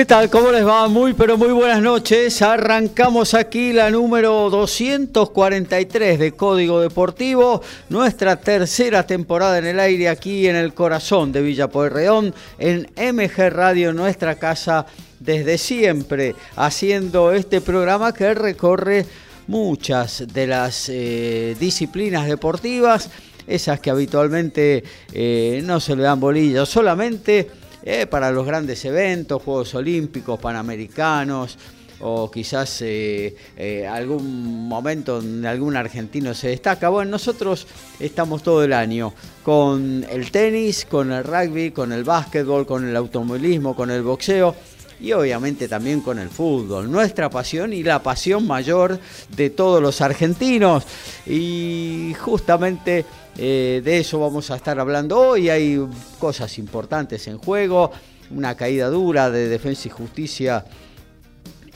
¿Qué 0.00 0.06
tal? 0.06 0.30
¿Cómo 0.30 0.50
les 0.50 0.66
va? 0.66 0.88
Muy, 0.88 1.12
pero 1.12 1.36
muy 1.36 1.52
buenas 1.52 1.82
noches. 1.82 2.40
Arrancamos 2.40 3.34
aquí 3.34 3.74
la 3.74 3.90
número 3.90 4.48
243 4.48 6.18
de 6.18 6.32
Código 6.32 6.80
Deportivo, 6.80 7.60
nuestra 7.90 8.36
tercera 8.36 9.06
temporada 9.06 9.58
en 9.58 9.66
el 9.66 9.78
aire 9.78 10.08
aquí 10.08 10.48
en 10.48 10.56
el 10.56 10.72
corazón 10.72 11.32
de 11.32 11.42
Villa 11.42 11.68
Pueyrredón, 11.68 12.34
en 12.58 12.88
MG 12.96 13.50
Radio, 13.50 13.92
nuestra 13.92 14.36
casa 14.36 14.86
desde 15.18 15.58
siempre, 15.58 16.34
haciendo 16.56 17.32
este 17.32 17.60
programa 17.60 18.14
que 18.14 18.32
recorre 18.32 19.04
muchas 19.48 20.24
de 20.32 20.46
las 20.46 20.88
eh, 20.88 21.54
disciplinas 21.60 22.26
deportivas, 22.26 23.10
esas 23.46 23.80
que 23.80 23.90
habitualmente 23.90 24.82
eh, 25.12 25.60
no 25.62 25.78
se 25.78 25.94
le 25.94 26.04
dan 26.04 26.20
bolillas, 26.20 26.70
solamente 26.70 27.59
eh, 27.82 28.06
para 28.06 28.30
los 28.30 28.46
grandes 28.46 28.84
eventos, 28.84 29.42
Juegos 29.42 29.74
Olímpicos, 29.74 30.38
Panamericanos, 30.38 31.58
o 32.00 32.30
quizás 32.30 32.82
eh, 32.82 33.36
eh, 33.56 33.86
algún 33.86 34.68
momento 34.68 35.20
donde 35.20 35.46
algún 35.48 35.76
argentino 35.76 36.34
se 36.34 36.48
destaca. 36.48 36.88
Bueno, 36.88 37.12
nosotros 37.12 37.66
estamos 37.98 38.42
todo 38.42 38.64
el 38.64 38.72
año 38.72 39.12
con 39.42 40.04
el 40.10 40.30
tenis, 40.30 40.86
con 40.86 41.12
el 41.12 41.24
rugby, 41.24 41.70
con 41.70 41.92
el 41.92 42.04
básquetbol, 42.04 42.66
con 42.66 42.88
el 42.88 42.96
automovilismo, 42.96 43.76
con 43.76 43.90
el 43.90 44.02
boxeo 44.02 44.54
y 45.00 45.12
obviamente 45.12 45.66
también 45.66 46.00
con 46.00 46.18
el 46.18 46.28
fútbol, 46.28 46.90
nuestra 46.90 47.30
pasión 47.30 47.72
y 47.72 47.82
la 47.82 48.02
pasión 48.02 48.46
mayor 48.46 48.98
de 49.34 49.50
todos 49.50 49.82
los 49.82 50.00
argentinos. 50.00 50.84
Y 51.26 52.14
justamente 52.20 53.06
eh, 53.42 53.80
de 53.82 53.96
eso 53.96 54.20
vamos 54.20 54.50
a 54.50 54.56
estar 54.56 54.78
hablando 54.78 55.18
hoy. 55.18 55.48
Hay 55.48 55.80
cosas 56.18 56.58
importantes 56.58 57.26
en 57.26 57.38
juego. 57.38 57.90
Una 58.30 58.54
caída 58.54 58.90
dura 58.90 59.30
de 59.30 59.48
Defensa 59.48 59.88
y 59.88 59.90
Justicia 59.90 60.62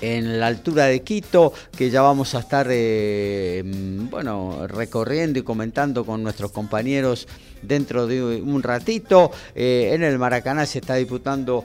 en 0.02 0.38
la 0.38 0.48
altura 0.48 0.84
de 0.84 1.00
Quito, 1.00 1.54
que 1.74 1.88
ya 1.88 2.02
vamos 2.02 2.34
a 2.34 2.40
estar 2.40 2.66
eh, 2.68 3.62
bueno, 3.64 4.66
recorriendo 4.66 5.38
y 5.38 5.42
comentando 5.42 6.04
con 6.04 6.22
nuestros 6.22 6.52
compañeros 6.52 7.26
dentro 7.62 8.06
de 8.06 8.42
un 8.42 8.62
ratito. 8.62 9.30
Eh, 9.54 9.92
en 9.94 10.02
el 10.02 10.18
Maracaná 10.18 10.66
se 10.66 10.80
está 10.80 10.96
disputando 10.96 11.64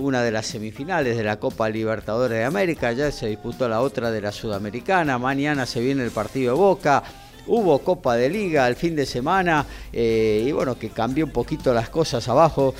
una 0.00 0.22
de 0.22 0.30
las 0.30 0.46
semifinales 0.46 1.18
de 1.18 1.24
la 1.24 1.38
Copa 1.38 1.68
Libertadores 1.68 2.38
de 2.38 2.44
América, 2.44 2.92
ya 2.92 3.12
se 3.12 3.26
disputó 3.26 3.68
la 3.68 3.82
otra 3.82 4.10
de 4.10 4.22
la 4.22 4.32
Sudamericana, 4.32 5.18
mañana 5.18 5.66
se 5.66 5.80
viene 5.80 6.02
el 6.02 6.12
partido 6.12 6.54
de 6.54 6.58
Boca. 6.58 7.04
Hubo 7.48 7.78
Copa 7.80 8.14
de 8.16 8.28
Liga 8.28 8.68
el 8.68 8.76
fin 8.76 8.94
de 8.94 9.06
semana 9.06 9.66
eh, 9.92 10.44
y 10.46 10.52
bueno, 10.52 10.78
que 10.78 10.90
cambió 10.90 11.24
un 11.24 11.32
poquito 11.32 11.72
las 11.72 11.88
cosas 11.88 12.28
abajo 12.28 12.74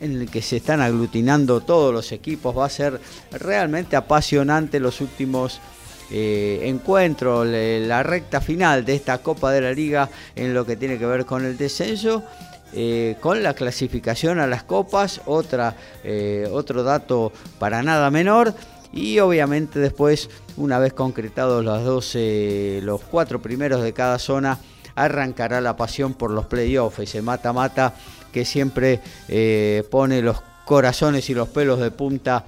en 0.00 0.22
el 0.22 0.30
que 0.30 0.40
se 0.40 0.56
están 0.56 0.80
aglutinando 0.80 1.60
todos 1.60 1.92
los 1.92 2.12
equipos. 2.12 2.56
Va 2.56 2.66
a 2.66 2.70
ser 2.70 3.00
realmente 3.32 3.96
apasionante 3.96 4.78
los 4.80 5.00
últimos 5.00 5.60
eh, 6.10 6.60
encuentros, 6.62 7.46
la 7.46 8.02
recta 8.02 8.40
final 8.40 8.84
de 8.84 8.94
esta 8.94 9.18
Copa 9.18 9.50
de 9.50 9.60
la 9.60 9.72
Liga 9.72 10.08
en 10.36 10.54
lo 10.54 10.64
que 10.64 10.76
tiene 10.76 10.98
que 10.98 11.06
ver 11.06 11.26
con 11.26 11.44
el 11.44 11.56
descenso. 11.56 12.22
Eh, 12.76 13.14
con 13.20 13.40
la 13.44 13.54
clasificación 13.54 14.40
a 14.40 14.48
las 14.48 14.64
copas, 14.64 15.20
otra, 15.26 15.76
otro 16.50 16.82
dato 16.82 17.32
para 17.60 17.84
nada 17.84 18.10
menor 18.10 18.52
y 18.94 19.18
obviamente 19.18 19.80
después, 19.80 20.30
una 20.56 20.78
vez 20.78 20.92
concretados 20.92 21.64
los 21.64 21.84
12, 21.84 22.80
los 22.84 23.00
cuatro 23.00 23.42
primeros 23.42 23.82
de 23.82 23.92
cada 23.92 24.20
zona, 24.20 24.58
arrancará 24.94 25.60
la 25.60 25.76
pasión 25.76 26.14
por 26.14 26.30
los 26.30 26.46
playoffs, 26.46 27.00
ese 27.00 27.20
mata-mata 27.20 27.94
que 28.32 28.44
siempre 28.44 29.00
eh, 29.28 29.82
pone 29.90 30.22
los 30.22 30.40
corazones 30.64 31.28
y 31.28 31.34
los 31.34 31.48
pelos 31.48 31.80
de 31.80 31.90
punta 31.90 32.44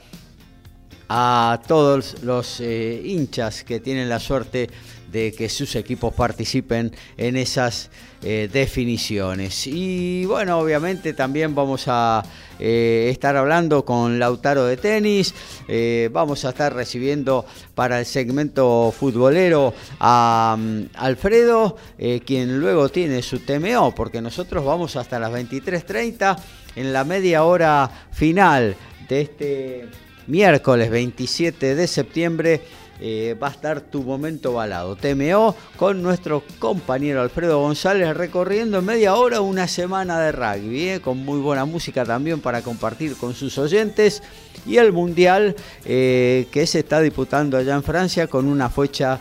a 1.08 1.60
todos 1.66 2.22
los 2.22 2.60
eh, 2.60 3.00
hinchas 3.04 3.64
que 3.64 3.80
tienen 3.80 4.08
la 4.08 4.20
suerte 4.20 4.70
que 5.12 5.48
sus 5.48 5.74
equipos 5.76 6.12
participen 6.12 6.92
en 7.16 7.36
esas 7.36 7.90
eh, 8.22 8.48
definiciones. 8.52 9.66
Y 9.66 10.24
bueno, 10.26 10.58
obviamente 10.58 11.12
también 11.12 11.54
vamos 11.54 11.84
a 11.86 12.22
eh, 12.58 13.08
estar 13.10 13.36
hablando 13.36 13.84
con 13.84 14.18
Lautaro 14.18 14.64
de 14.64 14.76
tenis, 14.76 15.34
eh, 15.68 16.08
vamos 16.12 16.44
a 16.44 16.50
estar 16.50 16.74
recibiendo 16.74 17.46
para 17.74 18.00
el 18.00 18.06
segmento 18.06 18.92
futbolero 18.98 19.74
a 20.00 20.56
mm, 20.58 20.82
Alfredo, 20.94 21.76
quien 22.24 22.58
luego 22.58 22.88
tiene 22.88 23.22
su 23.22 23.40
TMO, 23.40 23.94
porque 23.94 24.20
nosotros 24.20 24.64
vamos 24.64 24.96
hasta 24.96 25.18
las 25.18 25.32
23.30 25.32 26.36
en 26.76 26.92
la 26.92 27.04
media 27.04 27.44
hora 27.44 28.08
final 28.12 28.76
de 29.08 29.20
este 29.20 29.88
miércoles 30.26 30.90
27 30.90 31.74
de 31.74 31.86
septiembre 31.86 32.60
eh, 33.00 33.36
va 33.40 33.48
a 33.48 33.50
estar 33.50 33.80
tu 33.80 34.02
momento 34.02 34.52
balado. 34.52 34.96
TMO 34.96 35.54
con 35.76 36.02
nuestro 36.02 36.42
compañero 36.58 37.22
Alfredo 37.22 37.60
González 37.60 38.16
recorriendo 38.16 38.78
en 38.78 38.84
media 38.84 39.14
hora 39.14 39.40
una 39.40 39.68
semana 39.68 40.18
de 40.20 40.32
rugby, 40.32 40.88
eh, 40.88 41.00
con 41.00 41.18
muy 41.18 41.40
buena 41.40 41.64
música 41.64 42.04
también 42.04 42.40
para 42.40 42.62
compartir 42.62 43.16
con 43.16 43.34
sus 43.34 43.58
oyentes. 43.58 44.22
Y 44.66 44.78
el 44.78 44.92
Mundial 44.92 45.54
eh, 45.84 46.46
que 46.50 46.66
se 46.66 46.80
está 46.80 47.00
disputando 47.00 47.56
allá 47.56 47.74
en 47.74 47.82
Francia 47.82 48.26
con 48.26 48.46
una 48.46 48.68
fecha, 48.70 49.20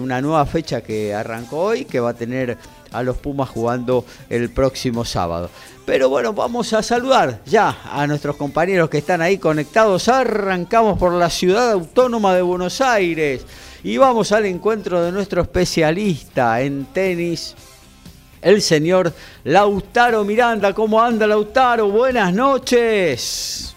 una 0.00 0.20
nueva 0.20 0.46
fecha 0.46 0.80
que 0.80 1.12
arrancó 1.12 1.58
hoy, 1.58 1.86
que 1.86 1.98
va 1.98 2.10
a 2.10 2.14
tener 2.14 2.56
a 2.92 3.02
los 3.02 3.16
Pumas 3.16 3.48
jugando 3.48 4.04
el 4.28 4.50
próximo 4.50 5.04
sábado. 5.04 5.50
Pero 5.84 6.08
bueno, 6.08 6.32
vamos 6.32 6.72
a 6.74 6.82
saludar 6.82 7.40
ya 7.44 7.76
a 7.90 8.06
nuestros 8.06 8.36
compañeros 8.36 8.88
que 8.88 8.98
están 8.98 9.20
ahí 9.20 9.38
conectados. 9.38 10.08
Arrancamos 10.08 10.96
por 10.96 11.12
la 11.12 11.28
ciudad 11.28 11.72
autónoma 11.72 12.34
de 12.36 12.42
Buenos 12.42 12.80
Aires 12.80 13.44
y 13.82 13.96
vamos 13.96 14.30
al 14.30 14.46
encuentro 14.46 15.02
de 15.02 15.10
nuestro 15.10 15.42
especialista 15.42 16.60
en 16.60 16.84
tenis, 16.84 17.56
el 18.42 18.62
señor 18.62 19.12
Lautaro 19.42 20.22
Miranda. 20.24 20.72
¿Cómo 20.72 21.02
anda 21.02 21.26
Lautaro? 21.26 21.88
Buenas 21.88 22.32
noches. 22.32 23.74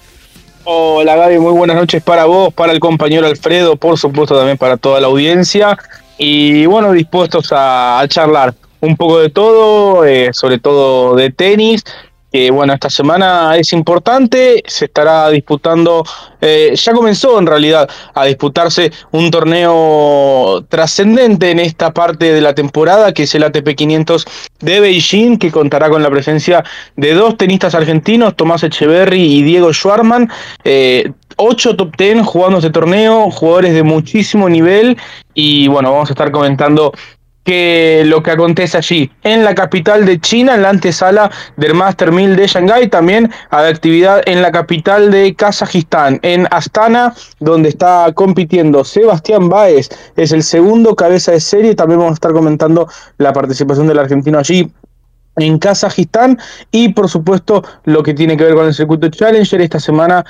Hola 0.64 1.16
Gaby, 1.16 1.40
muy 1.40 1.54
buenas 1.54 1.76
noches 1.76 2.04
para 2.04 2.26
vos, 2.26 2.54
para 2.54 2.72
el 2.72 2.80
compañero 2.80 3.26
Alfredo, 3.26 3.78
por 3.78 3.98
supuesto 3.98 4.36
también 4.36 4.58
para 4.60 4.78
toda 4.78 5.00
la 5.00 5.08
audiencia. 5.08 5.76
Y 6.20 6.68
bueno, 6.68 6.92
dispuestos 6.92 7.52
a, 7.52 8.00
a 8.00 8.08
charlar 8.08 8.54
un 8.86 8.96
poco 8.96 9.20
de 9.20 9.30
todo, 9.30 10.06
eh, 10.06 10.30
sobre 10.34 10.60
todo 10.60 11.16
de 11.16 11.32
tenis. 11.32 11.84
Que 12.32 12.52
bueno, 12.52 12.74
esta 12.74 12.90
semana 12.90 13.56
es 13.56 13.72
importante, 13.72 14.62
se 14.68 14.86
estará 14.86 15.30
disputando, 15.30 16.04
eh, 16.42 16.74
ya 16.76 16.92
comenzó 16.92 17.40
en 17.40 17.46
realidad 17.46 17.90
a 18.14 18.26
disputarse 18.26 18.92
un 19.12 19.32
torneo 19.32 20.66
trascendente 20.68 21.52
en 21.52 21.60
esta 21.60 21.94
parte 21.94 22.34
de 22.34 22.42
la 22.42 22.54
temporada, 22.54 23.14
que 23.14 23.24
es 23.24 23.36
el 23.36 23.44
ATP 23.44 23.76
500 23.76 24.26
de 24.60 24.80
Beijing, 24.82 25.38
que 25.38 25.50
contará 25.50 25.90
con 25.90 26.04
la 26.04 26.10
presencia 26.10 26.62
de 26.98 27.14
dos 27.14 27.38
tenistas 27.38 27.74
argentinos, 27.74 28.36
Tomás 28.36 28.64
Echeverry 28.64 29.22
y 29.22 29.42
Diego 29.44 29.72
Schwarman. 29.72 30.30
Eh, 30.66 31.10
ocho 31.38 31.76
top 31.76 31.96
ten 31.96 32.24
jugando 32.24 32.60
este 32.60 32.70
torneo, 32.70 33.30
jugadores 33.32 33.74
de 33.74 33.84
muchísimo 33.84 34.50
nivel 34.50 34.98
y 35.34 35.68
bueno, 35.68 35.92
vamos 35.92 36.10
a 36.10 36.14
estar 36.14 36.32
comentando 36.32 36.94
que 37.46 38.04
lo 38.06 38.22
que 38.22 38.32
acontece 38.32 38.78
allí. 38.78 39.10
En 39.24 39.46
la 39.46 39.56
capital 39.56 40.06
de 40.06 40.20
China, 40.20 40.56
en 40.56 40.64
la 40.64 40.70
antesala 40.70 41.32
del 41.56 41.76
Master 41.76 42.12
1000 42.12 42.36
de 42.36 42.48
Shanghái, 42.48 42.90
también 42.90 43.32
hay 43.52 43.72
actividad 43.72 44.22
en 44.26 44.42
la 44.42 44.52
capital 44.52 45.12
de 45.12 45.34
Kazajistán, 45.36 46.20
en 46.24 46.48
Astana, 46.52 47.14
donde 47.40 47.70
está 47.70 48.12
compitiendo 48.14 48.84
Sebastián 48.84 49.48
Báez, 49.48 49.90
es 50.18 50.32
el 50.32 50.44
segundo 50.44 50.96
cabeza 50.96 51.32
de 51.32 51.40
serie, 51.40 51.76
también 51.76 52.00
vamos 52.00 52.14
a 52.14 52.16
estar 52.16 52.34
comentando 52.34 52.90
la 53.20 53.32
participación 53.32 53.88
del 53.88 54.00
argentino 54.00 54.40
allí 54.40 54.70
en 55.38 55.60
Kazajistán. 55.60 56.40
Y 56.72 56.94
por 56.94 57.10
supuesto 57.10 57.64
lo 57.84 58.04
que 58.04 58.14
tiene 58.14 58.38
que 58.38 58.46
ver 58.46 58.56
con 58.56 58.66
el 58.66 58.74
circuito 58.74 59.10
Challenger. 59.10 59.62
Esta 59.62 59.80
semana 59.80 60.26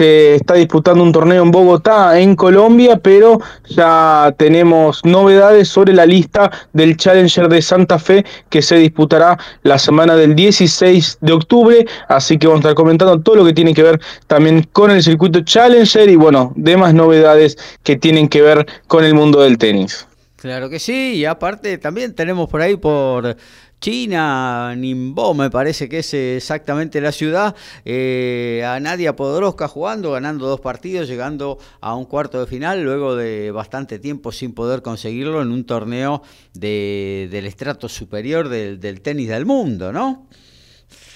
se 0.00 0.36
está 0.36 0.54
disputando 0.54 1.04
un 1.04 1.12
torneo 1.12 1.42
en 1.42 1.50
Bogotá, 1.50 2.18
en 2.18 2.34
Colombia, 2.34 2.96
pero 2.96 3.38
ya 3.68 4.34
tenemos 4.38 5.04
novedades 5.04 5.68
sobre 5.68 5.92
la 5.92 6.06
lista 6.06 6.50
del 6.72 6.96
Challenger 6.96 7.50
de 7.50 7.60
Santa 7.60 7.98
Fe 7.98 8.24
que 8.48 8.62
se 8.62 8.76
disputará 8.76 9.38
la 9.62 9.78
semana 9.78 10.16
del 10.16 10.34
16 10.34 11.18
de 11.20 11.32
octubre, 11.34 11.86
así 12.08 12.38
que 12.38 12.46
vamos 12.46 12.64
a 12.64 12.68
estar 12.68 12.76
comentando 12.76 13.20
todo 13.20 13.36
lo 13.36 13.44
que 13.44 13.52
tiene 13.52 13.74
que 13.74 13.82
ver 13.82 14.00
también 14.26 14.66
con 14.72 14.90
el 14.90 15.02
circuito 15.02 15.42
Challenger 15.42 16.08
y 16.08 16.16
bueno, 16.16 16.54
demás 16.56 16.94
novedades 16.94 17.58
que 17.82 17.96
tienen 17.96 18.26
que 18.26 18.40
ver 18.40 18.66
con 18.86 19.04
el 19.04 19.12
mundo 19.12 19.42
del 19.42 19.58
tenis. 19.58 20.06
Claro 20.36 20.70
que 20.70 20.78
sí, 20.78 21.16
y 21.16 21.26
aparte 21.26 21.76
también 21.76 22.14
tenemos 22.14 22.48
por 22.48 22.62
ahí 22.62 22.78
por 22.78 23.36
China, 23.80 24.74
Nimbo 24.76 25.32
me 25.32 25.48
parece 25.48 25.88
que 25.88 26.00
es 26.00 26.12
exactamente 26.12 27.00
la 27.00 27.12
ciudad, 27.12 27.56
eh, 27.86 28.62
a 28.66 28.78
Nadia 28.78 29.16
Podoroska 29.16 29.68
jugando, 29.68 30.12
ganando 30.12 30.46
dos 30.46 30.60
partidos, 30.60 31.08
llegando 31.08 31.58
a 31.80 31.94
un 31.94 32.04
cuarto 32.04 32.38
de 32.40 32.46
final, 32.46 32.82
luego 32.82 33.16
de 33.16 33.50
bastante 33.52 33.98
tiempo 33.98 34.32
sin 34.32 34.52
poder 34.52 34.82
conseguirlo 34.82 35.40
en 35.40 35.50
un 35.50 35.64
torneo 35.64 36.22
de, 36.52 37.28
del 37.30 37.46
estrato 37.46 37.88
superior 37.88 38.50
del, 38.50 38.80
del 38.80 39.00
tenis 39.00 39.28
del 39.28 39.46
mundo, 39.46 39.94
¿no? 39.94 40.26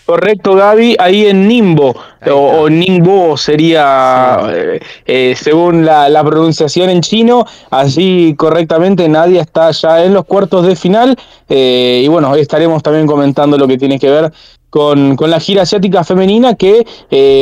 Correcto, 0.06 0.54
Gaby, 0.54 0.96
ahí 0.98 1.26
en 1.26 1.48
Nimbo, 1.48 1.96
o, 2.30 2.68
Nimbo 2.68 3.38
sería, 3.38 4.38
eh, 4.52 4.80
eh, 5.06 5.34
según 5.34 5.86
la, 5.86 6.22
pronunciación 6.22 6.90
en 6.90 7.00
chino, 7.00 7.46
así 7.70 8.34
correctamente 8.36 9.08
Nadia 9.08 9.40
está 9.40 9.70
ya 9.70 10.04
en 10.04 10.12
los 10.12 10.26
cuartos 10.26 10.66
de 10.66 10.76
final, 10.76 11.16
eh, 11.48 12.02
y 12.04 12.08
bueno, 12.08 12.34
estaremos 12.34 12.82
también 12.82 13.06
comentando 13.06 13.56
lo 13.56 13.66
que 13.66 13.78
tiene 13.78 13.98
que 13.98 14.10
ver 14.10 14.30
con, 14.68 15.16
con 15.16 15.30
la 15.30 15.40
gira 15.40 15.62
asiática 15.62 16.04
femenina 16.04 16.54
que, 16.54 16.84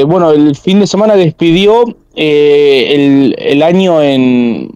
bueno, 0.06 0.30
el 0.30 0.54
fin 0.54 0.78
de 0.78 0.86
semana 0.86 1.16
despidió 1.16 1.82
el, 2.14 3.34
el 3.38 3.62
año 3.64 4.00
en 4.00 4.70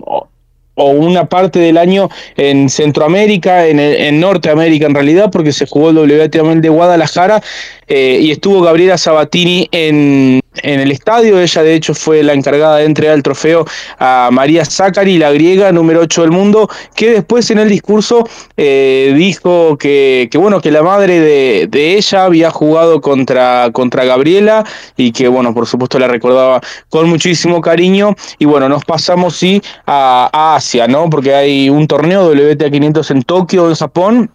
o 0.77 0.91
una 0.91 1.27
parte 1.27 1.59
del 1.59 1.77
año 1.77 2.09
en 2.37 2.69
Centroamérica, 2.69 3.67
en, 3.67 3.81
en 3.81 4.21
Norteamérica 4.21 4.87
en 4.87 4.95
realidad, 4.95 5.31
porque 5.31 5.53
se 5.53 5.67
jugó 5.67 5.91
el 5.91 5.99
WTA 5.99 6.55
de 6.55 6.69
Guadalajara 6.69 7.43
eh, 7.89 8.19
y 8.23 8.31
estuvo 8.31 8.61
Gabriela 8.63 8.99
Sabatini 8.99 9.69
en, 9.73 10.41
en 10.63 10.81
el 10.81 10.91
estadio. 10.91 11.41
Ella, 11.41 11.63
de 11.63 11.75
hecho, 11.75 11.95
fue 11.95 12.23
la 12.23 12.33
encargada 12.33 12.79
de 12.79 12.85
entregar 12.85 13.15
el 13.15 13.23
trofeo 13.23 13.65
a 13.99 14.31
María 14.33 14.65
Zacari, 14.65 15.19
la 15.19 15.33
griega, 15.33 15.73
número 15.73 16.01
8 16.01 16.23
del 16.23 16.31
mundo, 16.31 16.69
que 16.95 17.11
después 17.11 17.51
en 17.51 17.59
el 17.59 17.69
discurso 17.69 18.29
eh, 18.57 19.15
dijo 19.17 19.77
que, 19.77 20.29
que, 20.31 20.39
bueno, 20.39 20.61
que 20.61 20.71
la 20.71 20.83
madre 20.83 21.21
de, 21.21 21.97
ella 21.97 22.25
había 22.25 22.51
jugado 22.51 23.01
contra, 23.01 23.71
contra 23.73 24.05
Gabriela 24.05 24.65
y 24.97 25.13
que, 25.13 25.29
bueno, 25.29 25.55
por 25.55 25.67
supuesto 25.67 25.99
la 25.99 26.09
recordaba 26.09 26.61
con 26.89 27.09
muchísimo 27.09 27.61
cariño. 27.61 28.15
Y 28.39 28.45
bueno, 28.45 28.69
nos 28.69 28.85
pasamos, 28.85 29.37
sí, 29.37 29.63
a, 29.87 30.29
a 30.33 30.57
Asia, 30.57 30.89
¿no? 30.89 31.09
Porque 31.11 31.35
hay 31.35 31.71
un 31.71 31.87
torneo 31.87 32.31
WTA 32.31 32.71
500 32.71 33.11
en 33.11 33.23
Tokio, 33.23 33.69
en 33.69 33.75
Japón 33.75 34.31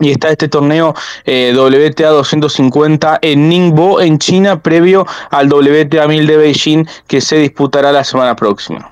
y 0.00 0.10
está 0.10 0.30
este 0.30 0.48
torneo 0.48 0.94
eh, 1.24 1.54
WTA 1.54 2.08
250 2.08 3.18
en 3.22 3.48
Ningbo, 3.48 4.00
en 4.00 4.18
China, 4.18 4.62
previo 4.62 5.06
al 5.30 5.52
WTA 5.52 6.08
1000 6.08 6.26
de 6.26 6.36
Beijing, 6.36 6.84
que 7.06 7.20
se 7.20 7.36
disputará 7.36 7.92
la 7.92 8.02
semana 8.02 8.34
próxima. 8.34 8.90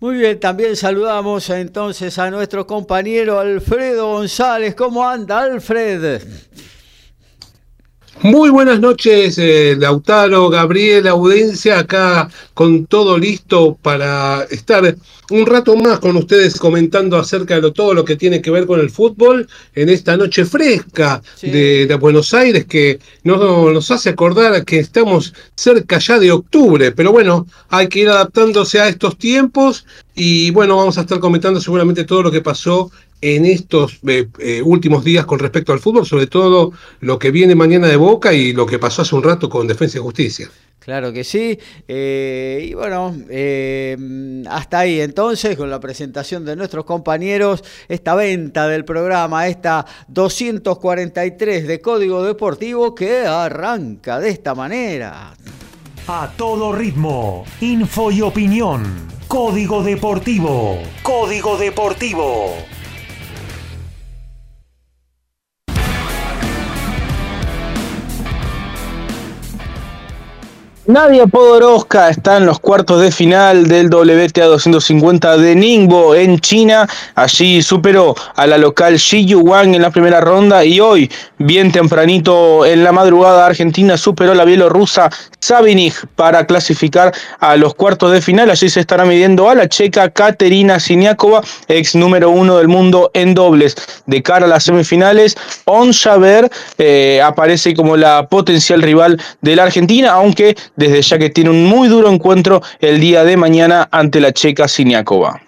Muy 0.00 0.16
bien, 0.16 0.38
también 0.38 0.76
saludamos 0.76 1.50
entonces 1.50 2.18
a 2.18 2.30
nuestro 2.30 2.66
compañero 2.66 3.40
Alfredo 3.40 4.08
González. 4.08 4.74
¿Cómo 4.74 5.08
anda, 5.08 5.40
Alfred? 5.40 6.22
Muy 8.22 8.50
buenas 8.50 8.80
noches, 8.80 9.38
eh, 9.38 9.76
Lautaro, 9.78 10.50
Gabriel, 10.50 11.06
audiencia, 11.06 11.78
acá 11.78 12.28
con 12.52 12.86
todo 12.86 13.16
listo 13.16 13.78
para 13.80 14.42
estar 14.50 14.96
un 15.30 15.46
rato 15.46 15.76
más 15.76 16.00
con 16.00 16.16
ustedes 16.16 16.58
comentando 16.58 17.16
acerca 17.16 17.60
de 17.60 17.70
todo 17.70 17.94
lo 17.94 18.04
que 18.04 18.16
tiene 18.16 18.42
que 18.42 18.50
ver 18.50 18.66
con 18.66 18.80
el 18.80 18.90
fútbol 18.90 19.48
en 19.76 19.88
esta 19.88 20.16
noche 20.16 20.44
fresca 20.44 21.22
de, 21.42 21.96
Buenos 22.00 22.34
Aires 22.34 22.66
que 22.66 22.98
nos, 23.22 23.38
nos 23.72 23.90
hace 23.92 24.10
acordar 24.10 24.64
que 24.64 24.80
estamos 24.80 25.32
cerca 25.54 25.98
ya 25.98 26.18
de 26.18 26.32
octubre, 26.32 26.90
pero 26.90 27.12
bueno, 27.12 27.46
hay 27.68 27.88
que 27.88 28.00
ir 28.00 28.08
adaptándose 28.08 28.80
a 28.80 28.88
estos 28.88 29.16
tiempos 29.16 29.86
y 30.16 30.50
bueno, 30.50 30.76
vamos 30.76 30.98
a 30.98 31.02
estar 31.02 31.20
comentando 31.20 31.60
seguramente 31.60 32.02
todo 32.02 32.24
lo 32.24 32.32
que 32.32 32.40
pasó 32.40 32.90
en 33.20 33.46
estos 33.46 33.98
eh, 34.06 34.28
eh, 34.38 34.62
últimos 34.62 35.04
días 35.04 35.26
con 35.26 35.38
respecto 35.38 35.72
al 35.72 35.80
fútbol, 35.80 36.06
sobre 36.06 36.26
todo 36.26 36.72
lo 37.00 37.18
que 37.18 37.30
viene 37.30 37.54
mañana 37.54 37.88
de 37.88 37.96
Boca 37.96 38.32
y 38.32 38.52
lo 38.52 38.66
que 38.66 38.78
pasó 38.78 39.02
hace 39.02 39.14
un 39.14 39.22
rato 39.22 39.48
con 39.48 39.66
Defensa 39.66 39.98
y 39.98 40.00
Justicia. 40.00 40.48
Claro 40.78 41.12
que 41.12 41.22
sí. 41.22 41.58
Eh, 41.86 42.68
y 42.70 42.74
bueno, 42.74 43.14
hasta 44.48 44.78
ahí 44.78 45.00
entonces 45.00 45.56
con 45.56 45.68
la 45.68 45.80
presentación 45.80 46.44
de 46.44 46.56
nuestros 46.56 46.84
compañeros, 46.84 47.62
esta 47.88 48.14
venta 48.14 48.68
del 48.68 48.84
programa, 48.84 49.48
esta 49.48 49.84
243 50.06 51.66
de 51.66 51.80
Código 51.80 52.22
Deportivo 52.22 52.94
que 52.94 53.26
arranca 53.26 54.18
de 54.18 54.30
esta 54.30 54.54
manera. 54.54 55.34
A 56.06 56.32
todo 56.38 56.72
ritmo, 56.72 57.44
info 57.60 58.10
y 58.10 58.22
opinión. 58.22 59.08
Código 59.28 59.82
Deportivo. 59.82 60.78
Código 61.02 61.58
Deportivo. 61.58 62.54
Nadia 70.88 71.26
Podoroska 71.26 72.08
está 72.08 72.38
en 72.38 72.46
los 72.46 72.60
cuartos 72.60 73.02
de 73.02 73.12
final 73.12 73.68
del 73.68 73.90
WTA 73.94 74.46
250 74.46 75.36
de 75.36 75.54
Ningbo 75.54 76.14
en 76.14 76.38
China. 76.38 76.88
Allí 77.14 77.60
superó 77.60 78.14
a 78.34 78.46
la 78.46 78.56
local 78.56 78.94
Xi 78.94 79.34
Wang 79.34 79.74
en 79.74 79.82
la 79.82 79.90
primera 79.90 80.22
ronda 80.22 80.64
y 80.64 80.80
hoy, 80.80 81.10
bien 81.36 81.72
tempranito 81.72 82.64
en 82.64 82.84
la 82.84 82.92
madrugada, 82.92 83.44
Argentina 83.44 83.98
superó 83.98 84.32
a 84.32 84.34
la 84.34 84.46
bielorrusa 84.46 85.10
Sabinig 85.40 85.92
para 86.16 86.46
clasificar 86.46 87.12
a 87.38 87.56
los 87.56 87.74
cuartos 87.74 88.10
de 88.10 88.22
final. 88.22 88.48
Allí 88.48 88.70
se 88.70 88.80
estará 88.80 89.04
midiendo 89.04 89.50
a 89.50 89.54
la 89.54 89.68
checa 89.68 90.08
Katerina 90.08 90.80
Siniakova, 90.80 91.42
ex 91.68 91.96
número 91.96 92.30
uno 92.30 92.56
del 92.56 92.68
mundo 92.68 93.10
en 93.12 93.34
dobles. 93.34 93.76
De 94.06 94.22
cara 94.22 94.46
a 94.46 94.48
las 94.48 94.64
semifinales, 94.64 95.36
On 95.66 95.90
eh, 96.78 97.20
aparece 97.22 97.74
como 97.74 97.94
la 97.98 98.26
potencial 98.26 98.80
rival 98.80 99.20
de 99.42 99.54
la 99.54 99.64
Argentina, 99.64 100.12
aunque 100.12 100.56
desde 100.78 101.02
ya 101.02 101.18
que 101.18 101.28
tiene 101.28 101.50
un 101.50 101.66
muy 101.66 101.88
duro 101.88 102.10
encuentro 102.10 102.62
el 102.80 103.00
día 103.00 103.24
de 103.24 103.36
mañana 103.36 103.88
ante 103.90 104.20
la 104.20 104.32
checa 104.32 104.68
Siniakova. 104.68 105.42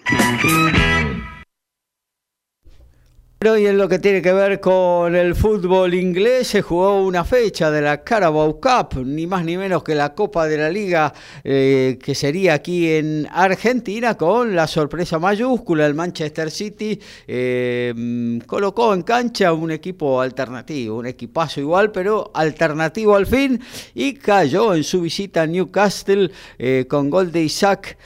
Y 3.43 3.65
en 3.65 3.79
lo 3.79 3.89
que 3.89 3.99
tiene 3.99 4.21
que 4.21 4.35
ver 4.35 4.61
con 4.61 5.17
el 5.17 5.35
fútbol 5.35 5.95
inglés, 5.95 6.49
se 6.49 6.61
jugó 6.61 7.03
una 7.03 7.25
fecha 7.25 7.71
de 7.71 7.81
la 7.81 8.05
Carabao 8.05 8.61
Cup, 8.61 9.03
ni 9.03 9.27
más 9.27 9.47
ni 9.47 9.57
menos 9.57 9.83
que 9.83 9.95
la 9.95 10.15
Copa 10.15 10.47
de 10.47 10.59
la 10.59 10.69
Liga, 10.69 11.15
eh, 11.43 11.99
que 12.03 12.15
sería 12.15 12.53
aquí 12.53 12.91
en 12.93 13.27
Argentina, 13.33 14.15
con 14.15 14.55
la 14.55 14.67
sorpresa 14.67 15.19
mayúscula. 15.19 15.87
El 15.87 15.95
Manchester 15.95 16.51
City 16.51 17.01
eh, 17.27 18.39
colocó 18.47 18.93
en 18.93 19.05
cancha 19.05 19.55
un 19.55 19.71
equipo 19.71 20.21
alternativo, 20.21 20.99
un 20.99 21.07
equipazo 21.07 21.61
igual, 21.61 21.93
pero 21.93 22.31
alternativo 22.35 23.17
al 23.17 23.27
fin, 23.27 23.59
y 23.95 24.13
cayó 24.17 24.75
en 24.75 24.85
su 24.85 25.01
visita 25.01 25.41
a 25.41 25.47
Newcastle 25.47 26.31
eh, 26.59 26.85
con 26.87 27.09
gol 27.09 27.33
de 27.33 27.43
Isaac 27.43 27.97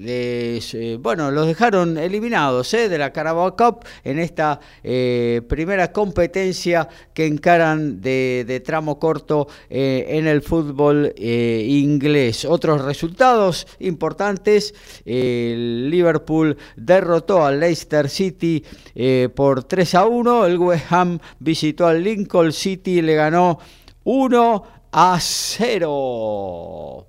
les, 0.00 0.72
eh, 0.74 0.96
bueno, 0.98 1.30
los 1.30 1.46
dejaron 1.46 1.98
eliminados 1.98 2.72
eh, 2.72 2.88
de 2.88 2.96
la 2.96 3.12
Carabao 3.12 3.54
Cup 3.54 3.84
en 4.02 4.18
esta 4.18 4.58
eh, 4.82 5.42
primera 5.46 5.92
competencia 5.92 6.88
que 7.12 7.26
encaran 7.26 8.00
de, 8.00 8.62
tramo 8.64 8.98
corto 8.98 9.48
en 9.68 10.26
el 10.26 10.42
fútbol 10.42 11.12
inglés. 11.16 12.44
Otros 12.44 12.82
resultados 12.82 13.66
importantes, 13.80 14.74
el 15.04 15.90
Liverpool 15.90 16.56
derrotó 16.76 17.44
al 17.44 17.60
Leicester 17.60 18.08
City 18.08 18.64
por 19.34 19.64
3 19.64 19.94
a 19.94 20.06
1, 20.06 20.46
el 20.46 20.58
West 20.58 20.92
Ham 20.92 21.18
visitó 21.38 21.86
al 21.86 22.02
Lincoln 22.02 22.52
City 22.52 22.98
y 22.98 23.02
le 23.02 23.14
ganó 23.14 23.58
1 24.04 24.64
a 24.92 25.18
0. 25.20 27.06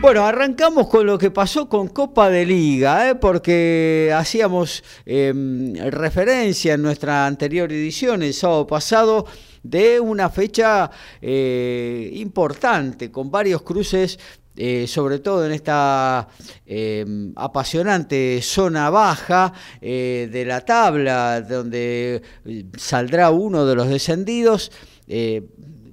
Bueno, 0.00 0.26
arrancamos 0.26 0.88
con 0.88 1.06
lo 1.06 1.16
que 1.16 1.30
pasó 1.30 1.68
con 1.68 1.88
Copa 1.88 2.28
de 2.28 2.44
Liga, 2.44 3.10
¿eh? 3.10 3.14
porque 3.14 4.12
hacíamos 4.14 4.82
em, 5.06 5.74
referencia 5.90 6.74
en 6.74 6.82
nuestra 6.82 7.26
anterior 7.26 7.72
edición, 7.72 8.22
el 8.24 8.34
sábado 8.34 8.66
pasado, 8.66 9.26
de 9.62 10.00
una 10.00 10.28
fecha 10.28 10.90
eh, 11.20 12.10
importante, 12.14 13.10
con 13.12 13.30
varios 13.30 13.62
cruces 13.62 14.18
eh, 14.54 14.86
sobre 14.86 15.20
todo 15.20 15.46
en 15.46 15.52
esta 15.52 16.28
eh, 16.66 17.06
apasionante 17.36 18.42
zona 18.42 18.90
baja 18.90 19.52
de 19.80 20.44
la 20.46 20.60
tabla, 20.62 21.40
donde 21.40 22.20
saldrá 22.76 23.30
uno 23.30 23.64
de 23.64 23.74
los 23.74 23.88
descendidos 23.88 24.70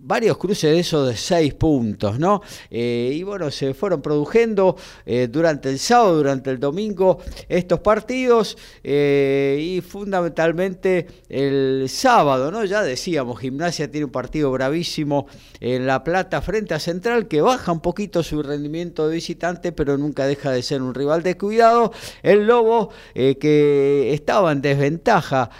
varios 0.09 0.39
cruces 0.39 0.71
de 0.71 0.79
esos 0.79 1.07
de 1.07 1.15
seis 1.15 1.53
puntos, 1.53 2.17
¿no? 2.17 2.41
Eh, 2.71 3.11
y 3.13 3.21
bueno, 3.21 3.51
se 3.51 3.75
fueron 3.75 4.01
produciendo 4.01 4.75
eh, 5.05 5.27
durante 5.31 5.69
el 5.69 5.77
sábado, 5.77 6.17
durante 6.17 6.49
el 6.49 6.59
domingo, 6.59 7.19
estos 7.47 7.81
partidos 7.81 8.57
eh, 8.83 9.59
y 9.61 9.81
fundamentalmente 9.81 11.05
el 11.29 11.85
sábado, 11.89 12.49
¿no? 12.49 12.65
Ya 12.65 12.81
decíamos, 12.81 13.39
Gimnasia 13.39 13.91
tiene 13.91 14.05
un 14.05 14.11
partido 14.11 14.51
bravísimo 14.51 15.27
en 15.59 15.85
La 15.85 16.03
Plata 16.03 16.41
frente 16.41 16.73
a 16.73 16.79
Central 16.79 17.27
que 17.27 17.41
baja 17.41 17.71
un 17.71 17.81
poquito 17.81 18.23
su 18.23 18.41
rendimiento 18.41 19.07
de 19.07 19.13
visitante, 19.13 19.71
pero 19.71 19.95
nunca 19.95 20.25
deja 20.25 20.49
de 20.49 20.63
ser 20.63 20.81
un 20.81 20.95
rival 20.95 21.21
de 21.21 21.37
cuidado. 21.37 21.93
El 22.23 22.47
Lobo, 22.47 22.89
que 23.13 24.11
estaba 24.11 24.53
en 24.53 24.61
desventaja 24.61 25.51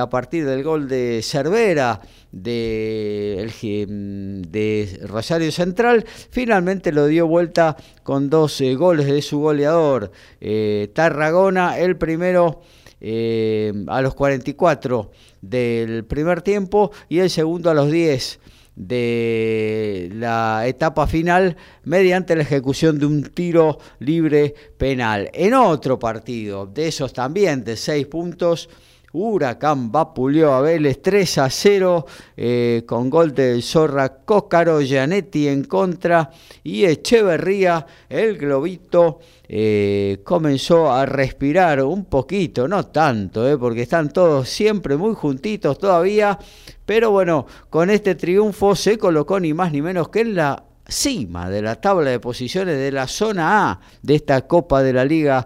a 0.00 0.08
partir 0.08 0.46
del 0.46 0.62
gol 0.62 0.86
de 0.86 1.22
Cervera, 1.24 2.00
de, 2.42 3.40
el, 3.40 4.42
de 4.50 5.00
Rosario 5.04 5.50
Central, 5.50 6.04
finalmente 6.30 6.92
lo 6.92 7.06
dio 7.06 7.26
vuelta 7.26 7.76
con 8.02 8.28
dos 8.28 8.62
goles 8.76 9.06
de 9.06 9.22
su 9.22 9.40
goleador, 9.40 10.10
eh, 10.40 10.90
Tarragona, 10.94 11.78
el 11.78 11.96
primero 11.96 12.60
eh, 13.00 13.72
a 13.88 14.00
los 14.02 14.14
44 14.14 15.10
del 15.40 16.04
primer 16.04 16.42
tiempo 16.42 16.90
y 17.08 17.18
el 17.18 17.30
segundo 17.30 17.70
a 17.70 17.74
los 17.74 17.90
10 17.90 18.40
de 18.74 20.10
la 20.12 20.66
etapa 20.66 21.06
final 21.06 21.56
mediante 21.84 22.36
la 22.36 22.42
ejecución 22.42 22.98
de 22.98 23.06
un 23.06 23.22
tiro 23.22 23.78
libre 24.00 24.54
penal. 24.76 25.30
En 25.32 25.54
otro 25.54 25.98
partido, 25.98 26.66
de 26.66 26.88
esos 26.88 27.12
también 27.14 27.64
de 27.64 27.76
seis 27.76 28.06
puntos, 28.06 28.68
Huracán 29.16 29.90
vapuleó 29.90 30.52
a 30.52 30.60
Vélez 30.60 31.00
3 31.00 31.38
a 31.38 31.48
0 31.48 32.06
eh, 32.36 32.82
con 32.86 33.08
gol 33.08 33.34
del 33.34 33.62
Zorra 33.62 34.18
Cócaro, 34.24 34.82
Gianetti 34.82 35.48
en 35.48 35.64
contra 35.64 36.30
y 36.62 36.84
Echeverría, 36.84 37.86
el 38.10 38.36
globito, 38.36 39.20
eh, 39.48 40.20
comenzó 40.22 40.92
a 40.92 41.06
respirar 41.06 41.82
un 41.82 42.04
poquito, 42.04 42.68
no 42.68 42.86
tanto, 42.86 43.48
eh, 43.48 43.56
porque 43.56 43.82
están 43.82 44.10
todos 44.12 44.48
siempre 44.48 44.96
muy 44.96 45.14
juntitos 45.14 45.78
todavía, 45.78 46.38
pero 46.84 47.10
bueno, 47.10 47.46
con 47.70 47.88
este 47.88 48.16
triunfo 48.16 48.76
se 48.76 48.98
colocó 48.98 49.40
ni 49.40 49.54
más 49.54 49.72
ni 49.72 49.80
menos 49.80 50.10
que 50.10 50.20
en 50.20 50.34
la 50.34 50.62
cima 50.88 51.48
de 51.48 51.62
la 51.62 51.76
tabla 51.76 52.10
de 52.10 52.20
posiciones 52.20 52.78
de 52.78 52.92
la 52.92 53.08
zona 53.08 53.70
A 53.70 53.80
de 54.02 54.14
esta 54.14 54.42
Copa 54.46 54.82
de 54.84 54.92
la 54.92 55.04
Liga 55.04 55.44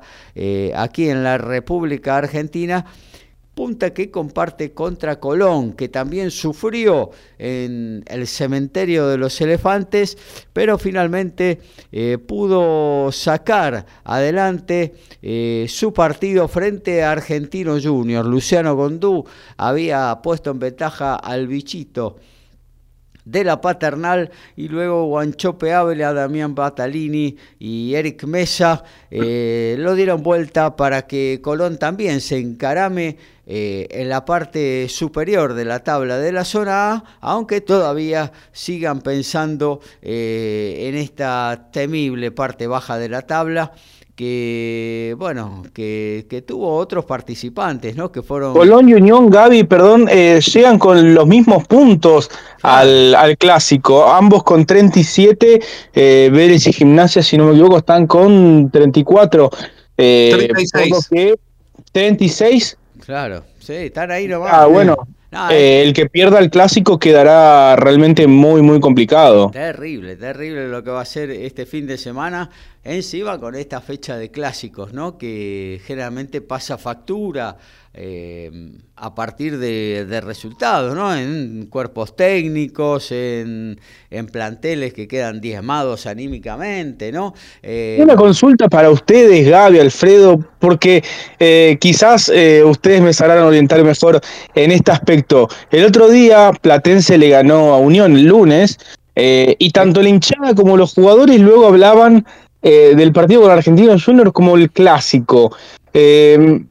aquí 0.76 1.08
en 1.08 1.24
la 1.24 1.38
República 1.38 2.18
Argentina 2.18 2.84
punta 3.60 3.92
que 3.92 4.10
comparte 4.10 4.72
contra 4.72 5.20
Colón, 5.20 5.74
que 5.74 5.90
también 5.90 6.30
sufrió 6.30 7.10
en 7.36 8.02
el 8.06 8.26
cementerio 8.26 9.06
de 9.06 9.18
los 9.18 9.38
elefantes, 9.42 10.16
pero 10.54 10.78
finalmente 10.78 11.60
eh, 11.92 12.16
pudo 12.16 13.12
sacar 13.12 13.84
adelante 14.02 14.94
eh, 15.20 15.66
su 15.68 15.92
partido 15.92 16.48
frente 16.48 17.02
a 17.02 17.12
Argentino 17.12 17.76
Junior. 17.78 18.24
Luciano 18.24 18.74
Gondú 18.74 19.26
había 19.58 20.18
puesto 20.22 20.52
en 20.52 20.58
ventaja 20.58 21.16
al 21.16 21.46
bichito 21.46 22.16
de 23.24 23.44
la 23.44 23.60
paternal 23.60 24.30
y 24.56 24.68
luego 24.68 25.06
Guanchope 25.06 25.72
Ávila, 25.72 26.12
Damián 26.12 26.54
Batalini 26.54 27.36
y 27.58 27.94
Eric 27.94 28.24
Mesa 28.24 28.82
eh, 29.10 29.76
lo 29.78 29.94
dieron 29.94 30.22
vuelta 30.22 30.76
para 30.76 31.06
que 31.06 31.40
Colón 31.42 31.78
también 31.78 32.20
se 32.20 32.38
encarame 32.38 33.18
eh, 33.52 33.88
en 33.90 34.08
la 34.08 34.24
parte 34.24 34.88
superior 34.88 35.54
de 35.54 35.64
la 35.64 35.80
tabla 35.80 36.18
de 36.18 36.30
la 36.30 36.44
zona 36.44 36.92
A, 36.92 37.04
aunque 37.20 37.60
todavía 37.60 38.30
sigan 38.52 39.00
pensando 39.00 39.80
eh, 40.02 40.86
en 40.88 40.94
esta 40.94 41.68
temible 41.72 42.30
parte 42.30 42.68
baja 42.68 42.96
de 42.96 43.08
la 43.08 43.22
tabla 43.22 43.72
que 44.20 45.16
bueno 45.18 45.62
que, 45.72 46.44
tuvo 46.46 46.76
otros 46.76 47.06
participantes 47.06 47.96
no 47.96 48.12
que 48.12 48.20
fueron 48.20 48.52
Colón 48.52 48.86
y 48.86 48.92
Unión 48.92 49.30
Gaby 49.30 49.64
perdón 49.64 50.08
eh, 50.10 50.40
llegan 50.40 50.78
con 50.78 51.14
los 51.14 51.26
mismos 51.26 51.66
puntos 51.66 52.30
al, 52.60 53.16
clásico. 53.38 54.04
Ambos 54.04 54.42
con 54.42 54.66
37 54.66 55.60
eh, 55.94 56.30
Vélez 56.30 56.66
y 56.66 56.72
Gimnasia 56.74 57.22
si 57.22 57.38
no 57.38 57.46
me 57.46 57.52
equivoco 57.52 57.78
están 57.78 58.06
con 58.06 58.70
34 58.70 59.50
eh, 59.96 60.48
36 60.50 61.36
36 61.90 62.76
claro 63.04 63.44
sí 63.58 63.74
están 63.74 64.10
ahí 64.10 64.28
nomás 64.28 64.52
ah 64.52 64.66
bueno 64.66 64.96
eh, 65.50 65.82
el 65.84 65.92
que 65.92 66.06
pierda 66.06 66.40
el 66.40 66.50
clásico 66.50 66.98
quedará 66.98 67.76
realmente 67.76 68.26
muy, 68.26 68.62
muy 68.62 68.80
complicado. 68.80 69.50
Terrible, 69.50 70.16
terrible 70.16 70.68
lo 70.68 70.82
que 70.82 70.90
va 70.90 71.02
a 71.02 71.04
ser 71.04 71.30
este 71.30 71.66
fin 71.66 71.86
de 71.86 71.98
semana. 71.98 72.50
Encima 72.82 73.38
con 73.38 73.54
esta 73.56 73.82
fecha 73.82 74.16
de 74.16 74.30
clásicos, 74.30 74.94
¿no? 74.94 75.18
Que 75.18 75.82
generalmente 75.84 76.40
pasa 76.40 76.78
factura 76.78 77.58
eh, 77.92 78.50
a 78.96 79.14
partir 79.14 79.58
de, 79.58 80.20
resultados, 80.22 80.94
¿no? 80.94 81.14
En 81.14 81.66
cuerpos 81.66 82.16
técnicos, 82.16 83.12
en, 83.12 83.78
planteles 84.32 84.94
que 84.94 85.06
quedan 85.06 85.42
diezmados 85.42 86.06
anímicamente, 86.06 87.12
¿no? 87.12 87.34
Eh, 87.62 87.98
Una 88.00 88.16
consulta 88.16 88.66
para 88.68 88.90
ustedes, 88.90 89.46
Gaby, 89.46 89.78
Alfredo, 89.78 90.38
porque 90.58 91.04
eh, 91.38 91.76
quizás 91.78 92.32
ustedes 92.64 93.02
me 93.02 93.12
sabrán 93.12 93.42
orientar 93.42 93.84
mejor 93.84 94.22
en 94.54 94.72
este 94.72 94.90
aspecto. 94.90 95.48
El 95.70 95.84
otro 95.84 96.08
día 96.08 96.50
Platense 96.58 97.18
le 97.18 97.28
ganó 97.28 97.74
a 97.74 97.78
Unión 97.78 98.16
el 98.16 98.24
lunes 98.24 98.78
y 99.14 99.70
tanto 99.72 100.00
la 100.00 100.08
hinchada 100.08 100.54
como 100.54 100.78
los 100.78 100.94
jugadores 100.94 101.38
luego 101.40 101.66
hablaban 101.66 102.24
del 102.62 103.12
partido 103.12 103.42
con 103.42 103.50
Argentinos 103.50 104.04
Juniors 104.04 104.32
como 104.32 104.56
el 104.56 104.70
clásico. 104.70 105.56
Eh, 105.94 106.62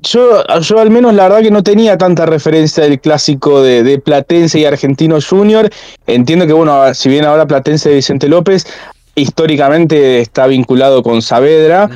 yo, 0.00 0.44
yo 0.60 0.78
al 0.78 0.90
menos 0.90 1.14
la 1.14 1.24
verdad 1.24 1.42
que 1.42 1.50
no 1.50 1.62
tenía 1.62 1.98
tanta 1.98 2.24
referencia 2.24 2.84
del 2.84 3.00
clásico 3.00 3.62
de, 3.62 3.98
Platense 3.98 4.60
y 4.60 4.64
Argentino 4.64 5.18
Junior. 5.20 5.68
Entiendo 6.06 6.46
que, 6.46 6.52
bueno, 6.52 6.94
si 6.94 7.08
bien 7.08 7.24
ahora 7.24 7.46
Platense 7.46 7.88
de 7.88 7.96
Vicente 7.96 8.28
López, 8.28 8.66
históricamente 9.16 10.20
está 10.20 10.46
vinculado 10.46 11.02
con 11.02 11.20
Saavedra, 11.20 11.90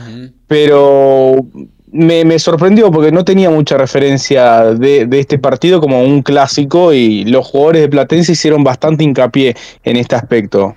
pero 0.49 1.47
me, 1.93 2.39
sorprendió 2.41 2.91
porque 2.91 3.13
no 3.13 3.25
tenía 3.25 3.51
mucha 3.51 3.79
referencia 3.79 4.75
de, 4.75 5.07
de, 5.07 5.21
este 5.21 5.39
partido 5.39 5.81
como 5.81 6.03
un 6.03 6.23
clásico 6.23 6.93
y 6.93 7.25
los 7.25 7.47
jugadores 7.47 7.83
de 7.83 7.89
Platense 7.89 8.33
hicieron 8.33 8.65
bastante 8.65 9.05
hincapié 9.05 9.55
en 9.85 9.97
este 9.97 10.17
aspecto. 10.17 10.75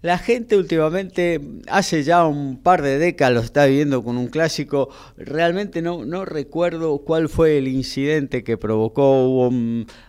La 0.00 0.16
gente 0.16 0.56
últimamente, 0.56 1.40
hace 1.66 2.04
ya 2.04 2.24
un 2.24 2.62
par 2.62 2.82
de 2.82 2.98
décadas, 3.00 3.34
lo 3.34 3.40
está 3.40 3.66
viviendo 3.66 4.04
con 4.04 4.16
un 4.16 4.28
clásico. 4.28 4.90
Realmente 5.16 5.82
no, 5.82 6.04
no 6.04 6.24
recuerdo 6.24 6.98
cuál 6.98 7.28
fue 7.28 7.58
el 7.58 7.66
incidente 7.66 8.44
que 8.44 8.56
provocó. 8.56 9.24
Hubo 9.26 9.50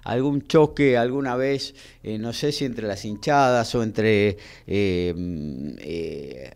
algún 0.04 0.44
choque 0.44 0.96
alguna 0.96 1.36
vez, 1.36 1.74
eh, 2.04 2.20
no 2.20 2.34
sé 2.34 2.52
si 2.52 2.66
entre 2.66 2.88
las 2.88 3.04
hinchadas 3.04 3.74
o 3.74 3.82
entre, 3.82 4.38
eh, 4.68 5.16
eh, 5.80 6.52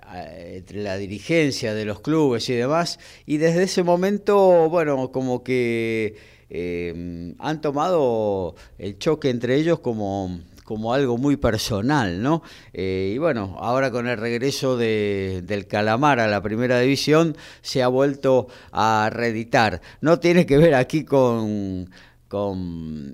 entre 0.56 0.84
la 0.84 0.98
dirigencia 0.98 1.74
de 1.74 1.86
los 1.86 2.02
clubes 2.02 2.48
y 2.50 2.54
demás. 2.54 3.00
Y 3.25 3.38
desde 3.38 3.63
ese 3.63 3.82
momento, 3.82 4.70
bueno, 4.70 5.12
como 5.12 5.44
que 5.44 6.16
han 7.40 7.62
tomado 7.62 8.54
el 8.78 9.00
choque 9.00 9.32
entre 9.32 9.56
ellos 9.56 9.80
como 9.80 10.40
como 10.63 10.93
algo 10.93 11.17
muy 11.17 11.38
personal, 11.38 12.22
¿no? 12.22 12.41
Eh, 12.74 13.12
y 13.15 13.17
bueno, 13.17 13.55
ahora 13.60 13.91
con 13.91 14.08
el 14.08 14.17
regreso 14.17 14.77
de, 14.77 15.41
del 15.46 15.67
Calamar 15.67 16.20
a 16.20 16.27
la 16.27 16.41
primera 16.41 16.79
división 16.79 17.36
se 17.62 17.84
ha 17.84 17.88
vuelto 17.88 18.48
a 18.72 19.10
reeditar. 19.12 19.82
No 20.01 20.20
tiene 20.20 20.46
que 20.46 20.58
ver 20.58 20.75
aquí 20.75 21.03
con 21.03 21.89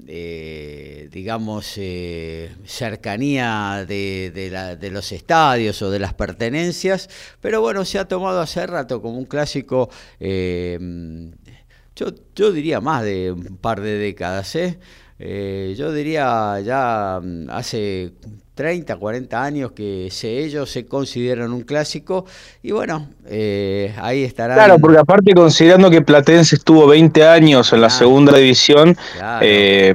eh, 0.08 1.10
digamos, 1.12 1.74
eh, 1.75 2.56
cercanía 2.63 3.84
de, 3.86 4.32
de, 4.79 4.91
los 4.91 5.12
estadios 5.12 5.82
o 5.82 5.91
de 5.91 6.00
las 6.00 6.13
pertenencias, 6.13 7.10
pero 7.41 7.60
bueno, 7.60 7.84
se 7.84 8.00
ha 8.00 8.08
tomado 8.08 8.39
hace 8.39 8.65
rato 8.65 9.01
como 9.01 9.18
un 9.18 9.25
clásico, 9.25 9.89
yo, 10.22 12.08
yo 12.34 12.51
diría 12.53 12.79
más 12.79 13.03
de 13.03 13.34
un 13.34 13.58
par 13.58 13.82
de 13.82 13.98
décadas, 13.98 14.56
¿eh? 14.56 14.79
Yo 15.20 15.92
diría 15.92 16.60
ya 16.62 17.20
mm, 17.22 17.50
hace 17.50 18.14
30, 18.60 18.98
40 18.98 19.42
años 19.42 19.72
que 19.72 20.10
se, 20.12 20.38
ellos 20.44 20.70
se 20.70 20.86
consideran 20.86 21.54
un 21.54 21.62
clásico 21.62 22.26
y 22.62 22.72
bueno, 22.72 23.08
eh, 23.26 23.96
ahí 24.02 24.26
estará. 24.26 24.54
Claro, 24.54 24.78
porque 24.80 24.98
aparte 24.98 25.34
considerando 25.34 25.90
que 25.90 26.02
Platense 26.02 26.58
estuvo 26.58 26.86
20 26.86 27.26
años 27.26 27.72
en 27.72 27.80
la 27.80 27.90
segunda 27.90 28.38
división, 28.38 28.98
eh, 29.40 29.94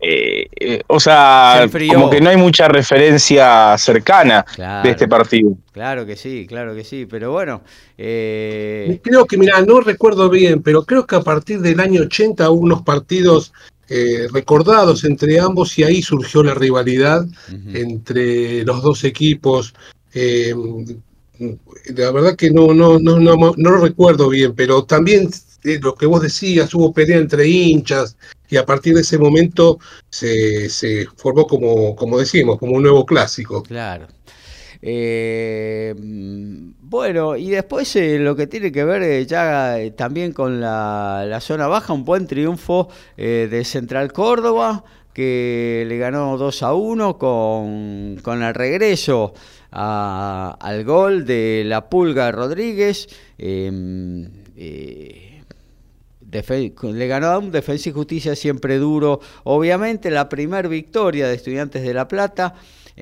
eh, 0.00 0.82
o 0.88 0.98
sea, 0.98 1.68
como 1.92 2.10
que 2.10 2.20
no 2.20 2.30
hay 2.30 2.36
mucha 2.36 2.66
referencia 2.66 3.78
cercana 3.78 4.44
de 4.82 4.90
este 4.90 5.06
partido. 5.06 5.52
Claro 5.70 6.04
que 6.04 6.16
sí, 6.16 6.44
claro 6.48 6.74
que 6.74 6.82
sí, 6.82 7.06
pero 7.08 7.30
bueno. 7.30 7.62
Creo 7.96 9.26
que, 9.28 9.36
mira, 9.36 9.60
no 9.60 9.80
recuerdo 9.80 10.28
bien, 10.28 10.60
pero 10.60 10.82
creo 10.82 11.06
que 11.06 11.14
a 11.14 11.20
partir 11.20 11.60
del 11.60 11.78
año 11.78 12.02
80 12.02 12.50
hubo 12.50 12.62
unos 12.62 12.82
partidos 12.82 13.52
eh, 13.94 14.26
recordados 14.32 15.04
entre 15.04 15.38
ambos 15.38 15.78
y 15.78 15.84
ahí 15.84 16.00
surgió 16.00 16.42
la 16.42 16.54
rivalidad 16.54 17.26
entre 17.74 18.64
los 18.64 18.82
dos 18.82 19.04
equipos. 19.04 19.74
Eh, 20.14 20.54
la 21.94 22.10
verdad 22.10 22.34
que 22.34 22.50
no, 22.50 22.72
no, 22.72 22.98
no, 22.98 23.18
no, 23.18 23.36
no 23.36 23.70
lo 23.70 23.76
recuerdo 23.78 24.30
bien, 24.30 24.54
pero 24.54 24.84
también 24.84 25.28
eh, 25.64 25.78
lo 25.82 25.94
que 25.94 26.06
vos 26.06 26.22
decías, 26.22 26.72
hubo 26.74 26.92
pelea 26.92 27.18
entre 27.18 27.46
hinchas 27.46 28.16
y 28.48 28.56
a 28.56 28.64
partir 28.64 28.94
de 28.94 29.02
ese 29.02 29.18
momento 29.18 29.78
se, 30.08 30.70
se 30.70 31.06
formó 31.16 31.46
como, 31.46 31.94
como 31.94 32.18
decimos, 32.18 32.58
como 32.58 32.76
un 32.76 32.82
nuevo 32.82 33.04
clásico. 33.04 33.62
Claro. 33.62 34.08
Bueno, 36.92 37.36
y 37.36 37.48
después 37.48 37.96
eh, 37.96 38.18
lo 38.18 38.36
que 38.36 38.46
tiene 38.46 38.70
que 38.70 38.84
ver 38.84 39.02
eh, 39.02 39.24
ya 39.24 39.80
eh, 39.80 39.92
también 39.92 40.34
con 40.34 40.60
la, 40.60 41.38
zona 41.40 41.66
baja, 41.66 41.94
un 41.94 42.04
buen 42.04 42.26
triunfo 42.26 42.90
de 43.16 43.62
Central 43.64 44.12
Córdoba, 44.12 44.84
que 45.14 45.86
le 45.88 45.96
ganó 45.96 46.36
2 46.36 46.62
a 46.64 46.74
1 46.74 47.16
con, 47.16 48.18
con 48.22 48.42
el 48.42 48.52
regreso 48.52 49.32
al 49.70 50.84
gol 50.84 51.24
de 51.24 51.62
la 51.64 51.88
Pulga 51.88 52.30
Rodríguez. 52.30 53.08
Em, 53.38 54.28
le 56.82 57.06
ganó 57.06 57.28
a 57.28 57.38
un 57.38 57.50
Defensa 57.50 57.88
y 57.88 57.92
Justicia 57.92 58.36
siempre 58.36 58.76
duro. 58.76 59.18
Obviamente 59.44 60.10
la 60.10 60.28
primer 60.28 60.68
victoria 60.68 61.26
de 61.26 61.36
Estudiantes 61.36 61.82
de 61.82 61.94
La 61.94 62.06
Plata 62.06 62.54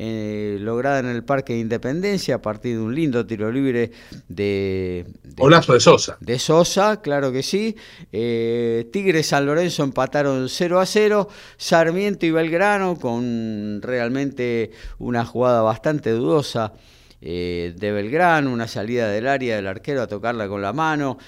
eh, 0.02 0.56
lograda 0.58 1.00
en 1.00 1.06
el 1.08 1.22
Parque 1.22 1.52
de 1.52 1.58
Independencia 1.58 2.36
a 2.36 2.40
partir 2.40 2.76
de 2.76 2.82
un 2.82 2.94
lindo 2.94 3.26
tiro 3.26 3.52
libre 3.52 3.90
de... 4.28 5.04
de 5.22 5.72
de 5.74 5.80
Sosa. 5.80 6.16
De 6.20 6.38
Sosa, 6.38 7.02
claro 7.02 7.30
que 7.32 7.42
sí. 7.42 7.76
Eh, 8.10 8.88
Tigre 8.94 9.22
San 9.22 9.44
Lorenzo 9.44 9.82
empataron 9.82 10.48
0 10.48 10.80
a 10.80 10.86
0. 10.86 11.28
Sarmiento 11.58 12.24
y 12.24 12.30
Belgrano 12.30 12.98
con 12.98 13.82
realmente 13.82 14.70
una 14.98 15.26
jugada 15.26 15.60
bastante 15.60 16.12
dudosa. 16.12 16.72
Eh, 17.20 17.74
de 17.76 17.92
Belgrano, 17.92 18.50
una 18.50 18.68
salida 18.68 19.06
del 19.10 19.26
área 19.26 19.56
del 19.56 19.66
arquero 19.66 20.00
a 20.00 20.06
tocarla 20.06 20.48
con 20.48 20.62
la 20.62 20.72
mano. 20.72 21.18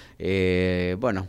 bueno, 0.99 1.27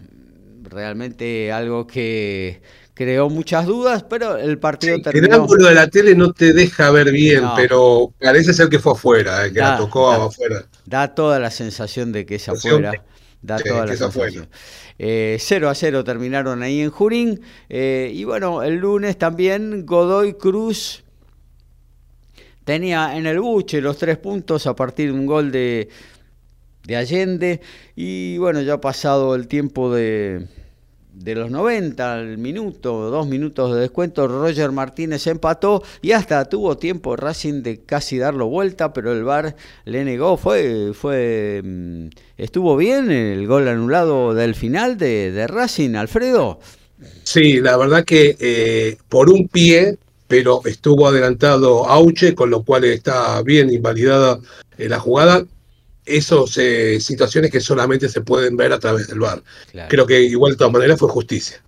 realmente 0.63 1.51
algo 1.51 1.85
que 1.85 2.61
creó 2.93 3.29
muchas 3.29 3.65
dudas, 3.65 4.03
pero 4.03 4.37
el 4.37 4.59
partido 4.59 5.01
terminó. 5.01 5.25
El 5.25 5.33
ángulo 5.33 5.67
de 5.67 5.75
la 5.75 5.87
tele 5.87 6.15
no 6.15 6.31
te 6.33 6.53
deja 6.53 6.91
ver 6.91 7.11
bien, 7.11 7.43
pero 7.55 8.13
parece 8.19 8.53
ser 8.53 8.69
que 8.69 8.79
fue 8.79 8.93
afuera, 8.93 9.45
eh, 9.45 9.53
que 9.53 9.59
la 9.59 9.77
tocó 9.77 10.11
afuera. 10.11 10.65
Da 10.85 11.13
toda 11.15 11.39
la 11.39 11.51
sensación 11.51 12.11
de 12.11 12.25
que 12.25 12.35
es 12.35 12.49
afuera. 12.49 12.93
Da 13.41 13.57
toda 13.57 13.85
la 13.85 13.95
sensación. 13.95 14.47
Eh, 14.99 15.37
0 15.39 15.69
a 15.69 15.75
0 15.75 16.03
terminaron 16.03 16.61
ahí 16.61 16.81
en 16.81 16.91
Jurín. 16.91 17.41
Eh, 17.67 18.11
y 18.13 18.23
bueno, 18.23 18.63
el 18.63 18.75
lunes 18.75 19.17
también 19.17 19.85
Godoy 19.85 20.33
Cruz 20.35 21.03
tenía 22.63 23.17
en 23.17 23.25
el 23.25 23.39
buche 23.39 23.81
los 23.81 23.97
tres 23.97 24.17
puntos 24.17 24.67
a 24.67 24.75
partir 24.75 25.11
de 25.11 25.19
un 25.19 25.25
gol 25.25 25.51
de, 25.51 25.89
de 26.85 26.95
Allende. 26.95 27.61
Y 27.95 28.37
bueno, 28.37 28.61
ya 28.61 28.73
ha 28.73 28.81
pasado 28.81 29.35
el 29.35 29.47
tiempo 29.47 29.93
de, 29.93 30.47
de 31.13 31.35
los 31.35 31.51
90 31.51 32.13
al 32.13 32.37
minuto, 32.37 33.09
dos 33.09 33.27
minutos 33.27 33.73
de 33.73 33.81
descuento, 33.81 34.27
Roger 34.27 34.71
Martínez 34.71 35.27
empató 35.27 35.83
y 36.01 36.11
hasta 36.11 36.45
tuvo 36.45 36.77
tiempo 36.77 37.15
Racing 37.15 37.61
de 37.61 37.81
casi 37.81 38.17
darlo 38.17 38.47
vuelta, 38.47 38.93
pero 38.93 39.13
el 39.13 39.23
VAR 39.23 39.55
le 39.85 40.03
negó. 40.03 40.37
Fue, 40.37 40.91
fue, 40.93 41.61
mm, 41.63 42.07
estuvo 42.37 42.75
bien 42.75 43.11
el 43.11 43.45
gol 43.47 43.67
anulado 43.67 44.33
del 44.33 44.55
final 44.55 44.97
de, 44.97 45.45
Racing, 45.47 45.95
Alfredo. 45.95 46.59
Sí, 47.23 47.59
la 47.59 47.77
verdad 47.77 48.03
que 48.03 48.35
eh, 48.39 48.97
por 49.07 49.29
un 49.29 49.47
pie, 49.47 49.97
pero 50.27 50.61
estuvo 50.65 51.07
adelantado 51.07 51.87
Auche, 51.87 52.33
con 52.33 52.49
lo 52.49 52.63
cual 52.63 52.85
está 52.85 53.41
bien 53.43 53.71
invalidada 53.71 54.39
eh, 54.77 54.89
la 54.89 54.99
jugada 54.99 55.45
esas 56.05 56.57
eh, 56.57 56.99
situaciones 56.99 57.51
que 57.51 57.59
solamente 57.59 58.09
se 58.09 58.21
pueden 58.21 58.57
ver 58.57 58.73
a 58.73 58.79
través 58.79 59.07
del 59.07 59.19
bar. 59.19 59.43
Creo 59.89 60.05
que 60.05 60.21
igual 60.21 60.53
de 60.53 60.57
todas 60.57 60.73
maneras 60.73 60.99
fue 60.99 61.09
justicia. 61.09 61.63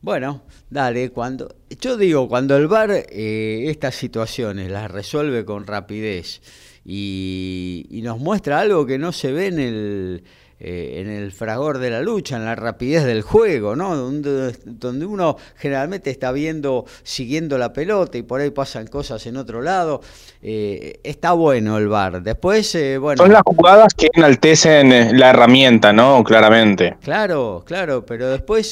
Bueno, 0.00 0.42
dale, 0.70 1.10
cuando 1.10 1.54
yo 1.80 1.96
digo, 1.96 2.28
cuando 2.28 2.56
el 2.56 2.68
bar 2.68 2.90
eh, 2.92 3.64
estas 3.68 3.94
situaciones 3.94 4.70
las 4.70 4.90
resuelve 4.90 5.44
con 5.44 5.66
rapidez 5.66 6.42
y, 6.84 7.86
y 7.90 8.02
nos 8.02 8.18
muestra 8.18 8.60
algo 8.60 8.84
que 8.84 8.98
no 8.98 9.12
se 9.12 9.32
ve 9.32 9.46
en 9.46 9.58
el 9.58 10.24
eh, 10.60 11.00
en 11.00 11.10
el 11.10 11.32
fragor 11.32 11.78
de 11.78 11.90
la 11.90 12.00
lucha, 12.00 12.36
en 12.36 12.44
la 12.44 12.54
rapidez 12.54 13.04
del 13.04 13.22
juego, 13.22 13.74
¿no? 13.74 13.96
Donde, 13.96 14.56
donde, 14.64 15.04
uno 15.04 15.36
generalmente 15.56 16.10
está 16.10 16.30
viendo, 16.30 16.86
siguiendo 17.02 17.58
la 17.58 17.72
pelota 17.72 18.18
y 18.18 18.22
por 18.22 18.40
ahí 18.40 18.50
pasan 18.50 18.86
cosas 18.86 19.26
en 19.26 19.36
otro 19.36 19.62
lado. 19.62 20.00
Eh, 20.42 21.00
está 21.02 21.32
bueno 21.32 21.76
el 21.76 21.88
bar. 21.88 22.22
Después, 22.22 22.72
eh, 22.76 22.98
bueno. 22.98 23.22
Son 23.22 23.32
las 23.32 23.42
jugadas 23.44 23.94
que 23.94 24.08
enaltecen 24.12 25.18
la 25.18 25.30
herramienta, 25.30 25.92
¿no? 25.92 26.22
Claramente. 26.22 26.96
Claro, 27.02 27.64
claro, 27.66 28.06
pero 28.06 28.30
después. 28.30 28.68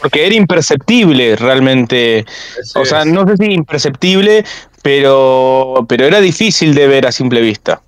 Porque 0.00 0.26
era 0.26 0.34
imperceptible 0.34 1.36
realmente. 1.36 2.24
o 2.74 2.84
sea, 2.84 3.04
no 3.04 3.26
sé 3.28 3.36
si 3.36 3.52
imperceptible, 3.52 4.44
pero, 4.82 5.86
pero 5.88 6.06
era 6.06 6.20
difícil 6.20 6.74
de 6.74 6.88
ver 6.88 7.06
a 7.06 7.12
simple 7.12 7.40
vista. 7.40 7.82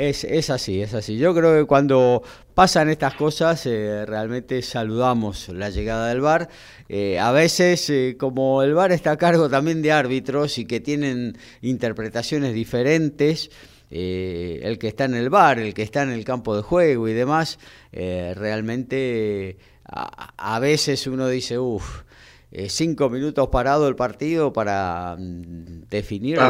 Es, 0.00 0.24
es, 0.24 0.48
así, 0.48 0.80
es 0.80 0.94
así. 0.94 1.18
Yo 1.18 1.34
creo 1.34 1.60
que 1.60 1.66
cuando 1.66 2.22
pasan 2.54 2.88
estas 2.88 3.12
cosas 3.16 3.66
eh, 3.66 4.06
realmente 4.06 4.62
saludamos 4.62 5.50
la 5.50 5.68
llegada 5.68 6.08
del 6.08 6.22
VAR. 6.22 6.48
Eh, 6.88 7.18
a 7.18 7.32
veces, 7.32 7.90
eh, 7.90 8.16
como 8.18 8.62
el 8.62 8.72
VAR 8.72 8.92
está 8.92 9.10
a 9.10 9.18
cargo 9.18 9.50
también 9.50 9.82
de 9.82 9.92
árbitros 9.92 10.56
y 10.56 10.64
que 10.64 10.80
tienen 10.80 11.36
interpretaciones 11.60 12.54
diferentes, 12.54 13.50
el 13.90 14.78
que 14.78 14.88
está 14.88 15.04
en 15.04 15.16
el 15.16 15.28
VAR, 15.28 15.58
el 15.58 15.74
que 15.74 15.82
está 15.82 16.02
en 16.02 16.12
el 16.12 16.24
campo 16.24 16.56
de 16.56 16.62
juego 16.62 17.06
y 17.06 17.12
demás, 17.12 17.58
realmente 17.92 19.58
a, 19.84 20.32
a, 20.54 20.58
veces 20.60 21.06
uno 21.08 21.28
dice, 21.28 21.58
uff, 21.58 22.04
eh, 22.52 22.68
cinco 22.68 23.08
minutos 23.08 23.48
parado 23.48 23.86
el 23.86 23.94
partido 23.94 24.52
para 24.52 25.16
mm, 25.16 25.88
definirlo. 25.88 26.42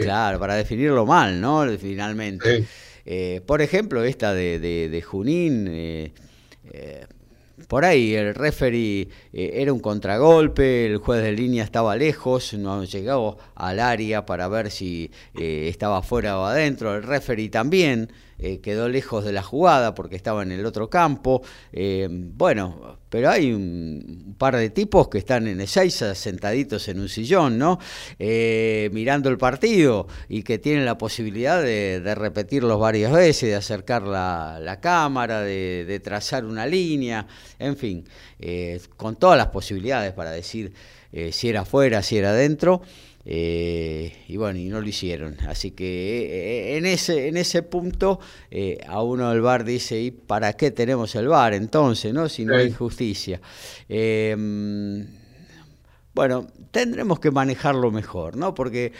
Claro, 0.00 0.38
para 0.38 0.56
definirlo 0.56 1.06
mal, 1.06 1.40
¿no? 1.40 1.66
Finalmente. 1.78 2.66
Eh, 3.06 3.40
por 3.46 3.62
ejemplo, 3.62 4.04
esta 4.04 4.34
de, 4.34 4.58
de, 4.58 5.02
Junín. 5.02 5.66
Eh, 5.70 6.12
por 7.68 7.84
ahí 7.84 8.14
el 8.14 8.34
referee 8.34 9.08
era 9.32 9.72
un 9.72 9.78
contragolpe, 9.78 10.86
el 10.86 10.98
juez 10.98 11.22
de 11.22 11.32
línea 11.32 11.62
estaba 11.62 11.96
lejos, 11.96 12.52
no 12.54 12.84
llegado 12.84 13.38
al 13.54 13.78
área 13.78 14.26
para 14.26 14.48
ver 14.48 14.70
si 14.70 15.10
estaba 15.34 16.02
fuera 16.02 16.38
o 16.38 16.44
adentro, 16.44 16.96
el 16.96 17.04
referee 17.04 17.48
también 17.48 18.10
eh, 18.38 18.60
quedó 18.60 18.88
lejos 18.88 19.24
de 19.24 19.32
la 19.32 19.42
jugada 19.42 19.94
porque 19.94 20.16
estaba 20.16 20.42
en 20.42 20.52
el 20.52 20.66
otro 20.66 20.90
campo. 20.90 21.42
Eh, 21.72 22.08
bueno, 22.10 22.98
pero 23.08 23.30
hay 23.30 23.52
un, 23.52 24.34
par 24.38 24.56
de 24.56 24.70
tipos 24.70 25.08
que 25.08 25.18
están 25.18 25.46
en 25.46 25.60
Ezeiza 25.60 26.14
sentaditos 26.14 26.88
en 26.88 27.00
un 27.00 27.08
sillón, 27.08 27.58
¿no? 27.58 27.78
Eh, 28.18 28.90
mirando 28.92 29.28
el 29.28 29.38
partido 29.38 30.08
y 30.28 30.42
que 30.42 30.58
tienen 30.58 30.84
la 30.84 30.98
posibilidad 30.98 31.62
de, 31.62 32.14
repetirlos 32.14 32.78
varias 32.80 33.12
veces, 33.12 33.50
de 33.50 33.54
acercar 33.54 34.02
la, 34.02 34.78
cámara, 34.80 35.40
de, 35.42 35.84
de, 35.86 36.00
trazar 36.00 36.44
una 36.44 36.66
línea, 36.66 37.26
en 37.58 37.76
fin, 37.76 38.04
con 38.96 39.16
todas 39.16 39.38
las 39.38 39.48
posibilidades 39.48 40.12
para 40.12 40.32
decir 40.32 40.72
si 41.30 41.48
era 41.48 41.60
afuera, 41.60 42.02
si 42.02 42.18
era 42.18 42.30
adentro. 42.30 42.82
Eh, 43.26 44.24
y 44.28 44.36
bueno, 44.36 44.58
y 44.58 44.68
no 44.68 44.80
lo 44.80 44.86
hicieron. 44.86 45.36
Así 45.48 45.70
que 45.70 46.74
eh, 46.74 46.76
en, 46.76 46.86
ese, 46.86 47.28
en 47.28 47.36
ese 47.36 47.62
punto 47.62 48.20
eh, 48.50 48.78
a 48.86 49.02
uno 49.02 49.32
el 49.32 49.40
bar 49.40 49.64
dice, 49.64 50.00
¿y 50.00 50.10
para 50.10 50.52
qué 50.54 50.70
tenemos 50.70 51.14
el 51.14 51.28
bar 51.28 51.54
entonces, 51.54 52.12
no? 52.12 52.28
si 52.28 52.44
no 52.44 52.54
hay 52.56 52.70
justicia? 52.70 53.40
bueno, 56.14 56.46
tendremos 56.70 57.18
que 57.18 57.32
manejarlo 57.32 57.90
mejor, 57.90 58.36
¿no? 58.36 58.54
Porque 58.54 58.92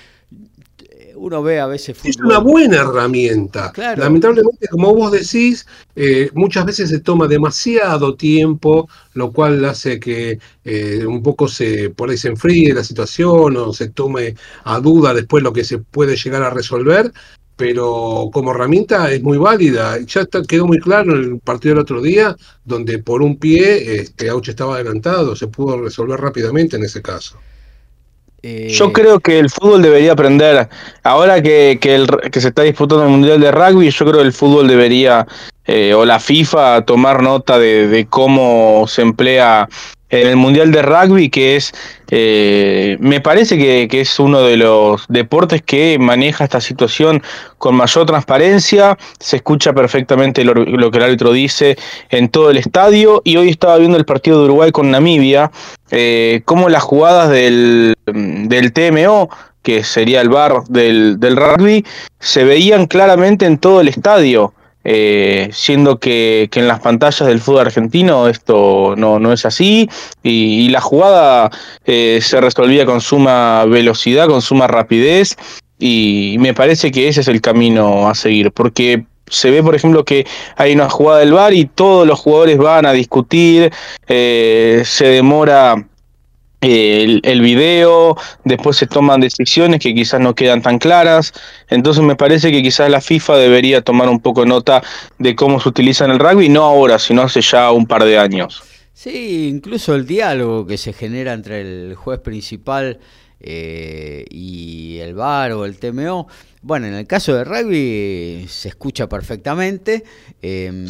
uno 1.16 1.42
ve 1.42 1.61
a 1.61 1.66
veces 1.66 1.96
Es 2.05 2.16
una 2.18 2.38
buena 2.38 2.77
herramienta. 2.79 3.72
Lamentablemente, 3.96 4.68
como 4.68 4.94
vos 4.94 5.12
decís, 5.12 5.66
eh, 5.94 6.31
muchas 6.35 6.66
veces 6.66 6.90
se 6.90 7.00
toma 7.00 7.27
demasiado 7.29 8.16
tiempo, 8.16 8.88
lo 9.14 9.33
cual 9.33 9.64
hace 9.64 10.00
que 10.00 10.38
eh, 10.64 11.05
un 11.07 11.22
poco 11.22 11.48
se 11.48 11.90
por 11.90 12.11
ahí 12.11 12.16
se 12.16 12.29
enfríe 12.29 12.74
la 12.74 12.85
situación 12.85 13.57
o 13.57 13.72
se 13.72 13.88
tome 13.88 14.35
a 14.64 14.81
duda 14.81 15.14
después 15.14 15.42
lo 15.42 15.53
que 15.53 15.64
se 15.64 15.79
puede 15.79 16.16
llegar 16.16 16.42
a 16.42 16.50
resolver. 16.50 17.12
Pero 17.57 18.31
como 18.33 18.50
herramienta 18.50 19.12
es 19.12 19.22
muy 19.22 19.38
válida. 19.38 19.98
Ya 20.00 20.27
quedó 20.48 20.66
muy 20.66 20.81
claro 20.81 21.14
en 21.14 21.24
el 21.35 21.38
partido 21.38 21.74
del 21.74 21.83
otro 21.83 22.03
día, 22.03 22.37
donde 22.64 22.98
por 22.98 23.22
un 23.22 23.37
pie 23.37 24.00
este, 24.00 24.29
Auche 24.29 24.50
estaba 24.50 24.74
adelantado, 24.74 25.37
se 25.37 25.46
pudo 25.46 25.81
resolver 25.81 26.20
rápidamente 26.20 26.77
en 26.77 26.83
ese 26.85 27.00
caso. 27.00 27.38
Eh, 28.46 28.68
yo 28.68 28.92
creo 28.92 29.20
que 29.20 29.38
el 29.38 29.48
fútbol 29.48 29.80
debería 29.80 30.12
aprender, 30.12 30.68
ahora 31.02 31.42
que, 31.42 31.78
que, 31.80 32.40
se 32.40 32.48
está 32.48 32.61
disputando 32.61 33.04
el 33.04 33.09
Mundial 33.09 33.40
de 33.40 33.50
Rugby, 33.50 33.88
yo 33.88 34.04
creo 34.04 34.18
que 34.18 34.26
el 34.26 34.35
fútbol 34.35 34.68
debería, 34.68 35.26
eh, 35.64 35.94
o 35.94 36.04
la 36.04 36.20
FIFA, 36.20 36.83
tomar 36.83 37.22
nota 37.22 37.59
de, 37.59 37.88
de 37.88 38.04
cómo 38.04 38.85
se 38.87 39.00
emplea 39.00 39.66
en 40.20 40.28
el 40.28 40.37
Mundial 40.37 40.70
de 40.70 40.83
Rugby, 40.83 41.28
que 41.28 41.57
es, 41.57 41.72
eh, 42.11 42.96
me 43.00 43.20
parece 43.20 43.57
que, 43.57 44.00
es 44.00 44.18
uno 44.18 44.42
de 44.42 44.57
los 44.57 45.04
deportes 45.09 45.62
que 45.62 45.98
maneja 45.98 46.44
esta 46.44 46.61
situación 46.61 47.22
con 47.59 47.74
mayor 47.74 48.07
transparencia, 48.07 48.96
se 49.18 49.37
escucha 49.37 49.72
perfectamente 49.72 50.44
lo, 50.44 50.54
que 50.90 50.98
el 50.98 51.04
árbitro 51.04 51.33
dice 51.33 51.76
en 52.11 52.28
todo 52.28 52.50
el 52.50 52.59
estadio, 52.59 53.22
y 53.24 53.37
hoy 53.37 53.48
estaba 53.48 53.78
viendo 53.78 53.96
el 53.96 54.04
partido 54.04 54.38
de 54.38 54.44
Uruguay 54.44 54.70
con 54.70 54.90
Namibia, 54.90 55.50
eh, 55.96 56.42
como 56.44 56.68
las 56.68 56.83
jugadas 56.83 57.30
del, 57.30 57.94
del 58.04 58.72
TMO, 58.72 59.30
que 59.62 59.85
sería 59.85 60.20
el 60.20 60.28
bar 60.28 60.64
del, 60.64 61.20
del 61.20 61.37
rugby, 61.37 61.85
se 62.18 62.42
veían 62.42 62.87
claramente 62.87 63.46
en 63.46 63.59
todo 63.59 63.80
el 63.80 63.88
estadio. 63.88 64.52
Eh, 64.87 65.48
siendo 65.52 65.98
que, 65.98 66.50
en 66.52 66.68
las 66.68 66.80
pantallas 66.80 67.26
del 67.26 67.40
fútbol 67.40 67.62
argentino 67.62 68.28
esto 68.28 68.94
no, 68.98 69.18
no 69.18 69.33
es 69.33 69.46
así 69.46 69.88
y, 70.22 70.68
la 70.68 70.83
jugada 70.83 71.50
eh, 71.87 72.18
se 72.20 72.38
resolvía 72.38 72.85
con 72.85 73.00
suma 73.00 73.64
velocidad, 73.64 74.28
con 74.28 74.42
suma 74.42 74.66
rapidez 74.66 75.38
y 75.78 76.37
me 76.38 76.52
parece 76.52 76.92
que 76.92 77.09
ese 77.09 77.22
es 77.22 77.28
el 77.28 77.40
camino 77.40 78.11
a 78.11 78.14
seguir 78.14 78.52
porque 78.52 79.07
se 79.28 79.50
ve, 79.50 79.62
por 79.62 79.74
ejemplo, 79.74 80.04
que 80.04 80.26
hay 80.56 80.74
una 80.74 80.90
jugada 80.90 81.20
del 81.20 81.32
bar 81.32 81.54
y 81.54 81.66
todos 81.66 82.06
los 82.06 82.18
jugadores 82.20 82.58
van 82.58 82.87
a 82.87 82.92
discutir, 82.92 83.72
eh, 84.06 84.82
se 84.84 85.06
demora 85.06 85.87
el, 86.60 87.20
el, 87.24 87.40
video, 87.40 88.16
después 88.44 88.76
se 88.76 88.87
toman 88.87 89.20
decisiones 89.20 89.80
que 89.80 89.94
quizás 89.94 90.20
no 90.20 90.34
quedan 90.34 90.62
tan 90.62 90.78
claras. 90.78 91.32
Entonces 91.68 92.02
me 92.02 92.16
parece 92.16 92.50
que 92.50 92.62
quizás 92.62 92.90
la 92.90 93.00
FIFA 93.00 93.37
debería 93.37 93.82
tomar 93.82 94.08
un 94.08 94.20
poco 94.20 94.46
nota 94.46 94.82
de 95.18 95.34
cómo 95.34 95.60
se 95.60 95.68
utiliza 95.68 96.04
en 96.04 96.12
el 96.12 96.18
rugby, 96.18 96.48
no 96.48 96.64
ahora, 96.64 96.98
sino 96.98 97.22
hace 97.22 97.40
ya 97.40 97.70
un 97.70 97.87
par 97.87 98.04
de 98.04 98.18
años. 98.18 98.62
Sí, 98.92 99.48
incluso 99.48 99.94
el 99.94 100.06
diálogo 100.06 100.66
que 100.66 100.78
se 100.78 100.92
genera 100.92 101.32
entre 101.32 101.60
el 101.60 101.94
juez 101.94 102.20
principal 102.20 103.00
eh, 103.40 104.24
y 104.30 104.98
el 104.98 105.14
VAR 105.14 105.52
o 105.52 105.64
el 105.64 105.78
TMO. 105.78 106.28
Bueno, 106.62 106.86
en 106.86 106.94
el 106.94 107.06
caso 107.06 107.34
del 107.34 107.44
rugby 107.44 108.46
se 108.48 108.68
escucha 108.68 109.08
perfectamente. 109.08 110.02
Em, 110.40 110.86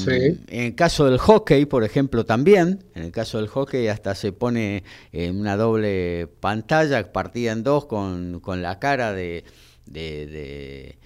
en 0.48 0.62
el 0.62 0.74
caso 0.74 1.06
del 1.06 1.18
hockey, 1.18 1.66
por 1.66 1.82
ejemplo, 1.82 2.24
también. 2.24 2.84
En 2.94 3.02
el 3.02 3.10
caso 3.10 3.38
del 3.38 3.48
hockey 3.48 3.88
hasta 3.88 4.14
se 4.14 4.32
pone 4.32 4.84
en 5.12 5.40
una 5.40 5.56
doble 5.56 6.28
pantalla 6.40 7.12
partida 7.12 7.52
en 7.52 7.64
dos 7.64 7.86
con, 7.86 8.40
la 8.62 8.78
cara 8.78 9.12
de, 9.12 9.44
de, 9.86 10.96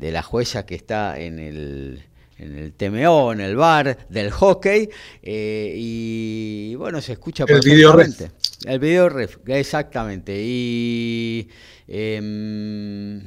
la 0.00 0.22
jueza 0.22 0.64
que 0.64 0.74
está 0.74 1.20
en 1.20 1.38
el, 1.38 2.02
en 2.40 2.56
el 2.56 2.72
TMO, 2.72 3.32
en 3.32 3.40
el 3.40 3.54
bar 3.54 4.06
del 4.08 4.30
hockey, 4.30 4.88
eh, 5.22 5.74
y 5.76 6.74
bueno, 6.74 7.00
se 7.00 7.12
escucha 7.12 7.44
perfectamente. 7.44 8.30
El 8.64 8.78
video 8.78 9.08
ref, 9.08 9.38
exactamente. 9.46 10.38
Y 10.42 11.48
em, 11.86 13.18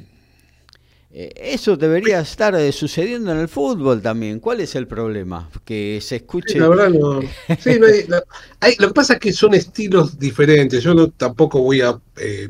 eh, 1.16 1.32
eso 1.36 1.76
debería 1.76 2.18
estar 2.20 2.56
eh, 2.56 2.72
sucediendo 2.72 3.30
en 3.30 3.38
el 3.38 3.48
fútbol 3.48 4.02
también. 4.02 4.40
¿Cuál 4.40 4.60
es 4.60 4.74
el 4.74 4.88
problema? 4.88 5.48
Que 5.64 6.00
se 6.02 6.16
escuche. 6.16 6.58
la 6.58 6.68
verdad 6.68 6.90
no. 6.90 7.20
Sí, 7.58 7.78
no 7.78 7.86
hay, 8.60 8.74
lo 8.78 8.88
que 8.88 8.94
pasa 8.94 9.14
es 9.14 9.20
que 9.20 9.32
son 9.32 9.54
estilos 9.54 10.18
diferentes. 10.18 10.82
Yo 10.82 10.92
no 10.92 11.10
tampoco 11.10 11.60
voy 11.60 11.82
a 11.82 11.96
eh, 12.16 12.48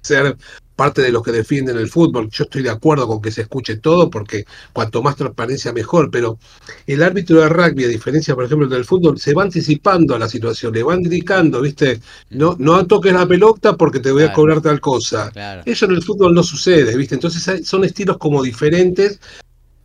ser 0.00 0.34
parte 0.76 1.02
de 1.02 1.10
los 1.10 1.22
que 1.22 1.32
defienden 1.32 1.78
el 1.78 1.88
fútbol. 1.88 2.28
Yo 2.30 2.44
estoy 2.44 2.62
de 2.62 2.70
acuerdo 2.70 3.08
con 3.08 3.20
que 3.20 3.32
se 3.32 3.40
escuche 3.42 3.78
todo, 3.78 4.10
porque 4.10 4.44
cuanto 4.72 5.02
más 5.02 5.16
transparencia 5.16 5.72
mejor, 5.72 6.10
pero 6.10 6.38
el 6.86 7.02
árbitro 7.02 7.40
de 7.40 7.48
rugby, 7.48 7.84
a 7.84 7.88
diferencia, 7.88 8.34
por 8.34 8.44
ejemplo, 8.44 8.68
del 8.68 8.84
fútbol, 8.84 9.18
se 9.18 9.34
va 9.34 9.42
anticipando 9.42 10.14
a 10.14 10.18
la 10.18 10.28
situación, 10.28 10.74
le 10.74 10.82
va 10.82 10.94
indicando, 10.94 11.62
¿viste? 11.62 12.00
No, 12.30 12.56
no 12.58 12.86
toques 12.86 13.12
la 13.12 13.26
pelota 13.26 13.76
porque 13.76 14.00
te 14.00 14.12
voy 14.12 14.24
a 14.24 14.32
cobrar 14.32 14.60
tal 14.60 14.80
cosa. 14.80 15.32
Eso 15.64 15.86
en 15.86 15.92
el 15.92 16.02
fútbol 16.02 16.34
no 16.34 16.42
sucede, 16.42 16.96
¿viste? 16.96 17.14
Entonces 17.14 17.66
son 17.66 17.84
estilos 17.84 18.18
como 18.18 18.42
diferentes, 18.42 19.18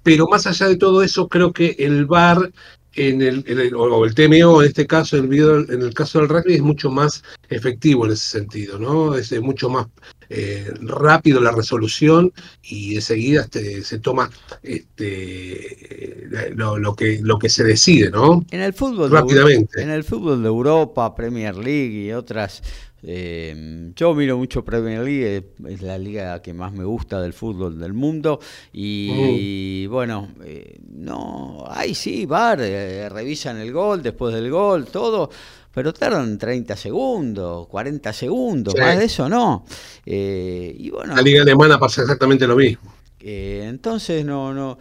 pero 0.03 0.27
más 0.27 0.45
allá 0.45 0.67
de 0.67 0.75
todo 0.75 1.01
eso, 1.01 1.27
creo 1.27 1.53
que 1.53 1.75
el 1.79 2.05
VAR 2.05 2.51
en 2.93 3.21
el, 3.21 3.73
o 3.75 4.05
el 4.05 4.13
TMO 4.13 4.61
en 4.61 4.67
este 4.67 4.85
caso, 4.85 5.15
el 5.15 5.27
video, 5.27 5.59
en 5.59 5.81
el 5.81 5.93
caso 5.93 6.19
del 6.19 6.27
rugby 6.27 6.55
es 6.55 6.61
mucho 6.61 6.89
más 6.89 7.23
efectivo 7.49 8.05
en 8.05 8.11
ese 8.11 8.39
sentido, 8.39 8.77
¿no? 8.77 9.15
Es 9.15 9.31
mucho 9.41 9.69
más 9.69 9.87
eh, 10.33 10.71
rápido 10.79 11.41
la 11.41 11.51
resolución 11.51 12.31
y 12.63 12.95
enseguida 12.95 13.41
este, 13.41 13.83
se 13.83 13.99
toma 13.99 14.29
este, 14.63 16.29
lo, 16.55 16.95
que, 16.95 17.19
lo 17.21 17.37
que 17.37 17.49
se 17.49 17.65
decide, 17.65 18.09
¿no? 18.09 18.45
En 18.49 18.61
el 18.61 18.71
fútbol 18.71 19.11
rápidamente. 19.11 19.81
en 19.81 19.89
el 19.89 20.05
fútbol 20.05 20.41
de 20.41 20.47
Europa, 20.47 21.13
Premier 21.15 21.57
League 21.57 22.05
y 22.05 22.13
otras 22.13 22.63
eh, 23.03 23.91
yo 23.95 24.13
miro 24.13 24.37
mucho 24.37 24.63
Premier 24.63 25.01
League, 25.01 25.53
es 25.67 25.81
la 25.81 25.97
liga 25.97 26.41
que 26.41 26.53
más 26.53 26.71
me 26.71 26.85
gusta 26.85 27.19
del 27.19 27.33
fútbol 27.33 27.77
del 27.77 27.91
mundo. 27.91 28.39
Y, 28.71 29.85
bueno, 29.87 30.29
eh, 30.45 30.79
no, 30.87 31.65
ahí 31.67 31.93
sí, 31.93 32.25
VAR, 32.25 32.59
revisan 32.59 33.57
el 33.57 33.73
gol 33.73 34.01
después 34.01 34.33
del 34.33 34.49
gol, 34.49 34.85
todo 34.85 35.29
pero 35.73 35.93
tardan 35.93 36.37
30 36.37 36.75
segundos, 36.75 37.67
40 37.67 38.13
segundos, 38.13 38.75
más 38.77 38.97
de 38.97 39.05
eso 39.05 39.29
no. 39.29 39.65
Eh, 40.05 40.75
y 40.77 40.89
bueno, 40.89 41.15
la 41.15 41.21
liga 41.21 41.41
alemana 41.41 41.79
pasa 41.79 42.01
exactamente 42.01 42.45
lo 42.45 42.55
mismo. 42.55 42.93
Eh, 43.21 43.65
entonces 43.69 44.25
no, 44.25 44.53
no, 44.53 44.77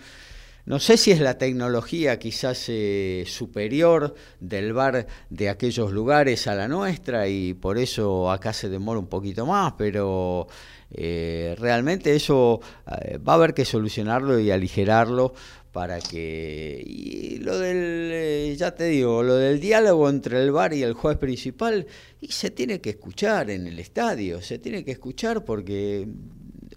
no 0.64 0.80
sé 0.80 0.96
si 0.96 1.12
es 1.12 1.20
la 1.20 1.38
tecnología 1.38 2.18
quizás 2.18 2.64
eh, 2.68 3.24
superior 3.28 4.14
del 4.40 4.72
bar 4.72 5.06
de 5.28 5.48
aquellos 5.48 5.92
lugares 5.92 6.46
a 6.48 6.54
la 6.54 6.66
nuestra 6.66 7.28
y 7.28 7.54
por 7.54 7.78
eso 7.78 8.30
acá 8.30 8.52
se 8.52 8.68
demora 8.68 8.98
un 8.98 9.08
poquito 9.08 9.46
más, 9.46 9.74
pero 9.78 10.48
realmente 10.92 12.16
eso 12.16 12.60
va 12.92 13.34
a 13.34 13.36
haber 13.36 13.54
que 13.54 13.64
solucionarlo 13.64 14.40
y 14.40 14.50
aligerarlo 14.50 15.34
para 15.72 16.00
que 16.00 16.82
y 16.84 17.38
lo 17.38 17.58
del 17.58 18.10
eh, 18.12 18.56
ya 18.56 18.74
te 18.74 18.84
digo 18.84 19.22
lo 19.22 19.36
del 19.36 19.60
diálogo 19.60 20.08
entre 20.08 20.42
el 20.42 20.50
bar 20.50 20.72
y 20.74 20.82
el 20.82 20.94
juez 20.94 21.16
principal 21.16 21.86
y 22.20 22.28
se 22.28 22.50
tiene 22.50 22.80
que 22.80 22.90
escuchar 22.90 23.50
en 23.50 23.66
el 23.66 23.78
estadio 23.78 24.42
se 24.42 24.58
tiene 24.58 24.84
que 24.84 24.92
escuchar 24.92 25.44
porque 25.44 26.08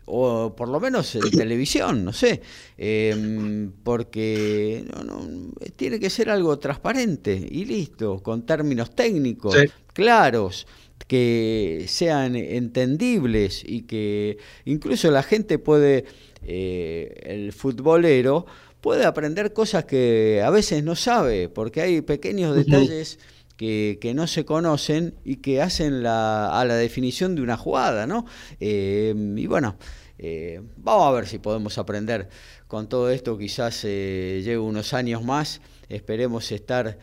o 0.06 0.56
por 0.56 0.70
lo 0.70 0.80
menos 0.80 1.16
en 1.16 1.32
televisión 1.32 2.06
no 2.06 2.14
sé 2.14 2.42
em, 2.78 3.72
porque 3.84 4.86
no, 4.94 5.04
no, 5.04 5.52
tiene 5.76 6.00
que 6.00 6.10
ser 6.10 6.30
algo 6.30 6.60
transparente 6.60 7.34
y 7.50 7.66
listo 7.66 8.22
con 8.22 8.46
términos 8.46 8.94
técnicos 8.94 9.56
claros 9.94 10.68
que 11.08 11.86
sean 11.88 12.36
entendibles 12.36 13.64
y 13.66 13.82
que 13.84 14.38
incluso 14.66 15.12
la 15.12 15.24
gente 15.24 15.60
puede 15.60 16.06
eh, 16.46 17.22
el 17.24 17.54
futbolero 17.54 18.46
puede 18.84 19.06
aprender 19.06 19.54
cosas 19.54 19.86
que 19.86 20.44
a 20.46 20.50
veces 20.50 20.84
no 20.84 20.98
sabe, 20.98 21.48
porque 21.48 21.82
hay 21.82 22.02
pequeños 22.02 22.54
detalles 22.54 23.18
que, 23.56 24.12
no 24.14 24.28
se 24.28 24.44
conocen 24.44 25.16
y 25.24 25.38
que 25.38 25.62
hacen 25.62 26.04
la, 26.04 26.60
a 26.60 26.66
la 26.66 26.76
definición 26.76 27.34
de 27.34 27.42
una 27.42 27.56
jugada, 27.56 28.06
¿no? 28.08 28.26
Eh, 28.60 29.16
y 29.38 29.48
bueno, 29.48 29.78
eh, 30.20 30.62
vamos 30.76 31.08
a 31.08 31.12
ver 31.12 31.28
si 31.28 31.40
podemos 31.40 31.78
aprender 31.78 32.28
con 32.68 32.90
todo 32.90 33.10
esto, 33.10 33.38
quizás 33.38 33.86
eh, 33.86 34.42
lleve 34.44 34.60
unos 34.60 34.94
años 34.94 35.24
más, 35.24 35.62
esperemos 35.90 36.52
estar... 36.52 37.00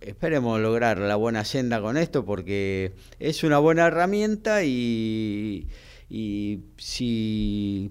Esperemos 0.00 0.58
lograr 0.60 0.96
la 0.96 1.16
buena 1.16 1.44
senda 1.44 1.82
con 1.82 1.98
esto 1.98 2.24
porque 2.24 2.94
es 3.18 3.44
una 3.44 3.58
buena 3.58 3.86
herramienta 3.86 4.64
y, 4.64 5.68
y 6.08 6.60
si 6.78 7.90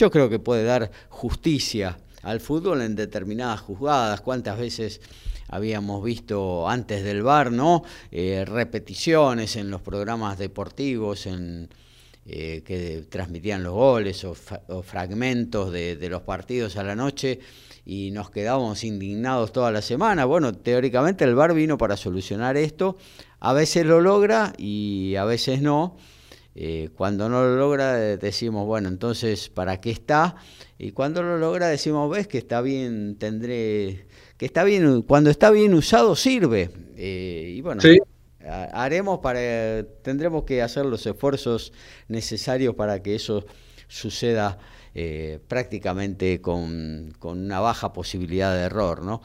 yo 0.00 0.10
creo 0.10 0.30
que 0.30 0.38
puede 0.38 0.64
dar 0.64 0.90
justicia 1.10 1.98
al 2.22 2.40
fútbol 2.40 2.80
en 2.80 2.96
determinadas 2.96 3.60
jugadas. 3.60 4.22
¿Cuántas 4.22 4.58
veces 4.58 5.02
habíamos 5.48 6.02
visto 6.02 6.66
antes 6.66 7.04
del 7.04 7.22
bar, 7.22 7.52
¿no? 7.52 7.82
Eh, 8.10 8.46
repeticiones 8.46 9.56
en 9.56 9.70
los 9.70 9.82
programas 9.82 10.38
deportivos, 10.38 11.26
en 11.26 11.68
eh, 12.24 12.62
que 12.64 13.04
transmitían 13.10 13.62
los 13.62 13.74
goles 13.74 14.24
o, 14.24 14.34
fragmentos 14.82 15.70
de, 15.70 15.96
de, 15.96 16.08
los 16.08 16.22
partidos 16.22 16.78
a 16.78 16.82
la 16.82 16.96
noche 16.96 17.40
y 17.84 18.10
nos 18.10 18.30
quedábamos 18.30 18.84
indignados 18.84 19.52
toda 19.52 19.70
la 19.70 19.82
semana. 19.82 20.24
Bueno, 20.24 20.54
teóricamente 20.54 21.24
el 21.24 21.34
bar 21.34 21.52
vino 21.52 21.76
para 21.76 21.98
solucionar 21.98 22.56
esto. 22.56 22.96
A 23.38 23.52
veces 23.52 23.84
lo 23.84 24.00
logra 24.00 24.54
y 24.56 25.16
a 25.16 25.24
veces 25.26 25.60
no. 25.60 25.98
Eh, 26.54 26.90
cuando 26.96 27.28
no 27.28 27.42
lo 27.42 27.56
logra 27.56 27.94
decimos, 28.16 28.66
bueno, 28.66 28.88
entonces, 28.88 29.48
¿para 29.48 29.80
qué 29.80 29.90
está? 29.90 30.36
Y 30.78 30.92
cuando 30.92 31.22
lo 31.22 31.38
logra 31.38 31.68
decimos, 31.68 32.10
ves 32.10 32.26
que 32.26 32.38
está 32.38 32.60
bien, 32.60 33.16
tendré, 33.16 34.06
que 34.36 34.46
está 34.46 34.64
bien, 34.64 35.02
cuando 35.02 35.30
está 35.30 35.50
bien 35.50 35.74
usado 35.74 36.16
sirve. 36.16 36.70
Eh, 36.96 37.54
y 37.56 37.60
bueno, 37.60 37.82
haremos 38.72 39.20
para, 39.20 39.84
tendremos 40.02 40.44
que 40.44 40.62
hacer 40.62 40.86
los 40.86 41.06
esfuerzos 41.06 41.72
necesarios 42.08 42.74
para 42.74 43.00
que 43.02 43.14
eso 43.14 43.46
suceda 43.86 44.58
eh, 44.94 45.38
prácticamente 45.46 46.40
con, 46.40 47.14
una 47.22 47.60
baja 47.60 47.92
posibilidad 47.92 48.54
de 48.54 48.62
error, 48.62 49.02
¿no? 49.04 49.22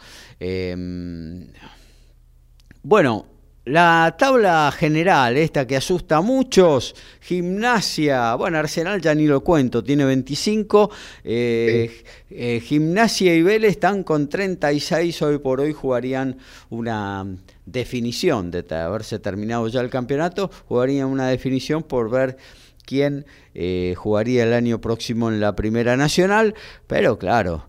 bueno, 2.84 3.26
la 3.66 4.16
tabla 4.18 4.72
general, 4.72 5.38
esta 5.38 5.66
que 5.66 5.76
asusta 5.76 6.18
a 6.18 6.22
muchos, 6.22 6.96
gimnasia, 7.20 8.36
bueno, 8.36 8.60
Arsenal 8.60 9.02
ya 9.02 9.16
ni 9.16 9.26
lo 9.26 9.44
cuento, 9.44 9.84
tiene 9.84 10.06
25, 10.06 10.92
eh, 11.24 12.04
eh, 12.30 12.60
gimnasia 12.64 13.34
y 13.34 13.42
Vélez 13.42 13.72
están 13.72 14.04
con 14.04 14.30
36, 14.30 15.20
hoy 15.24 15.40
por 15.40 15.62
hoy 15.62 15.74
jugarían 15.74 16.38
una 16.70 17.26
definición 17.66 18.52
de 18.52 18.64
haberse 18.76 19.18
terminado 19.18 19.68
ya 19.68 19.82
el 19.82 19.90
campeonato, 19.90 20.52
jugarían 20.68 21.08
una 21.08 21.28
definición 21.28 21.82
por 21.82 22.12
ver 22.12 22.38
quién 22.86 23.26
eh, 23.56 23.96
jugaría 23.98 24.44
el 24.44 24.54
año 24.54 24.80
próximo 24.80 25.30
en 25.30 25.40
la 25.40 25.56
Primera 25.56 25.98
Nacional, 25.98 26.54
pero 26.86 27.18
claro, 27.18 27.68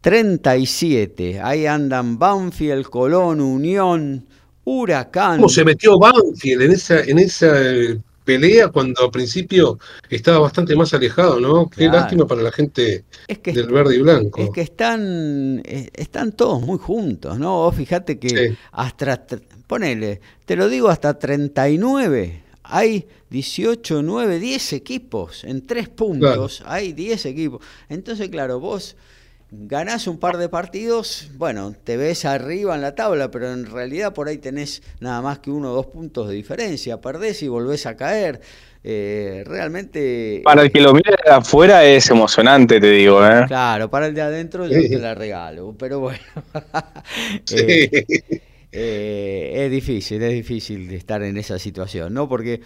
37, 0.00 1.40
ahí 1.40 1.66
andan 1.66 2.18
Banfield, 2.18 2.86
Colón, 2.86 3.40
Unión, 3.40 4.26
Huracán. 4.66 5.36
¿Cómo 5.36 5.48
se 5.48 5.64
metió 5.64 5.96
Banfield 5.96 6.62
en 6.62 6.72
esa, 6.72 7.00
en 7.00 7.18
esa 7.20 7.62
eh, 7.62 8.00
pelea 8.24 8.68
cuando 8.68 9.04
al 9.04 9.10
principio 9.12 9.78
estaba 10.10 10.40
bastante 10.40 10.74
más 10.74 10.92
alejado, 10.92 11.38
¿no? 11.38 11.70
Qué 11.70 11.86
lástima 11.86 12.26
para 12.26 12.42
la 12.42 12.50
gente 12.50 13.04
del 13.28 13.68
verde 13.68 13.94
y 13.94 14.00
blanco. 14.00 14.42
Es 14.42 14.50
que 14.50 14.62
están, 14.62 15.62
eh, 15.64 15.88
están 15.94 16.32
todos 16.32 16.60
muy 16.60 16.78
juntos, 16.78 17.38
¿no? 17.38 17.70
fíjate 17.70 18.18
que 18.18 18.56
hasta, 18.72 19.24
ponele, 19.68 20.20
te 20.44 20.56
lo 20.56 20.68
digo, 20.68 20.88
hasta 20.88 21.16
39 21.16 22.42
hay 22.64 23.06
18, 23.30 24.02
9, 24.02 24.40
10 24.40 24.72
equipos 24.72 25.44
en 25.44 25.64
tres 25.64 25.88
puntos, 25.88 26.64
hay 26.66 26.92
10 26.92 27.26
equipos. 27.26 27.62
Entonces, 27.88 28.28
claro, 28.28 28.58
vos 28.58 28.96
ganás 29.50 30.06
un 30.06 30.18
par 30.18 30.38
de 30.38 30.48
partidos, 30.48 31.30
bueno, 31.36 31.74
te 31.84 31.96
ves 31.96 32.24
arriba 32.24 32.74
en 32.74 32.80
la 32.80 32.94
tabla, 32.94 33.30
pero 33.30 33.52
en 33.52 33.66
realidad 33.66 34.12
por 34.12 34.28
ahí 34.28 34.38
tenés 34.38 34.82
nada 35.00 35.22
más 35.22 35.38
que 35.38 35.50
uno 35.50 35.72
o 35.72 35.74
dos 35.74 35.86
puntos 35.86 36.28
de 36.28 36.34
diferencia, 36.34 37.00
perdés 37.00 37.42
y 37.42 37.48
volvés 37.48 37.86
a 37.86 37.96
caer. 37.96 38.40
Eh, 38.88 39.42
realmente... 39.44 40.42
Para 40.44 40.62
el 40.62 40.70
que 40.70 40.80
lo 40.80 40.94
mire 40.94 41.16
de 41.24 41.32
afuera 41.32 41.84
es 41.84 42.08
emocionante, 42.08 42.80
te 42.80 42.90
digo. 42.90 43.24
¿eh? 43.26 43.44
Claro, 43.48 43.90
para 43.90 44.06
el 44.06 44.14
de 44.14 44.22
adentro 44.22 44.66
yo 44.66 44.80
te 44.80 44.98
la 44.98 45.14
regalo, 45.14 45.74
pero 45.78 46.00
bueno. 46.00 46.18
Eh, 47.52 48.04
eh, 48.72 49.64
es 49.64 49.70
difícil, 49.70 50.22
es 50.22 50.32
difícil 50.32 50.92
estar 50.92 51.22
en 51.22 51.36
esa 51.38 51.58
situación, 51.58 52.12
¿no? 52.12 52.28
Porque 52.28 52.60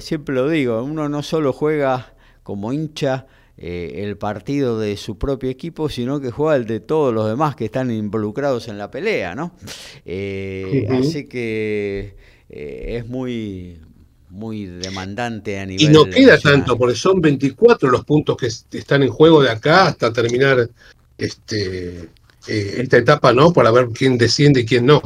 siempre 0.00 0.34
lo 0.34 0.48
digo, 0.48 0.82
uno 0.82 1.08
no 1.08 1.22
solo 1.22 1.52
juega 1.52 2.14
como 2.42 2.72
hincha, 2.72 3.26
eh, 3.62 4.04
el 4.04 4.16
partido 4.16 4.78
de 4.80 4.96
su 4.96 5.18
propio 5.18 5.50
equipo, 5.50 5.90
sino 5.90 6.18
que 6.18 6.30
juega 6.30 6.56
el 6.56 6.64
de 6.64 6.80
todos 6.80 7.12
los 7.12 7.28
demás 7.28 7.56
que 7.56 7.66
están 7.66 7.90
involucrados 7.90 8.68
en 8.68 8.78
la 8.78 8.90
pelea, 8.90 9.34
¿no? 9.34 9.52
Eh, 10.06 10.88
así 10.88 11.26
que 11.26 12.16
eh, 12.48 12.96
es 12.96 13.06
muy, 13.06 13.78
muy 14.30 14.64
demandante 14.64 15.60
a 15.60 15.66
nivel. 15.66 15.84
Y 15.84 15.88
no 15.92 16.06
queda 16.06 16.38
tanto, 16.38 16.78
porque 16.78 16.94
son 16.94 17.20
24 17.20 17.90
los 17.90 18.02
puntos 18.06 18.38
que 18.38 18.46
están 18.78 19.02
en 19.02 19.10
juego 19.10 19.42
de 19.42 19.50
acá 19.50 19.88
hasta 19.88 20.10
terminar 20.10 20.70
este, 21.18 22.08
esta 22.46 22.96
etapa, 22.96 23.34
¿no? 23.34 23.52
Para 23.52 23.70
ver 23.72 23.88
quién 23.92 24.16
desciende 24.16 24.60
y 24.60 24.64
quién 24.64 24.86
no. 24.86 25.02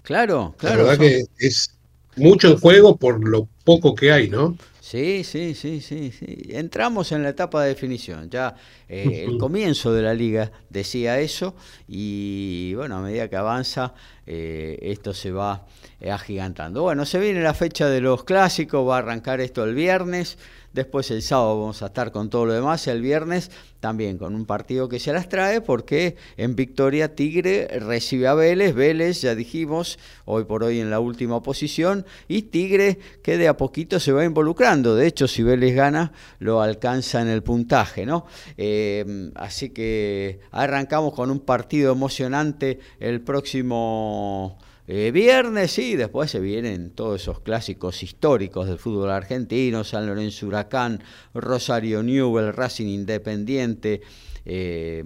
Claro, 0.00 0.54
claro. 0.56 0.78
La 0.78 0.82
verdad 0.92 0.98
que 0.98 1.24
es 1.36 1.74
mucho 2.16 2.48
en 2.48 2.56
juego 2.56 2.96
por 2.96 3.22
lo 3.22 3.46
poco 3.64 3.94
que 3.94 4.12
hay, 4.12 4.30
¿no? 4.30 4.56
Sí, 4.88 5.22
sí, 5.22 5.54
sí, 5.54 5.82
sí, 5.82 6.10
sí. 6.12 6.48
Entramos 6.48 7.12
en 7.12 7.22
la 7.22 7.28
etapa 7.28 7.62
de 7.62 7.68
definición. 7.68 8.30
Ya 8.30 8.54
eh, 8.88 9.26
el 9.28 9.36
comienzo 9.36 9.92
de 9.92 10.00
la 10.00 10.14
liga 10.14 10.50
decía 10.70 11.20
eso 11.20 11.54
y 11.86 12.72
bueno, 12.72 12.96
a 12.96 13.02
medida 13.02 13.28
que 13.28 13.36
avanza 13.36 13.92
eh, 14.26 14.78
esto 14.80 15.12
se 15.12 15.30
va 15.30 15.66
eh, 16.00 16.10
agigantando. 16.10 16.80
Bueno, 16.80 17.04
se 17.04 17.18
viene 17.18 17.42
la 17.42 17.52
fecha 17.52 17.86
de 17.86 18.00
los 18.00 18.24
clásicos, 18.24 18.88
va 18.88 18.96
a 18.96 18.98
arrancar 19.00 19.42
esto 19.42 19.62
el 19.62 19.74
viernes. 19.74 20.38
Después 20.78 21.10
el 21.10 21.22
sábado 21.22 21.58
vamos 21.58 21.82
a 21.82 21.86
estar 21.86 22.12
con 22.12 22.30
todo 22.30 22.46
lo 22.46 22.52
demás. 22.52 22.86
El 22.86 23.02
viernes 23.02 23.50
también 23.80 24.16
con 24.16 24.36
un 24.36 24.46
partido 24.46 24.88
que 24.88 25.00
se 25.00 25.12
las 25.12 25.28
trae 25.28 25.60
porque 25.60 26.14
en 26.36 26.54
Victoria 26.54 27.16
Tigre 27.16 27.66
recibe 27.80 28.28
a 28.28 28.34
Vélez. 28.34 28.76
Vélez, 28.76 29.20
ya 29.22 29.34
dijimos, 29.34 29.98
hoy 30.24 30.44
por 30.44 30.62
hoy 30.62 30.78
en 30.78 30.88
la 30.88 31.00
última 31.00 31.42
posición. 31.42 32.06
Y 32.28 32.42
Tigre 32.42 33.00
que 33.24 33.38
de 33.38 33.48
a 33.48 33.56
poquito 33.56 33.98
se 33.98 34.12
va 34.12 34.24
involucrando. 34.24 34.94
De 34.94 35.08
hecho, 35.08 35.26
si 35.26 35.42
Vélez 35.42 35.74
gana, 35.74 36.12
lo 36.38 36.62
alcanza 36.62 37.22
en 37.22 37.26
el 37.26 37.42
puntaje, 37.42 38.06
¿no? 38.06 38.26
Eh, 38.56 39.32
así 39.34 39.70
que 39.70 40.38
arrancamos 40.52 41.12
con 41.12 41.32
un 41.32 41.40
partido 41.40 41.90
emocionante 41.90 42.78
el 43.00 43.20
próximo 43.22 44.58
eh, 44.90 45.10
viernes, 45.10 45.70
sí, 45.70 45.96
después 45.96 46.30
se 46.30 46.40
vienen 46.40 46.92
todos 46.92 47.20
esos 47.20 47.40
clásicos 47.40 48.02
históricos 48.02 48.66
del 48.66 48.78
fútbol 48.78 49.10
argentino, 49.10 49.84
San 49.84 50.06
Lorenzo 50.06 50.46
Huracán, 50.46 51.02
Rosario 51.34 52.02
Newell, 52.02 52.54
Racing 52.54 52.86
Independiente, 52.86 54.00
eh, 54.48 55.04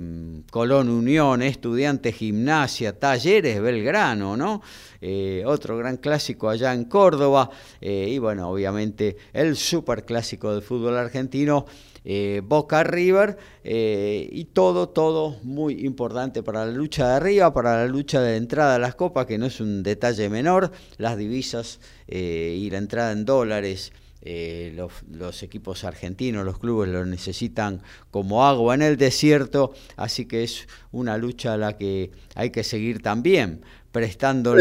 Colón 0.50 0.88
Unión, 0.88 1.42
Estudiantes 1.42 2.14
Gimnasia, 2.14 2.98
Talleres 2.98 3.60
Belgrano, 3.60 4.36
¿no? 4.36 4.62
Eh, 5.00 5.42
otro 5.44 5.76
gran 5.76 5.98
clásico 5.98 6.48
allá 6.48 6.72
en 6.72 6.84
Córdoba, 6.84 7.50
y 7.80 8.16
bueno, 8.18 8.48
obviamente 8.48 9.16
el 9.32 9.56
super 9.56 10.04
clásico 10.04 10.52
del 10.52 10.62
fútbol 10.62 10.96
argentino. 10.96 11.66
Eh, 12.04 12.42
Boca 12.44 12.82
River 12.82 13.38
eh, 13.62 14.28
y 14.32 14.46
todo, 14.46 14.88
todo 14.88 15.36
muy 15.42 15.84
importante 15.86 16.42
para 16.42 16.66
la 16.66 16.72
lucha 16.72 17.08
de 17.08 17.14
arriba, 17.14 17.54
para 17.54 17.76
la 17.76 17.86
lucha 17.86 18.20
de 18.20 18.36
entrada 18.36 18.74
a 18.74 18.78
las 18.78 18.96
copas, 18.96 19.26
que 19.26 19.38
no 19.38 19.46
es 19.46 19.60
un 19.60 19.84
detalle 19.84 20.28
menor, 20.28 20.72
las 20.98 21.16
divisas 21.16 21.78
eh, 22.08 22.56
y 22.58 22.70
la 22.70 22.78
entrada 22.78 23.12
en 23.12 23.24
dólares. 23.24 23.92
Los, 24.24 25.42
equipos 25.42 25.84
argentinos, 25.84 26.44
los 26.44 26.58
clubes 26.58 26.90
lo 26.90 27.04
necesitan 27.04 27.82
como 28.10 28.46
agua 28.46 28.74
en 28.74 28.82
el 28.82 28.96
desierto, 28.96 29.72
así 29.96 30.26
que 30.26 30.44
es 30.44 30.68
una 30.92 31.18
lucha 31.18 31.54
a 31.54 31.56
la 31.56 31.76
que 31.76 32.12
hay 32.34 32.50
que 32.50 32.64
seguir 32.64 33.02
también, 33.02 33.62
prestando 33.90 34.54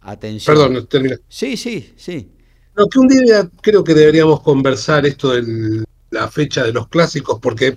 atención. 0.00 0.56
Perdón, 0.56 0.86
termina. 0.86 1.16
Sí, 1.28 1.56
sí, 1.56 1.92
sí. 1.96 2.30
Lo 2.74 2.86
que 2.86 2.98
un 2.98 3.08
día 3.08 3.48
creo 3.60 3.84
que 3.84 3.94
deberíamos 3.94 4.40
conversar 4.40 5.06
esto 5.06 5.32
del 5.32 5.84
la 6.12 6.30
fecha 6.30 6.62
de 6.62 6.72
los 6.72 6.88
clásicos, 6.88 7.40
porque 7.40 7.76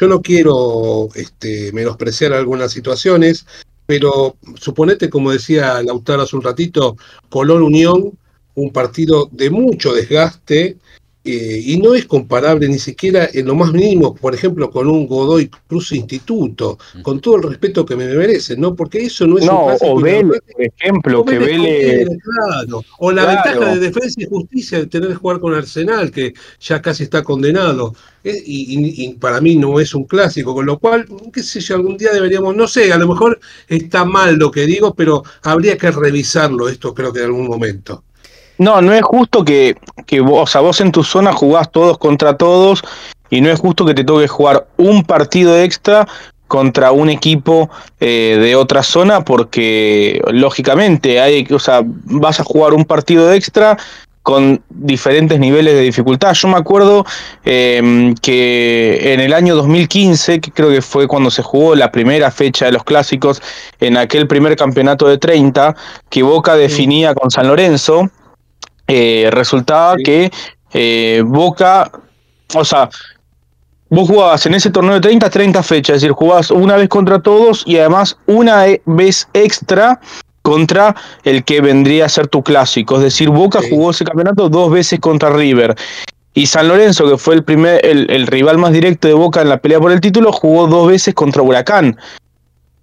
yo 0.00 0.08
no 0.08 0.20
quiero 0.20 1.08
este, 1.14 1.70
menospreciar 1.72 2.32
algunas 2.32 2.72
situaciones, 2.72 3.46
pero 3.84 4.36
suponete, 4.56 5.08
como 5.08 5.30
decía 5.30 5.80
Lautaro 5.82 6.22
hace 6.22 6.36
un 6.36 6.42
ratito, 6.42 6.96
Colón 7.28 7.62
Unión, 7.62 8.18
un 8.56 8.72
partido 8.72 9.28
de 9.32 9.50
mucho 9.50 9.94
desgaste, 9.94 10.76
eh, 11.28 11.60
y 11.60 11.78
no 11.78 11.96
es 11.96 12.06
comparable 12.06 12.68
ni 12.68 12.78
siquiera 12.78 13.28
en 13.32 13.46
lo 13.46 13.56
más 13.56 13.72
mínimo, 13.72 14.14
por 14.14 14.32
ejemplo, 14.32 14.70
con 14.70 14.86
un 14.86 15.08
Godoy 15.08 15.50
Cruz 15.66 15.90
Instituto, 15.90 16.78
con 17.02 17.20
todo 17.20 17.34
el 17.36 17.42
respeto 17.42 17.84
que 17.84 17.96
me 17.96 18.06
merecen, 18.06 18.60
¿no? 18.60 18.76
Porque 18.76 18.98
eso 18.98 19.26
no 19.26 19.36
es 19.36 19.44
no, 19.44 19.74
O 19.80 20.00
Vélez, 20.00 20.40
por 20.52 20.62
ejemplo, 20.62 21.24
que 21.24 21.38
Vélez... 21.40 22.08
O 23.00 23.10
la 23.10 23.26
ventaja 23.26 23.74
de 23.74 23.80
defensa 23.80 24.22
y 24.22 24.26
justicia 24.26 24.78
de 24.78 24.86
tener 24.86 25.08
que 25.08 25.14
jugar 25.16 25.40
con 25.40 25.52
Arsenal, 25.52 26.12
que 26.12 26.32
ya 26.60 26.80
casi 26.80 27.02
está 27.02 27.24
condenado. 27.24 27.92
Eh, 28.22 28.40
y, 28.46 29.14
para 29.14 29.40
mí 29.40 29.56
no 29.56 29.80
es 29.80 29.96
un 29.96 30.04
clásico, 30.04 30.54
con 30.54 30.64
lo 30.64 30.78
cual, 30.78 31.06
qué 31.32 31.42
sé 31.42 31.58
yo, 31.58 31.74
algún 31.74 31.96
día 31.96 32.12
deberíamos, 32.12 32.54
no 32.54 32.68
sé, 32.68 32.92
a 32.92 32.98
lo 32.98 33.08
mejor 33.08 33.40
está 33.66 34.04
mal 34.04 34.36
lo 34.36 34.52
que 34.52 34.64
digo, 34.64 34.94
pero 34.94 35.24
habría 35.42 35.76
que 35.76 35.90
revisarlo 35.90 36.68
esto 36.68 36.94
creo 36.94 37.12
que 37.12 37.18
en 37.18 37.26
algún 37.26 37.48
momento. 37.48 38.04
No, 38.58 38.80
no 38.80 38.92
es 38.92 39.02
justo 39.02 39.44
que, 39.44 39.76
que 40.06 40.20
vos, 40.20 40.42
o 40.42 40.46
sea, 40.46 40.60
vos 40.60 40.80
en 40.80 40.92
tu 40.92 41.04
zona 41.04 41.32
jugás 41.32 41.70
todos 41.70 41.98
contra 41.98 42.36
todos 42.36 42.82
y 43.30 43.40
no 43.40 43.50
es 43.50 43.60
justo 43.60 43.84
que 43.84 43.94
te 43.94 44.04
toque 44.04 44.28
jugar 44.28 44.66
un 44.76 45.02
partido 45.04 45.58
extra 45.58 46.06
contra 46.48 46.92
un 46.92 47.10
equipo 47.10 47.68
eh, 48.00 48.38
de 48.40 48.56
otra 48.56 48.82
zona 48.82 49.24
porque 49.24 50.20
lógicamente 50.30 51.20
hay, 51.20 51.46
o 51.50 51.58
sea, 51.58 51.82
vas 51.84 52.40
a 52.40 52.44
jugar 52.44 52.72
un 52.72 52.84
partido 52.84 53.32
extra 53.32 53.76
con 54.22 54.60
diferentes 54.70 55.38
niveles 55.38 55.74
de 55.74 55.82
dificultad. 55.82 56.32
Yo 56.34 56.48
me 56.48 56.56
acuerdo 56.56 57.06
em, 57.44 58.12
que 58.16 59.12
en 59.12 59.20
el 59.20 59.32
año 59.32 59.54
2015, 59.54 60.40
que 60.40 60.50
creo 60.50 60.68
que 60.70 60.82
fue 60.82 61.06
cuando 61.06 61.30
se 61.30 61.44
jugó 61.44 61.76
la 61.76 61.92
primera 61.92 62.32
fecha 62.32 62.66
de 62.66 62.72
los 62.72 62.82
clásicos, 62.82 63.40
en 63.78 63.96
aquel 63.96 64.26
primer 64.26 64.56
campeonato 64.56 65.06
de 65.06 65.18
30, 65.18 65.76
que 66.10 66.24
Boca 66.24 66.56
definía 66.56 67.14
con 67.14 67.30
San 67.30 67.46
Lorenzo, 67.46 68.10
eh, 68.88 69.28
resultaba 69.32 69.96
que 69.96 70.30
eh, 70.72 71.22
Boca, 71.24 71.90
o 72.54 72.64
sea, 72.64 72.88
vos 73.88 74.08
jugabas 74.08 74.46
en 74.46 74.54
ese 74.54 74.70
torneo 74.70 74.94
de 74.94 75.00
30, 75.00 75.30
30 75.30 75.62
fechas, 75.62 75.96
es 75.96 76.02
decir, 76.02 76.12
jugabas 76.12 76.50
una 76.50 76.76
vez 76.76 76.88
contra 76.88 77.20
todos 77.20 77.62
y 77.66 77.78
además 77.78 78.18
una 78.26 78.66
e, 78.66 78.82
vez 78.84 79.28
extra 79.32 80.00
contra 80.42 80.94
el 81.24 81.44
que 81.44 81.60
vendría 81.60 82.06
a 82.06 82.08
ser 82.08 82.28
tu 82.28 82.42
clásico. 82.42 82.96
Es 82.96 83.02
decir, 83.02 83.30
Boca 83.30 83.60
jugó 83.68 83.90
ese 83.90 84.04
campeonato 84.04 84.48
dos 84.48 84.70
veces 84.70 85.00
contra 85.00 85.30
River. 85.30 85.74
Y 86.34 86.46
San 86.46 86.68
Lorenzo, 86.68 87.08
que 87.08 87.16
fue 87.16 87.34
el, 87.34 87.42
primer, 87.42 87.84
el, 87.84 88.26
rival 88.26 88.58
más 88.58 88.72
directo 88.72 89.08
de 89.08 89.14
Boca 89.14 89.40
en 89.40 89.48
la 89.48 89.56
pelea 89.56 89.80
por 89.80 89.90
el 89.90 90.00
título, 90.00 90.30
jugó 90.32 90.68
dos 90.68 90.86
veces 90.86 91.14
contra 91.14 91.42
Huracán. 91.42 91.96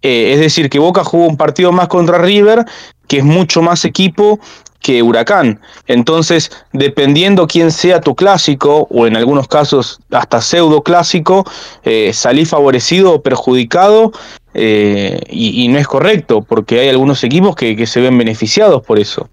Eh, 0.02 0.34
es 0.34 0.40
decir, 0.40 0.70
que 0.70 0.80
Boca 0.80 1.04
jugó 1.04 1.28
un 1.28 1.38
partido 1.38 1.72
más 1.72 1.88
contra 1.88 2.18
River, 2.18 2.66
que 3.08 3.20
es 3.20 3.24
mucho 3.24 3.62
más 3.62 3.86
equipo 3.86 4.40
que 4.84 5.02
Huracán. 5.02 5.62
Entonces, 5.88 6.52
dependiendo 6.74 7.48
quién 7.48 7.72
sea 7.72 8.02
tu 8.02 8.16
clásico, 8.16 8.86
o 8.92 9.08
en 9.08 9.16
algunos 9.16 9.48
casos 9.48 10.00
hasta 10.12 10.42
pseudo 10.42 10.84
clásico, 10.84 11.46
eh, 11.84 12.12
salí 12.14 12.46
favorecido 12.46 13.14
o 13.14 13.24
perjudicado 13.24 14.12
eh, 14.54 15.22
y, 15.30 15.68
no 15.70 15.80
es 15.80 15.88
correcto, 15.88 16.44
porque 16.44 16.82
hay 16.82 16.90
algunos 16.90 17.24
equipos 17.24 17.56
que, 17.56 17.88
se 17.88 18.02
ven 18.02 18.18
beneficiados 18.18 18.84
por 18.86 19.00
eso. 19.00 19.30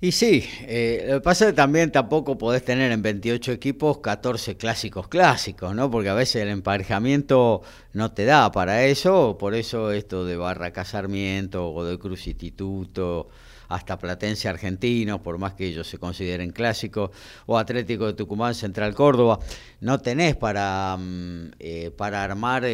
Y 0.00 0.10
sí, 0.10 0.44
eh, 0.62 1.06
lo 1.08 1.14
que 1.14 1.20
pasa 1.20 1.44
es 1.44 1.52
que 1.52 1.56
también 1.56 1.92
tampoco 1.92 2.36
podés 2.36 2.64
tener 2.64 2.90
en 2.90 3.00
28 3.00 3.52
equipos 3.52 3.98
14 3.98 4.56
clásicos 4.56 5.06
clásicos, 5.06 5.72
¿no? 5.74 5.88
Porque 5.88 6.08
a 6.08 6.14
veces 6.14 6.42
el 6.42 6.48
emparejamiento 6.48 7.62
no 7.92 8.12
te 8.12 8.24
da 8.24 8.50
para 8.50 8.84
eso, 8.84 9.38
por 9.38 9.54
eso 9.54 9.92
esto 9.92 10.24
de 10.26 10.36
Barra 10.36 10.72
Casarmiento, 10.72 11.72
o 11.72 11.84
de 11.84 11.96
Cruz 11.98 12.26
Instituto, 12.26 13.28
hasta 13.74 13.98
Platense 13.98 14.48
Argentino, 14.48 15.22
por 15.22 15.38
más 15.38 15.54
que 15.54 15.66
ellos 15.66 15.88
se 15.88 15.98
consideren 15.98 16.50
clásicos, 16.50 17.10
o 17.46 17.58
Atlético 17.58 18.06
de 18.06 18.14
Tucumán, 18.14 18.54
Central 18.54 18.94
Córdoba, 18.94 19.38
no 19.80 19.98
tenés 20.00 20.36
para, 20.36 20.96
mm, 20.98 21.52
eh, 21.58 21.90
para 21.96 22.22
armar... 22.22 22.64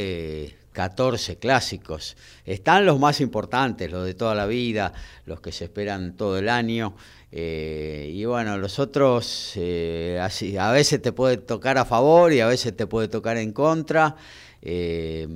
14 0.72 1.36
clásicos. 1.36 2.16
Están 2.44 2.86
los 2.86 2.98
más 2.98 3.20
importantes, 3.20 3.90
los 3.90 4.06
de 4.06 4.14
toda 4.14 4.34
la 4.34 4.46
vida, 4.46 4.92
los 5.26 5.40
que 5.40 5.52
se 5.52 5.64
esperan 5.64 6.16
todo 6.16 6.38
el 6.38 6.48
año. 6.48 6.94
Eh, 7.32 8.10
y 8.12 8.24
bueno, 8.24 8.58
los 8.58 8.78
otros 8.78 9.52
eh, 9.56 10.18
a 10.58 10.72
veces 10.72 11.00
te 11.00 11.12
puede 11.12 11.36
tocar 11.36 11.78
a 11.78 11.84
favor 11.84 12.32
y 12.32 12.40
a 12.40 12.46
veces 12.46 12.76
te 12.76 12.86
puede 12.86 13.08
tocar 13.08 13.36
en 13.36 13.52
contra. 13.52 14.16
Eh, 14.62 15.26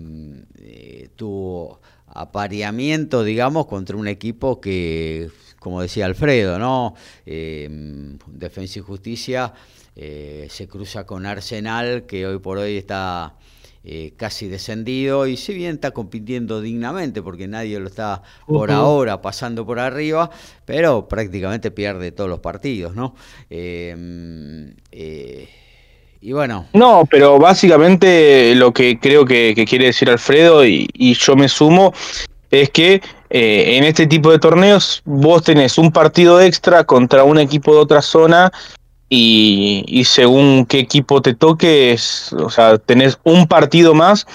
tu 1.17 1.77
apareamiento, 2.07 3.25
digamos, 3.25 3.67
contra 3.67 3.97
un 3.97 4.09
equipo 4.09 4.61
que, 4.61 5.31
como 5.65 5.81
decía 5.81 6.05
Alfredo, 6.05 6.59
¿no? 6.59 6.95
Defensa 7.25 8.79
y 8.79 8.83
Justicia 8.83 9.53
se 9.97 10.69
cruza 10.69 11.07
con 11.07 11.25
Arsenal, 11.25 12.05
que 12.05 12.27
hoy 12.27 12.39
por 12.39 12.59
hoy 12.59 12.77
está 12.77 13.35
eh, 13.87 14.15
casi 14.17 14.49
descendido 14.49 15.27
y 15.27 15.37
si 15.37 15.53
bien 15.53 15.75
está 15.75 15.91
compitiendo 15.91 16.63
dignamente 16.63 17.21
porque 17.21 17.47
nadie 17.47 17.79
lo 17.79 17.89
está 17.89 18.23
por 18.47 18.71
ahora 18.71 19.21
pasando 19.21 19.67
por 19.67 19.79
arriba, 19.79 20.31
pero 20.65 21.07
prácticamente 21.07 21.71
pierde 21.71 22.11
todos 22.11 22.31
los 22.31 22.41
partidos, 22.41 22.95
¿no? 22.95 23.15
Eh, 23.51 24.75
eh, 24.91 25.49
y 26.19 26.33
bueno. 26.33 26.67
No, 26.73 27.07
pero 27.11 27.39
básicamente 27.39 28.55
lo 28.55 28.73
que 28.73 28.99
creo 28.99 29.27
que, 29.27 29.53
quiere 29.69 29.85
decir 29.85 30.09
Alfredo 30.09 30.65
y, 30.65 30.89
y, 30.95 31.13
yo 31.13 31.37
me 31.37 31.51
sumo 31.51 31.93
es 32.51 32.71
que 32.71 33.03
en 33.31 33.83
este 33.85 34.07
tipo 34.07 34.31
de 34.31 34.39
torneos 34.39 35.03
vos 35.05 35.43
tenés 35.43 35.77
un 35.77 35.91
partido 35.91 36.41
extra 36.41 36.85
contra 36.85 37.25
un 37.25 37.39
equipo 37.39 37.75
de 37.75 37.81
otra 37.81 38.01
zona 38.01 38.53
y, 39.09 40.03
según 40.07 40.67
qué 40.67 40.79
equipo 40.79 41.23
te 41.23 41.35
toque, 41.35 41.97
o 42.39 42.51
sea, 42.51 42.79
tenés 42.79 43.19
un 43.25 43.47
partido 43.47 43.95
más 43.95 44.27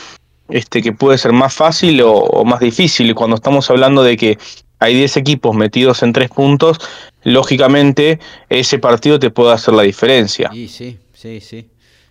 este, 0.49 0.81
que 0.81 0.93
puede 0.93 1.17
ser 1.17 1.33
más 1.33 1.53
fácil 1.53 2.01
o, 2.03 2.43
más 2.45 2.59
difícil. 2.59 3.09
Y 3.09 3.13
cuando 3.13 3.35
estamos 3.35 3.69
hablando 3.69 4.03
de 4.03 4.17
que 4.17 4.37
hay 4.79 4.95
10 4.95 5.17
equipos 5.17 5.55
metidos 5.55 6.03
en 6.03 6.13
tres 6.13 6.29
puntos, 6.29 6.79
lógicamente 7.23 8.19
ese 8.49 8.79
partido 8.79 9.19
te 9.19 9.29
puede 9.29 9.53
hacer 9.53 9.73
la 9.73 9.83
diferencia. 9.83 10.49
Sí, 10.53 10.67
sí, 10.67 10.97
sí, 11.13 11.41
sí, 11.41 11.69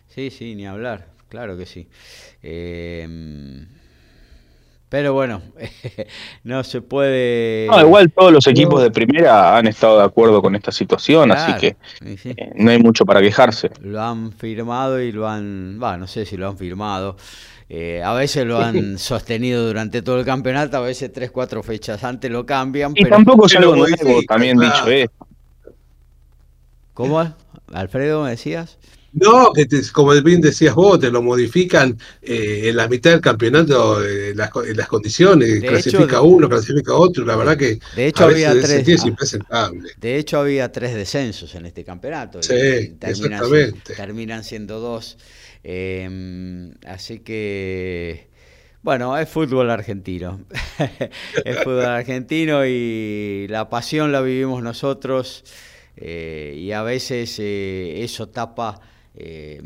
sí, 0.09 0.31
sí, 0.31 0.55
ni 0.55 0.67
hablar, 0.67 1.09
claro 1.29 1.57
que 1.57 1.67
sí. 1.67 1.89
Eh, 2.43 3.67
pero 4.89 5.13
bueno, 5.13 5.43
no 6.45 6.65
se 6.65 6.81
puede. 6.81 7.67
No, 7.69 7.81
igual 7.81 8.11
todos 8.11 8.33
los 8.33 8.47
equipos 8.47 8.83
de 8.83 8.91
primera 8.91 9.57
han 9.57 9.67
estado 9.67 9.99
de 9.99 10.05
acuerdo 10.05 10.41
con 10.41 10.57
esta 10.57 10.73
situación, 10.73 11.31
así 11.33 11.53
que 11.55 11.77
eh, 12.05 12.53
no 12.57 12.71
hay 12.71 12.79
mucho 12.79 13.05
para 13.05 13.21
quejarse. 13.21 13.71
Lo 13.81 14.03
han 14.03 14.33
firmado 14.33 15.01
y 15.01 15.13
lo 15.13 15.29
han. 15.29 15.79
Va, 15.83 15.97
no 15.97 16.07
sé 16.07 16.25
si 16.25 16.37
lo 16.37 16.49
han 16.49 16.57
firmado. 16.57 17.17
Eh, 17.71 18.03
a 18.03 18.15
veces 18.15 18.47
lo 18.47 18.61
han 18.61 18.99
sostenido 18.99 19.67
durante 19.67 20.01
todo 20.01 20.21
el 20.21 20.25
campeonato, 20.25 20.79
a 20.79 20.81
veces 20.81 21.13
tres, 21.13 21.31
cuatro 21.31 21.63
fechas 21.63 22.03
antes 22.03 22.31
lo 22.31 22.47
cambian. 22.47 22.93
Y 22.95 23.05
tampoco 23.05 23.47
es 23.47 23.57
algo 23.57 23.77
nuevo, 23.77 24.23
también 24.27 24.59
dicho 24.59 24.87
esto. 24.87 25.27
¿Cómo? 26.95 27.33
Alfredo, 27.73 28.25
¿me 28.25 28.31
decías? 28.31 28.79
No, 29.13 29.53
que 29.53 29.67
como 29.93 30.13
bien 30.23 30.41
decías 30.41 30.75
vos, 30.75 31.01
te 31.01 31.11
lo 31.11 31.23
modifican 31.23 31.97
eh, 32.21 32.65
en 32.65 32.77
la 32.77 32.89
mitad 32.89 33.13
del 33.13 33.23
campeonato, 33.23 34.05
eh, 34.05 34.35
las, 34.35 34.51
las, 34.75 34.87
condiciones, 34.87 35.61
clasifica 35.61 36.21
uno, 36.21 36.49
clasifica 36.49 36.95
otro, 36.95 37.25
la 37.25 37.37
verdad 37.37 37.57
que 37.57 37.79
de 37.97 38.07
hecho 38.07 38.25
había 38.25 38.53
tres, 38.53 38.85
ah, 39.51 39.71
De 39.99 40.19
hecho 40.19 40.39
había 40.39 40.71
tres 40.71 40.95
descensos 40.95 41.55
en 41.55 41.67
este 41.67 41.85
campeonato. 41.85 42.43
Sí, 42.43 42.97
terminan, 42.99 43.33
exactamente. 43.33 43.95
terminan 43.95 44.45
siendo 44.45 44.79
dos. 44.79 45.17
Em, 45.65 46.75
así 46.87 47.21
que, 47.21 48.29
bueno, 48.83 49.17
es 49.17 49.29
fútbol 49.29 49.71
argentino. 49.71 50.45
es 51.45 51.57
fútbol 51.65 51.87
argentino 51.87 52.67
y 52.67 53.47
la 53.49 53.71
pasión 53.71 54.13
la 54.13 54.21
vivimos 54.21 54.63
nosotros. 54.63 55.45
Eh, 55.97 56.55
y 56.57 56.71
a 56.73 56.83
veces 56.83 57.41
eso 57.41 58.29
tapa 58.29 58.81
eh, 59.21 59.61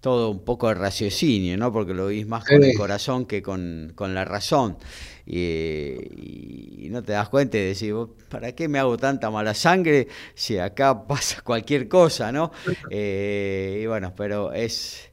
todo 0.00 0.30
un 0.30 0.44
poco 0.44 0.68
de 0.68 0.74
raciocinio, 0.74 1.56
¿no? 1.56 1.72
Porque 1.72 1.94
lo 1.94 2.08
vís 2.08 2.26
más 2.26 2.44
con 2.44 2.62
el 2.62 2.76
corazón 2.76 3.24
que 3.24 3.40
con, 3.40 3.94
la 3.96 4.24
razón. 4.24 4.76
Y, 5.24 6.88
no 6.90 7.02
te 7.02 7.12
das 7.12 7.30
cuenta 7.30 7.56
y 7.56 7.62
decís, 7.62 7.92
¿para 8.28 8.52
qué 8.52 8.68
me 8.68 8.78
hago 8.78 8.98
tanta 8.98 9.30
mala 9.30 9.54
sangre 9.54 10.08
si 10.34 10.58
acá 10.58 11.06
pasa 11.06 11.40
cualquier 11.40 11.88
cosa, 11.88 12.32
¿no? 12.32 12.52
Eh, 12.90 13.80
y 13.82 13.86
bueno, 13.86 14.12
pero 14.14 14.52
es, 14.52 15.08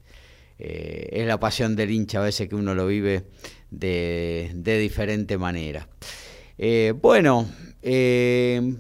eh, 0.60 1.08
es 1.12 1.26
la 1.26 1.39
pasión 1.39 1.76
del 1.76 1.91
hincha 1.91 2.19
a 2.19 2.26
veces 2.26 2.50
que 2.50 2.56
uno 2.56 2.76
lo 2.76 2.88
vive 2.88 3.24
de, 3.69 4.52
de 4.56 4.78
diferente 4.78 5.38
manera. 5.38 5.88
bueno, 7.02 7.47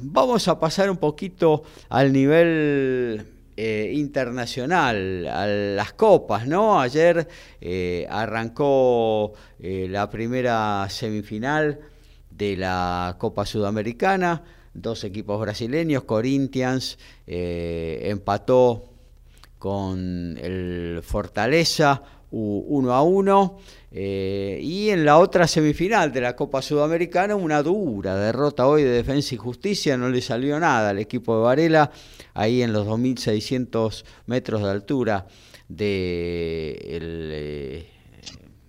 vamos 0.01 0.47
a 0.49 0.59
pasar 0.59 0.91
un 0.91 0.97
poquito 0.97 1.63
al 1.87 2.11
nivel 2.11 3.40
eh, 3.63 3.91
internacional, 3.93 5.27
a 5.27 5.45
las 5.45 5.93
copas, 5.93 6.47
¿no? 6.47 6.81
Ayer 6.81 7.27
eh, 7.61 8.07
arrancó 8.09 9.33
eh, 9.59 9.85
la 9.87 10.09
primera 10.09 10.87
semifinal 10.89 11.79
de 12.31 12.57
la 12.57 13.17
Copa 13.19 13.45
Sudamericana, 13.45 14.41
dos 14.73 15.03
equipos 15.03 15.39
brasileños, 15.39 16.05
Corinthians 16.05 16.97
empató 17.27 18.93
con 19.59 20.39
el 20.41 21.01
Fortaleza 21.03 22.01
1 22.31 22.91
a 22.91 23.03
1. 23.03 23.59
Eh, 23.93 24.59
y 24.61 24.89
en 24.89 25.03
la 25.03 25.17
otra 25.17 25.47
semifinal 25.47 26.13
de 26.13 26.21
la 26.21 26.35
Copa 26.35 26.61
Sudamericana, 26.61 27.35
una 27.35 27.61
dura 27.61 28.15
derrota 28.15 28.65
hoy 28.65 28.83
de 28.83 28.89
Defensa 28.89 29.35
y 29.35 29.37
Justicia, 29.37 29.97
no 29.97 30.07
le 30.07 30.21
salió 30.21 30.57
nada 30.59 30.91
al 30.91 30.99
equipo 30.99 31.35
de 31.35 31.43
Varela, 31.43 31.91
ahí 32.33 32.61
en 32.61 32.71
los 32.71 32.87
2.600 32.87 34.05
metros 34.27 34.63
de 34.63 34.69
altura 34.69 35.27
de, 35.67 36.77
eh, 36.83 37.87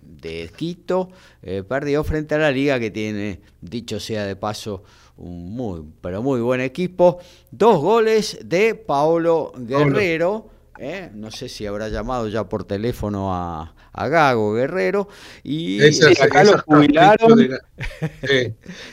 de 0.01 0.51
Quito, 0.57 1.09
eh, 1.41 1.63
perdió 1.67 2.03
frente 2.03 2.35
a 2.35 2.39
la 2.39 2.51
liga 2.51 2.77
que 2.77 2.91
tiene, 2.91 3.39
dicho 3.61 4.01
sea 4.01 4.25
de 4.25 4.35
paso, 4.35 4.83
un 5.15 5.55
muy, 5.55 5.83
pero 6.01 6.21
muy 6.21 6.41
buen 6.41 6.59
equipo. 6.59 7.19
Dos 7.49 7.79
goles 7.79 8.39
de 8.43 8.75
Paolo 8.75 9.53
Guerrero 9.55 10.52
¿eh? 10.79 11.09
no 11.13 11.31
sé 11.31 11.49
si 11.49 11.65
habrá 11.65 11.89
llamado 11.89 12.27
ya 12.27 12.47
por 12.47 12.63
teléfono 12.65 13.33
a, 13.33 13.73
Gago 13.95 14.53
Guerrero 14.53 15.07
y 15.43 15.79
acá 16.19 16.43
lo 16.43 16.57
jubilaron. 16.59 17.49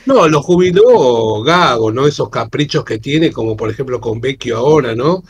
No, 0.05 0.27
lo 0.27 0.43
jubiló 0.43 1.41
Gago, 1.41 1.91
¿no? 1.91 2.05
Esos 2.05 2.29
caprichos 2.29 2.85
que 2.85 2.99
tiene, 2.99 3.31
como 3.31 3.57
por 3.57 3.71
ejemplo 3.71 3.99
con 3.99 4.21
Vecchio 4.21 4.57
ahora, 4.57 4.93
¿no? 4.93 5.23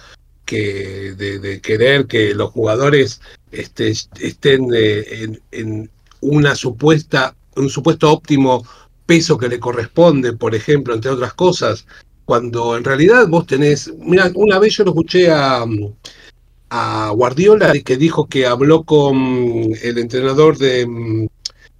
Que 0.43 1.13
de, 1.15 1.61
querer 1.61 2.05
que 2.05 2.35
los 2.35 2.51
jugadores 2.51 3.21
este, 3.51 3.93
estén 4.19 4.67
eh, 4.73 5.39
en, 5.51 5.89
una 6.19 6.53
supuesta, 6.53 7.33
un 7.55 7.69
supuesto 7.69 8.11
óptimo 8.11 8.65
peso 9.05 9.37
que 9.37 9.47
le 9.47 9.59
corresponde, 9.59 10.33
por 10.33 10.53
ejemplo, 10.53 10.93
entre 10.93 11.11
otras 11.11 11.33
cosas, 11.33 11.85
cuando 12.25 12.75
en 12.75 12.83
realidad 12.83 13.27
vos 13.29 13.47
tenés, 13.47 13.91
mira, 13.99 14.29
una 14.35 14.59
vez 14.59 14.75
yo 14.75 14.83
lo 14.83 14.91
escuché 14.91 15.31
a, 15.31 15.65
a 16.73 17.11
Guardiola 17.11 17.73
que 17.83 17.97
dijo 17.97 18.27
que 18.27 18.45
habló 18.45 18.83
con 18.83 19.71
el 19.83 19.97
entrenador 19.97 20.57
de, 20.57 21.27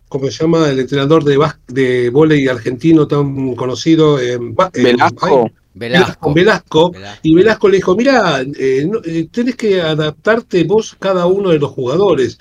¿cómo 0.10 0.26
se 0.30 0.44
llama? 0.44 0.70
El 0.70 0.82
entrenador 0.82 1.24
de, 1.24 1.40
de 1.70 2.10
volei 2.10 2.50
argentino 2.50 3.08
tan 3.08 3.56
conocido, 3.56 4.20
eh, 4.20 4.38
Velasco. 4.74 5.50
Velasco. 5.74 6.34
Velasco, 6.34 6.92
y 7.24 7.34
Velasco 7.34 7.70
le 7.70 7.78
dijo, 7.78 7.96
mira, 7.96 8.42
eh, 8.42 8.92
eh, 9.06 9.28
tenés 9.32 9.56
que 9.56 9.82
adaptarte 9.82 10.66
vos 10.66 10.98
cada 11.00 11.26
uno 11.26 11.52
de 11.52 11.60
los 11.60 11.72
jugadores. 11.72 12.38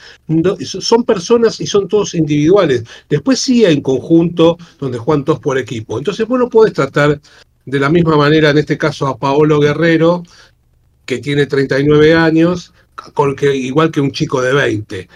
son 0.64 1.04
personas 1.04 1.60
y 1.60 1.68
son 1.68 1.86
todos 1.86 2.14
individuales. 2.14 2.82
Después 3.08 3.38
sí 3.38 3.64
en 3.64 3.80
conjunto, 3.80 4.58
donde 4.80 4.98
juegan 4.98 5.24
todos 5.24 5.38
por 5.38 5.56
equipo. 5.56 5.98
Entonces 5.98 6.26
vos 6.26 6.40
no 6.40 6.48
podés 6.48 6.72
tratar 6.72 7.20
de 7.64 7.78
la 7.78 7.88
misma 7.88 8.16
manera, 8.16 8.50
en 8.50 8.58
este 8.58 8.76
caso, 8.76 9.06
a 9.06 9.16
Paolo 9.16 9.60
Guerrero, 9.60 10.24
que 11.10 11.18
tiene 11.18 11.46
39 11.46 12.14
años, 12.14 12.72
con 13.14 13.34
que, 13.34 13.52
igual 13.56 13.90
que 13.90 14.00
un 14.00 14.12
chico 14.12 14.40
de 14.40 14.54
20. 14.54 15.08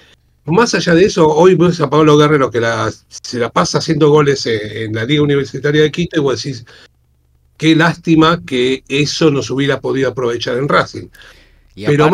Más 0.47 0.74
allá 0.74 0.92
de 0.92 1.05
eso, 1.05 1.24
hoy 1.28 1.55
ves 1.55 1.80
a 1.80 1.88
Pablo 1.88 2.18
Guerrero 2.18 2.51
que 2.51 2.61
se 3.09 3.38
la 3.38 3.49
pasa 3.49 3.78
haciendo 3.78 4.11
goles 4.11 4.45
en, 4.47 4.92
la 4.92 5.05
Liga 5.05 5.22
Universitaria 5.22 5.82
de 5.82 5.92
Quito 5.92 6.16
y 6.16 6.20
vos 6.20 6.42
decís, 6.42 6.66
qué 7.57 7.76
lástima 7.76 8.42
que 8.45 8.82
eso 8.88 9.30
no 9.30 9.40
se 9.40 9.53
hubiera 9.53 9.80
podido 9.80 10.11
aprovechar 10.11 10.57
en 10.57 10.68
Racing. 10.68 11.07
Y, 11.76 11.86
Pero 11.86 12.11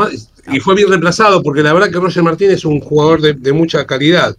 y 0.53 0.61
fue 0.61 0.75
bien 0.75 0.91
reemplazado, 0.91 1.43
porque 1.43 1.63
la 1.63 1.73
verdad 1.73 1.91
que 1.91 2.01
Roger 2.01 2.23
Martínez 2.23 2.57
es 2.57 2.65
un 2.67 2.81
jugador 2.81 3.23
de, 3.23 3.53
mucha 3.55 3.87
calidad. 3.87 4.37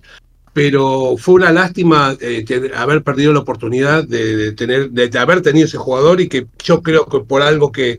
Pero 0.53 1.15
fue 1.17 1.35
una 1.35 1.51
lástima 1.51 2.15
eh, 2.21 2.45
haber 2.75 3.01
perdido 3.01 3.33
la 3.33 3.39
oportunidad 3.39 4.03
de, 4.03 4.51
tener, 4.51 4.91
de 4.91 5.17
haber 5.17 5.41
tenido 5.41 5.65
ese 5.65 5.79
jugador 5.79 6.21
y 6.21 6.29
que 6.29 6.45
yo 6.63 6.83
creo 6.83 7.07
que 7.07 7.21
por 7.21 7.41
algo 7.41 7.71
que 7.71 7.97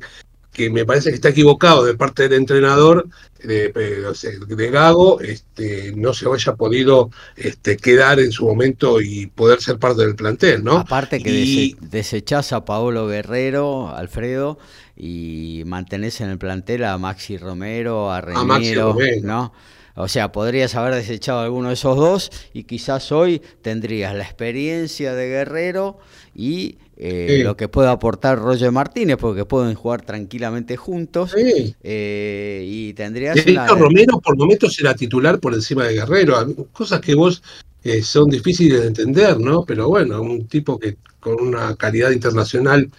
que 0.53 0.71
me 0.71 0.85
parece 0.85 1.11
que 1.11 1.15
está 1.15 1.31
equivocado 1.31 1.85
de 1.85 1.95
parte 1.95 2.25
del 2.25 2.35
entrenador 2.35 3.09
de, 3.43 3.73
de, 3.73 4.71
Gago, 4.71 5.21
este, 5.21 5.93
no 5.97 6.13
se 6.15 6.27
haya 6.29 6.55
podido 6.55 7.11
este, 7.37 7.77
quedar 7.77 8.21
en 8.21 8.31
su 8.31 8.47
momento 8.47 9.01
y 9.01 9.27
poder 9.27 9.61
ser 9.61 9.79
parte 9.79 10.03
del 10.03 10.15
plantel, 10.15 10.63
¿no? 10.63 10.79
Aparte 10.79 11.21
que 11.21 11.75
desechás 11.81 12.53
a 12.53 12.65
Paolo 12.65 13.09
Guerrero, 13.09 13.89
Alfredo, 13.89 14.59
y 14.97 15.63
mantenés 15.67 16.21
en 16.21 16.29
el 16.29 16.39
plantel 16.39 16.85
a 16.85 16.99
Maxi 16.99 17.39
Romero, 17.39 18.13
a 18.13 18.21
Remiro, 18.21 18.97
¿no? 19.23 19.53
O 19.95 20.09
sea, 20.09 20.33
podrías 20.33 20.75
haber 20.75 20.95
desechado 20.95 21.41
a 21.41 21.45
alguno 21.45 21.69
de 21.69 21.75
esos 21.75 21.97
dos 21.97 22.31
y 22.53 22.65
quizás 22.65 23.13
hoy 23.13 23.43
tendrías 23.61 24.15
la 24.15 24.25
experiencia 24.25 25.15
de 25.15 25.29
Guerrero 25.29 25.99
y 26.35 26.79
eh, 26.97 27.41
lo 27.43 27.57
que 27.57 27.69
puede 27.69 27.89
aportar 27.89 28.39
Roger 28.39 28.71
Martínez, 28.71 29.17
porque 29.17 29.45
pueden 29.45 29.75
jugar 29.75 30.03
tranquilamente 30.03 30.77
juntos. 30.77 31.35
Eh, 31.37 32.65
y 32.67 32.93
tendrías. 32.93 33.37
Romero 33.69 34.21
por 34.21 34.37
momentos 34.37 34.79
era 34.79 34.95
titular 34.95 35.41
por 35.41 35.55
encima 35.55 35.85
de 35.85 35.95
Guerrero, 35.95 36.47
cosas 36.73 37.01
que 37.01 37.15
vos 37.15 37.43
eh, 37.83 38.03
son 38.03 38.29
difíciles 38.29 38.81
de 38.81 38.87
entender, 38.89 39.41
¿no? 39.41 39.65
Pero 39.65 39.89
bueno, 39.89 40.21
un 40.23 40.47
tipo 40.47 40.79
que 40.79 40.97
con 41.19 41.41
una 41.41 41.75
calidad 41.77 42.11
internacional 42.11 42.91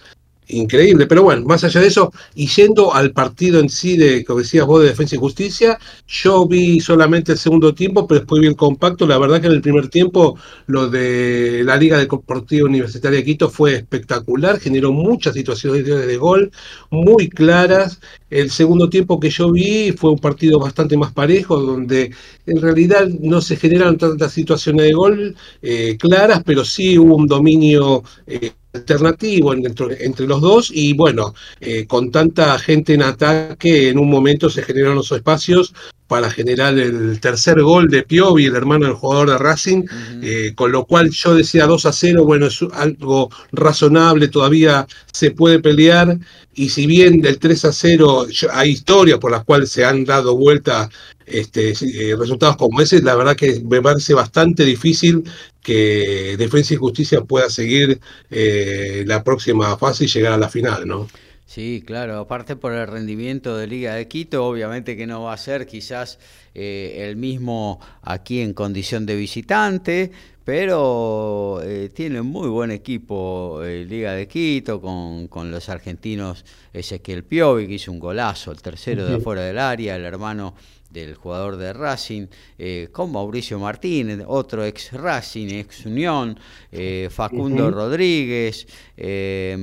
increíble. 0.48 1.06
Pero 1.06 1.22
bueno, 1.22 1.44
más 1.46 1.64
allá 1.64 1.80
de 1.80 1.86
eso, 1.88 2.12
y 2.34 2.46
yendo 2.46 2.94
al 2.94 3.12
partido 3.12 3.60
en 3.60 3.68
sí 3.68 3.96
de, 3.96 4.24
como 4.24 4.40
decías 4.40 4.66
vos, 4.66 4.82
de 4.82 4.88
Defensa 4.88 5.16
y 5.16 5.18
Justicia, 5.18 5.78
yo 6.06 6.46
vi 6.46 6.80
solamente 6.80 7.32
el 7.32 7.38
segundo 7.38 7.74
tiempo, 7.74 8.06
pero 8.06 8.20
después 8.20 8.40
vi 8.40 8.48
el 8.48 8.56
compacto. 8.56 9.06
La 9.06 9.18
verdad 9.18 9.40
que 9.40 9.46
en 9.46 9.54
el 9.54 9.62
primer 9.62 9.88
tiempo 9.88 10.38
lo 10.66 10.88
de 10.88 11.62
la 11.64 11.76
Liga 11.76 11.98
Deportiva 11.98 12.66
Universitaria 12.68 13.18
de 13.18 13.24
Quito 13.24 13.48
fue 13.50 13.74
espectacular, 13.74 14.60
generó 14.60 14.92
muchas 14.92 15.34
situaciones 15.34 15.84
de 15.84 16.16
gol 16.16 16.50
muy 16.90 17.28
claras. 17.28 18.00
El 18.30 18.50
segundo 18.50 18.88
tiempo 18.88 19.20
que 19.20 19.30
yo 19.30 19.52
vi 19.52 19.92
fue 19.92 20.10
un 20.10 20.18
partido 20.18 20.58
bastante 20.58 20.96
más 20.96 21.12
parejo, 21.12 21.60
donde 21.60 22.12
en 22.46 22.60
realidad 22.60 23.08
no 23.08 23.40
se 23.40 23.56
generaron 23.56 23.98
tantas 23.98 24.32
situaciones 24.32 24.86
de 24.86 24.92
gol 24.92 25.36
eh, 25.62 25.96
claras, 25.98 26.42
pero 26.44 26.64
sí 26.64 26.98
hubo 26.98 27.16
un 27.16 27.26
dominio. 27.26 28.02
Eh, 28.26 28.52
alternativo 28.74 29.54
entre, 29.54 30.26
los 30.26 30.40
dos 30.40 30.70
y 30.74 30.92
bueno, 30.94 31.34
eh, 31.60 31.86
con 31.86 32.10
tanta 32.10 32.58
gente 32.58 32.94
en 32.94 33.02
ataque, 33.02 33.88
en 33.88 33.98
un 33.98 34.10
momento 34.10 34.50
se 34.50 34.62
generaron 34.62 34.96
los 34.96 35.12
espacios 35.12 35.74
para 36.06 36.30
generar 36.30 36.78
el 36.78 37.18
tercer 37.20 37.62
gol 37.62 37.88
de 37.88 38.02
Piovi, 38.02 38.46
el 38.46 38.56
hermano 38.56 38.86
del 38.86 38.94
jugador 38.94 39.30
de 39.30 39.38
Racing, 39.38 39.84
eh, 40.22 40.52
con 40.54 40.70
lo 40.70 40.84
cual 40.84 41.10
yo 41.10 41.34
decía 41.34 41.66
2 41.66 41.86
a 41.86 41.92
0, 41.92 42.24
bueno, 42.24 42.46
es 42.46 42.60
algo 42.72 43.30
razonable, 43.52 44.28
todavía 44.28 44.86
se 45.12 45.30
puede 45.30 45.60
pelear, 45.60 46.18
y 46.54 46.68
si 46.68 46.86
bien 46.86 47.20
del 47.20 47.38
3 47.38 47.64
a 47.64 47.72
0 47.72 48.26
hay 48.52 48.70
historias 48.70 49.18
por 49.18 49.32
las 49.32 49.44
cuales 49.44 49.70
se 49.70 49.84
han 49.84 50.04
dado 50.04 50.36
vuelta 50.36 50.90
este, 51.26 51.70
eh, 51.70 52.14
resultados 52.16 52.56
como 52.56 52.80
ese, 52.80 53.00
la 53.02 53.14
verdad 53.14 53.34
que 53.34 53.60
me 53.60 53.80
parece 53.80 54.12
bastante 54.14 54.64
difícil 54.64 55.24
que 55.62 56.36
Defensa 56.36 56.74
y 56.74 56.76
Justicia 56.76 57.22
pueda 57.22 57.48
seguir 57.48 57.98
eh, 58.30 59.04
la 59.06 59.24
próxima 59.24 59.76
fase 59.78 60.04
y 60.04 60.08
llegar 60.08 60.34
a 60.34 60.38
la 60.38 60.50
final, 60.50 60.86
¿no? 60.86 61.08
Sí, 61.46 61.82
claro, 61.86 62.18
aparte 62.18 62.56
por 62.56 62.72
el 62.72 62.86
rendimiento 62.86 63.56
de 63.56 63.66
Liga 63.66 63.94
de 63.94 64.08
Quito, 64.08 64.46
obviamente 64.46 64.96
que 64.96 65.06
no 65.06 65.24
va 65.24 65.34
a 65.34 65.36
ser 65.36 65.66
quizás 65.66 66.18
eh, 66.54 67.06
el 67.06 67.16
mismo 67.16 67.80
aquí 68.02 68.40
en 68.40 68.54
condición 68.54 69.04
de 69.04 69.14
visitante, 69.14 70.10
pero 70.42 71.60
eh, 71.62 71.90
tiene 71.94 72.22
muy 72.22 72.48
buen 72.48 72.70
equipo 72.70 73.62
eh, 73.62 73.84
Liga 73.84 74.12
de 74.14 74.26
Quito 74.26 74.80
con, 74.80 75.28
con, 75.28 75.50
los 75.50 75.68
argentinos 75.68 76.46
Ezequiel 76.72 77.24
Piovi, 77.24 77.66
que 77.66 77.74
hizo 77.74 77.92
un 77.92 77.98
golazo, 77.98 78.50
el 78.50 78.62
tercero 78.62 79.04
de 79.06 79.16
afuera 79.16 79.42
del 79.42 79.58
área, 79.58 79.96
el 79.96 80.04
hermano 80.04 80.54
del 80.94 81.16
jugador 81.16 81.56
de 81.56 81.72
Racing, 81.72 82.28
eh, 82.56 82.88
con 82.92 83.10
Mauricio 83.10 83.58
Martínez, 83.58 84.20
otro 84.26 84.64
ex 84.64 84.92
Racing, 84.92 85.48
ex 85.48 85.84
Unión, 85.84 86.38
eh, 86.70 87.08
Facundo 87.10 87.70
Rodríguez, 87.70 88.66
eh, 88.96 89.56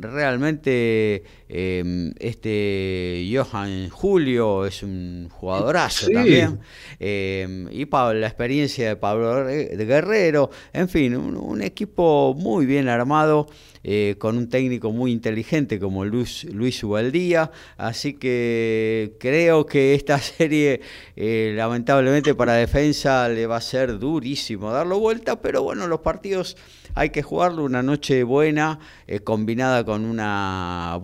realmente 0.00 1.22
este 1.48 3.30
Johan 3.32 3.88
Julio 3.90 4.66
es 4.66 4.82
un 4.82 5.28
jugadorazo 5.30 6.08
también, 6.08 6.58
y 6.98 7.86
la 7.90 8.26
experiencia 8.26 8.88
de 8.88 8.96
Pablo 8.96 9.46
Guerrero, 9.46 10.50
en 10.72 10.88
fin, 10.88 11.14
un 11.16 11.62
equipo 11.62 12.34
muy 12.36 12.66
bien 12.66 12.88
armado. 12.88 13.46
Eh, 13.86 14.16
con 14.18 14.38
un 14.38 14.48
técnico 14.48 14.92
muy 14.92 15.12
inteligente 15.12 15.78
como 15.78 16.06
Luis, 16.06 16.44
Luis 16.44 16.82
Ubaldía. 16.82 17.50
Así 17.76 18.14
que 18.14 19.16
creo 19.20 19.66
que 19.66 19.94
esta 19.94 20.18
serie, 20.20 20.80
eh, 21.16 21.52
lamentablemente 21.54 22.34
para 22.34 22.54
defensa, 22.54 23.28
le 23.28 23.46
va 23.46 23.56
a 23.56 23.60
ser 23.60 23.98
durísimo 23.98 24.72
darlo 24.72 24.98
vuelta, 24.98 25.42
pero 25.42 25.62
bueno, 25.62 25.86
los 25.86 26.00
partidos 26.00 26.56
hay 26.94 27.10
que 27.10 27.22
jugarlo 27.22 27.64
una 27.64 27.82
noche 27.82 28.22
buena 28.22 28.78
eh, 29.06 29.20
combinada 29.20 29.84
con 29.84 30.04
una, 30.04 30.98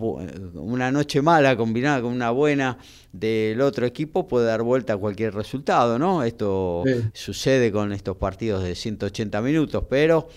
una 0.53 0.91
noche 0.91 1.21
mala 1.21 1.55
combinada 1.55 2.01
con 2.01 2.13
una 2.13 2.31
buena 2.31 2.77
del 3.11 3.59
otro 3.61 3.85
equipo 3.85 4.27
puede 4.27 4.47
dar 4.47 4.61
vuelta 4.61 4.93
a 4.93 4.97
cualquier 4.97 5.33
resultado, 5.33 5.99
¿no? 5.99 6.23
Esto 6.23 6.83
sucede 7.13 7.71
con 7.71 7.91
estos 7.91 8.15
partidos 8.17 8.63
de 8.63 8.75
180 8.75 9.41
minutos, 9.41 9.83
pero 9.89 10.29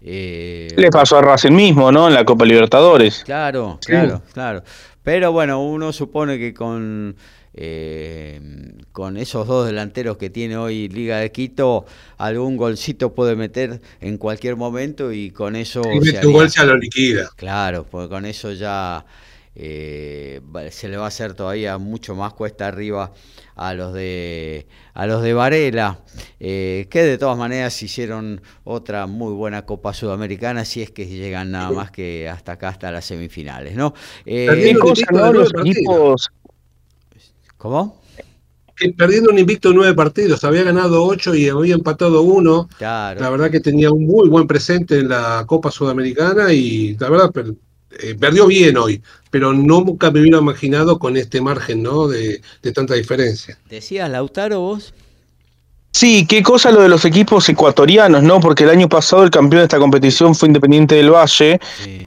eh, 0.00 0.68
Le 0.76 0.90
pasó 0.90 1.18
a 1.18 1.22
Racing 1.22 1.52
mismo, 1.52 1.90
¿no? 1.90 2.08
En 2.08 2.14
la 2.14 2.24
Copa 2.24 2.44
Libertadores. 2.44 3.22
Claro, 3.24 3.78
claro, 3.84 4.22
claro. 4.32 4.62
Pero 5.02 5.32
bueno, 5.32 5.62
uno 5.62 5.92
supone 5.92 6.38
que 6.38 6.52
con, 6.52 7.16
eh, 7.60 8.40
con 8.92 9.16
esos 9.16 9.48
dos 9.48 9.66
delanteros 9.66 10.16
que 10.16 10.30
tiene 10.30 10.56
hoy 10.56 10.88
Liga 10.88 11.18
de 11.18 11.32
Quito, 11.32 11.86
algún 12.16 12.56
golcito 12.56 13.14
puede 13.14 13.34
meter 13.34 13.80
en 14.00 14.16
cualquier 14.16 14.54
momento 14.54 15.12
y 15.12 15.32
con 15.32 15.56
eso... 15.56 15.82
tu 16.22 16.32
gol 16.32 16.48
se 16.50 16.64
lo 16.64 16.76
liquida. 16.76 17.30
Claro, 17.34 17.84
porque 17.90 18.08
con 18.08 18.26
eso 18.26 18.52
ya 18.52 19.04
eh, 19.56 20.40
se 20.70 20.88
le 20.88 20.98
va 20.98 21.06
a 21.06 21.08
hacer 21.08 21.34
todavía 21.34 21.78
mucho 21.78 22.14
más 22.14 22.32
cuesta 22.32 22.68
arriba 22.68 23.12
a 23.56 23.74
los 23.74 23.92
de 23.92 24.68
a 24.94 25.06
los 25.08 25.20
de 25.20 25.34
Varela, 25.34 25.98
eh, 26.38 26.86
que 26.90 27.02
de 27.02 27.18
todas 27.18 27.36
maneras 27.36 27.82
hicieron 27.82 28.40
otra 28.62 29.08
muy 29.08 29.32
buena 29.32 29.66
Copa 29.66 29.92
Sudamericana, 29.94 30.64
si 30.64 30.80
es 30.80 30.92
que 30.92 31.06
llegan 31.06 31.50
nada 31.50 31.70
más 31.72 31.90
que 31.90 32.28
hasta 32.28 32.52
acá, 32.52 32.68
hasta 32.68 32.92
las 32.92 33.04
semifinales, 33.04 33.74
¿no? 33.74 33.94
Eh, 34.24 34.74
los 35.32 35.52
equipos 35.54 36.30
¿Cómo? 37.58 38.00
Perdiendo 38.96 39.30
un 39.30 39.38
invicto 39.38 39.72
nueve 39.72 39.92
partidos, 39.94 40.44
había 40.44 40.62
ganado 40.62 41.04
ocho 41.04 41.34
y 41.34 41.48
había 41.48 41.74
empatado 41.74 42.22
uno. 42.22 42.68
Claro. 42.78 43.20
La 43.20 43.28
verdad 43.28 43.50
que 43.50 43.58
tenía 43.58 43.90
un 43.90 44.06
muy 44.06 44.28
buen 44.28 44.46
presente 44.46 45.00
en 45.00 45.08
la 45.08 45.44
Copa 45.46 45.72
Sudamericana 45.72 46.52
y 46.52 46.96
la 46.96 47.10
verdad 47.10 47.32
eh, 47.90 48.14
perdió 48.14 48.46
bien 48.46 48.76
hoy, 48.76 49.02
pero 49.30 49.52
nunca 49.52 50.12
me 50.12 50.20
hubiera 50.20 50.38
imaginado 50.38 51.00
con 51.00 51.16
este 51.16 51.40
margen 51.40 51.82
¿no? 51.82 52.06
de, 52.06 52.40
de 52.62 52.72
tanta 52.72 52.94
diferencia. 52.94 53.58
¿Decías 53.68 54.08
Lautaro 54.08 54.60
vos? 54.60 54.94
Sí, 55.90 56.26
qué 56.26 56.42
cosa 56.42 56.70
lo 56.70 56.82
de 56.82 56.88
los 56.88 57.04
equipos 57.04 57.48
ecuatorianos, 57.48 58.22
¿no? 58.22 58.40
Porque 58.40 58.64
el 58.64 58.70
año 58.70 58.88
pasado 58.88 59.24
el 59.24 59.30
campeón 59.30 59.60
de 59.60 59.64
esta 59.64 59.78
competición 59.78 60.34
fue 60.34 60.48
Independiente 60.48 60.94
del 60.94 61.10
Valle, 61.10 61.58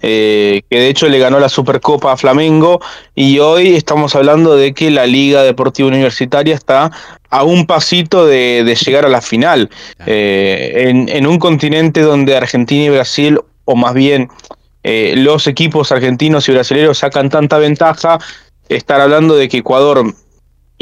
eh, 0.02 0.62
que 0.70 0.80
de 0.80 0.88
hecho 0.88 1.10
le 1.10 1.20
ganó 1.20 1.40
la 1.40 1.50
Supercopa 1.50 2.14
a 2.14 2.18
Flamengo, 2.18 2.80
y 3.16 3.40
hoy 3.40 3.76
estamos 3.76 4.16
hablando 4.16 4.56
de 4.56 4.74
que 4.74 4.92
la 4.92 5.06
Liga 5.08 5.44
Deportiva 5.44 5.90
Universitaria 5.90 6.56
está 6.56 6.92
a 7.30 7.44
un 7.44 7.66
pasito 7.66 8.26
de, 8.26 8.78
llegar 8.86 9.06
a 9.06 9.10
la 9.10 9.22
final. 9.22 9.70
Eh, 10.06 11.06
en, 11.10 11.28
un 11.28 11.40
continente 11.40 12.02
donde 12.02 12.38
Argentina 12.38 12.86
y 12.86 12.90
Brasil, 12.90 13.40
o 13.66 13.76
más 13.76 13.94
bien 13.94 14.30
eh, 14.84 15.16
los 15.18 15.48
equipos 15.48 15.92
argentinos 15.92 16.48
y 16.48 16.52
brasileños 16.54 17.00
sacan 17.00 17.30
tanta 17.30 17.58
ventaja, 17.58 18.20
estar 18.70 19.02
hablando 19.02 19.36
de 19.36 19.50
que 19.50 19.58
Ecuador 19.58 20.14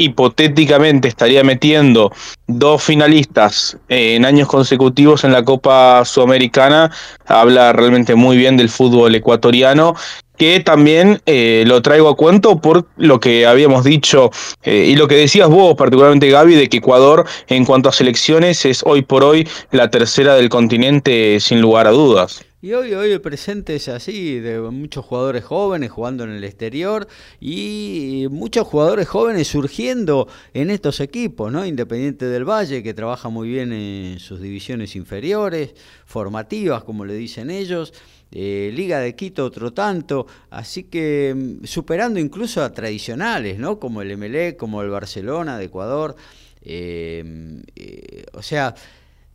hipotéticamente 0.00 1.08
estaría 1.08 1.44
metiendo 1.44 2.10
dos 2.46 2.82
finalistas 2.82 3.76
en 3.88 4.24
años 4.24 4.48
consecutivos 4.48 5.24
en 5.24 5.32
la 5.32 5.44
Copa 5.44 6.02
Sudamericana, 6.06 6.90
habla 7.26 7.74
realmente 7.74 8.14
muy 8.14 8.38
bien 8.38 8.56
del 8.56 8.70
fútbol 8.70 9.14
ecuatoriano 9.14 9.94
que 10.38 10.58
también 10.60 11.20
eh, 11.26 11.64
lo 11.66 11.82
traigo 11.82 12.08
a 12.08 12.16
cuento 12.16 12.62
por 12.62 12.86
lo 12.96 13.20
que 13.20 13.44
habíamos 13.44 13.84
dicho 13.84 14.30
eh, 14.62 14.86
y 14.88 14.96
lo 14.96 15.06
que 15.06 15.16
decías 15.16 15.50
vos, 15.50 15.74
particularmente 15.76 16.30
Gaby, 16.30 16.54
de 16.54 16.70
que 16.70 16.78
Ecuador 16.78 17.26
en 17.48 17.66
cuanto 17.66 17.90
a 17.90 17.92
selecciones 17.92 18.64
es 18.64 18.82
hoy 18.86 19.02
por 19.02 19.22
hoy 19.22 19.46
la 19.70 19.90
tercera 19.90 20.34
del 20.36 20.48
continente 20.48 21.38
sin 21.40 21.60
lugar 21.60 21.86
a 21.86 21.90
dudas. 21.90 22.42
Y 22.62 22.74
hoy, 22.74 22.92
hoy 22.92 23.10
el 23.10 23.22
presente 23.22 23.74
es 23.76 23.88
así, 23.88 24.38
de 24.38 24.60
muchos 24.60 25.06
jugadores 25.06 25.44
jóvenes 25.44 25.90
jugando 25.90 26.24
en 26.24 26.30
el 26.30 26.44
exterior 26.44 27.08
y 27.40 28.26
muchos 28.30 28.66
jugadores 28.66 29.08
jóvenes 29.08 29.48
surgiendo 29.48 30.28
en 30.52 30.68
estos 30.68 31.00
equipos, 31.00 31.50
¿no? 31.50 31.64
Independiente 31.64 32.26
del 32.26 32.44
Valle, 32.44 32.82
que 32.82 32.92
trabaja 32.92 33.30
muy 33.30 33.48
bien 33.48 33.72
en 33.72 34.18
sus 34.20 34.42
divisiones 34.42 34.94
inferiores, 34.94 35.74
formativas, 36.04 36.84
como 36.84 37.06
le 37.06 37.14
dicen 37.14 37.50
ellos. 37.50 37.94
Eh, 38.30 38.70
Liga 38.74 38.98
de 39.00 39.16
Quito 39.16 39.46
otro 39.46 39.72
tanto, 39.72 40.26
así 40.50 40.84
que 40.84 41.34
mm, 41.34 41.64
superando 41.64 42.20
incluso 42.20 42.62
a 42.62 42.74
tradicionales, 42.74 43.58
¿no? 43.58 43.78
Como 43.78 44.02
el 44.02 44.18
MLE, 44.18 44.58
como 44.58 44.82
el 44.82 44.90
Barcelona 44.90 45.56
de 45.56 45.64
Ecuador. 45.64 46.14
Eh, 46.62 47.62
eh, 47.74 48.26
o 48.34 48.42
sea, 48.42 48.74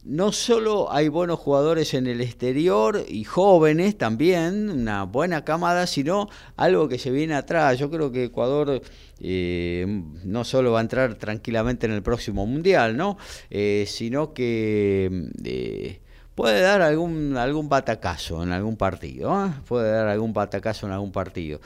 no 0.06 0.32
solo 0.32 0.92
hay 0.94 1.08
buenos 1.08 1.40
jugadores 1.40 1.96
en 1.96 2.06
el 2.06 2.22
exterior 2.22 3.04
y 3.08 3.24
jóvenes 3.24 3.98
también, 3.98 4.70
una 4.70 5.04
buena 5.04 5.44
camada, 5.44 5.88
sino 5.88 6.30
algo 6.56 6.88
que 6.88 7.00
se 7.00 7.10
viene 7.10 7.34
atrás. 7.34 7.80
Yo 7.80 7.90
creo 7.90 8.12
que 8.12 8.26
Ecuador 8.26 8.82
eh, 9.20 10.04
no 10.24 10.44
solo 10.44 10.72
va 10.74 10.80
a 10.80 10.84
entrar 10.84 11.16
tranquilamente 11.16 11.88
en 11.88 11.94
el 11.94 12.04
próximo 12.04 12.46
Mundial, 12.46 12.96
¿no? 12.96 13.18
Eh, 13.50 13.86
sino 13.88 14.32
que 14.32 15.32
eh, 15.44 16.00
puede 16.36 16.62
dar 16.62 16.84
algún, 16.84 17.36
algún 17.36 17.68
batacazo 17.68 18.44
en 18.44 18.52
algún 18.52 18.78
partido, 18.78 19.52
puede 19.68 19.92
dar 19.92 20.08
algún 20.08 20.34
batacazo 20.34 20.86
en 20.86 20.94
algún 20.94 21.12
partido. 21.12 21.60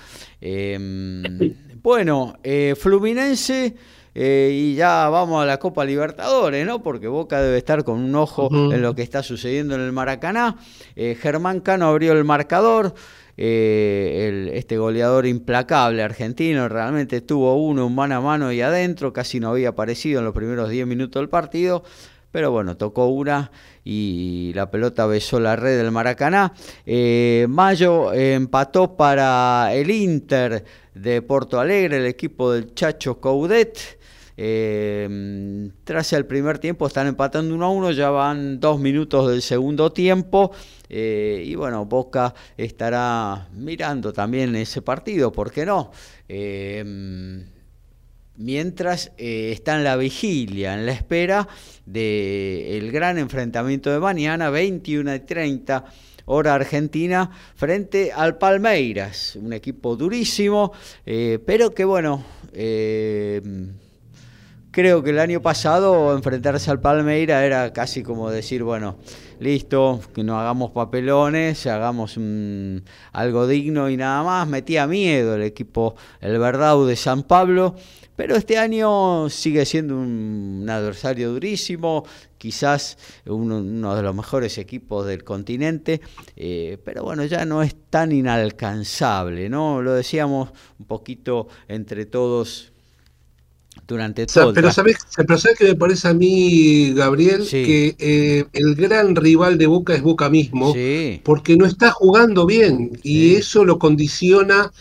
bueno, 1.83 2.37
Fluminense... 2.77 3.75
Eh, 4.21 4.51
y 4.51 4.75
ya 4.75 5.07
vamos 5.07 5.41
a 5.41 5.45
la 5.45 5.59
Copa 5.59 5.85
Libertadores, 5.85 6.65
¿no? 6.65 6.83
Porque 6.83 7.07
Boca 7.07 7.41
debe 7.41 7.57
estar 7.57 7.85
con 7.85 8.01
un 8.01 8.13
ojo 8.15 8.49
en 8.51 8.81
lo 8.81 8.93
que 8.93 9.01
está 9.01 9.23
sucediendo 9.23 9.75
en 9.75 9.81
el 9.81 9.93
Maracaná. 9.93 10.57
Eh, 10.97 11.17
Germán 11.17 11.61
Cano 11.61 11.87
abrió 11.87 12.11
el 12.11 12.25
marcador. 12.25 12.93
Eh, 13.37 14.51
este 14.55 14.77
goleador 14.77 15.25
implacable 15.25 16.03
argentino 16.03 16.67
realmente 16.67 17.21
tuvo 17.21 17.55
uno 17.55 17.85
un 17.85 17.95
mano 17.95 18.17
a 18.17 18.19
mano 18.19 18.51
y 18.51 18.59
adentro, 18.59 19.13
casi 19.13 19.39
no 19.39 19.51
había 19.51 19.69
aparecido 19.69 20.19
en 20.19 20.25
los 20.25 20.33
primeros 20.33 20.69
10 20.69 20.85
minutos 20.85 21.21
del 21.21 21.29
partido, 21.29 21.85
pero 22.29 22.51
bueno, 22.51 22.75
tocó 22.75 23.07
una 23.07 23.51
y 23.85 24.51
la 24.53 24.69
pelota 24.69 25.05
besó 25.05 25.39
la 25.39 25.55
red 25.55 25.77
del 25.77 25.91
Maracaná. 25.91 26.51
Mayo 27.47 28.11
empató 28.11 28.97
para 28.97 29.69
el 29.73 29.89
Inter 29.89 30.65
de 30.93 31.21
Porto 31.21 31.57
Alegre, 31.57 31.99
el 31.99 32.05
equipo 32.05 32.51
del 32.51 32.73
Chacho 32.73 33.21
Coudet. 33.21 33.98
Eh, 34.41 35.69
tras 35.83 36.13
el 36.13 36.25
primer 36.25 36.59
tiempo 36.59 36.87
están 36.87 37.07
empatando 37.07 37.53
1 37.53 37.65
a 37.65 37.69
1, 37.71 37.91
ya 37.91 38.09
van 38.09 38.61
dos 38.61 38.79
minutos 38.79 39.29
del 39.29 39.41
segundo 39.41 39.91
tiempo. 39.91 40.51
Eh, 40.87 41.43
y 41.45 41.55
bueno, 41.55 41.83
Boca 41.83 42.33
estará 42.55 43.49
mirando 43.51 44.13
también 44.13 44.55
ese 44.55 44.81
partido, 44.81 45.33
¿por 45.33 45.51
qué 45.51 45.65
no? 45.65 45.91
Eh, 46.29 47.43
mientras 48.37 49.11
está 49.17 49.75
en 49.75 49.83
la 49.83 49.97
vigilia, 49.97 50.73
en 50.75 50.85
la 50.85 50.93
espera 50.93 51.45
del 51.85 52.93
gran 52.93 53.17
enfrentamiento 53.17 53.91
de 53.91 53.99
mañana, 53.99 54.49
21 54.49 55.15
y 55.15 55.19
30 55.19 55.83
hora 56.31 56.53
argentina, 56.53 57.29
frente 57.55 58.13
al 58.13 58.37
Palmeiras, 58.37 59.35
un 59.35 59.51
equipo 59.51 59.97
durísimo, 59.97 60.71
pero 61.03 61.73
que 61.73 61.83
bueno, 61.83 62.23
creo 64.71 65.03
que 65.03 65.09
el 65.11 65.19
año 65.19 65.41
pasado 65.41 66.15
enfrentarse 66.15 66.69
al 66.71 66.79
Palmeira 66.79 67.45
era 67.45 67.73
casi 67.73 68.03
como 68.03 68.29
decir, 68.29 68.63
bueno, 68.63 68.97
listo, 69.39 70.01
que 70.13 70.23
no 70.23 70.39
hagamos 70.39 70.71
papelones, 70.71 71.65
hagamos 71.67 72.19
algo 73.11 73.47
digno 73.47 73.89
y 73.89 73.97
nada 73.97 74.23
más. 74.23 74.47
Metía 74.47 74.87
miedo 74.87 75.35
el 75.35 75.43
equipo, 75.43 75.95
el 76.21 76.37
Verdau 76.39 76.85
de 76.85 76.95
San 76.95 77.23
Pablo, 77.23 77.75
pero 78.15 78.35
este 78.35 78.57
año 78.57 79.29
sigue 79.29 79.65
siendo 79.65 79.95
un, 79.95 80.67
adversario 80.69 81.31
durísimo, 81.31 82.05
quizás 82.37 82.97
uno, 83.25 83.95
de 83.95 84.03
los 84.03 84.13
mejores 84.13 84.57
equipos 84.57 85.05
del 85.05 85.23
continente, 85.23 86.01
eh, 86.35 86.77
pero 86.83 87.03
bueno, 87.03 87.23
ya 87.25 87.45
no 87.45 87.63
es 87.63 87.75
tan 87.89 88.11
inalcanzable, 88.11 89.49
¿no? 89.49 89.81
Lo 89.81 89.93
decíamos 89.93 90.49
un 90.77 90.85
poquito 90.85 91.47
entre 91.67 92.05
todos 92.05 92.73
durante 93.89 94.27
todo. 94.27 94.53
pero, 94.53 94.71
¿sabes, 94.71 94.97
pero 95.17 95.37
¿sabes 95.37 95.57
que 95.57 95.65
me 95.65 95.75
parece 95.75 96.07
a 96.07 96.13
mí, 96.13 96.93
Gabriel? 96.93 97.45
Que 97.49 97.95
eh, 97.97 98.45
el 98.53 98.75
gran 98.75 99.15
rival 99.15 99.57
de 99.57 99.65
Boca 99.65 99.95
es 99.95 100.03
Boca 100.03 100.29
mismo, 100.29 100.73
porque 101.23 101.57
no 101.57 101.65
está 101.65 101.91
jugando 101.91 102.45
bien 102.45 102.91
y 103.03 103.35
eso 103.35 103.65
lo 103.65 103.79
condiciona, 103.79 104.71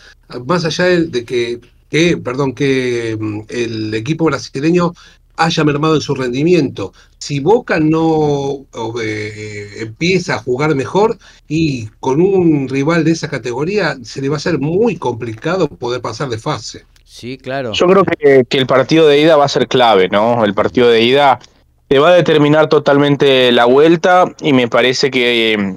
más 0.45 0.63
allá 0.63 0.85
de, 0.85 1.25
que, 1.25 1.59
que, 1.89 2.17
perdón, 2.17 2.53
que 2.53 3.17
mm, 3.19 3.39
el 3.49 3.93
equipo 3.95 4.25
brasileño 4.25 4.93
haya 5.37 5.63
mermado 5.63 5.95
en 5.95 6.01
su 6.01 6.13
rendimiento. 6.13 6.93
Si 7.17 7.39
Boca 7.39 7.79
no 7.79 8.65
eh, 9.01 9.69
empieza 9.79 10.35
a 10.35 10.43
jugar 10.43 10.75
mejor 10.75 11.17
y 11.47 11.87
con 11.99 12.21
un 12.21 12.69
rival 12.69 13.03
de 13.03 13.11
esa 13.11 13.29
categoría, 13.29 13.97
se 14.03 14.21
le 14.21 14.29
va 14.29 14.37
a 14.37 14.41
ser 14.41 14.59
muy 14.59 14.97
complicado 14.97 15.67
poder 15.67 16.01
pasar 16.01 16.29
de 16.29 16.37
fase. 16.37 16.85
Sí, 17.11 17.39
claro. 17.39 17.73
Yo 17.73 17.87
creo 17.87 18.05
que, 18.05 18.45
el 18.47 18.67
partido 18.67 19.07
de 19.07 19.19
ida 19.19 19.35
va 19.35 19.45
a 19.45 19.49
ser 19.49 19.67
clave, 19.67 20.09
¿no? 20.09 20.45
El 20.45 20.53
partido 20.53 20.87
de 20.89 21.01
ida 21.01 21.39
te 21.87 21.97
va 21.97 22.09
a 22.09 22.13
determinar 22.13 22.69
totalmente 22.69 23.51
la 23.51 23.65
vuelta 23.65 24.25
y 24.41 24.53
me 24.53 24.67
parece 24.67 25.09
que, 25.09 25.75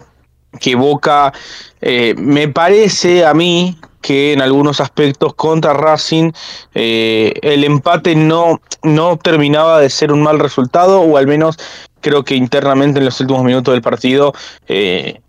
que 0.61 0.74
Boca, 0.74 1.33
eh, 1.80 2.14
me 2.18 2.49
parece 2.49 3.24
a 3.24 3.33
mí 3.33 3.78
que 4.03 4.35
en 4.35 4.43
algunos 4.43 4.78
aspectos 4.83 5.33
contra 5.33 5.72
Racing 5.72 6.33
eh, 6.74 7.33
el 7.41 7.64
empate 7.64 8.14
no, 8.14 8.61
no 8.83 9.16
terminaba 9.16 9.80
de 9.80 9.89
ser 9.89 10.12
un 10.12 10.22
mal 10.22 10.39
resultado 10.39 11.01
o 11.01 11.16
al 11.16 11.26
menos 11.26 11.57
creo 12.03 12.24
que 12.24 12.35
internamente 12.35 12.99
en 12.99 13.07
los 13.07 13.18
últimos 13.22 13.43
minutos 13.43 13.72
del 13.72 13.80
partido 13.80 14.35
eh, 14.68 15.22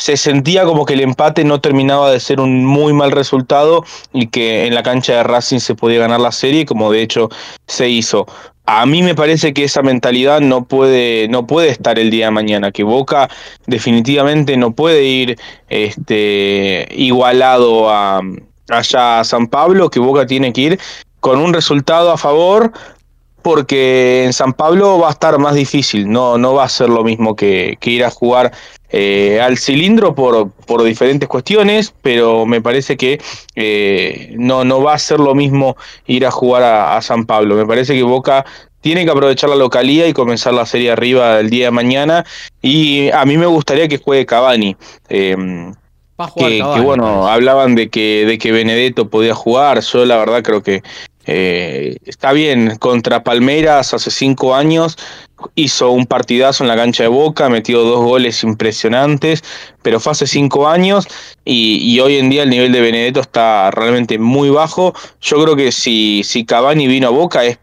se 0.00 0.16
sentía 0.16 0.64
como 0.64 0.86
que 0.86 0.94
el 0.94 1.02
empate 1.02 1.44
no 1.44 1.60
terminaba 1.60 2.10
de 2.10 2.20
ser 2.20 2.40
un 2.40 2.64
muy 2.64 2.94
mal 2.94 3.12
resultado 3.12 3.84
y 4.14 4.28
que 4.28 4.66
en 4.66 4.74
la 4.74 4.82
cancha 4.82 5.16
de 5.16 5.22
Racing 5.24 5.58
se 5.58 5.74
podía 5.74 6.00
ganar 6.00 6.20
la 6.20 6.32
serie, 6.32 6.64
como 6.64 6.90
de 6.90 7.02
hecho 7.02 7.28
se 7.66 7.90
hizo. 7.90 8.26
A 8.64 8.86
mí 8.86 9.02
me 9.02 9.14
parece 9.14 9.52
que 9.52 9.64
esa 9.64 9.82
mentalidad 9.82 10.40
no 10.40 10.64
puede, 10.64 11.28
no 11.28 11.46
puede 11.46 11.68
estar 11.68 11.98
el 11.98 12.10
día 12.10 12.26
de 12.26 12.30
mañana, 12.30 12.72
que 12.72 12.82
Boca 12.82 13.28
definitivamente 13.66 14.56
no 14.56 14.72
puede 14.72 15.04
ir 15.04 15.38
este, 15.68 16.88
igualado 16.92 17.90
a, 17.90 18.22
allá 18.70 19.20
a 19.20 19.24
San 19.24 19.48
Pablo, 19.48 19.90
que 19.90 20.00
Boca 20.00 20.24
tiene 20.24 20.54
que 20.54 20.60
ir 20.62 20.80
con 21.20 21.38
un 21.38 21.52
resultado 21.52 22.10
a 22.10 22.16
favor 22.16 22.72
porque 23.42 24.24
en 24.24 24.32
San 24.32 24.52
Pablo 24.52 24.98
va 24.98 25.08
a 25.08 25.12
estar 25.12 25.38
más 25.38 25.54
difícil, 25.54 26.10
no, 26.10 26.38
no 26.38 26.54
va 26.54 26.64
a 26.64 26.68
ser 26.68 26.88
lo 26.88 27.04
mismo 27.04 27.36
que, 27.36 27.78
ir 27.82 28.04
a 28.04 28.10
jugar 28.10 28.52
eh, 28.90 29.40
al 29.40 29.58
cilindro 29.58 30.14
por, 30.14 30.50
por, 30.50 30.82
diferentes 30.82 31.28
cuestiones, 31.28 31.94
pero 32.02 32.46
me 32.46 32.60
parece 32.60 32.96
que 32.96 33.20
eh, 33.54 34.34
no, 34.36 34.64
no 34.64 34.82
va 34.82 34.94
a 34.94 34.98
ser 34.98 35.20
lo 35.20 35.34
mismo 35.34 35.76
ir 36.06 36.26
a 36.26 36.30
jugar 36.30 36.62
a, 36.62 37.00
San 37.02 37.26
Pablo. 37.26 37.56
Me 37.56 37.66
parece 37.66 37.94
que 37.94 38.02
Boca 38.02 38.44
tiene 38.80 39.04
que 39.04 39.10
aprovechar 39.10 39.50
la 39.50 39.56
localía 39.56 40.06
y 40.06 40.12
comenzar 40.12 40.54
la 40.54 40.66
serie 40.66 40.90
arriba 40.90 41.40
el 41.40 41.50
día 41.50 41.66
de 41.66 41.70
mañana. 41.70 42.24
Y 42.62 43.10
a 43.10 43.24
mí 43.24 43.36
me 43.36 43.46
gustaría 43.46 43.88
que 43.88 43.98
juegue 43.98 44.26
Cavani. 44.26 44.76
Eh, 45.08 45.36
que, 46.36 46.62
bueno, 46.82 47.28
hablaban 47.28 47.74
de 47.74 47.88
que, 47.88 48.24
de 48.26 48.38
que 48.38 48.52
Benedetto 48.52 49.08
podía 49.08 49.34
jugar. 49.34 49.80
Yo 49.80 50.04
la 50.04 50.16
verdad 50.16 50.42
creo 50.42 50.62
que 50.62 50.82
eh, 51.32 51.98
está 52.06 52.32
bien, 52.32 52.76
contra 52.78 53.22
Palmeiras 53.22 53.94
hace 53.94 54.10
cinco 54.10 54.56
años 54.56 54.98
hizo 55.54 55.92
un 55.92 56.06
partidazo 56.06 56.64
en 56.64 56.68
la 56.68 56.74
cancha 56.74 57.04
de 57.04 57.08
Boca, 57.08 57.48
metió 57.48 57.82
dos 57.84 58.04
goles 58.04 58.42
impresionantes, 58.42 59.44
pero 59.80 60.00
fue 60.00 60.10
hace 60.10 60.26
cinco 60.26 60.66
años 60.66 61.06
y, 61.44 62.00
hoy 62.00 62.16
en 62.16 62.30
día 62.30 62.42
el 62.42 62.50
nivel 62.50 62.72
de 62.72 62.80
Benedetto 62.80 63.20
está 63.20 63.70
realmente 63.70 64.18
muy 64.18 64.50
bajo. 64.50 64.92
Yo 65.20 65.40
creo 65.40 65.54
que 65.54 65.70
si, 65.70 66.22
si 66.24 66.44
Cavani 66.44 66.88
vino 66.88 67.06
a 67.06 67.10
Boca 67.10 67.44
es 67.44 67.60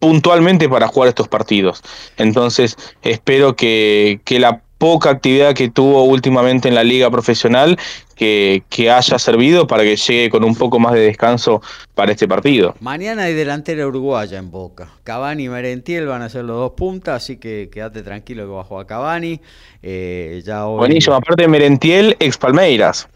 puntualmente 0.00 0.68
para 0.68 0.86
jugar 0.88 1.08
estos 1.08 1.28
partidos. 1.28 1.82
Entonces 2.18 2.76
espero 3.00 3.56
que, 3.56 4.20
que 4.26 4.38
la 4.38 4.62
poca 4.78 5.10
actividad 5.10 5.54
que 5.54 5.68
tuvo 5.68 6.04
últimamente 6.04 6.68
en 6.68 6.74
la 6.74 6.84
liga 6.84 7.10
profesional 7.10 7.76
que, 8.14 8.62
haya 8.90 9.18
servido 9.18 9.66
para 9.66 9.82
que 9.82 9.96
llegue 9.96 10.30
con 10.30 10.44
un 10.44 10.54
poco 10.54 10.78
más 10.78 10.94
de 10.94 11.00
descanso 11.00 11.62
para 11.94 12.12
este 12.12 12.26
partido. 12.26 12.74
Mañana 12.80 13.24
hay 13.24 13.34
delantera 13.34 13.86
uruguaya 13.86 14.38
en 14.38 14.50
Boca. 14.50 14.88
Cavani 15.04 15.44
y 15.44 15.48
Merentiel 15.48 16.06
van 16.06 16.22
a 16.22 16.28
ser 16.28 16.44
los 16.44 16.56
dos 16.56 16.72
puntas, 16.72 17.22
así 17.22 17.36
que 17.36 17.68
quédate 17.72 18.02
tranquilo 18.02 18.44
que 18.44 18.52
bajo 18.52 18.80
a 18.80 18.86
Cavani. 18.86 19.40
Eh, 19.82 20.42
ya 20.44 20.64
Buenísimo, 20.64 21.16
aparte 21.16 21.42
de 21.42 21.48
Merentiel, 21.48 22.16
ex 22.18 22.38
Palmeiras. 22.38 23.08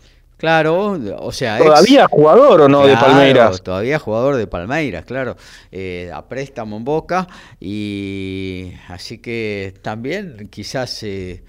Claro, 0.42 0.98
o 1.20 1.30
sea. 1.30 1.56
¿Todavía 1.56 2.08
jugador 2.08 2.62
o 2.62 2.68
no 2.68 2.84
de 2.84 2.96
Palmeiras? 2.96 3.62
Todavía 3.62 4.00
jugador 4.00 4.34
de 4.34 4.48
Palmeiras, 4.48 5.04
claro. 5.04 5.36
Eh, 5.70 6.10
a 6.12 6.26
préstamo 6.26 6.78
en 6.78 6.84
Boca. 6.84 7.28
Y 7.60 8.72
así 8.88 9.18
que 9.18 9.72
también 9.82 10.48
quizás. 10.50 11.04
Eh, 11.04 11.44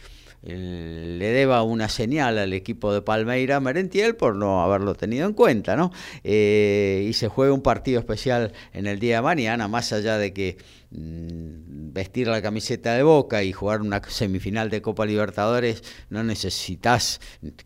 le 0.46 1.26
deba 1.26 1.64
una 1.64 1.88
señal 1.88 2.38
al 2.38 2.52
equipo 2.52 2.94
de 2.94 3.02
Palmeira 3.02 3.62
Merentiel 3.62 4.16
por 4.16 4.36
no 4.36 4.62
haberlo 4.62 4.94
tenido 4.94 5.26
en 5.26 5.34
cuenta, 5.34 5.78
¿no? 5.78 5.92
Eh, 6.24 7.06
y 7.10 7.14
se 7.14 7.30
juega 7.30 7.54
un 7.54 7.62
partido 7.62 7.98
especial 7.98 8.52
en 8.74 8.86
el 8.86 9.00
día 9.00 9.16
de 9.16 9.22
mañana, 9.22 9.70
más 9.70 9.94
allá 9.94 10.18
de 10.18 10.34
que 10.34 10.58
vestir 10.96 12.28
la 12.28 12.42
camiseta 12.42 12.94
de 12.94 13.04
Boca 13.04 13.44
y 13.44 13.52
jugar 13.52 13.82
una 13.82 14.02
semifinal 14.08 14.70
de 14.70 14.82
Copa 14.82 15.06
Libertadores 15.06 15.84
no 16.10 16.24
necesitas, 16.24 17.20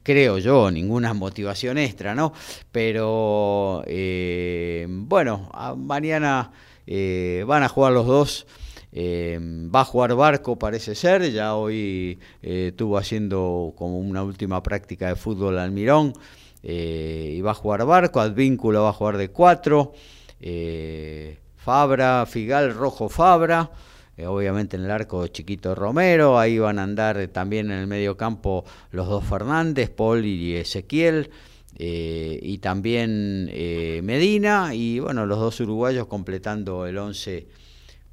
creo 0.03 0.37
yo, 0.37 0.71
ninguna 0.71 1.13
motivación 1.13 1.77
extra, 1.77 2.15
¿no? 2.15 2.33
Pero 2.71 3.83
eh, 3.85 4.85
bueno, 4.89 5.49
mañana 5.77 6.51
eh, 6.85 7.43
van 7.45 7.63
a 7.63 7.69
jugar 7.69 7.93
los 7.93 8.07
dos. 8.07 8.47
Eh, 8.93 9.37
va 9.43 9.81
a 9.81 9.85
jugar 9.85 10.15
Barco, 10.15 10.57
parece 10.57 10.95
ser, 10.95 11.29
ya 11.31 11.55
hoy 11.55 12.17
estuvo 12.41 12.97
haciendo 12.97 13.73
como 13.75 13.99
una 13.99 14.23
última 14.23 14.63
práctica 14.63 15.09
de 15.09 15.15
fútbol 15.15 15.59
al 15.59 15.71
Mirón, 15.71 16.13
eh, 16.63 17.33
y 17.35 17.41
va 17.41 17.51
a 17.51 17.53
jugar 17.53 17.85
Barco, 17.85 18.19
Advínculo 18.19 18.83
va 18.83 18.89
a 18.89 18.93
jugar 18.93 19.17
de 19.17 19.29
cuatro, 19.29 19.93
Fabra, 21.67 22.25
Figal, 22.25 22.73
Rojo 22.73 23.09
Fabra, 23.09 23.69
obviamente 24.25 24.77
en 24.77 24.85
el 24.85 24.91
arco 24.91 25.27
Chiquito 25.27 25.75
Romero, 25.75 26.39
ahí 26.39 26.57
van 26.59 26.79
a 26.79 26.83
andar 26.83 27.27
también 27.27 27.69
en 27.71 27.79
el 27.79 27.87
medio 27.87 28.15
campo 28.15 28.63
los 28.91 29.09
dos 29.09 29.25
Fernández, 29.25 29.89
Paul 29.89 30.23
y 30.23 30.55
Ezequiel. 30.55 31.29
y 31.77 32.57
también 32.59 33.51
Medina 34.01 34.73
y 34.73 34.99
bueno 34.99 35.25
los 35.25 35.39
dos 35.39 35.59
uruguayos 35.59 36.07
completando 36.07 36.85
el 36.85 36.97
11 36.97 37.47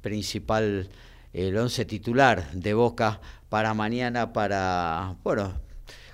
principal, 0.01 0.89
el 1.31 1.57
once 1.57 1.85
titular 1.85 2.51
de 2.51 2.73
Boca 2.73 3.21
para 3.47 3.73
mañana, 3.73 4.33
para, 4.33 5.15
bueno, 5.23 5.53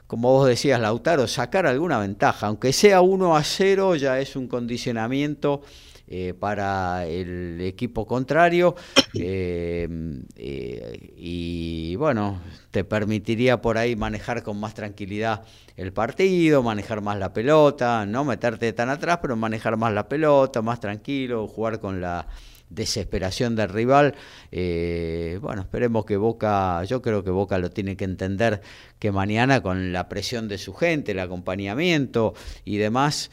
como 0.05 0.31
vos 0.31 0.47
decías, 0.47 0.79
Lautaro, 0.79 1.27
sacar 1.27 1.65
alguna 1.65 1.97
ventaja, 1.97 2.45
aunque 2.45 2.71
sea 2.71 3.01
1 3.01 3.35
a 3.35 3.43
0, 3.43 3.95
ya 3.95 4.19
es 4.19 4.35
un 4.35 4.47
condicionamiento. 4.47 5.63
Eh, 6.13 6.33
para 6.33 7.05
el 7.05 7.61
equipo 7.61 8.05
contrario 8.05 8.75
eh, 9.13 9.87
eh, 10.35 11.13
y 11.15 11.95
bueno, 11.95 12.41
te 12.69 12.83
permitiría 12.83 13.61
por 13.61 13.77
ahí 13.77 13.95
manejar 13.95 14.43
con 14.43 14.59
más 14.59 14.73
tranquilidad 14.73 15.43
el 15.77 15.93
partido, 15.93 16.63
manejar 16.63 16.99
más 16.99 17.17
la 17.17 17.31
pelota, 17.31 18.05
no 18.05 18.25
meterte 18.25 18.73
tan 18.73 18.89
atrás, 18.89 19.19
pero 19.21 19.37
manejar 19.37 19.77
más 19.77 19.93
la 19.93 20.09
pelota, 20.09 20.61
más 20.61 20.81
tranquilo, 20.81 21.47
jugar 21.47 21.79
con 21.79 22.01
la 22.01 22.27
desesperación 22.69 23.55
del 23.55 23.69
rival. 23.69 24.13
Bueno, 24.51 25.61
esperemos 25.61 26.03
que 26.03 26.17
Boca, 26.17 26.83
yo 26.83 27.01
creo 27.01 27.23
que 27.23 27.31
Boca 27.31 27.57
lo 27.57 27.69
tiene 27.69 27.95
que 27.95 28.03
entender 28.03 28.59
que 28.99 29.13
mañana 29.13 29.61
con 29.61 29.93
la 29.93 30.09
presión 30.09 30.49
de 30.49 30.57
su 30.57 30.73
gente, 30.73 31.13
el 31.13 31.19
acompañamiento 31.19 32.33
y 32.65 32.77
demás, 32.77 33.31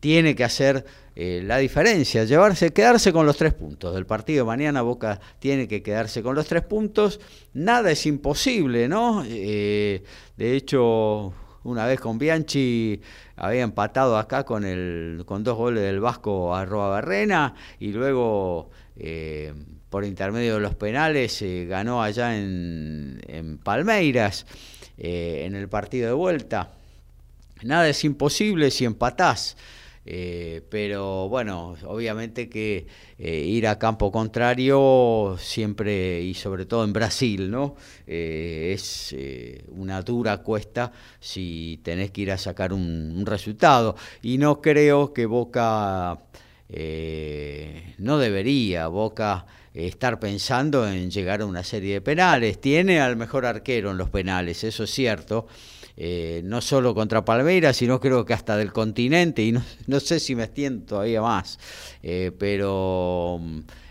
tiene 0.00 0.34
que 0.34 0.44
hacer 0.44 0.84
eh, 1.22 1.42
la 1.42 1.58
diferencia, 1.58 2.24
llevarse, 2.24 2.72
quedarse 2.72 3.12
con 3.12 3.26
los 3.26 3.36
tres 3.36 3.54
puntos. 3.54 3.94
Del 3.94 4.06
partido 4.06 4.46
mañana 4.46 4.82
Boca 4.82 5.20
tiene 5.38 5.68
que 5.68 5.82
quedarse 5.82 6.22
con 6.22 6.34
los 6.34 6.46
tres 6.46 6.62
puntos. 6.62 7.20
Nada 7.52 7.90
es 7.90 8.06
imposible, 8.06 8.88
¿no? 8.88 9.22
de 9.22 10.02
hecho, 10.38 11.34
una 11.62 11.86
vez 11.86 12.00
con 12.00 12.18
Bianchi 12.18 13.00
había 13.36 13.62
empatado 13.62 14.16
acá 14.16 14.44
con, 14.44 14.64
el, 14.64 15.24
con 15.26 15.44
dos 15.44 15.56
goles 15.56 15.82
del 15.82 16.00
Vasco 16.00 16.54
a 16.54 16.64
Roa 16.64 16.88
Barrena 16.88 17.54
y 17.78 17.92
luego 17.92 18.70
eh, 18.96 19.52
por 19.90 20.04
intermedio 20.04 20.54
de 20.54 20.60
los 20.60 20.74
penales 20.74 21.42
eh, 21.42 21.66
ganó 21.68 22.02
allá 22.02 22.36
en, 22.38 23.20
en 23.26 23.58
Palmeiras 23.58 24.46
eh, 24.96 25.42
en 25.44 25.54
el 25.54 25.68
partido 25.68 26.08
de 26.08 26.14
vuelta. 26.14 26.72
Nada 27.62 27.88
es 27.88 28.04
imposible 28.04 28.70
si 28.70 28.84
empatás. 28.86 29.56
Eh, 30.12 30.62
pero 30.68 31.28
bueno, 31.28 31.76
obviamente 31.84 32.48
que 32.48 32.84
eh, 33.16 33.44
ir 33.44 33.68
a 33.68 33.78
campo 33.78 34.10
contrario 34.10 35.36
siempre 35.38 36.20
y 36.20 36.34
sobre 36.34 36.66
todo 36.66 36.82
en 36.82 36.92
Brasil, 36.92 37.48
¿no? 37.48 37.76
Eh, 38.08 38.72
es 38.74 39.14
una 39.68 40.02
dura 40.02 40.38
cuesta 40.38 40.90
si 41.20 41.78
tenés 41.84 42.10
que 42.10 42.22
ir 42.22 42.32
a 42.32 42.38
sacar 42.38 42.72
un, 42.72 43.24
resultado. 43.24 43.94
Y 44.20 44.38
no 44.38 44.60
creo 44.60 45.12
que 45.12 45.26
Boca 45.26 46.18
no 47.98 48.18
debería, 48.18 48.88
Boca 48.88 49.46
estar 49.74 50.18
pensando 50.18 50.88
en 50.88 51.12
llegar 51.12 51.42
a 51.42 51.46
una 51.46 51.62
serie 51.62 51.94
de 51.94 52.00
penales. 52.00 52.60
Tiene 52.60 53.00
al 53.00 53.14
mejor 53.14 53.46
arquero 53.46 53.92
en 53.92 53.98
los 53.98 54.10
penales, 54.10 54.64
eso 54.64 54.82
es 54.82 54.90
cierto. 54.90 55.46
Eh, 56.02 56.40
no 56.44 56.62
solo 56.62 56.94
contra 56.94 57.26
Palmeiras, 57.26 57.76
sino 57.76 58.00
creo 58.00 58.24
que 58.24 58.32
hasta 58.32 58.56
del 58.56 58.72
continente, 58.72 59.42
y 59.42 59.52
no, 59.52 60.00
sé 60.00 60.18
si 60.18 60.34
me 60.34 60.44
extiendo 60.44 60.86
todavía 60.86 61.20
más, 61.20 61.58
eh, 62.02 62.32
pero 62.38 63.38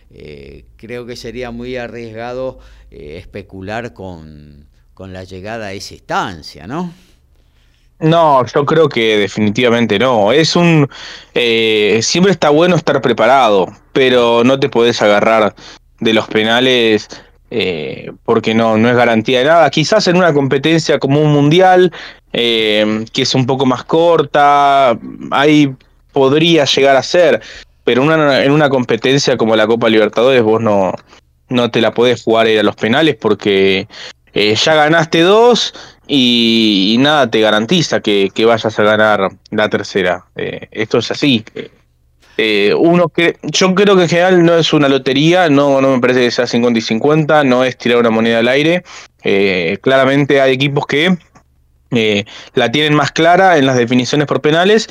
eh, 0.10 0.66
creo 0.76 1.06
que 1.06 1.16
sería 1.16 1.52
muy 1.52 1.78
arriesgado 1.78 2.58
especular 2.90 3.94
con, 3.94 4.66
con 4.96 5.14
la 5.14 5.24
llegada 5.24 5.68
a 5.68 5.74
esa 5.74 5.94
instancia, 5.94 6.66
¿no? 6.66 6.92
No, 8.00 8.44
yo 8.44 8.66
creo 8.66 8.90
que 8.90 9.20
definitivamente 9.20 10.00
no. 10.00 10.32
Es 10.32 10.56
un 10.56 10.90
siempre 11.32 12.32
está 12.32 12.50
bueno 12.50 12.76
estar 12.76 13.04
preparado, 13.04 13.68
pero 13.94 14.44
no 14.44 14.60
te 14.60 14.68
podés 14.68 15.00
agarrar 15.04 15.54
de 16.00 16.14
los 16.16 16.28
penales 16.28 17.08
eh, 17.52 18.12
porque 18.26 18.54
no, 18.54 18.78
no 18.78 18.90
es 18.90 18.96
garantía 18.96 19.40
de 19.40 19.46
nada. 19.46 19.70
Quizás 19.70 20.08
en 20.08 20.18
una 20.18 20.34
competencia 20.34 21.00
como 21.00 21.22
un 21.22 21.32
mundial, 21.32 21.92
eh, 22.34 23.06
que 23.12 23.24
es 23.24 23.34
un 23.34 23.46
poco 23.46 23.66
más 23.66 23.84
corta, 23.84 24.98
ahí 25.32 25.74
podría 26.12 26.66
llegar 26.66 26.96
a 26.96 27.04
ser, 27.04 27.42
pero 27.84 28.04
una, 28.04 28.44
en 28.44 28.52
una 28.52 28.70
competencia 28.70 29.38
como 29.38 29.56
la 29.56 29.68
Copa 29.68 29.90
Libertadores 29.90 30.44
vos 30.44 30.62
no, 30.62 30.94
no 31.50 31.72
te 31.72 31.82
la 31.82 31.94
podés 31.94 32.24
jugar 32.24 32.48
a 32.48 32.64
los 32.64 32.76
penales 32.76 33.16
porque 33.16 33.88
eh, 34.34 34.56
ya 34.56 34.76
ganaste 34.76 35.22
dos 35.22 35.74
y, 36.08 36.98
nada 37.00 37.30
te 37.30 37.42
garantiza 37.42 38.00
que, 38.00 38.30
que, 38.34 38.46
vayas 38.46 38.78
a 38.78 38.84
ganar 38.84 39.30
la 39.52 39.70
tercera. 39.70 40.26
esto 40.36 41.00
es 41.00 41.12
así. 41.12 41.44
Eh, 42.42 42.74
uno 42.74 43.10
que 43.10 43.38
yo 43.44 43.76
creo 43.76 43.98
que 43.98 44.04
en 44.04 44.08
general 44.08 44.46
no 44.46 44.56
es 44.56 44.72
una 44.72 44.88
lotería, 44.88 45.50
no, 45.50 45.82
no 45.82 45.90
me 45.90 46.00
parece 46.00 46.22
que 46.22 46.32
sea 46.32 46.48
50 46.48 46.80
y 46.80 46.82
50, 46.82 47.44
no 47.44 47.66
es 47.66 47.78
tirar 47.78 47.98
una 47.98 48.12
moneda 48.12 48.40
al 48.40 48.48
aire. 48.48 48.84
Eh, 49.26 49.78
claramente 49.82 50.40
hay 50.40 50.54
equipos 50.54 50.86
que 50.86 51.18
eh, 51.92 52.24
la 52.54 52.72
tienen 52.72 52.94
más 52.94 53.12
clara 53.12 53.58
en 53.58 53.66
las 53.66 53.76
definiciones 53.76 54.26
por 54.26 54.40
penales, 54.40 54.88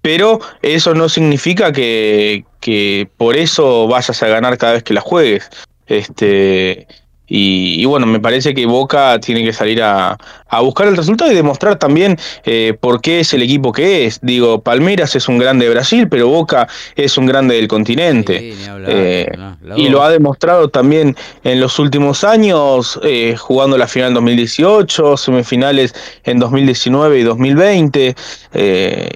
pero 0.00 0.38
eso 0.62 0.94
no 0.94 1.08
significa 1.08 1.72
que, 1.72 2.44
que 2.60 3.08
por 3.16 3.36
eso 3.36 3.88
vayas 3.88 4.22
a 4.22 4.28
ganar 4.28 4.56
cada 4.56 4.74
vez 4.74 4.84
que 4.84 4.94
la 4.94 5.00
juegues. 5.00 5.50
Este, 5.88 6.86
y, 7.34 7.86
bueno, 7.86 8.04
me 8.04 8.20
parece 8.20 8.52
que 8.52 8.66
Boca 8.66 9.18
tiene 9.18 9.42
que 9.42 9.54
salir 9.54 9.82
a, 9.82 10.18
buscar 10.60 10.86
el 10.86 10.98
resultado 10.98 11.32
y 11.32 11.34
demostrar 11.34 11.78
también 11.78 12.18
eh, 12.44 12.76
por 12.78 13.00
qué 13.00 13.20
es 13.20 13.32
el 13.32 13.42
equipo 13.42 13.72
que 13.72 14.04
es. 14.04 14.18
Digo, 14.20 14.60
Palmeiras 14.60 15.16
es 15.16 15.26
un 15.28 15.38
grande 15.38 15.64
de 15.64 15.70
Brasil, 15.70 16.08
pero 16.10 16.28
Boca 16.28 16.68
es 16.94 17.16
un 17.16 17.24
grande 17.24 17.54
del 17.54 17.68
continente. 17.68 18.54
Eh, 18.86 19.32
y 19.76 19.88
lo 19.88 20.02
ha 20.02 20.10
demostrado 20.10 20.68
también 20.68 21.16
en 21.42 21.58
los 21.58 21.78
últimos 21.78 22.22
años, 22.22 23.00
eh, 23.02 23.34
jugando 23.38 23.78
la 23.78 23.88
final 23.88 24.08
en 24.08 24.14
2018, 24.14 25.16
semifinales 25.16 25.94
en 26.24 26.38
2019 26.38 27.18
y 27.18 27.22
2020. 27.22 28.14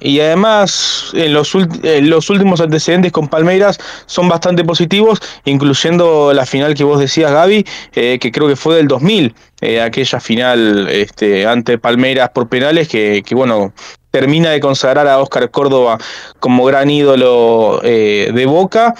y 0.01 0.19
además, 0.19 1.11
en 1.13 1.33
los, 1.33 1.53
los 1.83 2.29
últimos 2.31 2.61
antecedentes 2.61 3.11
con 3.11 3.27
Palmeiras 3.27 3.77
son 4.07 4.27
bastante 4.27 4.63
positivos, 4.63 5.21
incluyendo 5.45 6.33
la 6.33 6.47
final 6.47 6.73
que 6.73 6.83
vos 6.83 6.99
decías, 6.99 7.31
Gaby 7.31 7.63
eh, 8.06 8.06
que 8.19 8.31
creo 8.31 8.47
que 8.47 8.55
fue 8.55 8.75
del 8.75 8.87
2000, 8.87 9.35
eh, 9.61 9.81
aquella 9.81 10.19
final 10.19 10.87
este, 10.89 11.45
ante 11.45 11.77
Palmeiras 11.77 12.29
por 12.29 12.47
penales, 12.47 12.87
que, 12.87 13.23
bueno, 13.31 13.73
termina 14.11 14.51
de 14.51 14.59
consagrar 14.59 15.07
a 15.07 15.19
Oscar 15.19 15.49
Córdoba 15.51 15.97
como 16.39 16.65
gran 16.65 16.89
ídolo 16.89 17.81
eh, 17.83 18.31
de 18.33 18.45
Boca. 18.45 18.95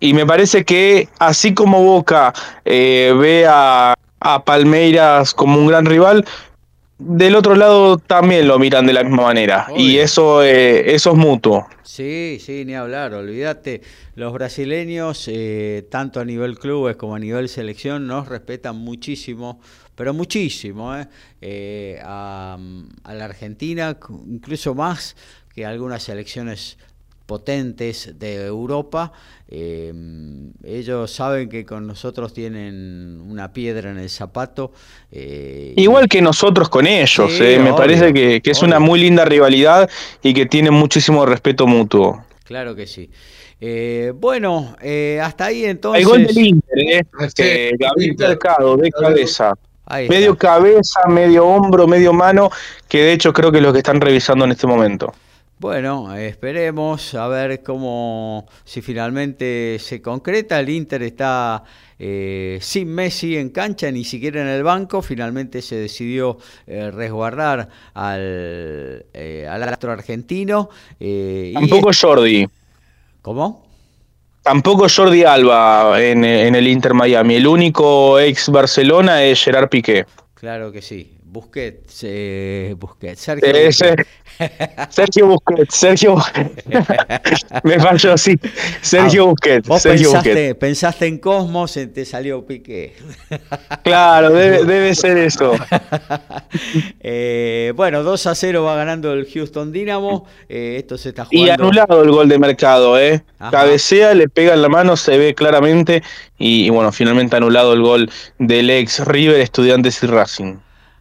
Y 0.00 0.14
me 0.14 0.26
parece 0.26 0.64
que 0.64 1.08
así 1.18 1.54
como 1.54 1.82
Boca 1.82 2.32
ve 2.64 3.46
a, 3.48 3.94
a 4.20 4.44
Palmeiras 4.44 5.34
como 5.34 5.58
un 5.58 5.66
gran 5.66 5.86
rival, 5.86 6.24
del 6.98 7.36
otro 7.36 7.54
lado 7.54 7.96
también 7.98 8.48
lo 8.48 8.58
miran 8.58 8.86
de 8.86 8.92
la 8.92 9.04
misma 9.04 9.22
manera 9.22 9.68
y 9.76 9.98
eso, 9.98 10.42
eso 10.42 11.12
es 11.12 11.16
mutuo. 11.16 11.66
Sí, 11.84 12.38
sí, 12.40 12.64
ni 12.64 12.74
hablar, 12.74 13.14
olvídate. 13.14 13.80
Los 14.14 14.32
brasileños, 14.32 15.26
eh, 15.26 15.86
tanto 15.90 16.20
a 16.20 16.24
nivel 16.24 16.58
clubes 16.58 16.96
como 16.96 17.14
a 17.14 17.18
nivel 17.18 17.48
selección, 17.48 18.06
nos 18.06 18.28
respetan 18.28 18.76
muchísimo, 18.76 19.60
pero 19.94 20.12
muchísimo, 20.12 20.94
eh, 20.94 21.06
eh 21.40 22.00
a, 22.04 22.58
la 23.04 23.24
Argentina, 23.24 23.96
incluso 24.26 24.74
más 24.74 25.16
que 25.54 25.64
algunas 25.64 26.02
selecciones 26.02 26.78
potentes 27.28 28.18
de 28.18 28.46
Europa. 28.46 29.12
Eh, 29.50 29.92
ellos 30.64 31.12
saben 31.12 31.50
que 31.50 31.66
con 31.66 31.86
nosotros 31.86 32.32
tienen 32.32 33.22
una 33.28 33.52
piedra 33.52 33.90
en 33.90 33.98
el 33.98 34.08
zapato. 34.08 34.72
Igual 35.12 36.08
que 36.08 36.22
nosotros 36.22 36.70
con 36.70 36.86
ellos, 36.86 37.30
me 37.38 37.74
parece 37.74 38.14
que, 38.14 38.40
es 38.42 38.62
una 38.62 38.80
muy 38.80 39.00
linda 39.00 39.26
rivalidad 39.26 39.90
y 40.22 40.32
que 40.32 40.46
tienen 40.46 40.72
muchísimo 40.72 41.26
respeto 41.26 41.66
mutuo. 41.66 42.24
Claro 42.44 42.74
que 42.74 42.86
sí. 42.86 43.10
Eh, 43.60 44.12
bueno, 44.14 44.74
eh, 44.80 45.20
hasta 45.22 45.46
ahí 45.46 45.66
entonces. 45.66 46.02
El 46.02 46.08
gol 46.08 46.26
del 46.26 46.38
Inter, 46.38 46.78
¿eh? 46.78 47.02
Este, 47.20 47.72
Gabriel 47.78 48.16
Mercado, 48.16 48.76
de 48.78 48.90
cabeza. 48.90 49.52
Medio 50.08 50.36
cabeza, 50.36 51.00
medio 51.08 51.46
hombro, 51.46 51.86
medio 51.86 52.12
mano, 52.12 52.50
que 52.88 53.02
de 53.02 53.12
hecho 53.12 53.32
creo 53.34 53.52
que 53.52 53.58
es 53.58 53.64
lo 53.64 53.72
que 53.72 53.78
están 53.78 54.00
revisando 54.00 54.46
en 54.46 54.52
este 54.52 54.66
momento. 54.66 55.12
Bueno, 55.60 56.14
esperemos 56.14 57.14
a 57.14 57.26
ver 57.28 57.62
cómo, 57.62 58.46
si 58.64 58.80
finalmente 58.80 59.78
se 59.80 60.00
concreta. 60.00 60.60
El 60.60 60.68
Inter 60.68 61.02
está 61.02 61.64
eh, 61.98 62.58
sin 62.60 62.88
Messi 62.94 63.36
en 63.36 63.50
cancha, 63.50 63.90
ni 63.90 64.04
siquiera 64.04 64.40
en 64.42 64.48
el 64.48 64.62
banco. 64.62 65.02
Finalmente 65.02 65.60
se 65.60 65.76
decidió 65.76 66.38
resguardar 66.66 67.68
al, 67.94 69.06
al 69.48 69.62
astro 69.64 69.92
argentino. 69.92 70.70
Tampoco 71.54 71.90
Jordi. 71.92 72.46
¿Cómo? 73.22 73.68
Tampoco 74.48 74.86
Jordi 74.88 75.24
Alba 75.24 76.02
en, 76.02 76.24
el 76.24 76.66
Inter 76.68 76.94
Miami. 76.94 77.34
El 77.34 77.46
único 77.46 78.18
ex 78.18 78.48
Barcelona 78.48 79.22
es 79.22 79.44
Gerard 79.44 79.68
Piqué. 79.68 80.06
Claro 80.32 80.72
que 80.72 80.80
sí. 80.80 81.17
Busquets, 81.38 82.00
eh, 82.02 82.74
Busquets, 82.76 83.20
Sergio 83.20 83.72
Sergio 84.90 85.26
Busquets, 85.28 85.72
Sergio 85.72 86.16
Me 87.62 87.78
falló, 87.78 88.18
sí. 88.18 88.36
Sergio 88.80 89.22
ah, 89.22 89.26
Busquets. 89.26 89.68
Vos 89.68 89.82
Sergio 89.82 90.10
pensaste, 90.10 90.54
pensaste, 90.56 91.06
en 91.06 91.18
Cosmos 91.18 91.76
y 91.76 91.86
te 91.86 92.04
salió 92.04 92.44
Piqué. 92.44 92.96
claro, 93.84 94.30
debe, 94.30 94.94
ser 94.96 95.18
eso. 95.18 95.52
Eh, 97.00 97.72
bueno, 97.76 98.02
2 98.02 98.26
a 98.26 98.34
0 98.34 98.64
va 98.64 98.74
ganando 98.76 99.12
el 99.12 99.30
Houston 99.30 99.72
Dynamo. 99.72 100.26
Eh, 100.48 100.76
esto 100.78 100.98
se 100.98 101.10
está 101.10 101.24
jugando. 101.24 101.46
Y 101.46 101.50
anulado 101.50 102.02
el 102.02 102.10
gol 102.10 102.28
de 102.28 102.38
mercado, 102.38 102.98
¿eh? 102.98 103.22
Cabecea, 103.50 104.14
le 104.14 104.28
pega 104.28 104.54
en 104.54 104.62
la 104.62 104.68
mano, 104.68 104.96
se 104.96 105.16
ve 105.16 105.34
claramente. 105.34 106.02
Y, 106.38 106.66
y 106.66 106.70
bueno, 106.70 106.90
finalmente 106.92 107.36
anulado 107.36 107.72
el 107.72 107.82
gol 107.82 108.10
del 108.38 108.70
ex 108.70 109.06
River, 109.06 109.40
Estudiantes 109.40 110.02
y 110.02 110.06
Racing. 110.06 110.56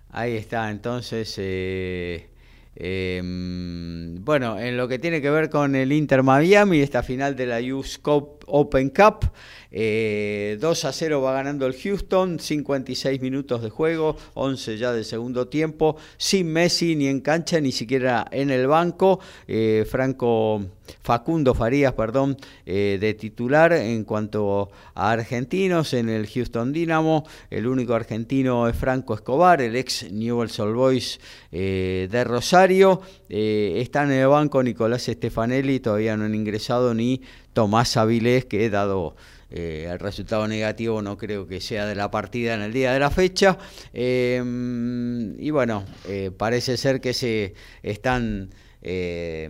Ahí 0.10 0.36
está, 0.36 0.72
entonces, 0.72 1.36
eh, 1.38 2.30
em, 2.76 4.24
bueno, 4.24 4.58
en 4.60 4.78
lo 4.78 4.88
que 4.88 5.00
tiene 5.00 5.22
que 5.22 5.30
ver 5.30 5.50
con 5.50 5.76
el 5.76 5.92
Inter 5.92 6.24
Miami, 6.24 6.80
esta 6.80 7.04
final 7.04 7.36
de 7.36 7.46
la 7.46 7.60
US 7.76 8.00
Open 8.04 8.90
Cup, 8.90 9.30
eh, 9.72 10.58
2 10.60 10.86
a 10.86 10.94
0 10.94 11.22
va 11.22 11.34
ganando 11.34 11.66
el 11.66 11.76
Houston, 11.76 12.40
56 12.40 13.22
minutos 13.22 13.62
de 13.62 13.70
juego, 13.70 14.18
11 14.34 14.78
ya 14.78 14.92
del 14.92 15.06
segundo 15.06 15.48
tiempo, 15.48 15.98
sin 16.18 16.48
Messi 16.52 16.96
ni 16.96 17.08
en 17.08 17.22
cancha, 17.22 17.60
ni 17.60 17.72
siquiera 17.72 18.28
en 18.32 18.50
el 18.50 18.68
banco. 18.68 19.20
Eh, 19.48 19.86
Franco 19.90 20.62
Facundo 21.02 21.54
Farías, 21.54 21.94
perdón, 21.94 22.38
eh, 22.66 22.98
de 23.00 23.14
titular 23.14 23.74
en 23.74 24.04
cuanto 24.04 24.70
a 24.96 25.12
argentinos 25.12 25.94
en 25.94 26.10
el 26.10 26.28
Houston 26.28 26.72
Dynamo. 26.72 27.26
El 27.50 27.68
único 27.68 27.94
argentino 27.94 28.68
es 28.68 28.76
Franco 28.76 29.14
Escobar, 29.14 29.62
el 29.62 29.76
ex 29.76 30.12
Newell's 30.12 30.60
Old 30.60 30.76
Boys 30.76 31.20
eh, 31.52 32.08
de 32.10 32.24
Rosario. 32.24 33.02
está 33.30 34.04
en 34.04 34.12
el 34.12 34.28
banco 34.28 34.64
Nicolás 34.64 35.04
Stefanelli, 35.04 35.80
todavía 35.80 36.16
no 36.16 36.26
han 36.26 36.36
ingresado 36.36 36.94
ni 36.94 37.22
Tomás 37.54 37.98
Avilés, 37.98 38.46
que 38.46 38.66
he 38.66 38.70
dado 38.70 39.16
eh, 39.50 39.88
el 39.90 40.00
resultado 40.00 40.48
negativo 40.48 41.02
no 41.02 41.18
creo 41.18 41.48
que 41.48 41.62
sea 41.62 41.86
de 41.86 41.96
la 41.96 42.12
partida 42.12 42.54
en 42.54 42.62
el 42.62 42.74
día 42.74 42.94
de 42.94 43.00
la 43.00 43.10
fecha. 43.10 43.58
Em, 43.94 45.40
y 45.40 45.50
bueno, 45.52 45.86
eh, 46.08 46.32
parece 46.36 46.78
ser 46.78 47.00
que 47.00 47.14
se 47.14 47.54
están, 47.82 48.50
eh, 48.82 49.50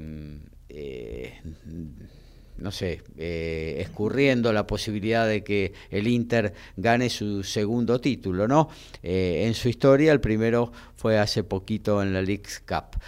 no 2.58 2.72
sé, 2.72 3.02
escurriendo 3.18 4.52
la 4.54 4.66
posibilidad 4.66 5.28
de 5.28 5.44
que 5.44 5.74
el 5.92 6.08
Inter 6.08 6.54
gane 6.76 7.10
su 7.10 7.44
segundo 7.44 8.02
título, 8.02 8.48
¿no? 8.48 8.70
en 9.04 9.54
su 9.54 9.70
historia, 9.70 10.12
el 10.12 10.20
primero 10.20 10.72
fue 10.96 11.20
hace 11.20 11.44
poquito 11.44 12.02
en 12.02 12.14
la 12.14 12.22
League's 12.22 12.60
Cup. 12.68 13.00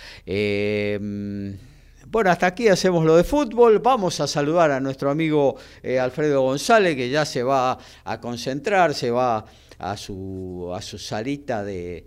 Bueno, 2.11 2.31
hasta 2.31 2.47
aquí 2.47 2.67
hacemos 2.67 3.05
lo 3.05 3.15
de 3.15 3.23
fútbol. 3.23 3.77
Vamos 3.77 4.19
a 4.19 4.25
saludar 4.25 4.71
a 4.71 4.79
nuestro 4.79 5.11
amigo 5.11 5.57
eh, 5.83 5.99
Alfredo 5.99 6.41
González, 6.41 6.95
que 6.95 7.07
ya 7.07 7.23
se 7.23 7.43
va 7.43 7.77
a 8.03 8.19
concentrar, 8.19 8.95
se 8.95 9.11
va 9.11 9.45
a 9.77 9.95
su, 9.95 10.71
a 10.75 10.81
su 10.81 10.97
salita 10.97 11.63
de, 11.63 12.03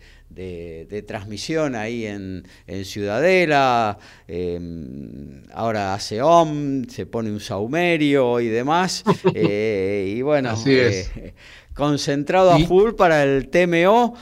transmisión 1.06 1.76
ahí 1.76 2.06
en, 2.06 2.42
Ciudadela, 2.84 3.96
em, 4.26 5.44
ahora 5.54 5.94
hace 5.94 6.20
OM, 6.20 6.82
se 6.88 7.06
pone 7.06 7.30
un 7.30 7.38
saumerio 7.38 8.40
y 8.40 8.48
demás, 8.48 9.04
eh, 9.34 10.14
y 10.16 10.20
bueno, 10.22 10.52
eh, 10.66 11.32
concentrado 11.74 12.50
a 12.50 12.58
full 12.58 12.94
para 12.94 13.22
el 13.22 13.48
TMO. 13.50 14.16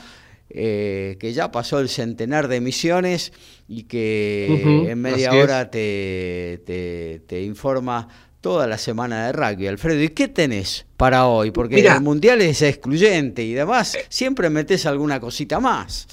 Eh, 0.53 1.15
que 1.17 1.31
ya 1.31 1.49
pasó 1.49 1.79
el 1.79 1.87
centenar 1.87 2.49
de 2.49 2.57
emisiones 2.57 3.31
y 3.69 3.83
que 3.83 4.85
en 4.89 5.01
media 5.01 5.31
hora 5.31 5.71
te, 5.71 6.61
te, 6.65 7.41
informa 7.41 8.09
toda 8.41 8.67
la 8.67 8.77
semana 8.77 9.27
de 9.27 9.31
rugby. 9.31 9.67
Alfredo, 9.67 10.03
¿y 10.03 10.09
qué 10.09 10.27
tenés 10.27 10.85
para 10.97 11.25
hoy? 11.25 11.51
Porque 11.51 11.79
el 11.79 12.01
Mundial 12.01 12.41
es 12.41 12.61
excluyente 12.63 13.43
y 13.43 13.53
demás, 13.53 13.97
siempre 14.09 14.49
metes 14.49 14.85
alguna 14.85 15.21
cosita 15.21 15.61
más. 15.61 16.07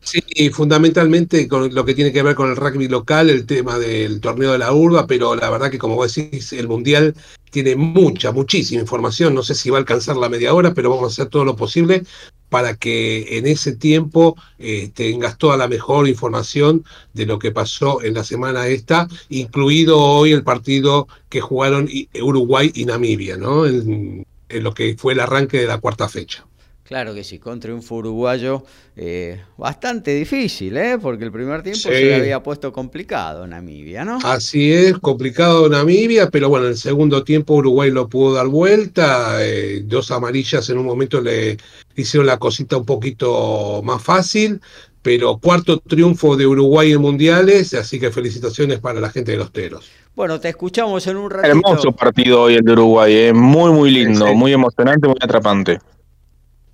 Sí, 0.00 0.50
fundamentalmente 0.50 1.46
con 1.46 1.72
lo 1.72 1.84
que 1.84 1.94
tiene 1.94 2.12
que 2.12 2.22
ver 2.22 2.34
con 2.34 2.50
el 2.50 2.56
rugby 2.56 2.88
local, 2.88 3.30
el 3.30 3.46
tema 3.46 3.78
del 3.78 4.20
torneo 4.20 4.52
de 4.52 4.58
la 4.58 4.72
urba, 4.72 5.06
pero 5.06 5.36
la 5.36 5.48
verdad 5.50 5.70
que 5.70 5.78
como 5.78 5.94
vos 5.94 6.12
decís, 6.12 6.52
el 6.52 6.66
Mundial 6.66 7.14
tiene 7.54 7.76
mucha, 7.76 8.32
muchísima 8.32 8.80
información, 8.80 9.32
no 9.32 9.44
sé 9.44 9.54
si 9.54 9.70
va 9.70 9.76
a 9.76 9.78
alcanzar 9.78 10.16
la 10.16 10.28
media 10.28 10.52
hora, 10.52 10.74
pero 10.74 10.90
vamos 10.90 11.04
a 11.04 11.12
hacer 11.12 11.30
todo 11.30 11.44
lo 11.44 11.54
posible 11.54 12.02
para 12.48 12.74
que 12.74 13.38
en 13.38 13.46
ese 13.46 13.76
tiempo 13.76 14.36
eh, 14.58 14.90
tengas 14.92 15.38
toda 15.38 15.56
la 15.56 15.68
mejor 15.68 16.08
información 16.08 16.84
de 17.12 17.26
lo 17.26 17.38
que 17.38 17.52
pasó 17.52 18.02
en 18.02 18.14
la 18.14 18.24
semana 18.24 18.66
esta, 18.66 19.06
incluido 19.28 20.00
hoy 20.00 20.32
el 20.32 20.42
partido 20.42 21.06
que 21.28 21.40
jugaron 21.40 21.88
Uruguay 22.20 22.72
y 22.74 22.86
Namibia, 22.86 23.36
¿no? 23.36 23.66
En, 23.66 24.26
lo 24.48 24.74
que 24.74 24.96
fue 24.96 25.14
el 25.14 25.20
arranque 25.20 25.58
de 25.58 25.66
la 25.66 25.78
cuarta 25.78 26.08
fecha. 26.08 26.44
Claro 26.84 27.14
que 27.14 27.24
sí, 27.24 27.38
con 27.38 27.60
triunfo 27.60 27.94
uruguayo 27.94 28.62
eh, 28.94 29.40
bastante 29.56 30.14
difícil, 30.14 30.76
¿eh? 30.76 30.98
porque 31.00 31.24
el 31.24 31.32
primer 31.32 31.62
tiempo 31.62 31.80
se 31.80 32.04
le 32.04 32.14
había 32.16 32.42
puesto 32.42 32.74
complicado 32.74 33.46
Namibia, 33.46 34.04
¿no? 34.04 34.18
Así 34.22 34.70
es, 34.70 34.98
complicado 34.98 35.66
Namibia, 35.70 36.28
pero 36.28 36.50
bueno, 36.50 36.66
en 36.66 36.72
el 36.72 36.78
segundo 36.78 37.24
tiempo 37.24 37.54
Uruguay 37.54 37.90
lo 37.90 38.06
pudo 38.06 38.34
dar 38.34 38.48
vuelta, 38.48 39.42
eh, 39.42 39.80
dos 39.86 40.10
amarillas 40.10 40.68
en 40.68 40.76
un 40.76 40.84
momento 40.84 41.22
le 41.22 41.56
hicieron 41.96 42.26
la 42.26 42.36
cosita 42.36 42.76
un 42.76 42.84
poquito 42.84 43.80
más 43.82 44.02
fácil, 44.02 44.60
pero 45.00 45.38
cuarto 45.38 45.78
triunfo 45.80 46.36
de 46.36 46.46
Uruguay 46.46 46.92
en 46.92 47.00
mundiales, 47.00 47.72
así 47.72 47.98
que 47.98 48.10
felicitaciones 48.10 48.80
para 48.80 49.00
la 49.00 49.08
gente 49.08 49.32
de 49.32 49.38
los 49.38 49.52
Teros. 49.52 49.90
Bueno, 50.14 50.38
te 50.38 50.50
escuchamos 50.50 51.06
en 51.06 51.16
un 51.16 51.30
ratito. 51.30 51.48
Hermoso 51.48 51.92
partido 51.92 52.42
hoy 52.42 52.56
el 52.56 52.62
de 52.62 52.72
Uruguay, 52.72 53.14
¿eh? 53.14 53.32
muy 53.32 53.72
muy 53.72 53.90
lindo, 53.90 54.34
muy 54.34 54.52
emocionante, 54.52 55.08
muy 55.08 55.16
atrapante. 55.18 55.78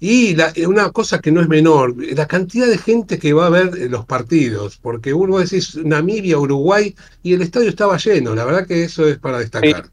Y 0.02 0.34
una 0.64 0.90
cosa 0.90 1.20
que 1.20 1.30
no 1.30 1.42
es 1.42 1.48
menor, 1.48 1.94
la 2.14 2.26
cantidad 2.26 2.66
de 2.66 2.78
gente 2.78 3.18
que 3.18 3.34
va 3.34 3.46
a 3.46 3.50
ver 3.50 3.90
los 3.90 4.06
partidos, 4.06 4.78
porque 4.78 5.12
uno 5.12 5.38
decís 5.38 5.76
Namibia, 5.76 6.38
Uruguay, 6.38 6.94
y 7.22 7.34
el 7.34 7.42
estadio 7.42 7.68
estaba 7.68 7.98
lleno, 7.98 8.34
la 8.34 8.46
verdad 8.46 8.66
que 8.66 8.82
eso 8.82 9.06
es 9.06 9.18
para 9.18 9.40
destacar. 9.40 9.90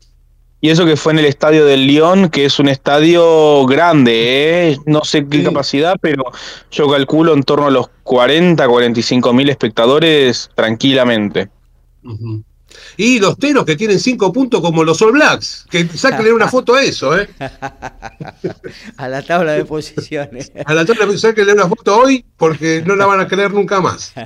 Y 0.59 0.69
eso 0.69 0.85
que 0.85 0.95
fue 0.95 1.13
en 1.13 1.19
el 1.19 1.25
estadio 1.25 1.65
del 1.65 1.85
Lyon, 1.85 2.29
que 2.29 2.45
es 2.45 2.57
un 2.57 2.67
estadio 2.67 3.65
grande, 3.67 4.71
¿eh? 4.71 4.77
no 4.87 5.03
sé 5.03 5.27
qué 5.27 5.43
capacidad, 5.43 5.97
pero 6.01 6.23
yo 6.71 6.89
calculo 6.89 7.33
en 7.33 7.43
torno 7.43 7.67
a 7.67 7.71
los 7.71 7.89
40, 8.03 8.67
45 8.67 9.33
mil 9.33 9.49
espectadores 9.49 10.49
tranquilamente. 10.55 11.49
Y 12.97 13.19
los 13.19 13.37
teros 13.37 13.63
que 13.63 13.75
tienen 13.75 13.99
cinco 13.99 14.33
puntos 14.33 14.59
como 14.59 14.83
los 14.83 15.01
All 15.01 15.11
Blacks, 15.11 15.65
que 15.69 15.87
sáquenle 15.87 16.33
una 16.33 16.47
foto 16.47 16.73
a 16.75 16.83
eso, 16.83 17.17
¿eh? 17.17 17.29
a 18.97 19.07
la 19.07 19.21
tabla 19.21 19.53
de 19.53 19.65
posiciones. 19.65 20.51
a 20.65 20.73
la 20.73 20.83
tabla 20.83 21.01
de 21.01 21.11
posiciones, 21.11 21.21
sáquenle 21.21 21.53
una 21.53 21.67
foto 21.67 21.97
hoy 21.97 22.25
porque 22.35 22.83
no 22.85 22.95
la 22.95 23.05
van 23.05 23.19
a 23.19 23.27
creer 23.27 23.53
nunca 23.53 23.79
más. 23.79 24.13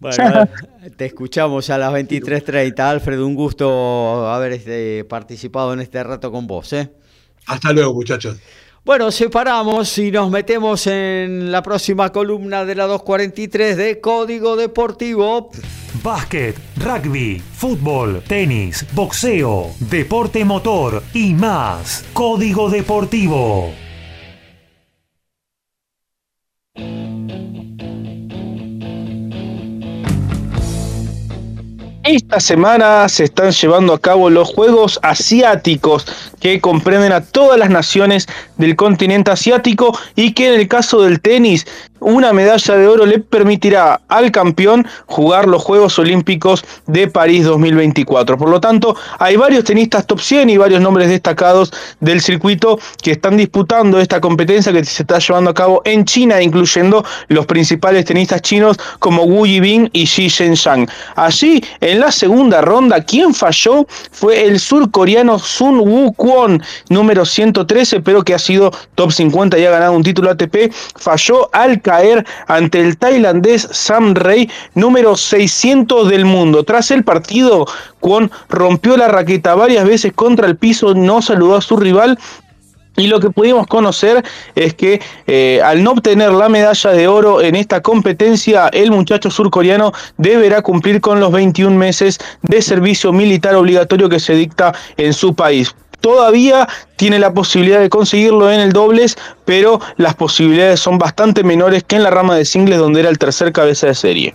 Bueno, 0.00 0.48
te 0.96 1.04
escuchamos 1.04 1.68
a 1.68 1.76
las 1.76 1.92
23.30. 1.92 2.80
Alfred, 2.80 3.20
un 3.20 3.34
gusto 3.34 4.26
haber 4.30 4.52
este, 4.52 5.04
participado 5.04 5.74
en 5.74 5.80
este 5.80 6.02
rato 6.02 6.32
con 6.32 6.46
vos. 6.46 6.72
¿eh? 6.72 6.90
Hasta 7.46 7.74
luego, 7.74 7.92
muchachos. 7.92 8.38
Bueno, 8.82 9.10
separamos 9.10 9.98
y 9.98 10.10
nos 10.10 10.30
metemos 10.30 10.86
en 10.86 11.52
la 11.52 11.62
próxima 11.62 12.10
columna 12.10 12.64
de 12.64 12.74
la 12.74 12.86
243 12.86 13.76
de 13.76 14.00
Código 14.00 14.56
Deportivo. 14.56 15.50
Básquet, 16.02 16.56
rugby, 16.78 17.38
fútbol, 17.40 18.22
tenis, 18.26 18.86
boxeo, 18.94 19.70
deporte 19.80 20.46
motor 20.46 21.02
y 21.12 21.34
más. 21.34 22.06
Código 22.14 22.70
Deportivo. 22.70 23.70
Esta 32.02 32.40
semana 32.40 33.06
se 33.10 33.24
están 33.24 33.50
llevando 33.50 33.92
a 33.92 34.00
cabo 34.00 34.30
los 34.30 34.48
Juegos 34.48 34.98
Asiáticos 35.02 36.06
que 36.40 36.58
comprenden 36.58 37.12
a 37.12 37.20
todas 37.20 37.58
las 37.58 37.68
naciones 37.68 38.26
del 38.56 38.74
continente 38.74 39.30
asiático 39.30 39.96
y 40.16 40.32
que 40.32 40.48
en 40.48 40.60
el 40.60 40.66
caso 40.66 41.02
del 41.02 41.20
tenis 41.20 41.66
una 42.00 42.32
medalla 42.32 42.76
de 42.76 42.88
oro 42.88 43.06
le 43.06 43.18
permitirá 43.18 44.00
al 44.08 44.30
campeón 44.30 44.86
jugar 45.06 45.46
los 45.46 45.62
Juegos 45.62 45.98
Olímpicos 45.98 46.64
de 46.86 47.08
París 47.08 47.44
2024. 47.44 48.36
Por 48.36 48.48
lo 48.48 48.60
tanto, 48.60 48.96
hay 49.18 49.36
varios 49.36 49.64
tenistas 49.64 50.06
top 50.06 50.20
100 50.20 50.50
y 50.50 50.56
varios 50.56 50.80
nombres 50.80 51.08
destacados 51.08 51.72
del 52.00 52.20
circuito 52.20 52.78
que 53.02 53.12
están 53.12 53.36
disputando 53.36 54.00
esta 54.00 54.20
competencia 54.20 54.72
que 54.72 54.84
se 54.84 55.02
está 55.02 55.18
llevando 55.18 55.50
a 55.50 55.54
cabo 55.54 55.82
en 55.84 56.04
China, 56.04 56.40
incluyendo 56.42 57.04
los 57.28 57.46
principales 57.46 58.04
tenistas 58.04 58.42
chinos 58.42 58.78
como 58.98 59.24
Wu 59.24 59.46
Yibing 59.46 59.90
y 59.92 60.06
Xi 60.06 60.28
Zhenshang. 60.28 60.88
Allí, 61.16 61.62
en 61.80 62.00
la 62.00 62.10
segunda 62.10 62.60
ronda, 62.60 63.02
quien 63.02 63.34
falló 63.34 63.86
fue 64.10 64.44
el 64.44 64.58
surcoreano 64.58 65.38
Sun 65.38 65.80
Woo 65.80 66.14
número 66.88 67.24
113, 67.24 68.00
pero 68.00 68.22
que 68.22 68.34
ha 68.34 68.38
sido 68.38 68.70
top 68.94 69.12
50 69.12 69.58
y 69.58 69.64
ha 69.64 69.70
ganado 69.70 69.92
un 69.92 70.02
título 70.02 70.30
ATP, 70.30 70.72
falló 70.96 71.48
al 71.52 71.80
caer 71.90 72.24
ante 72.46 72.80
el 72.80 72.96
tailandés 72.96 73.68
Sam 73.72 74.14
Rey, 74.14 74.48
número 74.74 75.16
600 75.16 76.08
del 76.08 76.24
mundo. 76.24 76.62
Tras 76.62 76.92
el 76.92 77.02
partido, 77.02 77.66
Kwon 77.98 78.30
rompió 78.48 78.96
la 78.96 79.08
raqueta 79.08 79.56
varias 79.56 79.84
veces 79.84 80.12
contra 80.12 80.46
el 80.46 80.56
piso, 80.56 80.94
no 80.94 81.20
saludó 81.20 81.56
a 81.56 81.60
su 81.60 81.76
rival 81.76 82.16
y 82.96 83.08
lo 83.08 83.18
que 83.18 83.30
pudimos 83.30 83.66
conocer 83.66 84.22
es 84.54 84.74
que 84.74 85.00
eh, 85.26 85.60
al 85.64 85.82
no 85.82 85.92
obtener 85.92 86.30
la 86.30 86.48
medalla 86.48 86.90
de 86.90 87.08
oro 87.08 87.40
en 87.40 87.56
esta 87.56 87.80
competencia, 87.80 88.68
el 88.68 88.92
muchacho 88.92 89.30
surcoreano 89.30 89.92
deberá 90.16 90.62
cumplir 90.62 91.00
con 91.00 91.18
los 91.18 91.32
21 91.32 91.76
meses 91.76 92.18
de 92.42 92.62
servicio 92.62 93.12
militar 93.12 93.56
obligatorio 93.56 94.08
que 94.08 94.20
se 94.20 94.34
dicta 94.34 94.74
en 94.96 95.12
su 95.12 95.34
país 95.34 95.74
todavía 96.00 96.68
tiene 96.96 97.18
la 97.18 97.32
posibilidad 97.32 97.80
de 97.80 97.88
conseguirlo 97.88 98.50
en 98.50 98.60
el 98.60 98.72
dobles, 98.72 99.16
pero 99.44 99.80
las 99.96 100.14
posibilidades 100.14 100.80
son 100.80 100.98
bastante 100.98 101.44
menores 101.44 101.84
que 101.84 101.96
en 101.96 102.02
la 102.02 102.10
rama 102.10 102.36
de 102.36 102.44
singles 102.44 102.78
donde 102.78 103.00
era 103.00 103.08
el 103.08 103.18
tercer 103.18 103.52
cabeza 103.52 103.86
de 103.86 103.94
serie. 103.94 104.34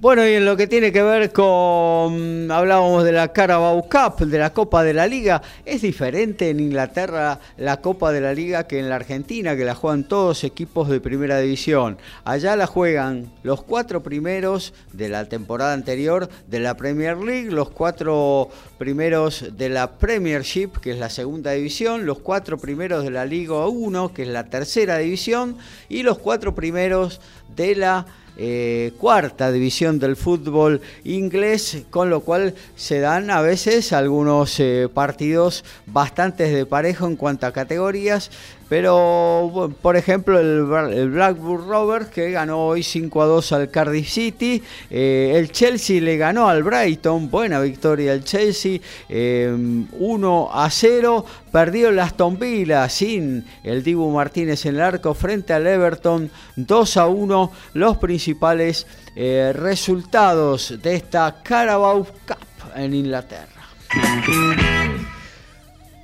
Bueno, 0.00 0.26
y 0.26 0.32
en 0.32 0.46
lo 0.46 0.56
que 0.56 0.66
tiene 0.66 0.92
que 0.92 1.02
ver 1.02 1.30
con, 1.30 2.50
hablábamos 2.50 3.04
de 3.04 3.12
la 3.12 3.34
Carabao 3.34 3.82
Cup, 3.82 4.26
de 4.26 4.38
la 4.38 4.54
Copa 4.54 4.82
de 4.82 4.94
la 4.94 5.06
Liga, 5.06 5.42
es 5.66 5.82
diferente 5.82 6.48
en 6.48 6.58
Inglaterra 6.58 7.38
la 7.58 7.82
Copa 7.82 8.10
de 8.10 8.22
la 8.22 8.32
Liga 8.32 8.66
que 8.66 8.78
en 8.78 8.88
la 8.88 8.94
Argentina, 8.96 9.54
que 9.54 9.66
la 9.66 9.74
juegan 9.74 10.04
todos 10.04 10.42
equipos 10.42 10.88
de 10.88 11.02
primera 11.02 11.38
división. 11.38 11.98
Allá 12.24 12.56
la 12.56 12.66
juegan 12.66 13.30
los 13.42 13.62
cuatro 13.62 14.02
primeros 14.02 14.72
de 14.94 15.10
la 15.10 15.26
temporada 15.26 15.74
anterior 15.74 16.30
de 16.46 16.60
la 16.60 16.78
Premier 16.78 17.18
League, 17.18 17.50
los 17.50 17.68
cuatro 17.68 18.48
primeros 18.78 19.54
de 19.58 19.68
la 19.68 19.98
Premiership, 19.98 20.78
que 20.80 20.92
es 20.92 20.98
la 20.98 21.10
segunda 21.10 21.50
división, 21.50 22.06
los 22.06 22.20
cuatro 22.20 22.56
primeros 22.56 23.04
de 23.04 23.10
la 23.10 23.26
Liga 23.26 23.66
1, 23.66 24.14
que 24.14 24.22
es 24.22 24.28
la 24.28 24.44
tercera 24.44 24.96
división, 24.96 25.58
y 25.90 26.04
los 26.04 26.16
cuatro 26.16 26.54
primeros 26.54 27.20
de 27.54 27.76
la 27.76 28.06
eh, 28.36 28.92
cuarta 28.98 29.52
división 29.52 29.98
del 29.98 30.16
fútbol 30.16 30.80
inglés, 31.04 31.82
con 31.90 32.10
lo 32.10 32.20
cual 32.20 32.54
se 32.76 33.00
dan 33.00 33.30
a 33.30 33.40
veces 33.40 33.92
algunos 33.92 34.58
eh, 34.60 34.88
partidos 34.92 35.64
bastante 35.86 36.44
de 36.50 36.66
parejo 36.66 37.06
en 37.06 37.16
cuanto 37.16 37.46
a 37.46 37.52
categorías 37.52 38.30
pero, 38.70 39.72
por 39.82 39.96
ejemplo, 39.96 40.38
el, 40.38 41.10
Blackburn 41.10 41.68
Rovers 41.68 42.06
que 42.06 42.30
ganó 42.30 42.68
hoy 42.68 42.84
5 42.84 43.20
a 43.20 43.26
2 43.26 43.52
al 43.52 43.68
Cardiff 43.68 44.08
City. 44.08 44.62
Eh, 44.88 45.32
el 45.34 45.50
Chelsea 45.50 46.00
le 46.00 46.16
ganó 46.16 46.48
al 46.48 46.62
Brighton. 46.62 47.28
Buena 47.28 47.58
victoria 47.58 48.12
el 48.12 48.22
Chelsea. 48.22 48.78
1 48.78 48.80
eh, 49.08 50.48
a 50.52 50.70
0. 50.70 51.26
Perdió 51.50 51.88
el 51.88 51.98
Aston 51.98 52.38
Villa 52.38 52.88
sin 52.88 53.44
el 53.64 53.82
Dibu 53.82 54.08
Martínez 54.08 54.64
en 54.66 54.76
el 54.76 54.82
arco 54.82 55.14
frente 55.14 55.52
al 55.52 55.66
Everton. 55.66 56.30
2 56.54 56.96
a 56.96 57.08
1. 57.08 57.52
Los 57.74 57.96
principales 57.96 58.86
eh, 59.16 59.52
resultados 59.52 60.80
de 60.80 60.94
esta 60.94 61.42
Carabao 61.42 62.04
Cup 62.04 62.70
en 62.76 62.94
Inglaterra. 62.94 63.48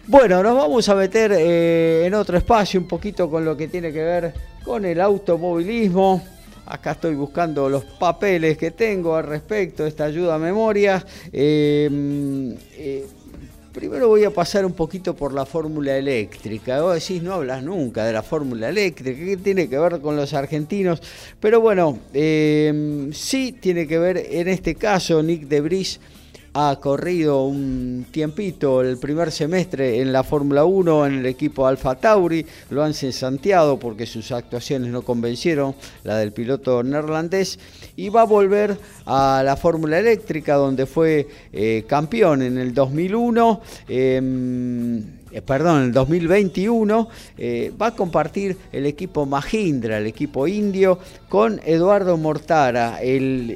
Bueno, 0.08 0.40
nos 0.40 0.54
vamos 0.54 0.88
a 0.88 0.94
meter 0.94 1.32
eh, 1.32 2.06
en 2.06 2.14
otro 2.14 2.38
espacio 2.38 2.78
un 2.78 2.86
poquito 2.86 3.28
con 3.28 3.44
lo 3.44 3.56
que 3.56 3.66
tiene 3.66 3.92
que 3.92 4.04
ver 4.04 4.34
con 4.64 4.84
el 4.84 5.00
automovilismo. 5.00 6.22
Acá 6.64 6.92
estoy 6.92 7.16
buscando 7.16 7.68
los 7.68 7.82
papeles 7.84 8.56
que 8.56 8.70
tengo 8.70 9.16
al 9.16 9.24
respecto, 9.24 9.84
esta 9.84 10.04
ayuda 10.04 10.36
a 10.36 10.38
memoria. 10.38 11.04
Eh, 11.32 12.56
eh, 12.76 13.04
primero 13.72 14.06
voy 14.06 14.22
a 14.22 14.30
pasar 14.30 14.64
un 14.64 14.74
poquito 14.74 15.16
por 15.16 15.32
la 15.32 15.44
fórmula 15.44 15.96
eléctrica. 15.96 16.82
Vos 16.82 16.94
decís, 16.94 17.20
no 17.20 17.32
hablas 17.32 17.64
nunca 17.64 18.04
de 18.04 18.12
la 18.12 18.22
fórmula 18.22 18.68
eléctrica, 18.68 19.18
¿qué 19.18 19.36
tiene 19.36 19.68
que 19.68 19.76
ver 19.76 20.00
con 20.00 20.14
los 20.14 20.34
argentinos? 20.34 21.02
Pero 21.40 21.60
bueno, 21.60 21.98
sí 22.12 23.56
tiene 23.60 23.88
que 23.88 23.98
ver 23.98 24.18
en 24.18 24.46
este 24.46 24.76
caso 24.76 25.20
Nick 25.20 25.48
Debris 25.48 25.98
ha 26.58 26.76
corrido 26.76 27.44
un 27.44 28.06
tiempito 28.10 28.80
el 28.80 28.96
primer 28.96 29.30
semestre 29.30 30.00
en 30.00 30.10
la 30.10 30.24
Fórmula 30.24 30.64
1 30.64 31.06
en 31.06 31.18
el 31.18 31.26
equipo 31.26 31.66
Alfa 31.66 31.96
Tauri, 31.96 32.46
lo 32.70 32.82
han 32.82 32.94
cesanteado 32.94 33.78
porque 33.78 34.06
sus 34.06 34.32
actuaciones 34.32 34.90
no 34.90 35.02
convencieron, 35.02 35.74
la 36.02 36.16
del 36.16 36.32
piloto 36.32 36.82
neerlandés, 36.82 37.58
y 37.94 38.08
va 38.08 38.22
a 38.22 38.24
volver 38.24 38.78
a 39.04 39.42
la 39.44 39.56
Fórmula 39.56 39.98
Eléctrica 39.98 40.54
donde 40.54 40.86
fue 40.86 41.28
eh, 41.52 41.84
campeón 41.86 42.40
en 42.40 42.56
el 42.56 42.72
2001. 42.72 43.60
Em, 43.88 45.04
eh, 45.36 45.42
perdón, 45.42 45.82
el 45.82 45.92
2021, 45.92 47.08
eh, 47.36 47.70
va 47.80 47.88
a 47.88 47.94
compartir 47.94 48.56
el 48.72 48.86
equipo 48.86 49.26
Mahindra, 49.26 49.98
el 49.98 50.06
equipo 50.06 50.48
indio, 50.48 50.98
con 51.28 51.60
Eduardo 51.66 52.16
Mortara, 52.16 53.02
el 53.02 53.50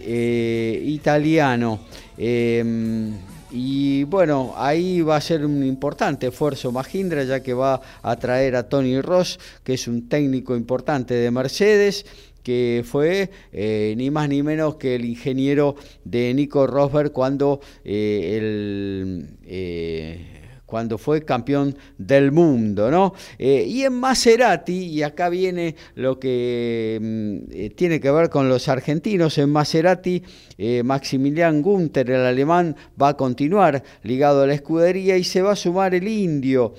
italiano. 0.84 1.80
Em, 2.18 3.14
y 3.50 4.04
bueno, 4.04 4.52
ahí 4.56 5.00
va 5.00 5.16
a 5.16 5.22
ser 5.22 5.42
un 5.42 5.64
importante 5.64 6.26
esfuerzo 6.26 6.70
Mahindra, 6.70 7.24
ya 7.24 7.40
que 7.40 7.54
va 7.54 7.80
a 8.02 8.16
traer 8.16 8.56
a 8.56 8.68
Tony 8.68 9.00
Ross, 9.00 9.40
que 9.64 9.72
es 9.72 9.88
un 9.88 10.06
técnico 10.06 10.54
importante 10.54 11.14
de 11.14 11.30
Mercedes, 11.30 12.04
que 12.42 12.82
fue 12.84 13.30
eh, 13.52 13.94
ni 13.96 14.10
más 14.10 14.28
ni 14.28 14.42
menos 14.42 14.76
que 14.76 14.96
el 14.96 15.06
ingeniero 15.06 15.76
de 16.04 16.34
Nico 16.34 16.66
Rosberg 16.66 17.12
cuando 17.12 17.60
eh, 17.84 18.36
el 18.38 20.39
cuando 20.70 20.96
fue 20.96 21.24
campeón 21.24 21.76
del 21.98 22.30
mundo, 22.32 22.90
¿no? 22.90 23.12
Eh, 23.38 23.64
y 23.66 23.82
en 23.82 23.94
Maserati, 23.94 24.86
y 24.86 25.02
acá 25.02 25.28
viene 25.28 25.74
lo 25.96 26.18
que 26.18 26.98
mm, 27.00 27.52
eh, 27.52 27.70
tiene 27.70 28.00
que 28.00 28.10
ver 28.10 28.30
con 28.30 28.48
los 28.48 28.68
argentinos, 28.68 29.36
en 29.38 29.50
Maserati, 29.50 30.22
eh, 30.56 30.82
Maximilian 30.84 31.60
Gunther, 31.60 32.08
el 32.10 32.24
alemán, 32.24 32.76
va 33.00 33.08
a 33.08 33.16
continuar 33.16 33.82
ligado 34.04 34.42
a 34.42 34.46
la 34.46 34.54
escudería 34.54 35.16
y 35.18 35.24
se 35.24 35.42
va 35.42 35.52
a 35.52 35.56
sumar 35.56 35.94
el 35.94 36.06
indio, 36.06 36.74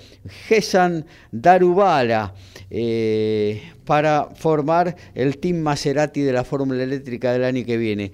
Gesan 0.48 1.06
Darubala, 1.32 2.34
para 3.86 4.30
formar 4.34 4.96
el 5.14 5.38
Team 5.38 5.58
Maserati 5.58 6.22
de 6.22 6.32
la 6.32 6.46
Fórmula 6.46 6.82
Eléctrica 6.82 7.34
del 7.34 7.44
año 7.44 7.66
que 7.66 7.76
viene. 7.76 8.14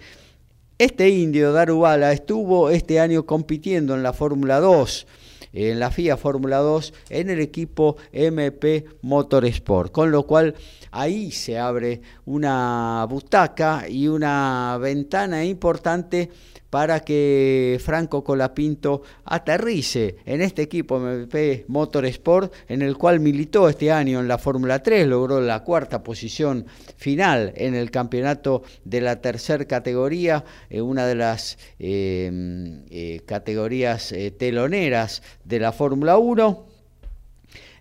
Este 0.79 1.09
indio, 1.09 1.53
Darubala, 1.53 2.11
estuvo 2.11 2.69
este 2.69 2.99
año 2.99 3.25
compitiendo 3.25 3.95
en 3.95 4.03
la 4.03 4.13
Fórmula 4.13 4.59
2 4.59 5.07
en 5.53 5.79
la 5.79 5.91
FIA 5.91 6.17
Fórmula 6.17 6.57
2 6.57 6.93
en 7.09 7.29
el 7.29 7.39
equipo 7.39 7.97
MP 8.11 8.85
Motorsport, 9.01 9.91
con 9.91 10.11
lo 10.11 10.23
cual 10.23 10.55
ahí 10.91 11.31
se 11.31 11.57
abre 11.57 12.01
una 12.25 13.05
butaca 13.09 13.87
y 13.87 14.07
una 14.07 14.77
ventana 14.79 15.43
importante 15.45 16.29
para 16.69 16.99
que 17.01 17.79
Franco 17.83 18.23
Colapinto 18.23 19.01
aterrice 19.25 20.17
en 20.25 20.41
este 20.41 20.63
equipo 20.63 20.97
MP 20.97 21.65
Motorsport, 21.67 22.53
en 22.67 22.81
el 22.81 22.97
cual 22.97 23.19
militó 23.19 23.69
este 23.69 23.91
año 23.91 24.19
en 24.19 24.27
la 24.27 24.37
Fórmula 24.37 24.83
3, 24.83 25.07
logró 25.07 25.39
la 25.39 25.63
cuarta 25.63 26.03
posición 26.03 26.65
final 26.97 27.53
en 27.55 27.75
el 27.75 27.91
campeonato 27.91 28.63
de 28.83 29.01
la 29.01 29.21
tercera 29.21 29.65
categoría, 29.65 30.43
eh, 30.69 30.81
una 30.81 31.05
de 31.07 31.15
las 31.15 31.57
eh, 31.79 32.83
eh, 32.89 33.21
categorías 33.25 34.13
teloneras 34.37 35.23
de 35.43 35.59
la 35.59 35.71
Fórmula 35.71 36.17
1. 36.17 36.65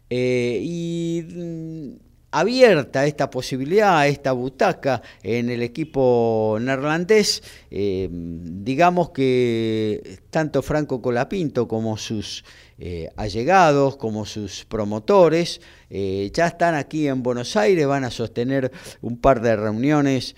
y 0.09 1.25
mm, 1.29 2.06
abierta 2.39 3.07
esta 3.07 3.31
posibilidad, 3.31 4.07
esta 4.07 4.33
butaca 4.33 5.01
en 5.23 5.49
el 5.49 5.63
equipo 5.63 6.59
neerlandés. 6.61 7.43
Eh, 7.71 8.09
digamos 8.11 9.09
que 9.11 10.19
tanto 10.29 10.61
Franco 10.61 11.01
Colapinto 11.01 11.67
como 11.67 11.97
sus 11.97 12.45
eh, 12.79 13.09
allegados, 13.17 13.97
como 13.97 14.27
sus 14.27 14.67
promotores, 14.67 15.63
eh, 15.89 16.31
ya 16.35 16.49
están 16.49 16.75
aquí 16.75 17.09
en 17.09 17.23
Buenos 17.23 17.57
Aires, 17.57 17.87
van 17.87 18.05
a 18.05 18.11
sostener 18.11 18.71
un 19.01 19.17
par 19.19 19.41
de 19.41 19.57
reuniones. 19.57 20.37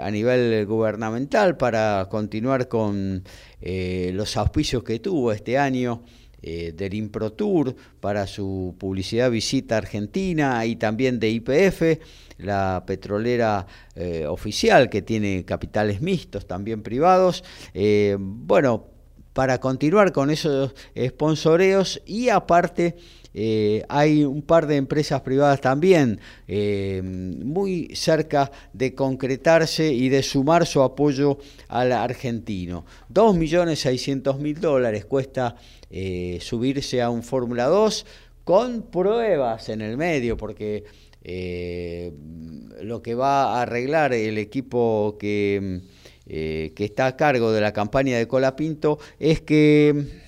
a 0.00 0.10
nivel 0.10 0.64
gubernamental 0.64 1.58
para 1.58 2.06
continuar 2.08 2.66
con 2.66 3.24
los 3.60 4.36
auspicios 4.38 4.82
que 4.84 5.00
tuvo 5.00 5.32
este 5.32 5.58
año 5.58 6.02
eh, 6.40 6.72
del 6.72 6.94
ImproTour 6.94 7.74
para 8.00 8.26
su 8.26 8.76
publicidad 8.78 9.30
visita 9.30 9.76
Argentina 9.76 10.64
y 10.66 10.76
también 10.76 11.18
de 11.18 11.30
IPF, 11.30 12.00
la 12.38 12.84
petrolera 12.86 13.66
eh, 13.96 14.24
oficial 14.26 14.88
que 14.88 15.02
tiene 15.02 15.44
capitales 15.44 16.00
mixtos, 16.00 16.46
también 16.46 16.82
privados. 16.82 17.42
Eh, 17.74 18.16
bueno, 18.20 18.86
para 19.32 19.58
continuar 19.58 20.12
con 20.12 20.30
esos 20.30 20.74
sponsoreos 20.96 22.00
y 22.06 22.28
aparte 22.28 22.96
eh, 23.40 23.84
hay 23.88 24.24
un 24.24 24.42
par 24.42 24.66
de 24.66 24.74
empresas 24.74 25.20
privadas 25.20 25.60
también 25.60 26.18
eh, 26.48 27.00
muy 27.04 27.88
cerca 27.94 28.50
de 28.72 28.96
concretarse 28.96 29.92
y 29.92 30.08
de 30.08 30.24
sumar 30.24 30.66
su 30.66 30.82
apoyo 30.82 31.38
al 31.68 31.92
argentino. 31.92 32.84
2.600.000 33.14 34.58
dólares 34.58 35.04
cuesta 35.04 35.54
eh, 35.88 36.38
subirse 36.40 37.00
a 37.00 37.10
un 37.10 37.22
Fórmula 37.22 37.66
2 37.66 38.06
con 38.42 38.82
pruebas 38.82 39.68
en 39.68 39.82
el 39.82 39.96
medio, 39.96 40.36
porque 40.36 40.82
lo 42.82 43.02
que 43.02 43.14
va 43.14 43.54
a 43.54 43.62
arreglar 43.62 44.14
el 44.14 44.36
equipo 44.38 45.16
que, 45.16 45.82
que 46.26 46.84
está 46.84 47.06
a 47.06 47.16
cargo 47.16 47.52
de 47.52 47.60
la 47.60 47.72
campaña 47.72 48.18
de 48.18 48.26
Colapinto 48.26 48.98
es 49.20 49.42
que 49.42 50.26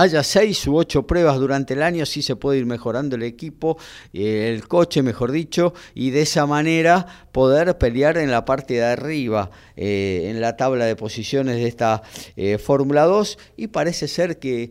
haya 0.00 0.22
seis 0.22 0.66
u 0.66 0.76
ocho 0.76 1.06
pruebas 1.06 1.38
durante 1.38 1.74
el 1.74 1.82
año, 1.82 2.06
sí 2.06 2.22
se 2.22 2.36
puede 2.36 2.58
ir 2.58 2.66
mejorando 2.66 3.16
el 3.16 3.24
equipo, 3.24 3.78
eh, 4.12 4.52
el 4.54 4.68
coche, 4.68 5.02
mejor 5.02 5.32
dicho, 5.32 5.74
y 5.94 6.10
de 6.10 6.22
esa 6.22 6.46
manera 6.46 7.06
poder 7.32 7.78
pelear 7.78 8.16
en 8.18 8.30
la 8.30 8.44
parte 8.44 8.74
de 8.74 8.84
arriba, 8.84 9.50
eh, 9.76 10.28
en 10.30 10.40
la 10.40 10.56
tabla 10.56 10.84
de 10.84 10.94
posiciones 10.94 11.56
de 11.56 11.66
esta 11.66 12.02
eh, 12.36 12.58
Fórmula 12.58 13.04
2, 13.04 13.38
y 13.56 13.66
parece 13.68 14.06
ser 14.06 14.38
que 14.38 14.70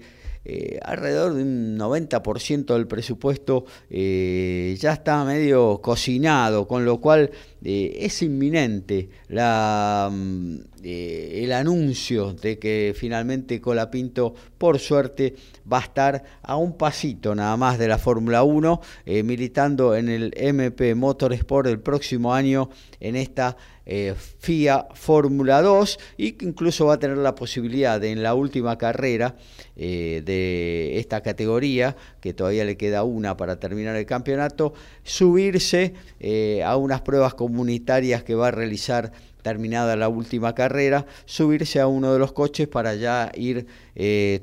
eh, 0.50 0.80
alrededor 0.82 1.34
de 1.34 1.44
un 1.44 1.78
90% 1.78 2.74
del 2.74 2.88
presupuesto 2.88 3.66
eh, 3.90 4.78
ya 4.80 4.94
está 4.94 5.26
medio 5.26 5.82
cocinado, 5.82 6.70
con 6.70 6.86
lo 6.86 7.02
cual 7.02 7.32
eh, 7.62 7.98
es 8.00 8.22
inminente 8.22 9.10
mm, 9.30 10.56
el 10.86 11.52
anuncio 11.52 12.32
de 12.32 12.58
que 12.60 12.96
finalmente 12.96 13.60
Colapinto, 13.60 14.36
por 14.58 14.80
suerte, 14.80 15.36
va 15.70 15.80
a 15.80 15.82
estar 15.82 16.24
a 16.42 16.56
un 16.56 16.78
pasito 16.78 17.36
nada 17.36 17.58
más 17.58 17.78
de 17.78 17.90
la 17.90 17.98
Fórmula 17.98 18.44
1, 18.44 18.80
militando 19.26 19.98
en 19.98 20.08
el 20.08 20.34
MP 20.38 20.96
Motorsport 20.96 21.68
el 21.68 21.82
próximo 21.82 22.34
año 22.34 22.70
en 23.02 23.18
esta 23.18 23.58
eh, 23.90 24.14
FIA 24.18 24.86
Fórmula 24.94 25.62
2 25.62 25.98
y 26.18 26.34
que 26.34 26.46
incluso 26.46 26.88
va 26.88 26.96
a 26.96 27.00
tener 27.00 27.16
la 27.18 27.36
posibilidad 27.36 28.02
de 28.02 28.12
en 28.12 28.22
la 28.22 28.34
última 28.34 28.78
carrera 28.78 29.36
eh, 29.78 30.22
de 30.26 31.00
esta 31.00 31.22
categoría, 31.22 31.96
que 32.20 32.34
todavía 32.34 32.66
le 32.66 32.76
queda 32.76 33.04
una 33.04 33.38
para 33.38 33.62
terminar 33.62 33.96
el 33.96 34.06
campeonato, 34.06 34.74
subirse 35.04 35.94
eh, 36.20 36.64
a 36.66 36.76
unas 36.76 37.00
pruebas 37.00 37.34
comunitarias 37.34 38.24
que 38.24 38.36
va 38.36 38.50
a 38.50 38.52
realizar 38.52 39.14
terminada 39.42 39.96
la 39.96 40.10
última 40.10 40.54
carrera, 40.54 41.06
subirse 41.24 41.80
a 41.80 41.88
uno 41.88 42.12
de 42.12 42.20
los 42.20 42.34
coches 42.34 42.68
para 42.68 42.94
ya 42.96 43.32
ir 43.36 43.68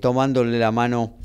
tomándole 0.01 0.59
la 0.59 0.73
mano 0.73 1.19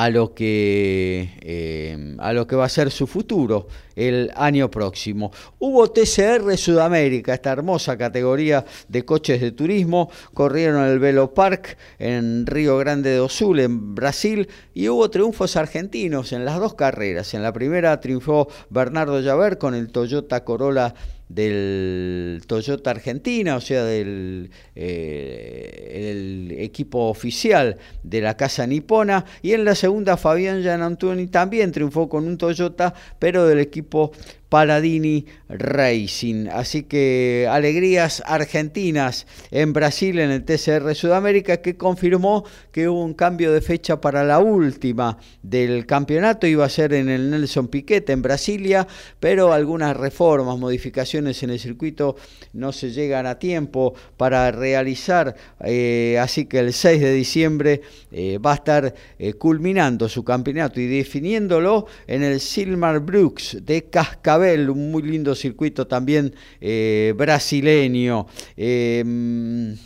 a 0.00 0.08
lo 0.08 0.32
que 0.32 1.28
eh, 1.42 2.16
a 2.20 2.32
lo 2.32 2.46
que 2.46 2.56
va 2.56 2.64
a 2.64 2.70
ser 2.70 2.90
su 2.90 3.06
futuro 3.06 3.68
el 3.94 4.30
año 4.34 4.70
próximo. 4.70 5.30
Hubo 5.58 5.90
TCR 5.90 6.56
Sudamérica, 6.56 7.34
esta 7.34 7.52
hermosa 7.52 7.98
categoría 7.98 8.64
de 8.88 9.04
coches 9.04 9.42
de 9.42 9.52
turismo, 9.52 10.10
corrieron 10.32 10.86
el 10.86 11.00
Velo 11.00 11.34
Park 11.34 11.76
en 11.98 12.46
Río 12.46 12.78
Grande 12.78 13.14
do 13.14 13.28
Sul, 13.28 13.60
en 13.60 13.94
Brasil, 13.94 14.48
y 14.72 14.88
hubo 14.88 15.10
triunfos 15.10 15.56
argentinos 15.56 16.32
en 16.32 16.46
las 16.46 16.58
dos 16.58 16.72
carreras. 16.72 17.34
En 17.34 17.42
la 17.42 17.52
primera 17.52 18.00
triunfó 18.00 18.48
Bernardo 18.70 19.20
Llaver 19.20 19.58
con 19.58 19.74
el 19.74 19.92
Toyota 19.92 20.44
Corolla 20.44 20.94
del 21.30 22.42
Toyota 22.46 22.90
Argentina, 22.90 23.56
o 23.56 23.60
sea, 23.60 23.84
del 23.84 24.50
eh, 24.74 26.56
equipo 26.58 27.08
oficial 27.08 27.78
de 28.02 28.20
la 28.20 28.36
casa 28.36 28.66
nipona. 28.66 29.24
Y 29.40 29.52
en 29.52 29.64
la 29.64 29.76
segunda, 29.76 30.16
Fabián 30.16 30.60
Gianantoni 30.62 31.28
también 31.28 31.70
triunfó 31.70 32.08
con 32.08 32.26
un 32.26 32.36
Toyota, 32.36 32.94
pero 33.20 33.46
del 33.46 33.60
equipo 33.60 34.10
Paladini 34.50 35.24
Racing. 35.48 36.48
Así 36.48 36.82
que 36.82 37.48
alegrías 37.48 38.22
argentinas 38.26 39.26
en 39.50 39.72
Brasil 39.72 40.18
en 40.18 40.32
el 40.32 40.44
TCR 40.44 40.94
Sudamérica 40.94 41.58
que 41.58 41.76
confirmó 41.76 42.44
que 42.72 42.88
hubo 42.88 43.02
un 43.02 43.14
cambio 43.14 43.52
de 43.52 43.60
fecha 43.60 44.00
para 44.00 44.24
la 44.24 44.40
última 44.40 45.16
del 45.42 45.86
campeonato. 45.86 46.48
Iba 46.48 46.66
a 46.66 46.68
ser 46.68 46.92
en 46.94 47.08
el 47.08 47.30
Nelson 47.30 47.68
Piquet 47.68 48.10
en 48.10 48.22
Brasilia, 48.22 48.86
pero 49.20 49.52
algunas 49.52 49.96
reformas, 49.96 50.58
modificaciones 50.58 51.42
en 51.44 51.50
el 51.50 51.60
circuito 51.60 52.16
no 52.52 52.72
se 52.72 52.90
llegan 52.90 53.26
a 53.26 53.38
tiempo 53.38 53.94
para 54.16 54.50
realizar. 54.50 55.36
Eh, 55.64 56.18
así 56.20 56.46
que 56.46 56.58
el 56.58 56.72
6 56.72 57.00
de 57.00 57.14
diciembre 57.14 57.82
eh, 58.10 58.38
va 58.38 58.52
a 58.52 58.56
estar 58.56 58.92
eh, 59.16 59.34
culminando 59.34 60.08
su 60.08 60.24
campeonato 60.24 60.80
y 60.80 60.88
definiéndolo 60.88 61.86
en 62.08 62.24
el 62.24 62.40
Silmar 62.40 62.98
Brooks 62.98 63.58
de 63.62 63.84
Cascabel 63.84 64.39
un 64.40 64.90
muy 64.90 65.02
lindo 65.02 65.34
circuito 65.34 65.86
también 65.86 66.34
eh, 66.60 67.14
brasileño. 67.16 68.26
Em, 68.56 69.76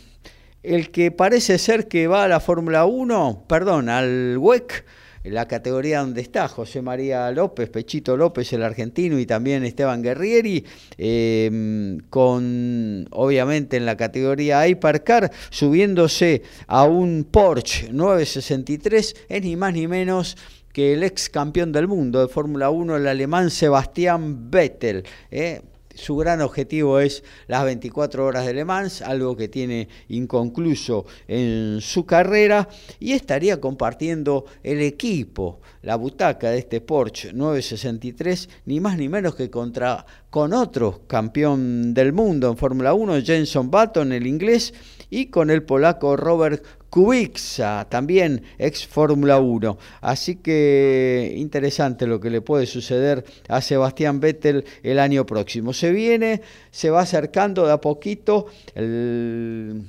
el 0.63 0.89
que 0.91 1.11
parece 1.11 1.57
ser 1.57 1.87
que 1.87 2.07
va 2.07 2.23
a 2.23 2.27
la 2.27 2.39
Fórmula 2.39 2.85
1, 2.85 3.45
perdón, 3.47 3.89
al 3.89 4.37
WEC, 4.39 4.83
la 5.25 5.47
categoría 5.47 6.01
donde 6.01 6.21
está 6.21 6.47
José 6.47 6.81
María 6.81 7.31
López, 7.31 7.69
Pechito 7.69 8.15
López, 8.15 8.51
el 8.53 8.63
argentino, 8.63 9.19
y 9.19 9.25
también 9.25 9.63
Esteban 9.63 10.01
Guerrieri, 10.01 10.63
em, 10.97 11.99
con 12.09 13.07
obviamente 13.11 13.77
en 13.77 13.85
la 13.85 13.97
categoría 13.97 14.67
Hypercar, 14.67 15.31
subiéndose 15.49 16.43
a 16.67 16.83
un 16.83 17.27
Porsche 17.29 17.89
963, 17.91 19.15
es 19.29 19.41
ni 19.43 19.55
más 19.55 19.73
ni 19.73 19.87
menos 19.87 20.37
que 20.75 20.91
el 20.91 21.03
ex 21.03 21.29
campeón 21.29 21.71
del 21.71 21.87
mundo 21.87 22.19
de 22.19 22.27
Fórmula 22.27 22.69
1, 22.69 22.97
el 22.97 23.07
alemán 23.07 23.49
Sebastián 23.49 24.51
Vettel. 24.51 25.05
¿eh? 25.31 25.61
su 25.95 26.17
gran 26.17 26.41
objetivo 26.41 26.99
es 26.99 27.23
las 27.47 27.63
24 27.63 28.25
horas 28.25 28.45
de 28.45 28.53
Le 28.53 28.65
Mans, 28.65 29.01
algo 29.01 29.37
que 29.37 29.47
tiene 29.47 29.87
inconcluso 30.09 31.05
en 31.29 31.79
su 31.79 32.05
carrera, 32.05 32.67
y 32.99 33.13
estaría 33.13 33.61
compartiendo 33.61 34.43
el 34.63 34.81
equipo, 34.81 35.61
la 35.81 35.95
butaca 35.95 36.51
de 36.51 36.57
este 36.57 36.81
Porsche 36.81 37.31
963, 37.31 38.49
ni 38.65 38.81
más 38.81 38.97
ni 38.97 39.07
menos 39.07 39.35
que 39.35 39.49
contra 39.49 40.05
con 40.29 40.51
otro 40.51 41.03
campeón 41.07 41.93
del 41.93 42.11
mundo 42.11 42.49
en 42.49 42.57
Fórmula 42.57 42.93
1, 42.93 43.21
Jenson 43.21 43.71
Button, 43.71 44.11
el 44.11 44.27
inglés, 44.27 44.73
y 45.09 45.27
con 45.27 45.49
el 45.49 45.63
polaco 45.63 46.17
Robert 46.17 46.61
Kubica, 46.95 47.85
también 47.89 48.41
ex 48.57 48.87
Fórmula 48.87 49.41
1. 49.41 49.77
Así 49.99 50.37
que 50.37 51.33
interesante 51.35 52.07
lo 52.07 52.21
que 52.21 52.29
le 52.29 52.39
puede 52.39 52.65
suceder 52.65 53.25
a 53.49 53.59
Sebastián 53.59 54.21
Vettel 54.21 54.63
el 54.81 54.99
año 54.99 55.25
próximo. 55.25 55.73
Se 55.73 55.91
viene, 55.91 56.41
se 56.71 56.89
va 56.91 57.01
acercando 57.01 57.67
de 57.67 57.73
a 57.73 57.81
poquito. 57.81 58.45
El 58.75 59.81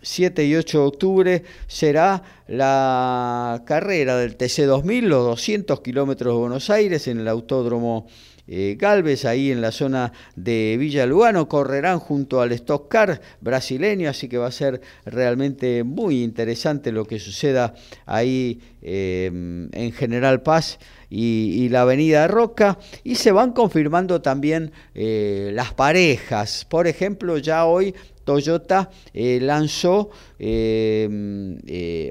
7 0.00 0.46
y 0.46 0.56
8 0.56 0.78
de 0.78 0.84
octubre 0.86 1.42
será 1.66 2.22
la 2.48 3.62
carrera 3.66 4.16
del 4.16 4.38
TC2000, 4.38 5.02
los 5.02 5.26
200 5.26 5.82
kilómetros 5.82 6.32
de 6.32 6.40
Buenos 6.40 6.70
Aires 6.70 7.06
en 7.08 7.20
el 7.20 7.28
Autódromo 7.28 8.06
eh, 8.46 8.76
Galvez, 8.78 9.24
ahí 9.24 9.50
en 9.50 9.62
la 9.62 9.72
zona 9.72 10.12
de 10.36 10.76
Villa 10.78 11.06
Lugano, 11.06 11.48
correrán 11.48 11.98
junto 11.98 12.42
al 12.42 12.52
Stock 12.52 12.88
Car 12.88 13.20
brasileño, 13.40 14.10
así 14.10 14.28
que 14.28 14.36
va 14.36 14.48
a 14.48 14.52
ser 14.52 14.82
realmente 15.06 15.82
muy 15.82 16.22
interesante 16.22 16.92
lo 16.92 17.06
que 17.06 17.18
suceda 17.18 17.74
ahí 18.04 18.60
em, 18.82 19.70
en 19.72 19.92
General 19.92 20.42
Paz 20.42 20.78
y, 21.08 21.68
la 21.68 21.82
Avenida 21.82 22.26
Roca, 22.26 22.78
y 23.02 23.14
se 23.14 23.32
van 23.32 23.52
confirmando 23.52 24.20
también 24.20 24.72
eh, 24.94 25.50
las 25.54 25.72
parejas, 25.72 26.66
por 26.68 26.86
ejemplo, 26.86 27.38
ya 27.38 27.64
hoy 27.66 27.94
Toyota 28.24 28.90
eh, 29.12 29.38
lanzó 29.40 30.10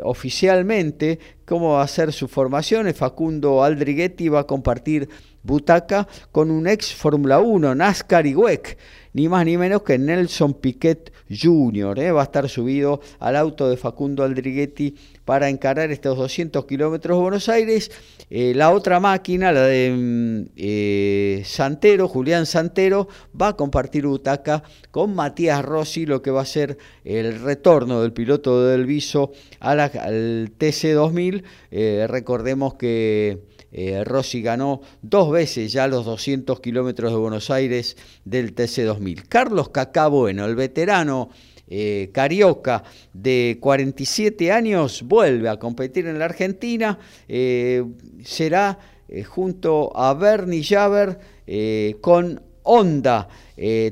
oficialmente 0.04 1.20
cómo 1.46 1.74
va 1.74 1.84
a 1.84 1.88
ser 1.88 2.14
su 2.14 2.28
formación. 2.28 2.92
Facundo 2.94 3.64
Aldriguetti 3.64 4.30
va 4.30 4.42
a 4.42 4.48
compartir 4.48 5.10
butaca 5.44 6.08
con 6.32 6.50
un 6.50 6.68
ex 6.68 6.94
Fórmula 6.94 7.40
1, 7.40 7.76
NASCAR 7.76 8.26
y 8.26 8.36
WEC, 8.36 8.78
ni 9.14 9.30
más 9.30 9.46
ni 9.46 9.58
menos 9.58 9.84
que 9.84 9.98
Nelson 9.98 10.56
Piquet 10.56 11.12
Jr. 11.30 12.00
¿eh? 12.00 12.12
Va 12.12 12.22
a 12.22 12.26
estar 12.26 12.50
subido 12.50 13.02
al 13.20 13.36
auto 13.36 13.70
de 13.70 13.78
Facundo 13.78 14.24
Aldriguetti 14.24 14.96
para 15.26 15.50
encarar 15.50 15.92
estos 15.92 16.18
200 16.18 16.66
kilómetros 16.66 17.20
Buenos 17.20 17.48
Aires. 17.50 17.92
Eh, 18.30 18.54
la 18.56 18.72
otra 18.72 19.00
máquina, 19.00 19.52
la 19.52 19.62
de 19.62 19.92
mm, 19.96 20.52
eh, 20.56 21.44
Santero, 21.46 22.08
Julián 22.08 22.46
Santero, 22.46 23.08
va 23.40 23.50
a 23.50 23.56
compartir 23.56 24.08
butaca 24.08 24.64
con 24.92 25.14
Matías 25.14 25.64
Rossi, 25.64 26.06
lo 26.06 26.22
que 26.22 26.32
va 26.32 26.42
a 26.42 26.46
ser 26.46 26.78
el 27.04 27.40
retorno 27.42 28.02
del 28.02 28.14
piloto 28.14 28.66
del 28.66 28.86
Viso 28.86 29.32
al 29.60 29.80
TC2000. 29.80 31.44
recordemos 32.08 32.76
que 32.76 33.53
eh, 33.76 34.04
Rossi 34.04 34.44
ganó 34.44 34.82
dos 35.02 35.32
veces 35.32 35.74
ya 35.74 35.88
los 35.88 36.06
200 36.06 36.60
kilómetros 36.60 37.12
de 37.12 37.18
Buenos 37.18 37.50
Aires 37.50 37.98
del 38.24 38.54
TC2000. 38.54 39.24
Carlos 39.28 39.70
Cacá 39.70 40.08
Bueno, 40.08 40.46
el 40.46 40.56
veterano 40.56 41.30
eh, 41.68 42.12
carioca 42.14 42.84
de 43.14 43.58
47 43.60 44.52
años, 44.52 45.02
vuelve 45.02 45.50
a 45.50 45.58
competir 45.58 46.06
en 46.06 46.20
la 46.20 46.26
Argentina. 46.26 47.00
Eh, 47.28 47.84
será 48.24 48.78
junto 49.28 49.96
a 49.98 50.14
Bernie 50.14 50.64
Javer 50.64 51.20
con 52.00 52.42
Honda, 52.64 53.28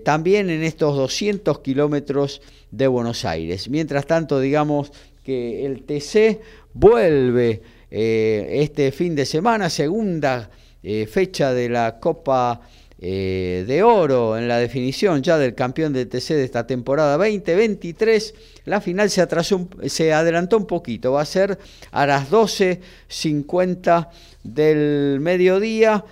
también 0.04 0.50
en 0.50 0.64
estos 0.64 0.96
200 0.96 1.60
kilómetros 1.60 2.42
de 2.72 2.88
Buenos 2.88 3.26
Aires. 3.26 3.70
Mientras 3.70 4.08
tanto, 4.08 4.40
digamos 4.40 4.92
que 5.24 5.66
el 5.66 5.84
TC 5.84 6.42
vuelve 6.74 7.62
eh, 7.94 8.62
este 8.62 8.94
fin 8.94 9.16
de 9.16 9.26
semana, 9.26 9.70
segunda 9.70 10.50
eh, 10.82 11.06
fecha 11.08 11.54
de 11.54 11.68
la 11.68 12.00
Copa 12.00 12.62
eh, 12.98 13.66
de 13.68 13.84
Oro 13.84 14.38
en 14.38 14.48
la 14.48 14.60
definición 14.60 15.22
ya 15.22 15.38
del 15.38 15.56
campeón 15.56 15.92
de 15.92 16.06
TC 16.06 16.36
de 16.36 16.46
esta 16.46 16.66
temporada 16.66 17.18
2023. 17.18 18.34
La 18.64 18.80
final 18.80 19.10
se, 19.10 19.28
se 19.90 20.14
adelantó 20.14 20.56
un 20.56 20.68
poquito, 20.68 21.12
va 21.12 21.22
a 21.22 21.26
ser 21.26 21.60
a 21.92 22.06
las 22.06 22.32
12.50 22.32 24.08
del 24.44 25.20
mediodía. 25.20 26.06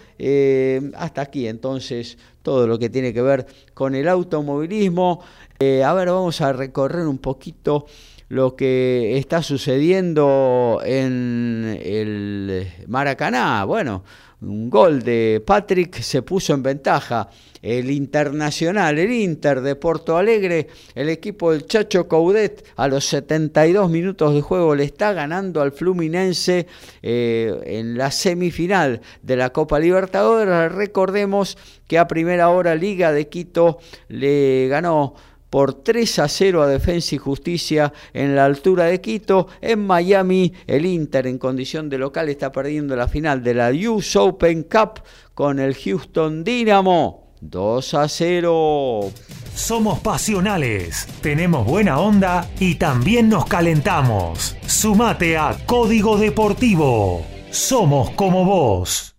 hasta 0.95 1.21
aquí 1.21 1.47
entonces 1.47 2.17
todo 2.43 2.67
lo 2.67 2.77
que 2.77 2.89
tiene 2.89 3.13
que 3.13 3.21
ver 3.21 3.45
con 3.73 3.95
el 3.95 4.09
automovilismo. 4.09 5.21
a 5.61 5.93
ver, 5.93 6.09
vamos 6.09 6.41
a 6.41 6.51
recorrer 6.51 7.07
un 7.07 7.19
poquito 7.19 7.85
lo 8.29 8.55
que 8.55 9.17
está 9.17 9.41
sucediendo 9.41 10.81
en 10.85 11.79
el 11.83 12.67
Maracaná. 12.87 13.65
Bueno, 13.65 14.03
un 14.41 14.69
gol 14.69 15.01
de 15.01 15.43
Patrick 15.45 15.99
se 15.99 16.21
puso 16.21 16.53
en 16.53 16.63
ventaja. 16.63 17.29
El 17.61 17.91
Internacional, 17.91 18.97
el 18.97 19.11
Inter 19.11 19.59
de 19.59 19.75
Porto 19.75 20.15
Alegre, 20.15 20.67
el 20.95 21.09
equipo 21.09 21.51
del 21.51 21.65
Chacho 21.65 22.07
Coudet 22.07 22.65
a 22.77 22.87
los 22.87 23.03
72 23.03 23.89
minutos 23.89 24.33
de 24.33 24.41
juego 24.41 24.75
le 24.75 24.85
está 24.85 25.11
ganando 25.11 25.61
al 25.61 25.73
Fluminense 25.73 26.67
eh, 27.01 27.59
en 27.65 27.97
la 27.97 28.11
semifinal 28.11 29.01
de 29.23 29.35
la 29.35 29.49
Copa 29.49 29.77
Libertadores. 29.77 30.71
Recordemos 30.71 31.57
que 31.85 31.97
a 31.97 32.07
primera 32.07 32.49
hora 32.49 32.75
Liga 32.75 33.11
de 33.11 33.27
Quito 33.27 33.79
le 34.07 34.69
ganó 34.69 35.15
por 35.49 35.83
3 35.83 36.19
a 36.19 36.27
0 36.27 36.61
a 36.61 36.67
Defensa 36.67 37.15
y 37.15 37.17
Justicia 37.17 37.93
en 38.13 38.35
la 38.35 38.45
altura 38.45 38.85
de 38.85 39.01
Quito. 39.01 39.47
En 39.61 39.85
Miami, 39.85 40.53
el 40.67 40.85
Inter 40.85 41.27
en 41.27 41.37
condición 41.37 41.89
de 41.89 41.97
local 41.97 42.29
está 42.29 42.51
perdiendo 42.51 42.95
la 42.95 43.07
final 43.07 43.43
de 43.43 43.53
la 43.53 43.71
US 43.71 44.15
Open 44.15 44.63
Cup 44.63 45.01
con 45.33 45.59
el 45.59 45.75
Houston 45.75 46.43
Dynamo. 46.43 47.29
2 47.41 47.93
a 47.93 48.07
0. 48.07 49.11
Somos 49.55 49.99
pasionales, 49.99 51.07
tenemos 51.21 51.65
buena 51.65 51.99
onda 51.99 52.49
y 52.59 52.75
también 52.75 53.29
nos 53.29 53.45
calentamos. 53.45 54.55
Sumate 54.65 55.37
a 55.37 55.57
Código 55.65 56.17
Deportivo. 56.17 57.25
Somos 57.51 58.11
como 58.11 58.45
vos. 58.45 59.15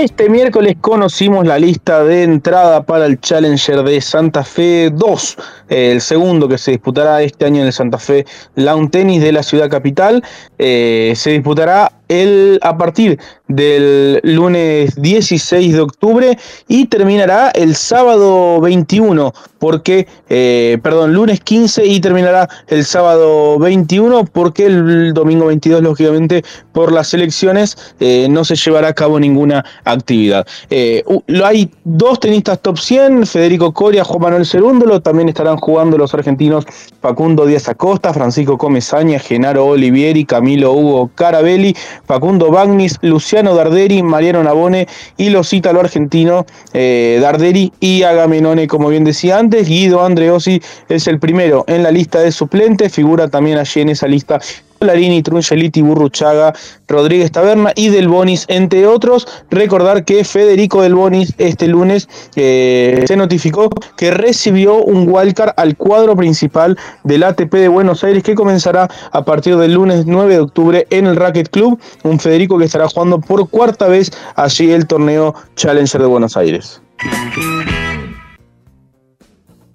Este 0.00 0.30
miércoles 0.30 0.76
conocimos 0.80 1.46
la 1.46 1.58
lista 1.58 2.02
de 2.02 2.22
entrada 2.22 2.84
para 2.84 3.04
el 3.04 3.20
Challenger 3.20 3.82
de 3.82 4.00
Santa 4.00 4.44
Fe 4.44 4.88
2, 4.90 5.36
el 5.68 6.00
segundo 6.00 6.48
que 6.48 6.56
se 6.56 6.70
disputará 6.70 7.20
este 7.20 7.44
año 7.44 7.60
en 7.60 7.66
el 7.66 7.72
Santa 7.74 7.98
Fe 7.98 8.24
Lawn 8.54 8.90
Tennis 8.90 9.22
de 9.22 9.32
la 9.32 9.42
ciudad 9.42 9.68
capital. 9.68 10.24
Eh, 10.56 11.12
se 11.16 11.32
disputará 11.32 11.92
el, 12.08 12.58
a 12.62 12.78
partir 12.78 13.18
del 13.46 14.20
lunes 14.22 14.94
16 14.96 15.74
de 15.74 15.80
octubre 15.80 16.38
y 16.66 16.86
terminará 16.86 17.50
el 17.50 17.76
sábado 17.76 18.58
21, 18.62 19.34
porque, 19.60 20.08
eh, 20.28 20.78
perdón, 20.82 21.14
lunes 21.14 21.38
15 21.40 21.86
y 21.86 22.00
terminará 22.00 22.48
el 22.66 22.84
sábado 22.84 23.58
21, 23.60 24.24
porque 24.24 24.66
el 24.66 25.14
domingo 25.14 25.46
22, 25.46 25.82
lógicamente, 25.82 26.42
por 26.72 26.92
las 26.92 27.14
elecciones, 27.14 27.94
eh, 28.00 28.26
no 28.28 28.44
se 28.44 28.56
llevará 28.56 28.88
a 28.88 28.94
cabo 28.94 29.20
ninguna 29.20 29.64
actividad. 29.84 30.46
Eh, 30.70 31.04
hay 31.44 31.70
dos 31.84 32.18
tenistas 32.18 32.60
top 32.60 32.78
100, 32.78 33.26
Federico 33.26 33.72
Coria, 33.72 34.02
Juan 34.02 34.22
Manuel 34.22 34.46
Cerúndolo, 34.46 35.00
también 35.00 35.28
estarán 35.28 35.58
jugando 35.58 35.98
los 35.98 36.14
argentinos 36.14 36.64
Facundo 37.00 37.46
Díaz 37.46 37.68
Acosta, 37.68 38.12
Francisco 38.12 38.56
Comesaña, 38.58 39.18
Genaro 39.18 39.66
Olivieri, 39.66 40.24
Camilo 40.24 40.72
Hugo 40.72 41.10
Carabelli, 41.14 41.76
Facundo 42.06 42.50
Bagnis, 42.50 42.98
Luciano 43.02 43.54
Darderi, 43.54 44.02
Mariano 44.02 44.42
Nabone 44.42 44.88
y 45.16 45.30
los 45.30 45.52
ítalo 45.52 45.80
argentinos 45.80 46.44
eh, 46.72 47.18
Darderi 47.20 47.72
y 47.80 48.02
Agamenone, 48.02 48.66
como 48.66 48.88
bien 48.88 49.04
decía 49.04 49.38
antes. 49.38 49.49
Guido 49.50 50.04
Andreossi 50.04 50.60
es 50.88 51.06
el 51.06 51.18
primero 51.18 51.64
en 51.66 51.82
la 51.82 51.90
lista 51.90 52.20
de 52.20 52.32
suplentes, 52.32 52.92
figura 52.92 53.28
también 53.28 53.58
allí 53.58 53.80
en 53.80 53.90
esa 53.90 54.06
lista 54.06 54.40
Larini, 54.80 55.22
Trungeliti, 55.22 55.82
Burruchaga, 55.82 56.54
Rodríguez 56.88 57.30
Taberna 57.30 57.72
y 57.76 57.90
Del 57.90 58.08
Bonis, 58.08 58.46
entre 58.48 58.86
otros. 58.86 59.28
Recordar 59.50 60.04
que 60.04 60.24
Federico 60.24 60.82
Del 60.82 60.94
Bonis 60.94 61.34
este 61.36 61.68
lunes 61.68 62.08
eh, 62.34 63.04
se 63.06 63.16
notificó 63.16 63.68
que 63.96 64.10
recibió 64.10 64.76
un 64.76 65.06
wildcard 65.06 65.52
al 65.56 65.76
cuadro 65.76 66.16
principal 66.16 66.78
del 67.04 67.24
ATP 67.24 67.52
de 67.52 67.68
Buenos 67.68 68.02
Aires 68.04 68.22
que 68.22 68.34
comenzará 68.34 68.88
a 69.12 69.24
partir 69.24 69.56
del 69.58 69.74
lunes 69.74 70.06
9 70.06 70.34
de 70.34 70.40
octubre 70.40 70.86
en 70.90 71.06
el 71.06 71.16
Racket 71.16 71.50
Club. 71.50 71.78
Un 72.02 72.18
Federico 72.18 72.58
que 72.58 72.64
estará 72.64 72.88
jugando 72.88 73.20
por 73.20 73.48
cuarta 73.50 73.86
vez 73.86 74.10
allí 74.36 74.70
el 74.70 74.86
torneo 74.86 75.34
Challenger 75.56 76.00
de 76.00 76.06
Buenos 76.06 76.38
Aires. 76.38 76.80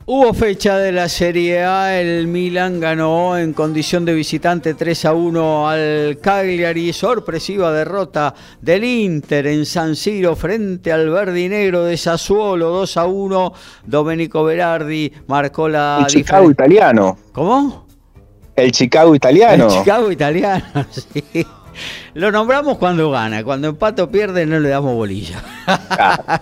Hubo 0.07 0.35
fecha 0.35 0.77
de 0.77 0.91
la 0.91 1.09
Serie 1.09 1.63
A, 1.63 1.99
el 1.99 2.27
Milan 2.27 2.79
ganó 2.79 3.39
en 3.39 3.53
condición 3.53 4.05
de 4.05 4.13
visitante 4.13 4.75
3 4.75 5.05
a 5.05 5.13
1 5.13 5.67
al 5.67 6.19
Cagliari, 6.21 6.93
sorpresiva 6.93 7.71
derrota 7.71 8.35
del 8.61 8.83
Inter 8.83 9.47
en 9.47 9.65
San 9.65 9.95
Siro 9.95 10.35
frente 10.35 10.91
al 10.91 11.09
verdinegro 11.09 11.85
de 11.85 11.97
Sassuolo 11.97 12.69
2 12.69 12.97
a 12.97 13.05
1. 13.07 13.53
Domenico 13.87 14.43
Berardi 14.43 15.11
marcó 15.25 15.67
la 15.67 15.97
El 16.01 16.05
Chicago 16.05 16.51
italiano. 16.51 17.17
¿Cómo? 17.31 17.87
El 18.55 18.71
Chicago 18.71 19.15
italiano. 19.15 19.65
El 19.65 19.71
Chicago 19.71 20.11
italiano, 20.11 20.85
sí. 20.91 21.47
Lo 22.13 22.31
nombramos 22.31 22.77
cuando 22.77 23.11
gana, 23.11 23.43
cuando 23.43 23.67
empate 23.69 24.01
o 24.01 24.09
pierde 24.09 24.45
no 24.45 24.59
le 24.59 24.69
damos 24.69 24.95
bolilla. 24.95 25.43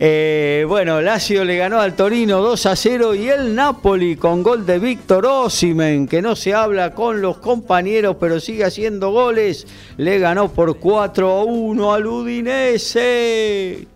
eh, 0.00 0.64
bueno, 0.68 1.00
Lazio 1.00 1.44
le 1.44 1.56
ganó 1.56 1.80
al 1.80 1.94
Torino 1.94 2.40
2 2.40 2.66
a 2.66 2.76
0 2.76 3.14
y 3.14 3.28
el 3.28 3.54
Napoli 3.54 4.16
con 4.16 4.42
gol 4.42 4.66
de 4.66 4.78
Víctor 4.78 5.26
Osimen, 5.26 6.06
que 6.06 6.22
no 6.22 6.36
se 6.36 6.54
habla 6.54 6.94
con 6.94 7.20
los 7.20 7.38
compañeros 7.38 8.16
pero 8.18 8.40
sigue 8.40 8.64
haciendo 8.64 9.10
goles, 9.10 9.66
le 9.96 10.18
ganó 10.18 10.48
por 10.52 10.78
4 10.78 11.30
a 11.30 11.44
1 11.44 11.94
al 11.94 12.06
Udinese. 12.06 13.86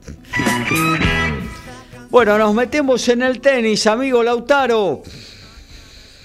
Bueno, 2.11 2.39
nos 2.39 2.55
metemos 2.55 3.09
en 3.09 3.23
el 3.23 3.41
tenis, 3.41 3.87
amigo 3.87 4.23
Lautaro. 4.23 5.03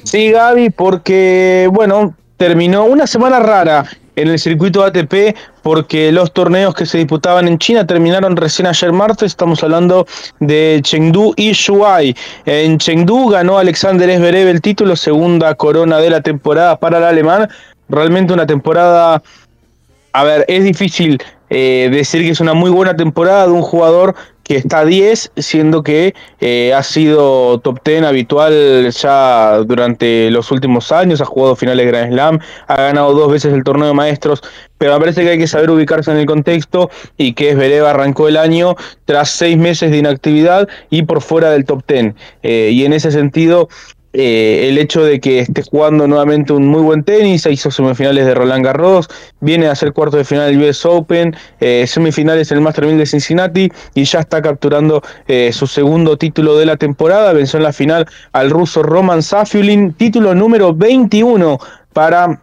Sí, 0.04 0.32
Gaby, 0.32 0.70
porque, 0.70 1.68
bueno, 1.72 2.16
terminó 2.38 2.86
una 2.86 3.06
semana 3.06 3.40
rara 3.40 3.86
en 4.22 4.28
el 4.28 4.40
circuito 4.40 4.84
ATP 4.84 5.36
porque 5.62 6.12
los 6.12 6.34
torneos 6.34 6.74
que 6.74 6.86
se 6.86 6.98
disputaban 6.98 7.48
en 7.48 7.58
China 7.58 7.86
terminaron 7.86 8.36
recién 8.36 8.68
ayer 8.68 8.92
martes. 8.92 9.32
Estamos 9.32 9.64
hablando 9.64 10.06
de 10.40 10.80
Chengdu 10.84 11.34
y 11.38 11.54
Shuai. 11.54 12.16
En 12.46 12.78
Chengdu 12.78 13.30
ganó 13.30 13.58
Alexander 13.58 14.10
Zverev 14.18 14.48
el 14.48 14.62
título, 14.62 14.96
segunda 14.96 15.56
corona 15.56 15.98
de 15.98 16.10
la 16.10 16.22
temporada 16.22 16.78
para 16.78 16.98
el 16.98 17.04
alemán. 17.06 17.48
Realmente 17.88 18.34
una 18.34 18.46
temporada, 18.46 19.22
a 20.14 20.24
ver, 20.24 20.46
es 20.48 20.64
difícil 20.64 21.22
eh, 21.50 21.90
decir 21.92 22.22
que 22.24 22.32
es 22.32 22.40
una 22.40 22.54
muy 22.54 22.70
buena 22.70 22.96
temporada 22.96 23.48
de 23.48 23.54
un 23.54 23.62
jugador 23.62 24.16
que 24.50 24.56
está 24.56 24.80
a 24.80 24.86
10, 24.86 25.34
siendo 25.38 25.84
que 25.84 26.16
eh, 26.42 26.74
ha 26.74 26.82
sido 26.82 27.60
top 27.60 27.82
10 27.86 28.02
habitual 28.02 28.90
ya 28.90 29.60
durante 29.60 30.32
los 30.32 30.50
últimos 30.50 30.92
años, 30.92 31.22
ha 31.22 31.26
jugado 31.26 31.56
finales 31.56 31.86
de 31.86 31.92
Grand 31.92 32.12
Slam, 32.12 32.40
ha 32.66 32.76
ganado 32.76 33.14
dos 33.14 33.32
veces 33.32 33.54
el 33.54 33.64
torneo 33.64 33.90
de 33.90 33.94
maestros, 33.94 34.42
pero 34.80 34.94
me 34.94 35.02
parece 35.02 35.22
que 35.22 35.30
hay 35.30 35.38
que 35.38 35.46
saber 35.46 35.70
ubicarse 35.70 36.10
en 36.10 36.18
el 36.18 36.26
contexto 36.26 36.90
y 37.16 37.34
que 37.34 37.54
Zverev 37.54 37.86
arrancó 37.86 38.28
el 38.28 38.38
año 38.38 38.76
tras 39.06 39.30
seis 39.30 39.56
meses 39.56 39.92
de 39.92 39.98
inactividad 39.98 40.68
y 40.90 41.04
por 41.04 41.22
fuera 41.22 41.52
del 41.52 41.66
top 41.66 41.84
10. 41.88 42.16
Eh, 42.42 42.72
y 42.74 42.86
en 42.86 42.94
ese 42.94 43.12
sentido, 43.12 43.70
eh, 44.14 44.68
el 44.70 44.78
hecho 44.78 45.04
de 45.04 45.20
que 45.20 45.40
esté 45.40 45.62
jugando 45.62 46.08
nuevamente 46.08 46.54
un 46.54 46.68
muy 46.68 46.82
buen 46.82 47.04
tenis, 47.04 47.46
hizo 47.46 47.70
semifinales 47.70 48.26
de 48.26 48.34
Roland 48.34 48.66
Garros, 48.66 49.08
viene 49.40 49.68
a 49.68 49.76
ser 49.76 49.94
cuarto 49.94 50.18
de 50.18 50.24
final 50.24 50.50
del 50.50 50.68
US 50.68 50.86
Open, 50.86 51.36
eh, 51.60 51.86
semifinales 51.88 52.52
en 52.52 52.58
el 52.58 52.64
Master 52.64 52.86
1000 52.86 52.98
de 52.98 53.06
Cincinnati 53.06 53.72
y 53.94 54.04
ya 54.04 54.20
está 54.20 54.42
capturando 54.42 55.04
eh, 55.28 55.52
su 55.54 55.68
segundo 55.68 56.18
título 56.18 56.58
de 56.58 56.66
la 56.66 56.78
temporada, 56.78 57.34
venció 57.34 57.58
en 57.58 57.64
la 57.64 57.74
final 57.74 58.08
al 58.32 58.50
ruso 58.50 58.82
Roman 58.82 59.22
Safiulin, 59.22 59.94
título 59.94 60.34
número 60.34 60.74
21 60.74 61.60
para 61.94 62.42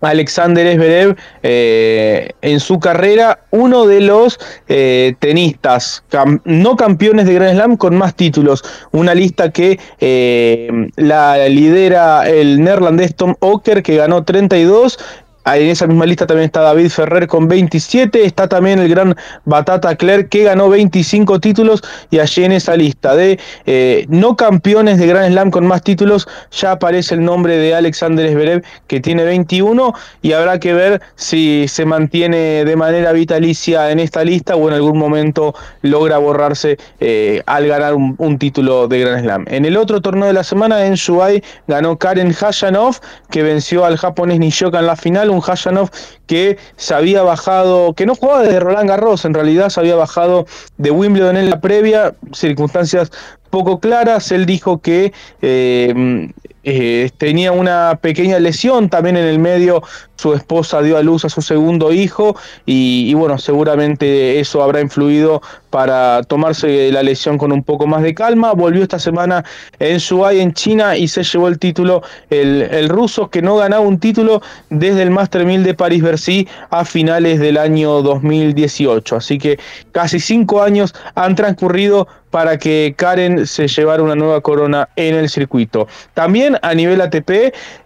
Alexander 0.00 0.74
Zverev 0.74 1.16
eh, 1.42 2.30
en 2.42 2.60
su 2.60 2.80
carrera 2.80 3.40
uno 3.50 3.86
de 3.86 4.00
los 4.00 4.38
eh, 4.68 5.14
tenistas 5.18 6.04
no 6.44 6.76
campeones 6.76 7.26
de 7.26 7.34
Grand 7.34 7.54
Slam 7.54 7.76
con 7.76 7.96
más 7.96 8.14
títulos. 8.14 8.64
Una 8.92 9.14
lista 9.14 9.50
que 9.50 9.78
eh, 10.00 10.88
la 10.96 11.48
lidera 11.48 12.28
el 12.28 12.62
neerlandés 12.62 13.14
Tom 13.14 13.34
Ocker 13.40 13.82
que 13.82 13.96
ganó 13.96 14.24
32 14.24 14.98
en 15.44 15.68
esa 15.68 15.86
misma 15.86 16.06
lista 16.06 16.26
también 16.26 16.46
está 16.46 16.60
David 16.60 16.90
Ferrer 16.90 17.26
con 17.26 17.48
27, 17.48 18.24
está 18.24 18.48
también 18.48 18.78
el 18.78 18.88
gran 18.88 19.16
Batata 19.44 19.96
Clerc 19.96 20.28
que 20.28 20.44
ganó 20.44 20.68
25 20.68 21.40
títulos. 21.40 21.82
Y 22.10 22.18
allí 22.18 22.44
en 22.44 22.52
esa 22.52 22.76
lista 22.76 23.14
de 23.14 23.38
eh, 23.66 24.06
no 24.08 24.36
campeones 24.36 24.98
de 24.98 25.06
Grand 25.06 25.32
Slam 25.32 25.50
con 25.50 25.66
más 25.66 25.82
títulos 25.82 26.28
ya 26.50 26.72
aparece 26.72 27.14
el 27.14 27.24
nombre 27.24 27.56
de 27.56 27.74
Alexander 27.74 28.30
Zverev 28.30 28.64
que 28.86 29.00
tiene 29.00 29.24
21 29.24 29.94
y 30.22 30.32
habrá 30.32 30.58
que 30.58 30.72
ver 30.72 31.00
si 31.16 31.66
se 31.68 31.84
mantiene 31.84 32.64
de 32.64 32.76
manera 32.76 33.12
vitalicia 33.12 33.90
en 33.90 34.00
esta 34.00 34.24
lista 34.24 34.56
o 34.56 34.68
en 34.68 34.74
algún 34.74 34.98
momento 34.98 35.54
logra 35.82 36.18
borrarse 36.18 36.78
eh, 37.00 37.42
al 37.46 37.66
ganar 37.66 37.94
un, 37.94 38.38
título 38.38 38.88
de 38.88 39.00
Grand 39.00 39.22
Slam. 39.22 39.44
En 39.48 39.64
el 39.64 39.76
otro 39.76 40.00
torneo 40.00 40.26
de 40.26 40.32
la 40.32 40.44
semana 40.44 40.86
en 40.86 40.94
Shuai 40.94 41.42
ganó 41.66 41.98
Karen 41.98 42.32
Hashanov 42.32 43.00
que 43.30 43.42
venció 43.42 43.84
al 43.84 43.96
japonés 43.96 44.38
Nishoka 44.38 44.78
en 44.78 44.86
la 44.86 44.96
final, 44.96 45.29
un 45.32 45.40
Hashanov 45.40 45.90
que 46.26 46.58
se 46.76 46.94
había 46.94 47.22
bajado, 47.22 47.94
que 47.94 48.06
no 48.06 48.14
jugaba 48.14 48.42
desde 48.42 48.60
Roland 48.60 48.88
Garros, 48.88 49.24
en 49.24 49.34
realidad 49.34 49.68
se 49.70 49.80
había 49.80 49.96
bajado 49.96 50.46
de 50.76 50.90
Wimbledon 50.90 51.36
en 51.36 51.50
la 51.50 51.60
previa, 51.60 52.14
circunstancias 52.32 53.10
poco 53.50 53.80
claras. 53.80 54.32
Él 54.32 54.46
dijo 54.46 54.80
que 54.80 55.12
eh, 55.42 56.30
eh, 56.62 57.10
tenía 57.16 57.52
una 57.52 57.98
pequeña 58.00 58.38
lesión 58.38 58.88
también 58.88 59.16
en 59.16 59.26
el 59.26 59.38
medio. 59.38 59.82
Su 60.16 60.34
esposa 60.34 60.82
dio 60.82 60.98
a 60.98 61.02
luz 61.02 61.24
a 61.24 61.30
su 61.30 61.40
segundo 61.40 61.92
hijo 61.92 62.36
y, 62.66 63.14
bueno, 63.14 63.38
seguramente 63.38 64.38
eso 64.38 64.62
habrá 64.62 64.82
influido 64.82 65.40
para 65.70 66.22
tomarse 66.24 66.92
la 66.92 67.02
lesión 67.02 67.38
con 67.38 67.52
un 67.52 67.62
poco 67.62 67.86
más 67.86 68.02
de 68.02 68.14
calma. 68.14 68.52
Volvió 68.52 68.82
esta 68.82 68.98
semana 68.98 69.44
en 69.78 69.96
Shuai, 69.96 70.40
en 70.40 70.52
China, 70.52 70.94
y 70.94 71.08
se 71.08 71.22
llevó 71.22 71.48
el 71.48 71.58
título 71.58 72.02
el, 72.28 72.62
el 72.62 72.90
ruso 72.90 73.30
que 73.30 73.40
no 73.40 73.56
ganaba 73.56 73.80
un 73.80 73.98
título 73.98 74.42
desde 74.68 75.02
el 75.02 75.10
Master 75.10 75.46
1000 75.46 75.62
de 75.62 75.74
París-Bercy 75.74 76.46
a 76.68 76.84
finales 76.84 77.40
del 77.40 77.56
año 77.56 78.02
2018. 78.02 79.16
Así 79.16 79.38
que 79.38 79.58
casi 79.92 80.20
cinco 80.20 80.62
años 80.62 80.94
han 81.14 81.34
transcurrido 81.34 82.06
para 82.30 82.58
que 82.58 82.94
Karen 82.96 83.46
se 83.46 83.68
llevara 83.68 84.02
una 84.02 84.14
nueva 84.14 84.40
corona 84.40 84.88
en 84.96 85.14
el 85.14 85.28
circuito. 85.28 85.88
También 86.14 86.49
a 86.62 86.74
nivel 86.74 87.00
ATP 87.00 87.30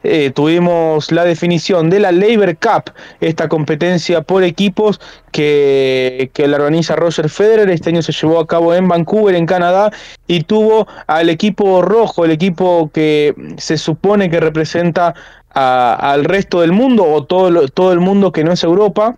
eh, 0.03 0.31
tuvimos 0.35 1.11
la 1.12 1.24
definición 1.24 1.91
de 1.91 2.01
la 2.01 2.12
Labor 2.12 2.57
Cup, 2.57 2.93
esta 3.20 3.49
competencia 3.49 4.23
por 4.23 4.45
equipos 4.45 5.01
que, 5.32 6.31
la 6.36 6.57
organiza 6.57 6.97
Roger 6.97 7.28
Federer. 7.28 7.70
Este 7.70 7.91
año 7.91 8.03
se 8.03 8.12
llevó 8.12 8.39
a 8.39 8.47
cabo 8.47 8.74
en 8.74 8.89
Vancouver, 8.89 9.35
en 9.35 9.47
Canadá, 9.47 9.91
y 10.27 10.43
tuvo 10.43 10.86
al 11.07 11.28
equipo 11.28 11.82
rojo, 11.82 12.24
el 12.24 12.31
equipo 12.31 12.91
que 12.93 13.35
se 13.57 13.77
supone 13.77 14.31
que 14.31 14.41
representa 14.41 15.15
al 15.51 16.24
resto 16.24 16.61
del 16.61 16.73
mundo 16.73 17.05
o 17.05 17.24
todo, 17.24 17.69
todo 17.69 17.93
el 17.93 18.01
mundo 18.01 18.32
que 18.32 18.43
no 18.43 18.53
es 18.53 18.65
Europa 18.65 19.16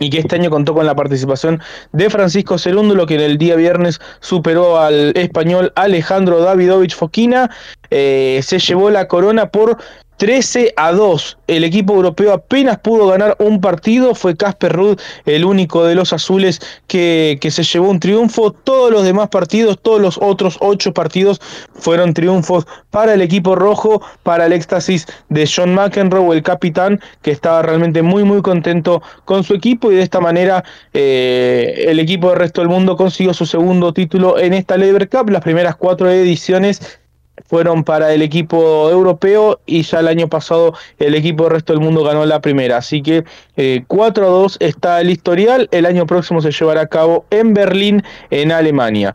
y 0.00 0.10
que 0.10 0.18
este 0.18 0.34
año 0.34 0.50
contó 0.50 0.74
con 0.74 0.86
la 0.86 0.96
participación 0.96 1.60
de 1.92 2.10
Francisco 2.10 2.58
Cerúndulo, 2.58 3.06
que 3.06 3.14
en 3.14 3.20
el 3.20 3.38
día 3.38 3.54
viernes 3.54 4.00
superó 4.20 4.80
al 4.80 5.12
español 5.16 5.72
Alejandro 5.76 6.40
Davidovich 6.40 6.96
Foquina, 6.96 7.50
eh, 7.90 8.40
se 8.42 8.58
llevó 8.58 8.90
la 8.90 9.06
corona 9.06 9.50
por 9.50 9.76
13 10.20 10.74
a 10.76 10.92
2. 10.92 11.38
El 11.46 11.64
equipo 11.64 11.94
europeo 11.94 12.34
apenas 12.34 12.78
pudo 12.80 13.06
ganar 13.06 13.36
un 13.38 13.58
partido. 13.58 14.14
Fue 14.14 14.36
Casper 14.36 14.70
Ruud 14.70 15.00
el 15.24 15.46
único 15.46 15.82
de 15.86 15.94
los 15.94 16.12
azules 16.12 16.60
que, 16.88 17.38
que, 17.40 17.50
se 17.50 17.62
llevó 17.62 17.88
un 17.88 18.00
triunfo. 18.00 18.52
Todos 18.52 18.92
los 18.92 19.02
demás 19.02 19.30
partidos, 19.30 19.78
todos 19.80 19.98
los 19.98 20.18
otros 20.20 20.58
ocho 20.60 20.92
partidos 20.92 21.40
fueron 21.72 22.12
triunfos 22.12 22.66
para 22.90 23.14
el 23.14 23.22
equipo 23.22 23.56
rojo, 23.56 24.02
para 24.22 24.44
el 24.44 24.52
éxtasis 24.52 25.06
de 25.30 25.48
John 25.48 25.74
McEnroe, 25.74 26.36
el 26.36 26.42
capitán, 26.42 27.00
que 27.22 27.30
estaba 27.30 27.62
realmente 27.62 28.02
muy, 28.02 28.22
muy 28.22 28.42
contento 28.42 29.00
con 29.24 29.42
su 29.42 29.54
equipo. 29.54 29.90
Y 29.90 29.94
de 29.94 30.02
esta 30.02 30.20
manera 30.20 30.62
eh, 30.92 31.86
el 31.88 31.98
equipo 31.98 32.28
del 32.28 32.40
resto 32.40 32.60
del 32.60 32.68
mundo 32.68 32.94
consiguió 32.94 33.32
su 33.32 33.46
segundo 33.46 33.94
título 33.94 34.38
en 34.38 34.52
esta 34.52 34.76
Lever 34.76 35.08
Cup. 35.08 35.30
Las 35.30 35.42
primeras 35.42 35.76
cuatro 35.76 36.10
ediciones 36.10 37.00
fueron 37.46 37.84
para 37.84 38.12
el 38.12 38.22
equipo 38.22 38.90
europeo 38.90 39.60
y 39.66 39.82
ya 39.82 40.00
el 40.00 40.08
año 40.08 40.28
pasado 40.28 40.74
el 40.98 41.14
equipo 41.14 41.44
del 41.44 41.52
resto 41.52 41.72
del 41.72 41.82
mundo 41.82 42.04
ganó 42.04 42.24
la 42.26 42.40
primera. 42.40 42.78
Así 42.78 43.02
que 43.02 43.24
eh, 43.56 43.84
4 43.86 44.26
a 44.26 44.28
2 44.28 44.56
está 44.60 45.00
el 45.00 45.10
historial. 45.10 45.68
El 45.70 45.86
año 45.86 46.06
próximo 46.06 46.40
se 46.40 46.52
llevará 46.52 46.82
a 46.82 46.86
cabo 46.86 47.24
en 47.30 47.54
Berlín, 47.54 48.02
en 48.30 48.52
Alemania. 48.52 49.14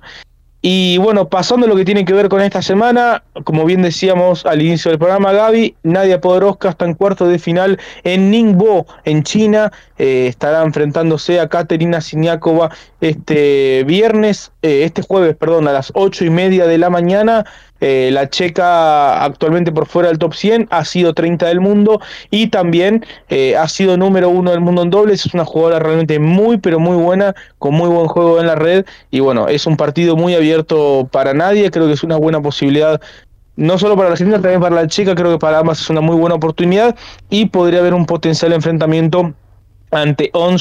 Y 0.67 0.97
bueno, 0.97 1.29
pasando 1.29 1.67
a 1.67 1.69
lo 1.69 1.75
que 1.75 1.85
tiene 1.85 2.05
que 2.05 2.13
ver 2.13 2.27
con 2.27 2.41
esta 2.41 2.63
semana, 2.63 3.23
como 3.43 3.65
bien 3.65 3.83
decíamos 3.83 4.47
al 4.47 4.63
inicio 4.63 4.89
del 4.89 4.97
programa, 4.97 5.31
Gaby, 5.31 5.75
Nadia 5.83 6.19
Podoroska 6.19 6.69
está 6.69 6.85
en 6.85 6.95
cuarto 6.95 7.27
de 7.27 7.37
final 7.37 7.79
en 8.03 8.31
Ningbo, 8.31 8.87
en 9.03 9.21
China. 9.21 9.71
Eh, 9.99 10.25
estará 10.27 10.63
enfrentándose 10.63 11.39
a 11.39 11.49
Katerina 11.49 12.01
Siniakova 12.01 12.71
este 12.99 13.83
viernes, 13.83 14.51
eh, 14.63 14.85
este 14.85 15.03
jueves, 15.03 15.35
perdón, 15.35 15.67
a 15.67 15.71
las 15.71 15.91
ocho 15.93 16.25
y 16.25 16.31
media 16.31 16.65
de 16.65 16.79
la 16.79 16.89
mañana. 16.89 17.45
Eh, 17.81 18.09
la 18.11 18.29
checa 18.29 19.23
actualmente 19.23 19.71
por 19.71 19.85
fuera 19.85 20.07
del 20.07 20.17
top 20.17 20.33
100 20.33 20.67
ha 20.71 20.85
sido 20.85 21.13
30 21.13 21.47
del 21.47 21.59
mundo 21.59 21.99
y 22.31 22.47
también 22.47 23.05
ha 23.59 23.67
sido 23.67 23.97
número 23.97 24.29
uno 24.29 24.51
del 24.51 24.61
mundo 24.61 24.81
en 24.81 24.89
dobles. 24.89 25.25
Es 25.25 25.33
una 25.33 25.45
jugadora 25.45 25.79
realmente 25.79 26.19
muy, 26.19 26.57
pero 26.57 26.79
muy 26.79 26.95
buena, 26.95 27.35
con 27.59 27.73
muy 27.73 27.89
buen 27.89 28.07
juego 28.07 28.39
en 28.39 28.47
la 28.47 28.55
red. 28.55 28.85
Y 29.11 29.19
bueno, 29.19 29.47
es 29.47 29.65
un 29.65 29.77
partido 29.77 30.15
muy 30.15 30.35
abierto 30.35 31.07
para 31.11 31.33
nadie. 31.33 31.69
Creo 31.69 31.87
que 31.87 31.93
es 31.93 32.03
una 32.03 32.15
buena 32.15 32.41
posibilidad 32.41 33.01
no 33.55 33.77
solo 33.77 33.95
para 33.95 34.09
la 34.09 34.13
Argentina, 34.13 34.41
también 34.41 34.61
para 34.61 34.75
la 34.75 34.87
chica, 34.87 35.15
creo 35.15 35.31
que 35.31 35.39
para 35.39 35.59
ambas 35.59 35.79
es 35.79 35.89
una 35.89 36.01
muy 36.01 36.15
buena 36.15 36.35
oportunidad 36.35 36.95
y 37.29 37.47
podría 37.47 37.79
haber 37.79 37.93
un 37.93 38.05
potencial 38.05 38.53
enfrentamiento 38.53 39.33
ante 39.91 40.29
On 40.33 40.57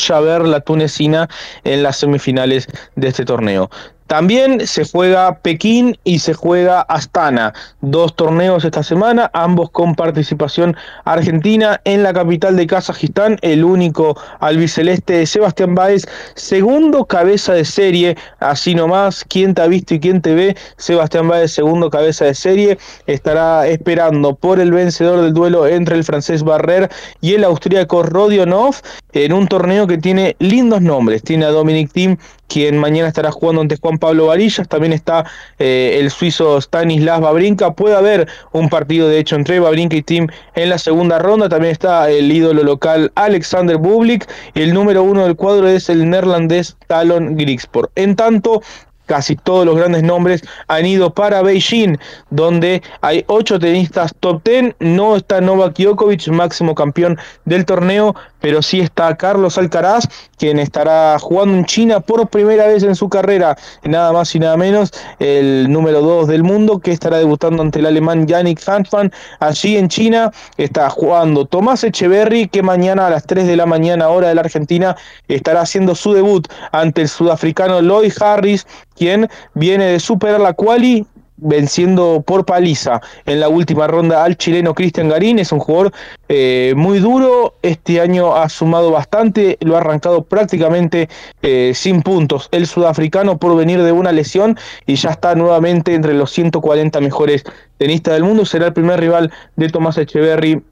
la 0.51 0.61
tunecina, 0.61 1.29
en 1.65 1.83
las 1.83 1.97
semifinales 1.97 2.69
de 2.95 3.09
este 3.09 3.25
torneo. 3.25 3.69
También 4.07 4.67
se 4.67 4.85
juega 4.85 5.39
Pekín 5.39 5.97
y 6.05 6.19
se 6.19 6.35
juega 6.35 6.83
Astana, 6.83 7.55
dos 7.81 8.15
torneos 8.15 8.65
esta 8.65 8.83
semana, 8.83 9.31
ambos 9.33 9.71
con 9.71 9.95
participación 9.95 10.77
argentina 11.05 11.81
en 11.85 12.03
la 12.03 12.13
capital 12.13 12.55
de 12.57 12.67
Kazajistán, 12.67 13.39
el 13.41 13.65
único 13.65 14.17
albiceleste 14.41 15.15
de 15.15 15.27
Sebastián 15.27 15.75
Báez, 15.75 16.07
segundo 16.35 17.07
cabeza 17.07 17.55
de 17.55 17.65
serie, 17.65 18.17
así 18.41 18.75
nomás, 18.75 19.25
quién 19.25 19.55
te 19.55 19.63
ha 19.63 19.67
visto 19.69 19.95
y 19.95 20.01
quién 20.01 20.21
te 20.21 20.35
ve, 20.35 20.57
Sebastián 20.77 21.27
Báez, 21.29 21.53
segundo 21.53 21.89
cabeza 21.89 22.27
de 22.27 22.35
serie, 22.35 22.79
estará 23.07 23.67
esperando 23.67 24.35
por 24.35 24.61
el 24.61 24.71
vencedor 24.71 25.23
del 25.23 25.33
duelo 25.33 25.67
entre 25.67 25.97
el 25.97 26.05
francés 26.05 26.43
Barrer 26.43 26.91
y 27.23 27.35
el 27.35 27.45
austríaco 27.45 28.03
Rodionov 28.03 28.77
en 29.13 29.33
un 29.33 29.49
torneo 29.49 29.87
que 29.87 29.97
tiene 29.97 30.37
lindos 30.41 30.83
nombres, 30.83 31.23
tiene 31.23 31.47
a 31.47 31.51
Dominic 31.51 31.91
Thiem 31.93 32.19
quien 32.49 32.79
mañana 32.79 33.09
estará 33.09 33.31
jugando 33.31 33.63
ante 33.63 33.77
Juan 33.77 33.99
Pablo 33.99 34.27
Varillas, 34.27 34.69
también 34.69 34.93
está 34.93 35.25
eh, 35.59 35.99
el 36.01 36.11
suizo 36.11 36.61
Stanislas 36.61 37.21
Babrinka, 37.21 37.73
puede 37.73 37.97
haber 37.97 38.29
un 38.53 38.69
partido 38.69 39.09
de 39.09 39.19
hecho 39.19 39.37
entre 39.37 39.61
Babrinka 39.61 39.97
y 39.97 40.03
Tim 40.03 40.29
en 40.55 40.69
la 40.69 40.79
segunda 40.79 41.19
ronda, 41.19 41.49
también 41.49 41.73
está 41.73 42.11
el 42.11 42.31
ídolo 42.31 42.63
local 42.63 43.13
Alexander 43.15 43.77
Bublik, 43.77 44.29
y 44.55 44.63
el 44.63 44.75
número 44.75 45.03
uno 45.03 45.25
del 45.25 45.37
cuadro 45.37 45.69
es 45.69 45.89
el 45.89 46.09
neerlandés 46.09 46.77
Talon 46.87 47.37
Grigsport. 47.37 47.91
En 47.97 48.17
tanto, 48.17 48.63
casi 49.07 49.37
todos 49.37 49.67
los 49.67 49.77
grandes 49.77 50.03
nombres 50.03 50.43
han 50.69 50.87
ido 50.87 51.13
para 51.13 51.43
Beijing, 51.43 51.97
donde 52.31 52.83
hay 53.01 53.25
ocho 53.29 53.59
tenistas 53.59 54.15
top 54.21 54.43
ten. 54.43 54.75
No 54.81 55.17
está 55.17 55.41
Novak 55.41 55.77
Djokovic, 55.77 56.29
máximo 56.29 56.75
campeón 56.75 57.19
del 57.45 57.65
torneo, 57.65 58.15
pero 58.41 58.63
sí 58.63 58.81
está 58.81 59.17
Carlos 59.17 59.57
Alcaraz, 59.57 60.07
quien 60.37 60.59
estará 60.59 61.19
jugando 61.19 61.57
en 61.57 61.65
China 61.65 62.01
por 62.01 62.29
primera 62.29 62.67
vez 62.67 62.83
en 62.83 62.95
su 62.95 63.09
carrera, 63.09 63.57
nada 63.85 64.13
más 64.13 64.35
y 64.35 64.39
nada 64.39 64.57
menos, 64.57 64.93
el 65.19 65.71
número 65.71 66.03
dos 66.03 66.29
del 66.29 66.43
mundo, 66.43 66.79
que 66.79 66.93
estará 66.93 67.19
debutando 67.19 67.63
ante 67.63 67.79
el 67.79 67.87
alemán 67.87 68.27
Yannick 68.27 68.61
Hanfman. 68.69 69.13
Allí 69.41 69.77
en 69.77 69.89
China 69.89 70.31
está 70.57 70.91
jugando 70.91 71.47
Tomás 71.47 71.85
Echeverry, 71.85 72.49
que 72.49 72.63
mañana 72.63 73.07
a 73.07 73.11
las 73.11 73.25
3 73.25 73.47
de 73.47 73.57
la 73.57 73.67
mañana, 73.67 74.09
hora 74.09 74.29
de 74.29 74.35
la 74.35 74.43
Argentina, 74.43 74.97
estará 75.29 75.63
haciendo 75.63 75.95
su 75.95 76.13
debut 76.13 76.47
ante 76.73 77.03
el 77.03 77.09
sudafricano 77.09 77.81
Lloyd 77.81 78.13
Harris, 78.21 78.67
quien 78.97 79.29
viene 79.55 79.87
de 79.87 80.01
superar 80.01 80.41
la 80.41 80.55
quali 80.55 81.07
venciendo 81.37 82.23
por 82.27 82.45
paliza 82.45 83.01
en 83.27 83.41
la 83.41 83.49
última 83.49 83.87
ronda 83.87 84.25
al 84.25 84.37
chileno 84.37 84.75
Cristian 84.75 85.09
Garín. 85.09 85.39
Es 85.39 85.53
un 85.53 85.59
jugador 85.59 85.93
eh, 86.29 86.75
muy 86.77 86.99
duro. 86.99 87.55
Este 87.63 88.01
año 88.01 88.35
ha 88.35 88.49
sumado 88.49 88.91
bastante, 88.91 89.59
lo 89.61 89.77
ha 89.77 89.81
arrancado 89.81 90.23
prácticamente 90.23 91.09
eh, 91.43 91.73
sin 91.75 92.03
puntos. 92.03 92.49
El 92.53 92.67
sudafricano 92.67 93.39
por 93.39 93.57
venir 93.57 93.83
de 93.83 93.93
una 93.93 94.13
lesión 94.13 94.59
y 94.87 94.95
ya 94.95 95.11
está 95.11 95.35
nuevamente 95.35 95.95
entre 95.95 96.15
los 96.15 96.31
140 96.31 97.01
mejores 97.01 97.45
tenistas 97.79 98.15
del 98.15 98.25
mundo. 98.25 98.47
Será 98.47 98.67
el 98.67 98.73
primer 98.73 99.01
rival 99.01 99.33
de 99.57 99.69
Tomás 99.69 99.99
Echeverry 99.99 100.63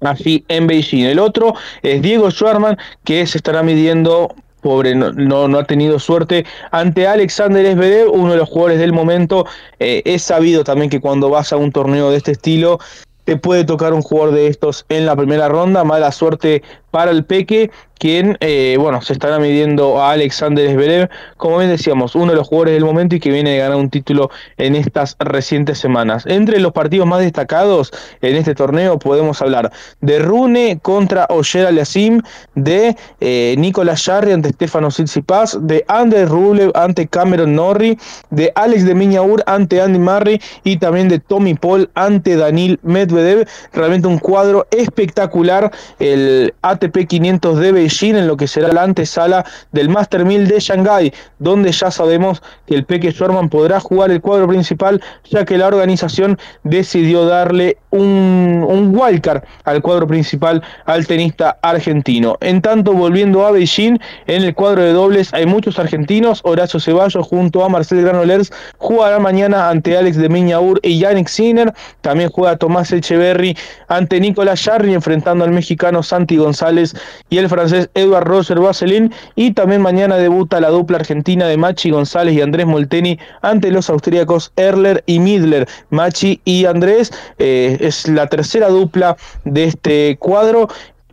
así 0.00 0.44
en 0.48 0.66
Beijing. 0.66 1.04
El 1.04 1.18
otro 1.18 1.54
es 1.82 2.02
Diego 2.02 2.30
Schwarman, 2.30 2.78
que 3.04 3.26
se 3.26 3.38
estará 3.38 3.62
midiendo 3.62 4.34
pobre, 4.60 4.94
no, 4.94 5.12
no, 5.12 5.58
ha 5.58 5.64
tenido 5.64 5.98
suerte. 5.98 6.44
Ante 6.70 7.06
Alexander 7.06 7.64
Esvedev, 7.64 8.10
uno 8.12 8.32
de 8.32 8.38
los 8.38 8.48
jugadores 8.48 8.78
del 8.78 8.92
momento, 8.92 9.46
eh, 9.78 10.02
es 10.04 10.22
sabido 10.22 10.64
también 10.64 10.90
que 10.90 11.00
cuando 11.00 11.30
vas 11.30 11.52
a 11.52 11.56
un 11.56 11.72
torneo 11.72 12.10
de 12.10 12.18
este 12.18 12.32
estilo, 12.32 12.78
te 13.24 13.36
puede 13.36 13.64
tocar 13.64 13.92
un 13.92 14.02
jugador 14.02 14.34
de 14.34 14.48
estos 14.48 14.84
en 14.88 15.06
la 15.06 15.14
primera 15.14 15.48
ronda. 15.48 15.84
Mala 15.84 16.10
suerte 16.10 16.62
para 16.90 17.10
el 17.10 17.24
Peque, 17.24 17.70
quien, 18.00 18.38
eh, 18.40 18.76
bueno, 18.80 19.02
se 19.02 19.12
estará 19.12 19.38
midiendo 19.38 20.00
a 20.00 20.12
Alexander 20.12 20.72
Zverev, 20.72 21.10
como 21.36 21.58
bien 21.58 21.68
decíamos, 21.68 22.14
uno 22.14 22.32
de 22.32 22.36
los 22.36 22.48
jugadores 22.48 22.74
del 22.74 22.84
momento 22.86 23.14
y 23.14 23.20
que 23.20 23.30
viene 23.30 23.50
de 23.50 23.58
ganar 23.58 23.76
un 23.76 23.90
título 23.90 24.30
en 24.56 24.74
estas 24.74 25.16
recientes 25.18 25.78
semanas. 25.78 26.24
Entre 26.26 26.60
los 26.60 26.72
partidos 26.72 27.06
más 27.06 27.20
destacados 27.20 27.92
en 28.22 28.36
este 28.36 28.54
torneo 28.54 28.98
podemos 28.98 29.42
hablar 29.42 29.70
de 30.00 30.18
Rune 30.18 30.78
contra 30.80 31.26
Oyer 31.28 31.66
Aliasim, 31.66 32.22
de 32.54 32.96
eh, 33.20 33.54
Nicolás 33.58 34.02
Jarry 34.02 34.32
ante 34.32 34.48
Stefano 34.48 34.88
Tsitsipas, 34.88 35.58
de 35.60 35.84
Ander 35.86 36.26
Rublev 36.26 36.72
ante 36.74 37.06
Cameron 37.06 37.54
Norrie, 37.54 37.98
de 38.30 38.50
Alex 38.54 38.86
de 38.86 38.94
Miñaur 38.94 39.42
ante 39.44 39.78
Andy 39.78 39.98
Murray 39.98 40.40
y 40.64 40.78
también 40.78 41.10
de 41.10 41.18
Tommy 41.18 41.52
Paul 41.52 41.90
ante 41.94 42.36
Daniel 42.36 42.80
Medvedev. 42.82 43.46
Realmente 43.74 44.08
un 44.08 44.18
cuadro 44.18 44.66
espectacular. 44.70 45.70
El 45.98 46.54
ATP 46.80 47.06
500 47.06 47.58
de 47.58 47.72
Beijing 47.72 48.16
en 48.16 48.26
lo 48.26 48.36
que 48.36 48.48
será 48.48 48.72
la 48.72 48.82
antesala 48.82 49.44
del 49.72 49.90
Master 49.90 50.24
1000 50.24 50.48
de 50.48 50.60
Shanghai, 50.60 51.12
donde 51.38 51.72
ya 51.72 51.90
sabemos 51.90 52.42
que 52.66 52.74
el 52.74 52.84
Peque 52.84 53.12
Schwarman 53.12 53.50
podrá 53.50 53.80
jugar 53.80 54.10
el 54.10 54.20
cuadro 54.20 54.48
principal, 54.48 55.02
ya 55.24 55.44
que 55.44 55.58
la 55.58 55.66
organización 55.66 56.38
decidió 56.64 57.26
darle 57.26 57.76
un, 57.90 58.64
un 58.66 58.96
wildcard 58.96 59.42
al 59.64 59.82
cuadro 59.82 60.06
principal 60.06 60.62
al 60.86 61.06
tenista 61.06 61.58
argentino. 61.62 62.36
En 62.40 62.62
tanto, 62.62 62.92
volviendo 62.92 63.46
a 63.46 63.50
Beijing, 63.50 63.98
en 64.26 64.44
el 64.44 64.54
cuadro 64.54 64.82
de 64.82 64.92
dobles 64.92 65.32
hay 65.34 65.46
muchos 65.46 65.78
argentinos, 65.78 66.40
Horacio 66.44 66.80
Ceballos 66.80 67.26
junto 67.26 67.64
a 67.64 67.68
Marcel 67.68 68.02
Granolers 68.02 68.52
jugará 68.78 69.18
mañana 69.18 69.68
ante 69.68 69.96
Alex 69.96 70.16
de 70.16 70.28
Miñaur 70.28 70.80
y 70.82 70.98
Yannick 70.98 71.28
Sinner, 71.28 71.72
también 72.00 72.30
juega 72.30 72.56
Tomás 72.56 72.92
Echeverry 72.92 73.56
ante 73.88 74.20
Nicolás 74.20 74.62
Jarry 74.62 74.94
enfrentando 74.94 75.44
al 75.44 75.50
mexicano 75.50 76.02
Santi 76.02 76.36
González 76.36 76.94
y 77.28 77.38
el 77.38 77.48
francés 77.48 77.90
Edward 77.94 78.26
Roser 78.26 78.60
Vaseline. 78.60 79.10
Y 79.34 79.52
también 79.52 79.82
mañana 79.82 80.16
debuta 80.16 80.60
la 80.60 80.68
dupla 80.68 80.98
argentina 80.98 81.46
de 81.46 81.56
Machi 81.56 81.90
González 81.90 82.34
y 82.34 82.40
Andrés 82.40 82.66
Molteni 82.66 83.18
ante 83.42 83.70
los 83.70 83.90
austríacos 83.90 84.52
Erler 84.56 85.02
y 85.06 85.18
Midler. 85.18 85.68
Machi 85.90 86.40
y 86.44 86.64
Andrés 86.66 87.12
eh, 87.38 87.78
es 87.80 88.08
la 88.08 88.26
tercera 88.26 88.68
dupla 88.68 89.16
de 89.44 89.64
este 89.64 90.16
cuadro 90.18 90.68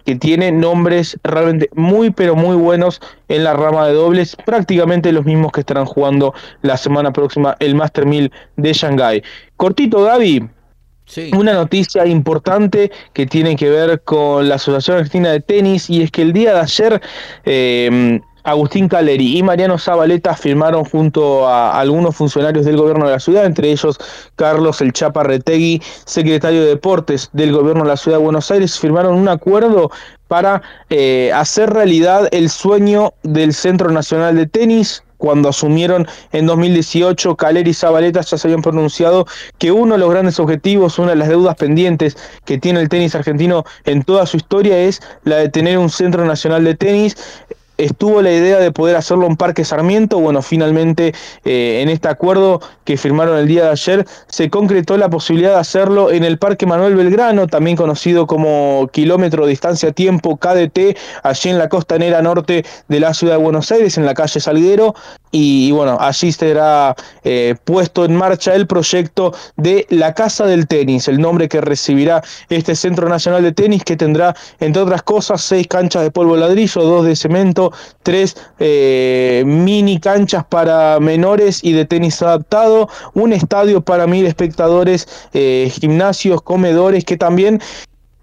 que 0.06 0.16
tiene 0.16 0.54
nombres 0.54 1.20
realmente 1.24 1.70
muy 1.74 2.12
pero 2.12 2.34
muy 2.34 2.56
buenos 2.56 3.02
en 3.28 3.44
la 3.44 3.54
rama 3.54 3.88
de 3.88 3.94
dobles, 3.94 4.38
prácticamente 4.46 5.12
los 5.12 5.26
mismos 5.26 5.52
que 5.52 5.60
estarán 5.60 5.86
jugando 5.86 6.34
la 6.62 6.78
semana 6.78 7.12
próxima 7.12 7.58
el 7.60 7.76
Master 7.76 8.06
1000 8.06 8.32
de 8.56 8.74
Shanghai. 8.74 9.24
Cortito 9.58 10.04
Gaby, 10.04 10.48
una 11.34 11.54
noticia 11.54 12.06
importante 12.06 12.90
que 13.12 13.26
tiene 13.26 13.58
que 13.58 13.70
ver 13.70 14.02
con 14.04 14.48
la 14.48 14.56
Asociación 14.56 14.98
Argentina 14.98 15.32
de 15.32 15.42
Tenis 15.42 15.90
y 15.90 16.02
es 16.02 16.12
que 16.12 16.22
el 16.22 16.32
día 16.32 16.54
de 16.54 16.60
ayer 16.62 17.02
eh, 17.44 18.22
Agustín 18.48 18.88
Caleri 18.88 19.38
y 19.38 19.44
Mariano 19.44 19.78
Zabaleta 19.78 20.34
firmaron 20.34 20.86
junto 20.86 21.46
a 21.46 21.78
algunos 21.78 22.16
funcionarios 22.16 22.66
del 22.66 22.78
gobierno 22.78 23.06
de 23.06 23.12
la 23.12 23.20
ciudad, 23.20 23.46
entre 23.46 23.70
ellos 23.70 24.00
Carlos 24.38 24.80
El 24.80 24.94
Chapa 24.94 25.24
Retegui, 25.24 25.82
secretario 26.06 26.62
de 26.62 26.70
Deportes 26.70 27.30
del 27.34 27.52
gobierno 27.52 27.84
de 27.84 27.90
la 27.90 27.98
ciudad 27.98 28.20
de 28.20 28.24
Buenos 28.24 28.50
Aires, 28.50 28.80
firmaron 28.80 29.16
un 29.16 29.28
acuerdo 29.28 29.92
para 30.30 30.62
eh, 30.90 31.30
hacer 31.36 31.72
realidad 31.72 32.30
el 32.32 32.50
sueño 32.50 33.14
del 33.24 33.54
Centro 33.54 33.92
Nacional 33.92 34.38
de 34.38 34.48
Tenis. 34.48 35.04
Cuando 35.18 35.50
asumieron 35.50 36.08
en 36.32 36.46
2018, 36.46 37.36
Caleri 37.36 37.72
y 37.72 37.74
Zabaleta 37.74 38.22
ya 38.22 38.38
se 38.38 38.48
habían 38.48 38.62
pronunciado 38.62 39.26
que 39.58 39.72
uno 39.72 39.96
de 39.96 40.00
los 40.00 40.12
grandes 40.12 40.40
objetivos, 40.40 41.00
una 41.00 41.10
de 41.10 41.16
las 41.18 41.28
deudas 41.28 41.56
pendientes 41.56 42.16
que 42.46 42.60
tiene 42.60 42.80
el 42.80 42.88
tenis 42.88 43.16
argentino 43.16 43.66
en 43.86 44.04
toda 44.04 44.28
su 44.28 44.38
historia 44.38 44.78
es 44.78 45.02
la 45.24 45.38
de 45.38 45.50
tener 45.50 45.80
un 45.80 45.90
centro 45.90 46.24
nacional 46.24 46.64
de 46.64 46.76
tenis 46.76 47.18
estuvo 47.78 48.22
la 48.22 48.32
idea 48.32 48.60
de 48.60 48.72
poder 48.72 48.96
hacerlo 48.96 49.26
en 49.28 49.38
Parque 49.38 49.64
Sarmiento. 49.64 50.20
Bueno, 50.20 50.42
finalmente 50.42 51.14
eh, 51.46 51.80
en 51.82 51.90
este 51.90 52.08
acuerdo 52.08 52.62
que 52.84 52.98
firmaron 52.98 53.38
el 53.38 53.48
día 53.48 53.66
de 53.66 53.72
ayer 53.72 54.06
se 54.28 54.50
concretó 54.50 54.98
la 54.98 55.10
posibilidad 55.10 55.54
de 55.54 55.60
hacerlo 55.60 56.12
en 56.12 56.24
el 56.24 56.38
Parque 56.38 56.66
Manuel 56.66 56.96
Belgrano, 56.96 57.48
también 57.48 57.78
conocido 57.78 58.28
como 58.28 58.90
kilómetro 58.92 59.46
distancia 59.46 59.92
tiempo 59.92 60.38
KDT, 60.38 60.98
allí 61.24 61.50
en 61.50 61.58
la 61.58 61.70
costanera 61.70 62.22
norte 62.22 62.66
de 62.88 63.00
la 63.00 63.14
ciudad 63.14 63.38
de 63.38 63.44
Buenos 63.44 63.72
Aires, 63.72 63.98
en 63.98 64.06
la 64.06 64.14
calle 64.14 64.40
Salguero. 64.40 64.96
Y, 65.32 65.72
bueno, 65.72 65.98
allí 66.00 66.32
será 66.32 66.96
eh, 67.24 67.56
puesto 67.64 68.06
en 68.06 68.16
marcha 68.16 68.56
el 68.56 68.68
proyecto 68.68 69.34
de 69.56 69.86
la 69.90 70.14
Casa 70.14 70.46
del 70.46 70.68
Tenis, 70.68 71.08
el 71.08 71.20
nombre 71.20 71.48
que 71.50 71.62
recibirá 71.62 72.24
este 72.50 72.76
Centro 72.76 73.10
Nacional 73.10 73.44
de 73.44 73.52
Tenis 73.52 73.84
que 73.84 73.96
tendrá, 73.98 74.36
entre 74.60 74.82
otras 74.82 75.04
cosas, 75.04 75.42
seis 75.42 75.68
canchas 75.68 76.04
de 76.04 76.12
polvo 76.12 76.38
ladrillo, 76.38 76.82
dos 76.82 77.06
de 77.06 77.16
cemento, 77.16 77.72
tres 78.04 78.36
eh, 78.60 79.44
mini 79.46 80.00
canchas 80.00 80.46
para 80.46 81.00
menores 81.00 81.64
y 81.64 81.74
de 81.74 81.86
tenis 81.86 82.22
adaptado, 82.22 82.90
un 83.14 83.34
estadio 83.34 83.82
para 83.82 84.08
mil 84.08 84.26
espectadores, 84.26 85.08
eh, 85.34 85.72
gimnasios, 85.80 86.42
comedores 86.42 87.04
que 87.06 87.18
también 87.18 87.62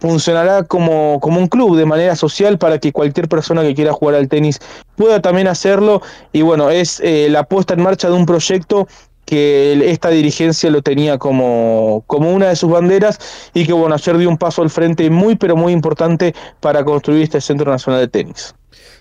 funcionará 0.08 0.64
como, 0.64 1.18
como 1.20 1.40
un 1.40 1.48
club 1.48 1.78
de 1.78 1.86
manera 1.86 2.14
social 2.14 2.58
para 2.58 2.78
que 2.78 2.92
cualquier 2.92 3.26
persona 3.26 3.62
que 3.62 3.74
quiera 3.74 3.94
jugar 3.94 4.16
al 4.16 4.28
tenis 4.28 4.60
pueda 4.96 5.22
también 5.22 5.48
hacerlo. 5.48 6.02
Y 6.30 6.42
bueno, 6.42 6.68
es 6.68 7.00
eh, 7.00 7.28
la 7.30 7.44
puesta 7.44 7.72
en 7.72 7.82
marcha 7.82 8.08
de 8.08 8.14
un 8.14 8.26
proyecto 8.26 8.86
que 9.24 9.90
esta 9.90 10.10
dirigencia 10.10 10.68
lo 10.70 10.82
tenía 10.82 11.16
como, 11.16 12.04
como 12.06 12.34
una 12.34 12.48
de 12.48 12.56
sus 12.56 12.70
banderas 12.70 13.18
y 13.54 13.64
que 13.64 13.72
bueno, 13.72 13.94
ayer 13.94 14.18
dio 14.18 14.28
un 14.28 14.36
paso 14.36 14.60
al 14.60 14.68
frente 14.68 15.08
muy 15.08 15.36
pero 15.36 15.56
muy 15.56 15.72
importante 15.72 16.34
para 16.60 16.84
construir 16.84 17.22
este 17.22 17.40
Centro 17.40 17.70
Nacional 17.70 18.00
de 18.02 18.08
Tenis. 18.08 18.54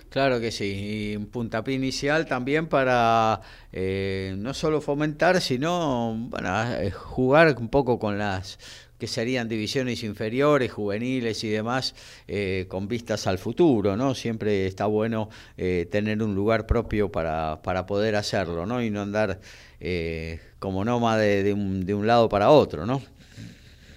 Claro 0.09 0.39
que 0.39 0.51
sí, 0.51 1.11
y 1.11 1.15
un 1.17 1.25
puntapié 1.25 1.73
inicial 1.73 2.27
también 2.27 2.67
para 2.67 3.41
eh, 3.71 4.35
no 4.38 4.53
solo 4.53 4.80
fomentar, 4.80 5.41
sino 5.41 6.15
bueno, 6.30 6.49
jugar 6.93 7.55
un 7.59 7.67
poco 7.67 7.97
con 7.99 8.19
las 8.19 8.59
que 9.03 9.07
serían 9.07 9.49
divisiones 9.49 10.01
inferiores, 10.01 10.71
juveniles 10.71 11.43
y 11.43 11.49
demás, 11.49 11.93
eh, 12.25 12.67
con 12.69 12.88
vistas 12.88 13.27
al 13.27 13.38
futuro, 13.38 13.97
¿no? 13.97 14.15
Siempre 14.15 14.65
está 14.65 14.85
bueno 14.85 15.30
eh, 15.57 15.89
tener 15.91 16.23
un 16.23 16.34
lugar 16.34 16.65
propio 16.65 17.11
para, 17.11 17.61
para 17.63 17.85
poder 17.85 18.15
hacerlo, 18.15 18.65
¿no? 18.65 18.81
Y 18.81 18.89
no 18.91 19.01
andar 19.01 19.41
eh, 19.81 20.39
como 20.57 20.85
nómade 20.85 21.43
de, 21.43 21.51
un, 21.51 21.85
de 21.85 21.93
un 21.93 22.07
lado 22.07 22.30
para 22.30 22.49
otro, 22.49 22.85
¿no? 22.85 23.01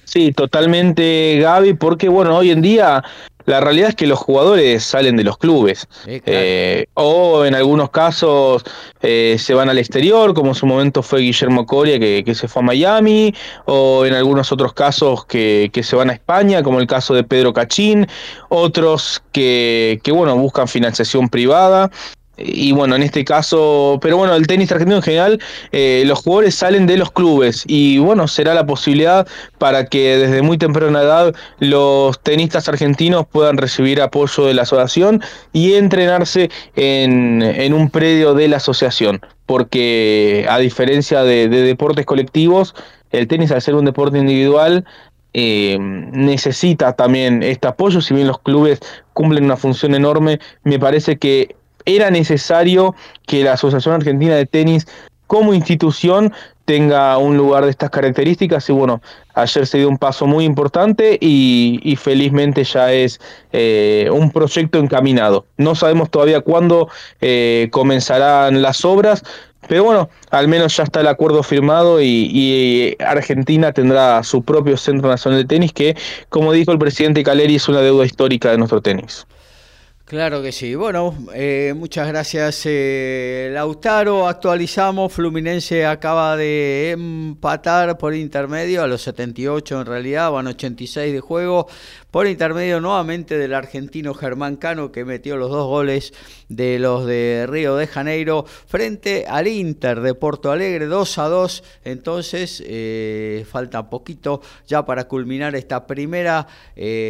Sí, 0.03 0.33
totalmente, 0.33 1.39
Gaby, 1.41 1.75
porque 1.75 2.09
bueno, 2.09 2.37
hoy 2.37 2.51
en 2.51 2.61
día 2.61 3.05
la 3.47 3.61
realidad 3.61 3.91
es 3.91 3.95
que 3.95 4.07
los 4.07 4.19
jugadores 4.19 4.85
salen 4.85 5.17
de 5.17 5.25
los 5.25 5.39
clubes 5.39 5.89
eh, 6.07 6.87
o 6.95 7.45
en 7.45 7.55
algunos 7.55 7.91
casos 7.91 8.65
eh, 9.01 9.37
se 9.39 9.55
van 9.55 9.69
al 9.69 9.79
exterior, 9.79 10.35
como 10.35 10.49
en 10.49 10.55
su 10.55 10.67
momento 10.67 11.03
fue 11.03 11.21
Guillermo 11.21 11.65
Coria 11.65 11.99
que, 11.99 12.35
se 12.35 12.49
fue 12.49 12.63
a 12.63 12.67
Miami, 12.67 13.35
o 13.65 14.05
en 14.05 14.15
algunos 14.15 14.53
otros 14.53 14.73
casos 14.73 15.25
que, 15.25 15.71
que, 15.73 15.83
se 15.83 15.97
van 15.97 16.11
a 16.11 16.13
España, 16.13 16.63
como 16.63 16.81
el 16.81 16.87
caso 16.87 17.15
de 17.15 17.23
Pedro 17.23 17.53
Cachín, 17.53 18.07
otros 18.49 19.23
que, 19.33 20.01
que 20.03 20.13
bueno, 20.13 20.37
buscan 20.37 20.69
financiación 20.69 21.29
privada 21.29 21.91
y 22.39 22.73
bueno, 22.73 22.97
en 22.97 23.03
este 23.03 23.25
caso, 23.25 23.99
pero 24.03 24.17
bueno, 24.19 24.35
el 24.35 24.47
tenis 24.47 24.71
argentino 24.71 24.97
en 24.97 25.03
general, 25.03 25.41
eh, 25.73 26.03
los 26.07 26.21
jugadores 26.21 26.55
salen 26.55 26.87
de 26.87 26.99
los 26.99 27.11
clubes 27.11 27.65
y 27.67 27.99
bueno, 27.99 28.29
será 28.29 28.55
la 28.55 28.67
posibilidad 28.67 29.27
para 29.59 29.87
que 29.87 30.19
desde 30.19 30.43
muy 30.43 30.59
temprana 30.59 31.03
edad 31.03 31.35
los 31.61 32.21
tenistas 32.21 32.69
argentinos 32.69 33.27
puedan 33.27 33.57
recibir 33.57 34.03
apoyo 34.03 34.45
de 34.45 34.55
la 34.55 34.63
asociación 34.63 35.23
y 35.53 35.75
entrenarse 35.75 36.51
en, 36.75 37.43
en 37.43 37.73
un 37.73 37.91
predio 37.91 38.35
de 38.35 38.49
la 38.49 38.59
asociación, 38.59 39.21
porque 39.47 40.47
a 40.49 40.59
diferencia 40.59 41.23
de, 41.23 41.49
deportes 41.49 42.05
colectivos, 42.05 42.75
el 43.13 43.29
tenis 43.29 43.53
al 43.53 43.63
ser 43.63 43.75
un 43.75 43.85
deporte 43.85 44.19
individual 44.19 44.85
eh, 45.33 45.79
necesita 45.81 46.95
también 46.95 47.43
este 47.43 47.69
apoyo, 47.69 48.01
si 48.01 48.15
bien 48.15 48.27
los 48.27 48.41
clubes 48.41 48.81
cumplen 49.13 49.45
una 49.45 49.57
función 49.57 49.95
enorme, 49.95 50.39
me 50.65 50.79
parece 50.79 51.19
que 51.19 51.57
era 51.87 52.11
necesario 52.11 52.95
que 53.27 53.43
la 53.43 53.55
Asociación 53.55 53.95
Argentina 53.95 54.35
de 54.35 54.47
Tenis 54.47 54.87
como 55.27 55.55
institución 55.55 56.33
tenga 56.65 57.17
un 57.17 57.37
lugar 57.37 57.65
de 57.65 57.71
estas 57.71 57.91
características 57.91 58.69
y 58.69 58.73
bueno, 58.73 59.01
ayer 59.35 59.67
se 59.67 59.79
dio 59.79 59.89
un 59.89 59.99
paso 59.99 60.27
muy 60.27 60.45
importante 60.45 61.17
y, 61.21 61.97
felizmente 61.99 62.65
ya 62.65 62.93
es 62.93 63.21
eh, 63.53 64.09
un 64.13 64.31
proyecto 64.31 64.79
encaminado. 64.79 65.47
No 65.57 65.75
sabemos 65.75 66.11
todavía 66.11 66.41
cuándo 66.41 66.89
eh, 67.21 67.69
comenzarán 67.71 68.63
las 68.63 68.85
obras, 68.85 69.23
pero 69.69 69.85
bueno, 69.85 70.11
al 70.31 70.49
menos 70.49 70.77
ya 70.77 70.83
está 70.83 71.01
el 71.01 71.09
acuerdo 71.09 71.43
firmado 71.43 72.01
y, 72.01 72.29
y, 72.33 72.97
Argentina 73.03 73.73
tendrá 73.73 74.23
su 74.25 74.43
propio 74.43 74.77
Centro 74.77 75.09
Nacional 75.09 75.41
de 75.41 75.47
Tenis 75.47 75.73
que, 75.73 75.97
como 76.29 76.53
dijo 76.53 76.73
el 76.73 76.79
presidente 76.79 77.23
Caleri, 77.23 77.57
es 77.57 77.69
una 77.69 77.81
deuda 77.81 78.05
histórica 78.05 78.51
de 78.51 78.59
nuestro 78.59 78.81
tenis. 78.81 79.27
Claro 80.07 80.41
que 80.41 80.53
sí. 80.53 80.77
Bueno, 80.77 81.19
eh, 81.35 81.75
muchas 81.77 82.07
gracias 82.07 82.63
eh, 82.65 83.51
Lautaro. 83.53 84.29
Actualizamos. 84.29 85.13
Fluminense 85.13 85.85
acaba 85.85 86.37
de 86.37 86.93
empatar 86.93 87.99
por 87.99 88.15
intermedio 88.15 88.85
a 88.85 88.87
los 88.87 89.03
78 89.03 89.81
en 89.81 89.85
realidad, 89.85 90.31
van 90.31 90.47
86 90.47 91.13
de 91.13 91.19
juego 91.19 91.67
por 92.13 92.29
intermedio 92.29 92.81
nuevamente 92.81 93.37
del 93.37 93.53
argentino 93.53 94.15
Germán 94.15 94.57
Cano 94.57 94.93
que 94.93 95.05
metió 95.05 95.37
los 95.37 95.51
dos 95.51 95.67
goles 95.67 96.15
de 96.49 96.79
los 96.79 97.05
de 97.05 97.47
Río 97.49 97.75
de 97.75 97.89
Janeiro 97.89 98.47
frente 98.47 99.27
al 99.29 99.49
Inter 99.49 100.01
de 100.01 100.15
Porto 100.15 100.53
Alegre 100.53 100.87
2 100.87 101.19
a 101.19 101.29
2 101.29 101.65
entonces 101.85 102.63
eh, 102.65 103.45
falta 103.51 103.91
poquito 103.91 104.41
ya 104.69 104.87
para 104.87 105.09
culminar 105.09 105.57
esta 105.57 105.87
primera 105.87 106.47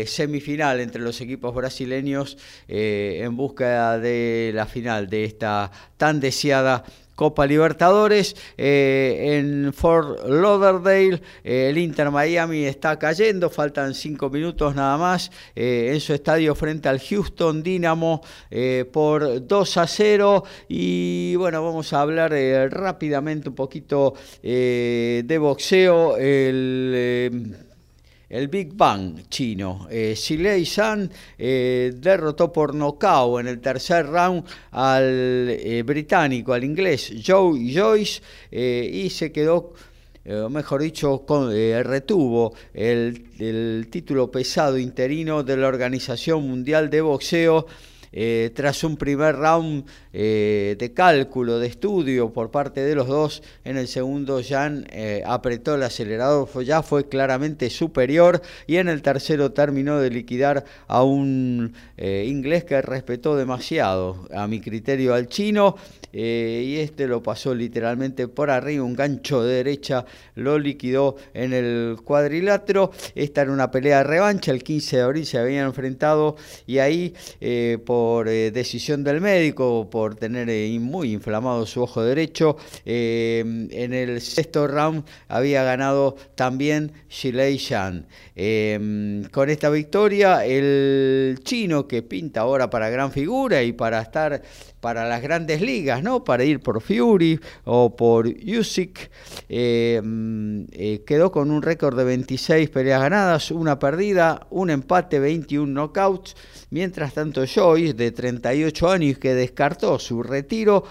semifinal 0.07 0.81
entre 0.81 1.03
los 1.03 1.21
equipos 1.21 1.55
brasileños 1.55 2.37
eh, 2.87 3.25
en 3.25 3.37
busca 3.37 3.99
de 3.99 4.53
la 4.55 4.67
final 4.67 5.09
de 5.09 5.25
esta 5.25 5.73
tan 5.97 6.21
deseada 6.21 6.85
Copa 7.17 7.47
Libertadores. 7.47 8.37
Eh, 8.57 9.39
en 9.39 9.73
Fort 9.73 10.29
Lauderdale, 10.29 11.21
eh, 11.43 11.71
el 11.71 11.79
Inter 11.79 12.11
Miami 12.11 12.65
está 12.65 12.99
cayendo, 12.99 13.51
faltan 13.51 13.95
cinco 13.95 14.31
minutos 14.31 14.75
nada 14.77 14.97
más 14.99 15.33
en 15.55 15.99
su 16.01 16.13
estadio 16.13 16.55
frente 16.55 16.89
al 16.89 17.01
Houston 17.01 17.63
Dynamo 17.63 18.21
por 18.93 19.47
2 19.47 19.77
a 19.79 19.87
0. 19.87 20.45
Y 20.69 21.35
bueno, 21.37 21.65
vamos 21.65 21.93
a 21.93 22.03
hablar 22.03 22.33
rápidamente 22.71 23.49
un 23.49 23.55
poquito 23.55 24.15
de 24.43 25.39
boxeo. 25.41 26.17
El 26.19 27.66
el 28.29 28.49
Big 28.49 28.75
Bang 28.75 29.29
chino. 29.29 29.87
Eh, 29.91 30.15
Silei 30.17 30.65
San 30.65 31.11
eh, 31.39 31.93
derrotó 31.97 32.53
por 32.53 32.75
nocaut 32.75 33.41
en 33.41 33.47
el 33.47 33.61
tercer 33.61 34.07
round 34.07 34.45
al 34.73 35.49
eh, 35.51 35.83
británico, 35.85 36.53
al 36.53 36.65
inglés 36.65 37.13
Joe 37.25 37.73
Joyce, 37.73 38.23
eh, 38.51 38.91
y 38.93 39.11
se 39.11 39.31
quedó, 39.33 39.73
mejor 40.51 40.83
dicho, 40.83 41.25
con, 41.25 41.51
retuvo 41.51 42.53
el, 42.75 43.29
el 43.39 43.87
título 43.91 44.31
pesado 44.31 44.77
interino 44.77 45.45
de 45.45 45.57
la 45.57 45.69
Organización 45.69 46.49
Mundial 46.49 46.91
de 46.91 47.01
Boxeo. 47.01 47.67
Tras 48.55 48.83
un 48.83 48.97
primer 48.97 49.37
round 49.37 49.85
eh, 50.19 50.77
de 50.79 50.95
cálculo, 50.95 51.59
de 51.59 51.67
estudio 51.67 52.33
por 52.33 52.51
parte 52.51 52.81
de 52.81 52.95
los 52.95 53.07
dos. 53.07 53.43
En 53.67 53.77
el 53.77 53.87
segundo, 53.87 54.41
Jan 54.43 54.87
eh, 54.91 55.23
apretó 55.27 55.75
el 55.75 55.83
acelerador, 55.83 56.49
ya 56.65 56.83
fue 56.83 57.07
claramente 57.07 57.69
superior. 57.69 58.41
Y 58.67 58.77
en 58.77 58.89
el 58.89 59.03
tercero 59.03 59.53
terminó 59.53 59.99
de 59.99 60.09
liquidar 60.09 60.65
a 60.87 61.03
un 61.03 61.75
eh, 61.99 62.25
inglés 62.27 62.65
que 62.65 62.81
respetó 62.81 63.37
demasiado, 63.37 64.27
a 64.33 64.47
mi 64.47 64.63
criterio, 64.63 65.13
al 65.13 65.29
chino. 65.29 65.77
y 66.15 66.77
este 66.79 67.07
lo 67.07 67.23
pasó 67.23 67.55
literalmente 67.55 68.27
por 68.27 68.49
arriba, 68.49 68.83
un 68.83 68.97
gancho 68.97 69.43
de 69.43 69.57
derecha 69.57 70.07
lo 70.35 70.59
liquidó 70.59 71.17
en 71.35 71.53
el 71.53 71.99
cuadrilátero. 72.03 72.91
Esta 73.15 73.43
era 73.43 73.53
una 73.53 73.71
pelea 73.71 73.99
de 73.99 74.05
revancha, 74.05 74.51
el 74.51 74.63
15 74.63 74.97
de 74.97 75.03
abril 75.03 75.27
se 75.27 75.37
habían 75.37 75.67
enfrentado 75.67 76.37
y 76.67 76.79
ahí 76.79 77.13
por 77.85 78.06
decisión 78.25 79.05
del 79.05 79.21
médico, 79.21 79.89
por 79.91 80.15
tener 80.15 80.49
eh, 80.51 80.79
muy 80.81 81.13
inflamado 81.13 81.67
su 81.67 81.83
ojo 81.83 82.03
derecho. 82.03 82.57
Eh, 82.85 83.41
en 83.71 83.95
el 83.95 84.21
sexto 84.21 84.67
round 84.67 85.05
había 85.29 85.63
ganado 85.63 86.17
también 86.35 86.93
Shilei 87.09 87.57
Shan. 87.57 88.07
Eh, 88.35 89.23
con 89.31 89.51
esta 89.51 89.71
victoria, 89.71 90.45
el 90.45 91.39
chino 91.43 91.87
que 91.87 92.03
pinta 92.03 92.41
ahora 92.41 92.71
para 92.71 92.91
gran 92.91 93.13
figura 93.13 93.63
y 93.63 93.73
para 93.73 94.01
estar 94.01 94.43
para 94.81 95.09
las 95.09 95.21
grandes 95.23 95.63
ligas, 95.63 96.03
¿no? 96.03 96.23
Para 96.23 96.45
ir 96.45 96.61
por 96.61 96.81
Fury 96.81 97.41
o 97.65 97.97
por 97.97 98.29
Usyk, 98.29 99.11
quedó 99.49 101.33
con 101.33 101.51
un 101.51 101.63
récord 101.63 101.97
de 101.97 102.05
26 102.05 102.71
peleas 102.71 103.01
ganadas, 103.01 103.51
una 103.51 103.81
perdida, 103.81 104.47
un 104.51 104.71
empate, 104.71 105.19
21 105.19 105.73
knockouts. 105.73 106.37
Mientras 106.71 107.15
tanto, 107.15 107.45
Joyce, 107.47 107.95
de 107.95 108.11
38 108.11 108.91
años, 108.91 109.19
que 109.19 109.35
descartó 109.35 109.99
su 109.99 110.23
retiro, 110.23 110.85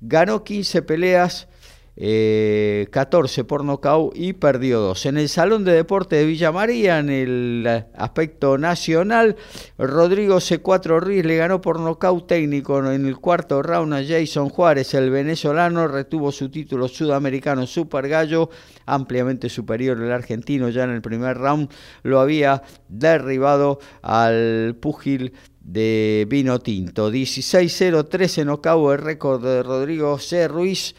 ganó 0.00 0.42
15 0.42 0.82
peleas 0.82 1.48
14 1.96 3.44
por 3.44 3.64
nocaut 3.64 4.12
y 4.14 4.34
perdió 4.34 4.80
2. 4.80 5.06
En 5.06 5.16
el 5.16 5.30
Salón 5.30 5.64
de 5.64 5.72
Deporte 5.72 6.16
de 6.16 6.26
Villa 6.26 6.52
María, 6.52 6.98
en 6.98 7.08
el 7.08 7.84
aspecto 7.96 8.58
nacional, 8.58 9.36
Rodrigo 9.78 10.36
C4 10.36 11.00
Ruiz 11.00 11.24
le 11.24 11.36
ganó 11.36 11.62
por 11.62 11.80
nocaut 11.80 12.26
técnico 12.26 12.78
en 12.90 13.06
el 13.06 13.16
cuarto 13.16 13.62
round 13.62 13.94
a 13.94 14.04
Jason 14.04 14.50
Juárez. 14.50 14.92
El 14.92 15.10
venezolano 15.10 15.88
retuvo 15.88 16.30
su 16.32 16.50
título 16.50 16.86
sudamericano 16.86 17.66
Super 17.66 18.08
Gallo, 18.08 18.50
ampliamente 18.84 19.48
superior 19.48 19.98
al 19.98 20.12
argentino. 20.12 20.68
Ya 20.68 20.84
en 20.84 20.90
el 20.90 21.00
primer 21.00 21.38
round 21.38 21.70
lo 22.02 22.20
había 22.20 22.62
derribado 22.88 23.78
al 24.02 24.76
púgil 24.78 25.32
de 25.60 26.26
vino 26.28 26.60
tinto. 26.60 27.10
16-0, 27.10 28.08
13 28.08 28.44
nocaut 28.44 28.92
el 28.92 28.98
récord 28.98 29.42
de 29.42 29.62
Rodrigo 29.62 30.18
C. 30.18 30.46
Ruiz 30.46 30.94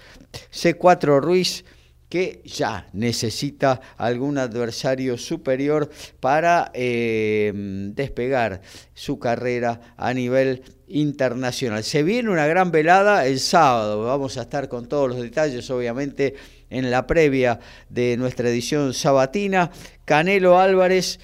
C4 0.52 1.22
Ruiz 1.22 1.64
que 2.10 2.42
ya 2.46 2.88
necesita 2.94 3.82
algún 3.98 4.38
adversario 4.38 5.18
superior 5.18 5.90
para 6.20 6.72
eh, 6.74 7.52
despegar 7.94 8.62
su 8.94 9.20
carrera 9.20 9.94
a 9.98 10.14
nivel 10.14 10.64
internacional. 10.88 11.84
Se 11.84 12.04
viene 12.04 12.30
una 12.30 12.48
gran 12.48 12.72
velada 12.72 13.26
el 13.28 13.40
sábado, 13.40 14.04
vamos 14.04 14.38
a 14.38 14.44
estar 14.44 14.70
con 14.70 14.88
todos 14.88 15.10
los 15.10 15.22
detalles 15.22 15.70
obviamente 15.70 16.36
en 16.70 16.90
la 16.90 17.06
previa 17.08 17.60
de 17.90 18.16
nuestra 18.16 18.50
edición 18.50 18.94
sabatina. 18.94 19.72
Canelo 20.06 20.60
Álvarez 20.60 21.20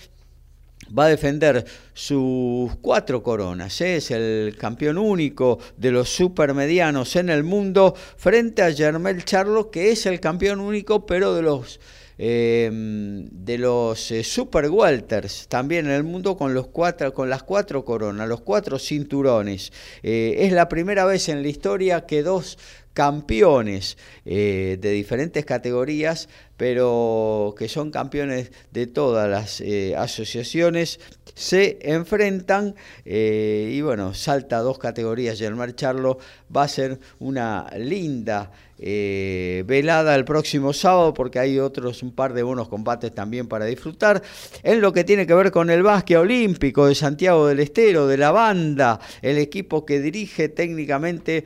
va 0.97 1.05
a 1.05 1.09
defender 1.09 1.65
sus 1.93 2.75
cuatro 2.81 3.23
coronas. 3.23 3.79
Es 3.81 4.11
el 4.11 4.55
campeón 4.57 4.97
único 4.97 5.59
de 5.77 5.91
los 5.91 6.09
supermedianos 6.09 7.15
en 7.15 7.29
el 7.29 7.43
mundo 7.43 7.95
frente 8.17 8.61
a 8.61 8.73
Germel 8.73 9.23
Charlo, 9.25 9.71
que 9.71 9.91
es 9.91 10.05
el 10.05 10.19
campeón 10.19 10.59
único, 10.59 11.05
pero 11.05 11.35
de 11.35 11.41
los 11.41 11.79
em, 12.17 13.27
de 13.31 13.57
los 13.57 14.11
eh, 14.11 14.23
super 14.23 14.69
welters 14.69 15.47
también 15.47 15.87
en 15.87 15.93
el 15.93 16.03
mundo 16.03 16.37
con 16.37 16.53
los 16.53 16.67
cuatro 16.67 17.11
con 17.11 17.27
las 17.27 17.41
cuatro 17.41 17.83
coronas 17.83 18.29
los 18.29 18.41
cuatro 18.41 18.77
cinturones 18.77 19.73
eh, 20.03 20.35
es 20.41 20.51
la 20.51 20.69
primera 20.69 21.05
vez 21.05 21.27
en 21.29 21.41
la 21.41 21.47
historia 21.47 22.05
que 22.05 22.21
dos 22.21 22.59
campeones 22.93 23.97
de 24.25 24.77
diferentes 24.77 25.45
categorías 25.45 26.27
pero 26.57 27.55
que 27.57 27.67
son 27.67 27.91
campeones 27.91 28.51
de 28.71 28.87
todas 28.87 29.29
las 29.29 29.59
eh, 29.61 29.95
asociaciones, 29.97 30.99
se 31.33 31.79
enfrentan 31.81 32.75
eh, 33.05 33.71
y 33.73 33.81
bueno, 33.81 34.13
salta 34.13 34.59
dos 34.59 34.77
categorías 34.77 35.41
y 35.41 35.45
el 35.45 35.55
marcharlo 35.55 36.19
va 36.55 36.63
a 36.63 36.67
ser 36.67 36.99
una 37.19 37.67
linda 37.75 38.51
eh, 38.77 39.63
velada 39.65 40.13
el 40.15 40.25
próximo 40.25 40.73
sábado 40.73 41.13
porque 41.13 41.39
hay 41.39 41.57
otros 41.57 42.03
un 42.03 42.11
par 42.11 42.33
de 42.33 42.43
buenos 42.43 42.69
combates 42.69 43.13
también 43.13 43.47
para 43.47 43.65
disfrutar. 43.65 44.21
En 44.61 44.79
lo 44.79 44.93
que 44.93 45.03
tiene 45.03 45.25
que 45.25 45.33
ver 45.33 45.51
con 45.51 45.69
el 45.69 45.81
básquet 45.81 46.17
olímpico 46.17 46.87
de 46.87 46.93
Santiago 46.93 47.47
del 47.47 47.61
Estero, 47.61 48.05
de 48.07 48.17
la 48.17 48.31
banda, 48.31 48.99
el 49.23 49.39
equipo 49.39 49.85
que 49.85 49.99
dirige 49.99 50.49
técnicamente 50.49 51.45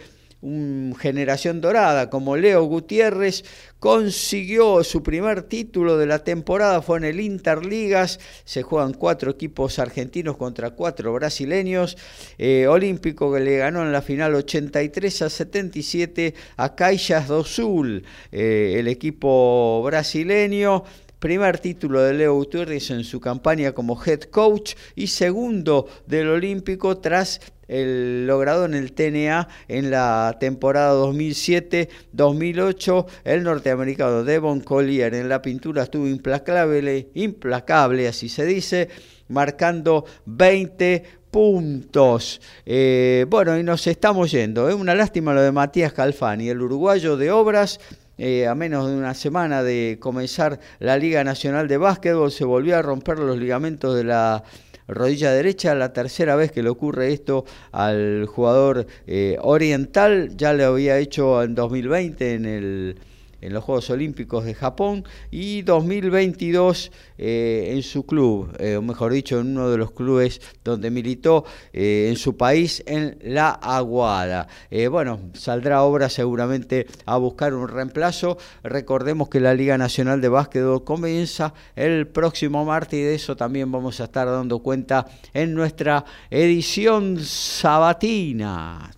generación 0.99 1.61
dorada 1.61 2.09
como 2.09 2.37
Leo 2.37 2.63
Gutiérrez, 2.65 3.43
consiguió 3.79 4.83
su 4.83 5.03
primer 5.03 5.43
título 5.43 5.97
de 5.97 6.05
la 6.05 6.23
temporada, 6.23 6.81
fue 6.81 6.97
en 6.97 7.03
el 7.05 7.19
Interligas, 7.19 8.19
se 8.45 8.63
juegan 8.63 8.93
cuatro 8.93 9.31
equipos 9.31 9.79
argentinos 9.79 10.37
contra 10.37 10.71
cuatro 10.71 11.13
brasileños, 11.13 11.97
eh, 12.37 12.67
Olímpico 12.67 13.33
que 13.33 13.39
le 13.39 13.57
ganó 13.57 13.83
en 13.83 13.91
la 13.91 14.01
final 14.01 14.35
83 14.35 15.21
a 15.21 15.29
77 15.29 16.33
a 16.57 16.75
Caixas 16.75 17.27
do 17.27 17.43
Sul, 17.43 18.03
eh, 18.31 18.75
el 18.77 18.87
equipo 18.87 19.81
brasileño, 19.83 20.83
primer 21.19 21.59
título 21.59 22.03
de 22.03 22.13
Leo 22.13 22.35
Gutiérrez 22.35 22.91
en 22.91 23.03
su 23.03 23.19
campaña 23.19 23.71
como 23.71 24.01
head 24.03 24.21
coach 24.23 24.75
y 24.95 25.07
segundo 25.07 25.87
del 26.05 26.29
Olímpico 26.29 26.97
tras 26.97 27.41
el 27.67 28.25
logrado 28.27 28.65
en 28.65 28.73
el 28.73 28.93
TNA 28.93 29.47
en 29.67 29.91
la 29.91 30.37
temporada 30.39 30.93
2007-2008. 30.93 33.05
El 33.23 33.43
norteamericano 33.43 34.23
Devon 34.23 34.61
Collier 34.61 35.13
en 35.15 35.27
la 35.29 35.41
pintura 35.41 35.83
estuvo 35.83 36.07
implacable, 36.07 37.09
implacable, 37.13 38.07
así 38.07 38.29
se 38.29 38.45
dice, 38.45 38.89
marcando 39.27 40.05
20 40.25 41.03
puntos. 41.31 42.41
Eh, 42.65 43.25
bueno, 43.29 43.57
y 43.57 43.63
nos 43.63 43.87
estamos 43.87 44.31
yendo. 44.31 44.69
Es 44.69 44.75
una 44.75 44.95
lástima 44.95 45.33
lo 45.33 45.41
de 45.41 45.51
Matías 45.51 45.91
Calfani, 45.93 46.49
el 46.49 46.61
uruguayo 46.61 47.17
de 47.17 47.31
obras. 47.31 47.79
Eh, 48.19 48.47
a 48.47 48.55
menos 48.55 48.89
de 48.89 48.95
una 48.95 49.13
semana 49.13 49.61
de 49.61 49.97
comenzar 49.99 50.59
la 50.79 50.97
Liga 50.97 51.23
Nacional 51.23 51.67
de 51.67 51.77
Básquetbol, 51.77 52.31
se 52.31 52.45
volvió 52.45 52.75
a 52.75 52.81
romper 52.81 53.19
los 53.19 53.37
ligamentos 53.37 53.95
de 53.95 54.05
la 54.05 54.43
rodilla 54.87 55.31
derecha, 55.31 55.75
la 55.75 55.93
tercera 55.93 56.35
vez 56.35 56.51
que 56.51 56.63
le 56.63 56.69
ocurre 56.69 57.13
esto 57.13 57.45
al 57.71 58.25
jugador 58.25 58.87
eh, 59.05 59.37
oriental, 59.41 60.35
ya 60.35 60.53
le 60.53 60.63
había 60.63 60.97
hecho 60.97 61.43
en 61.43 61.55
2020 61.55 62.33
en 62.33 62.45
el 62.45 62.97
en 63.41 63.53
los 63.53 63.63
Juegos 63.63 63.89
Olímpicos 63.89 64.45
de 64.45 64.53
Japón 64.53 65.05
y 65.31 65.61
2022 65.61 66.91
eh, 67.17 67.71
en 67.73 67.83
su 67.83 68.05
club, 68.05 68.55
eh, 68.59 68.77
o 68.77 68.81
mejor 68.81 69.13
dicho, 69.13 69.39
en 69.39 69.47
uno 69.51 69.69
de 69.69 69.77
los 69.77 69.91
clubes 69.91 70.41
donde 70.63 70.91
militó 70.91 71.45
eh, 71.73 72.07
en 72.09 72.15
su 72.15 72.37
país, 72.37 72.83
en 72.85 73.17
La 73.21 73.49
Aguada. 73.49 74.47
bueno, 74.89 75.19
saldrá 75.33 75.83
obra 75.83 76.09
seguramente 76.09 76.87
a 77.05 77.17
buscar 77.17 77.53
un 77.53 77.67
reemplazo. 77.67 78.37
Recordemos 78.63 79.29
que 79.29 79.39
la 79.39 79.53
Liga 79.53 79.77
Nacional 79.77 80.21
de 80.21 80.29
Básquetbol 80.29 80.83
comienza 80.83 81.53
el 81.75 82.07
próximo 82.07 82.65
martes 82.65 82.99
y 82.99 83.03
de 83.03 83.15
eso 83.15 83.35
también 83.35 83.71
vamos 83.71 83.99
a 83.99 84.05
estar 84.05 84.27
dando 84.27 84.59
cuenta 84.59 85.05
en 85.33 85.53
nuestra 85.53 86.05
edición 86.29 87.19
sabatina. 87.19 88.91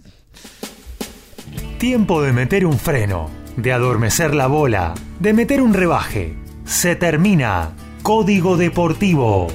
Tiempo 1.77 2.21
de 2.21 2.33
meter 2.33 2.65
un 2.65 2.77
freno 2.77 3.38
de 3.61 3.73
adormecer 3.73 4.33
la 4.33 4.47
bola, 4.47 4.93
de 5.19 5.33
meter 5.33 5.61
un 5.61 5.73
rebaje. 5.73 6.35
Se 6.65 6.95
termina. 6.95 7.71
Código 8.03 8.57
Deportivo. 8.57 9.47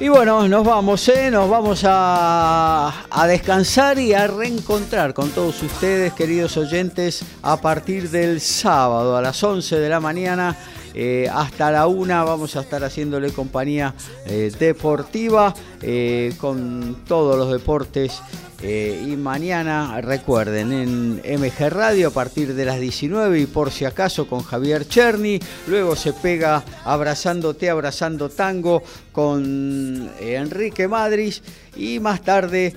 Y 0.00 0.08
bueno, 0.08 0.48
nos 0.48 0.64
vamos, 0.64 1.06
¿eh? 1.10 1.30
nos 1.30 1.50
vamos 1.50 1.82
a, 1.86 2.90
descansar 3.28 3.98
y 3.98 4.14
a 4.14 4.26
reencontrar 4.28 5.12
con 5.12 5.28
todos 5.28 5.62
ustedes, 5.62 6.14
queridos 6.14 6.56
oyentes, 6.56 7.22
a 7.42 7.60
partir 7.60 8.08
del 8.08 8.40
sábado 8.40 9.14
a 9.14 9.20
las 9.20 9.44
11 9.44 9.78
de 9.78 9.88
la 9.90 10.00
mañana. 10.00 10.56
Eh, 10.94 11.28
hasta 11.32 11.70
la 11.70 11.86
una 11.86 12.24
vamos 12.24 12.56
a 12.56 12.60
estar 12.60 12.82
haciéndole 12.82 13.32
compañía 13.32 13.94
eh, 14.26 14.52
deportiva 14.58 15.54
eh, 15.82 16.34
con 16.38 17.04
todos 17.06 17.36
los 17.36 17.52
deportes 17.52 18.20
y 18.62 19.16
mañana, 19.16 20.02
recuerden, 20.02 20.70
en 20.70 21.40
MG 21.40 21.70
Radio 21.70 22.08
a 22.08 22.10
partir 22.10 22.52
de 22.52 22.66
las 22.66 22.78
19 22.78 23.40
y 23.40 23.46
por 23.46 23.70
si 23.70 23.86
acaso 23.86 24.26
con 24.26 24.42
Javier 24.42 24.86
Cherny. 24.86 25.40
Luego 25.66 25.96
se 25.96 26.12
pega 26.12 26.62
Abrazándote, 26.84 27.70
Abrazando 27.70 28.28
Tango 28.28 28.82
con 29.12 30.10
Enrique 30.20 30.88
Madris. 30.88 31.42
Y 31.74 32.00
más 32.00 32.20
tarde, 32.20 32.74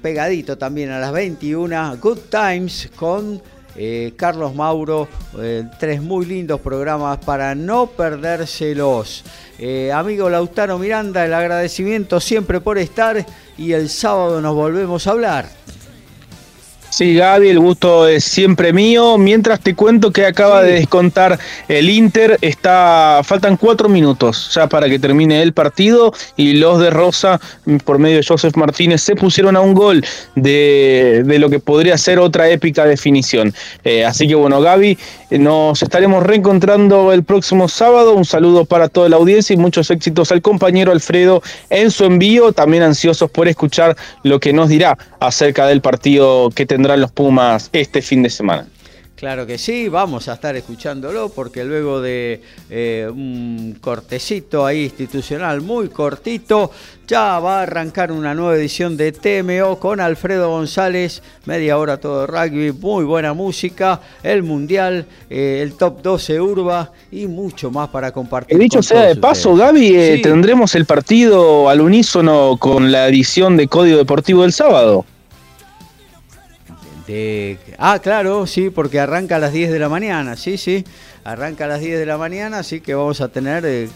pegadito 0.00 0.56
también 0.58 0.90
a 0.90 1.00
las 1.00 1.10
21, 1.10 1.96
Good 2.00 2.18
Times 2.30 2.88
con 2.94 3.42
Carlos 4.16 4.54
Mauro. 4.54 5.08
tres 5.78 6.02
muy 6.02 6.26
lindos 6.26 6.60
programas 6.60 7.18
para 7.18 7.54
no 7.54 7.86
perdérselos. 7.86 9.24
amigo 9.92 10.30
Lautaro 10.30 10.78
Miranda, 10.78 11.24
el 11.24 11.34
agradecimiento 11.34 12.20
siempre 12.20 12.60
por 12.60 12.78
estar 12.78 13.24
y 13.58 13.72
el 13.72 13.88
sábado 13.88 14.40
nos 14.40 14.54
volvemos 14.54 15.06
a 15.06 15.10
hablar. 15.10 15.48
Sí, 16.96 17.14
Gaby, 17.14 17.50
el 17.50 17.60
gusto 17.60 18.08
es 18.08 18.24
siempre 18.24 18.72
mío. 18.72 19.18
Mientras 19.18 19.60
te 19.60 19.74
cuento 19.74 20.12
que 20.12 20.24
acaba 20.24 20.62
de 20.62 20.72
descontar 20.72 21.38
el 21.68 21.90
Inter, 21.90 22.38
está 22.40 23.20
faltan 23.22 23.58
cuatro 23.58 23.90
minutos 23.90 24.50
ya 24.54 24.66
para 24.66 24.88
que 24.88 24.98
termine 24.98 25.42
el 25.42 25.52
partido 25.52 26.14
y 26.38 26.54
los 26.54 26.80
de 26.80 26.88
Rosa, 26.88 27.38
por 27.84 27.98
medio 27.98 28.16
de 28.16 28.24
Joseph 28.26 28.56
Martínez, 28.56 29.02
se 29.02 29.14
pusieron 29.14 29.56
a 29.56 29.60
un 29.60 29.74
gol 29.74 30.02
de, 30.36 31.22
lo 31.38 31.50
que 31.50 31.58
podría 31.58 31.98
ser 31.98 32.18
otra 32.18 32.48
épica 32.48 32.86
definición. 32.86 33.52
Eh, 33.84 34.06
así 34.06 34.26
que 34.26 34.34
bueno, 34.34 34.62
Gaby, 34.62 34.96
nos 35.32 35.82
estaremos 35.82 36.22
reencontrando 36.22 37.12
el 37.12 37.24
próximo 37.24 37.68
sábado. 37.68 38.14
Un 38.14 38.24
saludo 38.24 38.64
para 38.64 38.88
toda 38.88 39.10
la 39.10 39.16
audiencia 39.16 39.52
y 39.52 39.58
muchos 39.58 39.90
éxitos 39.90 40.32
al 40.32 40.40
compañero 40.40 40.92
Alfredo 40.92 41.42
en 41.68 41.90
su 41.90 42.06
envío. 42.06 42.52
También 42.52 42.84
ansiosos 42.84 43.30
por 43.30 43.48
escuchar 43.48 43.98
lo 44.22 44.40
que 44.40 44.54
nos 44.54 44.70
dirá 44.70 44.96
acerca 45.20 45.66
del 45.66 45.82
partido 45.82 46.48
que 46.54 46.64
los 46.94 47.10
Pumas 47.10 47.70
este 47.72 48.02
fin 48.02 48.22
de 48.22 48.30
semana. 48.30 48.66
Claro 49.16 49.46
que 49.46 49.56
sí, 49.56 49.88
vamos 49.88 50.28
a 50.28 50.34
estar 50.34 50.56
escuchándolo 50.56 51.30
porque 51.30 51.64
luego 51.64 52.02
de 52.02 52.42
eh, 52.68 53.08
un 53.10 53.78
cortecito 53.80 54.66
ahí 54.66 54.84
institucional 54.84 55.62
muy 55.62 55.88
cortito, 55.88 56.70
ya 57.08 57.38
va 57.38 57.60
a 57.60 57.62
arrancar 57.62 58.12
una 58.12 58.34
nueva 58.34 58.56
edición 58.56 58.98
de 58.98 59.12
TMO 59.12 59.78
con 59.78 60.00
Alfredo 60.00 60.50
González, 60.50 61.22
media 61.46 61.78
hora 61.78 61.96
todo 61.96 62.26
rugby, 62.26 62.72
muy 62.72 63.06
buena 63.06 63.32
música, 63.32 64.02
el 64.22 64.42
Mundial, 64.42 65.06
eh, 65.30 65.60
el 65.62 65.78
Top 65.78 66.02
12 66.02 66.38
Urba 66.38 66.92
y 67.10 67.26
mucho 67.26 67.70
más 67.70 67.88
para 67.88 68.12
compartir. 68.12 68.58
Dicho 68.58 68.82
sea 68.82 69.06
de 69.06 69.16
paso, 69.16 69.56
Gaby, 69.56 69.96
eh, 69.96 70.20
tendremos 70.22 70.74
el 70.74 70.84
partido 70.84 71.70
al 71.70 71.80
unísono 71.80 72.58
con 72.58 72.92
la 72.92 73.08
edición 73.08 73.56
de 73.56 73.66
Código 73.66 73.96
Deportivo 73.96 74.42
del 74.42 74.52
sábado 74.52 75.06
ah, 77.78 77.98
claro, 78.02 78.46
sí, 78.46 78.70
porque 78.70 79.00
arranca 79.00 79.36
a 79.36 79.38
las 79.38 79.52
10 79.52 79.70
de 79.70 79.78
la 79.78 79.88
mañana, 79.88 80.36
sí, 80.36 80.58
sí, 80.58 80.84
arranca 81.24 81.64
a 81.64 81.68
las 81.68 81.80
10 81.80 81.98
de 81.98 82.06
la 82.06 82.18
mañana, 82.18 82.60
así 82.60 82.80
que 82.80 82.94
vamos 82.94 83.20
a 83.20 83.28
tener 83.28 83.64
eh, 83.64 83.88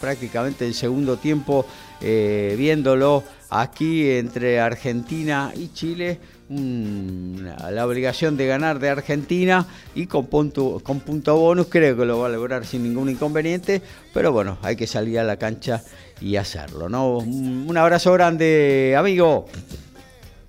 prácticamente 0.00 0.66
el 0.66 0.74
segundo 0.74 1.16
tiempo 1.16 1.66
eh, 2.00 2.54
viéndolo 2.58 3.24
aquí 3.50 4.10
entre 4.10 4.60
Argentina 4.60 5.52
y 5.54 5.68
Chile. 5.68 6.18
la 6.48 7.86
obligación 7.86 8.36
de 8.36 8.46
ganar 8.46 8.78
de 8.78 8.88
Argentina 8.88 9.66
y 9.94 10.06
con 10.06 10.26
punto, 10.26 10.80
con 10.82 11.00
punto 11.00 11.36
bonus 11.36 11.66
creo 11.68 11.96
que 11.96 12.04
lo 12.04 12.20
va 12.20 12.26
a 12.26 12.30
lograr 12.30 12.64
sin 12.64 12.82
ningún 12.84 13.08
inconveniente, 13.08 13.82
pero 14.14 14.30
bueno, 14.30 14.58
hay 14.62 14.76
que 14.76 14.86
salir 14.86 15.18
a 15.18 15.24
la 15.24 15.36
cancha 15.36 15.82
y 16.20 16.36
hacerlo, 16.36 16.88
¿no? 16.88 17.18
Un 17.18 17.76
abrazo 17.76 18.12
grande, 18.12 18.94
amigo. 18.96 19.46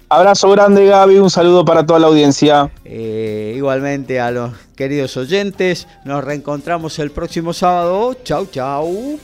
Abrazo 0.09 0.49
grande 0.51 0.85
Gaby, 0.85 1.17
un 1.17 1.29
saludo 1.29 1.65
para 1.65 1.85
toda 1.85 1.99
la 1.99 2.07
audiencia. 2.07 2.71
Eh, 2.85 3.53
igualmente 3.57 4.21
a 4.21 4.31
los 4.31 4.53
queridos 4.77 5.17
oyentes, 5.17 5.85
nos 6.05 6.23
reencontramos 6.23 6.97
el 6.99 7.11
próximo 7.11 7.51
sábado. 7.51 8.15
Chau, 8.23 8.45
chau. 8.45 9.19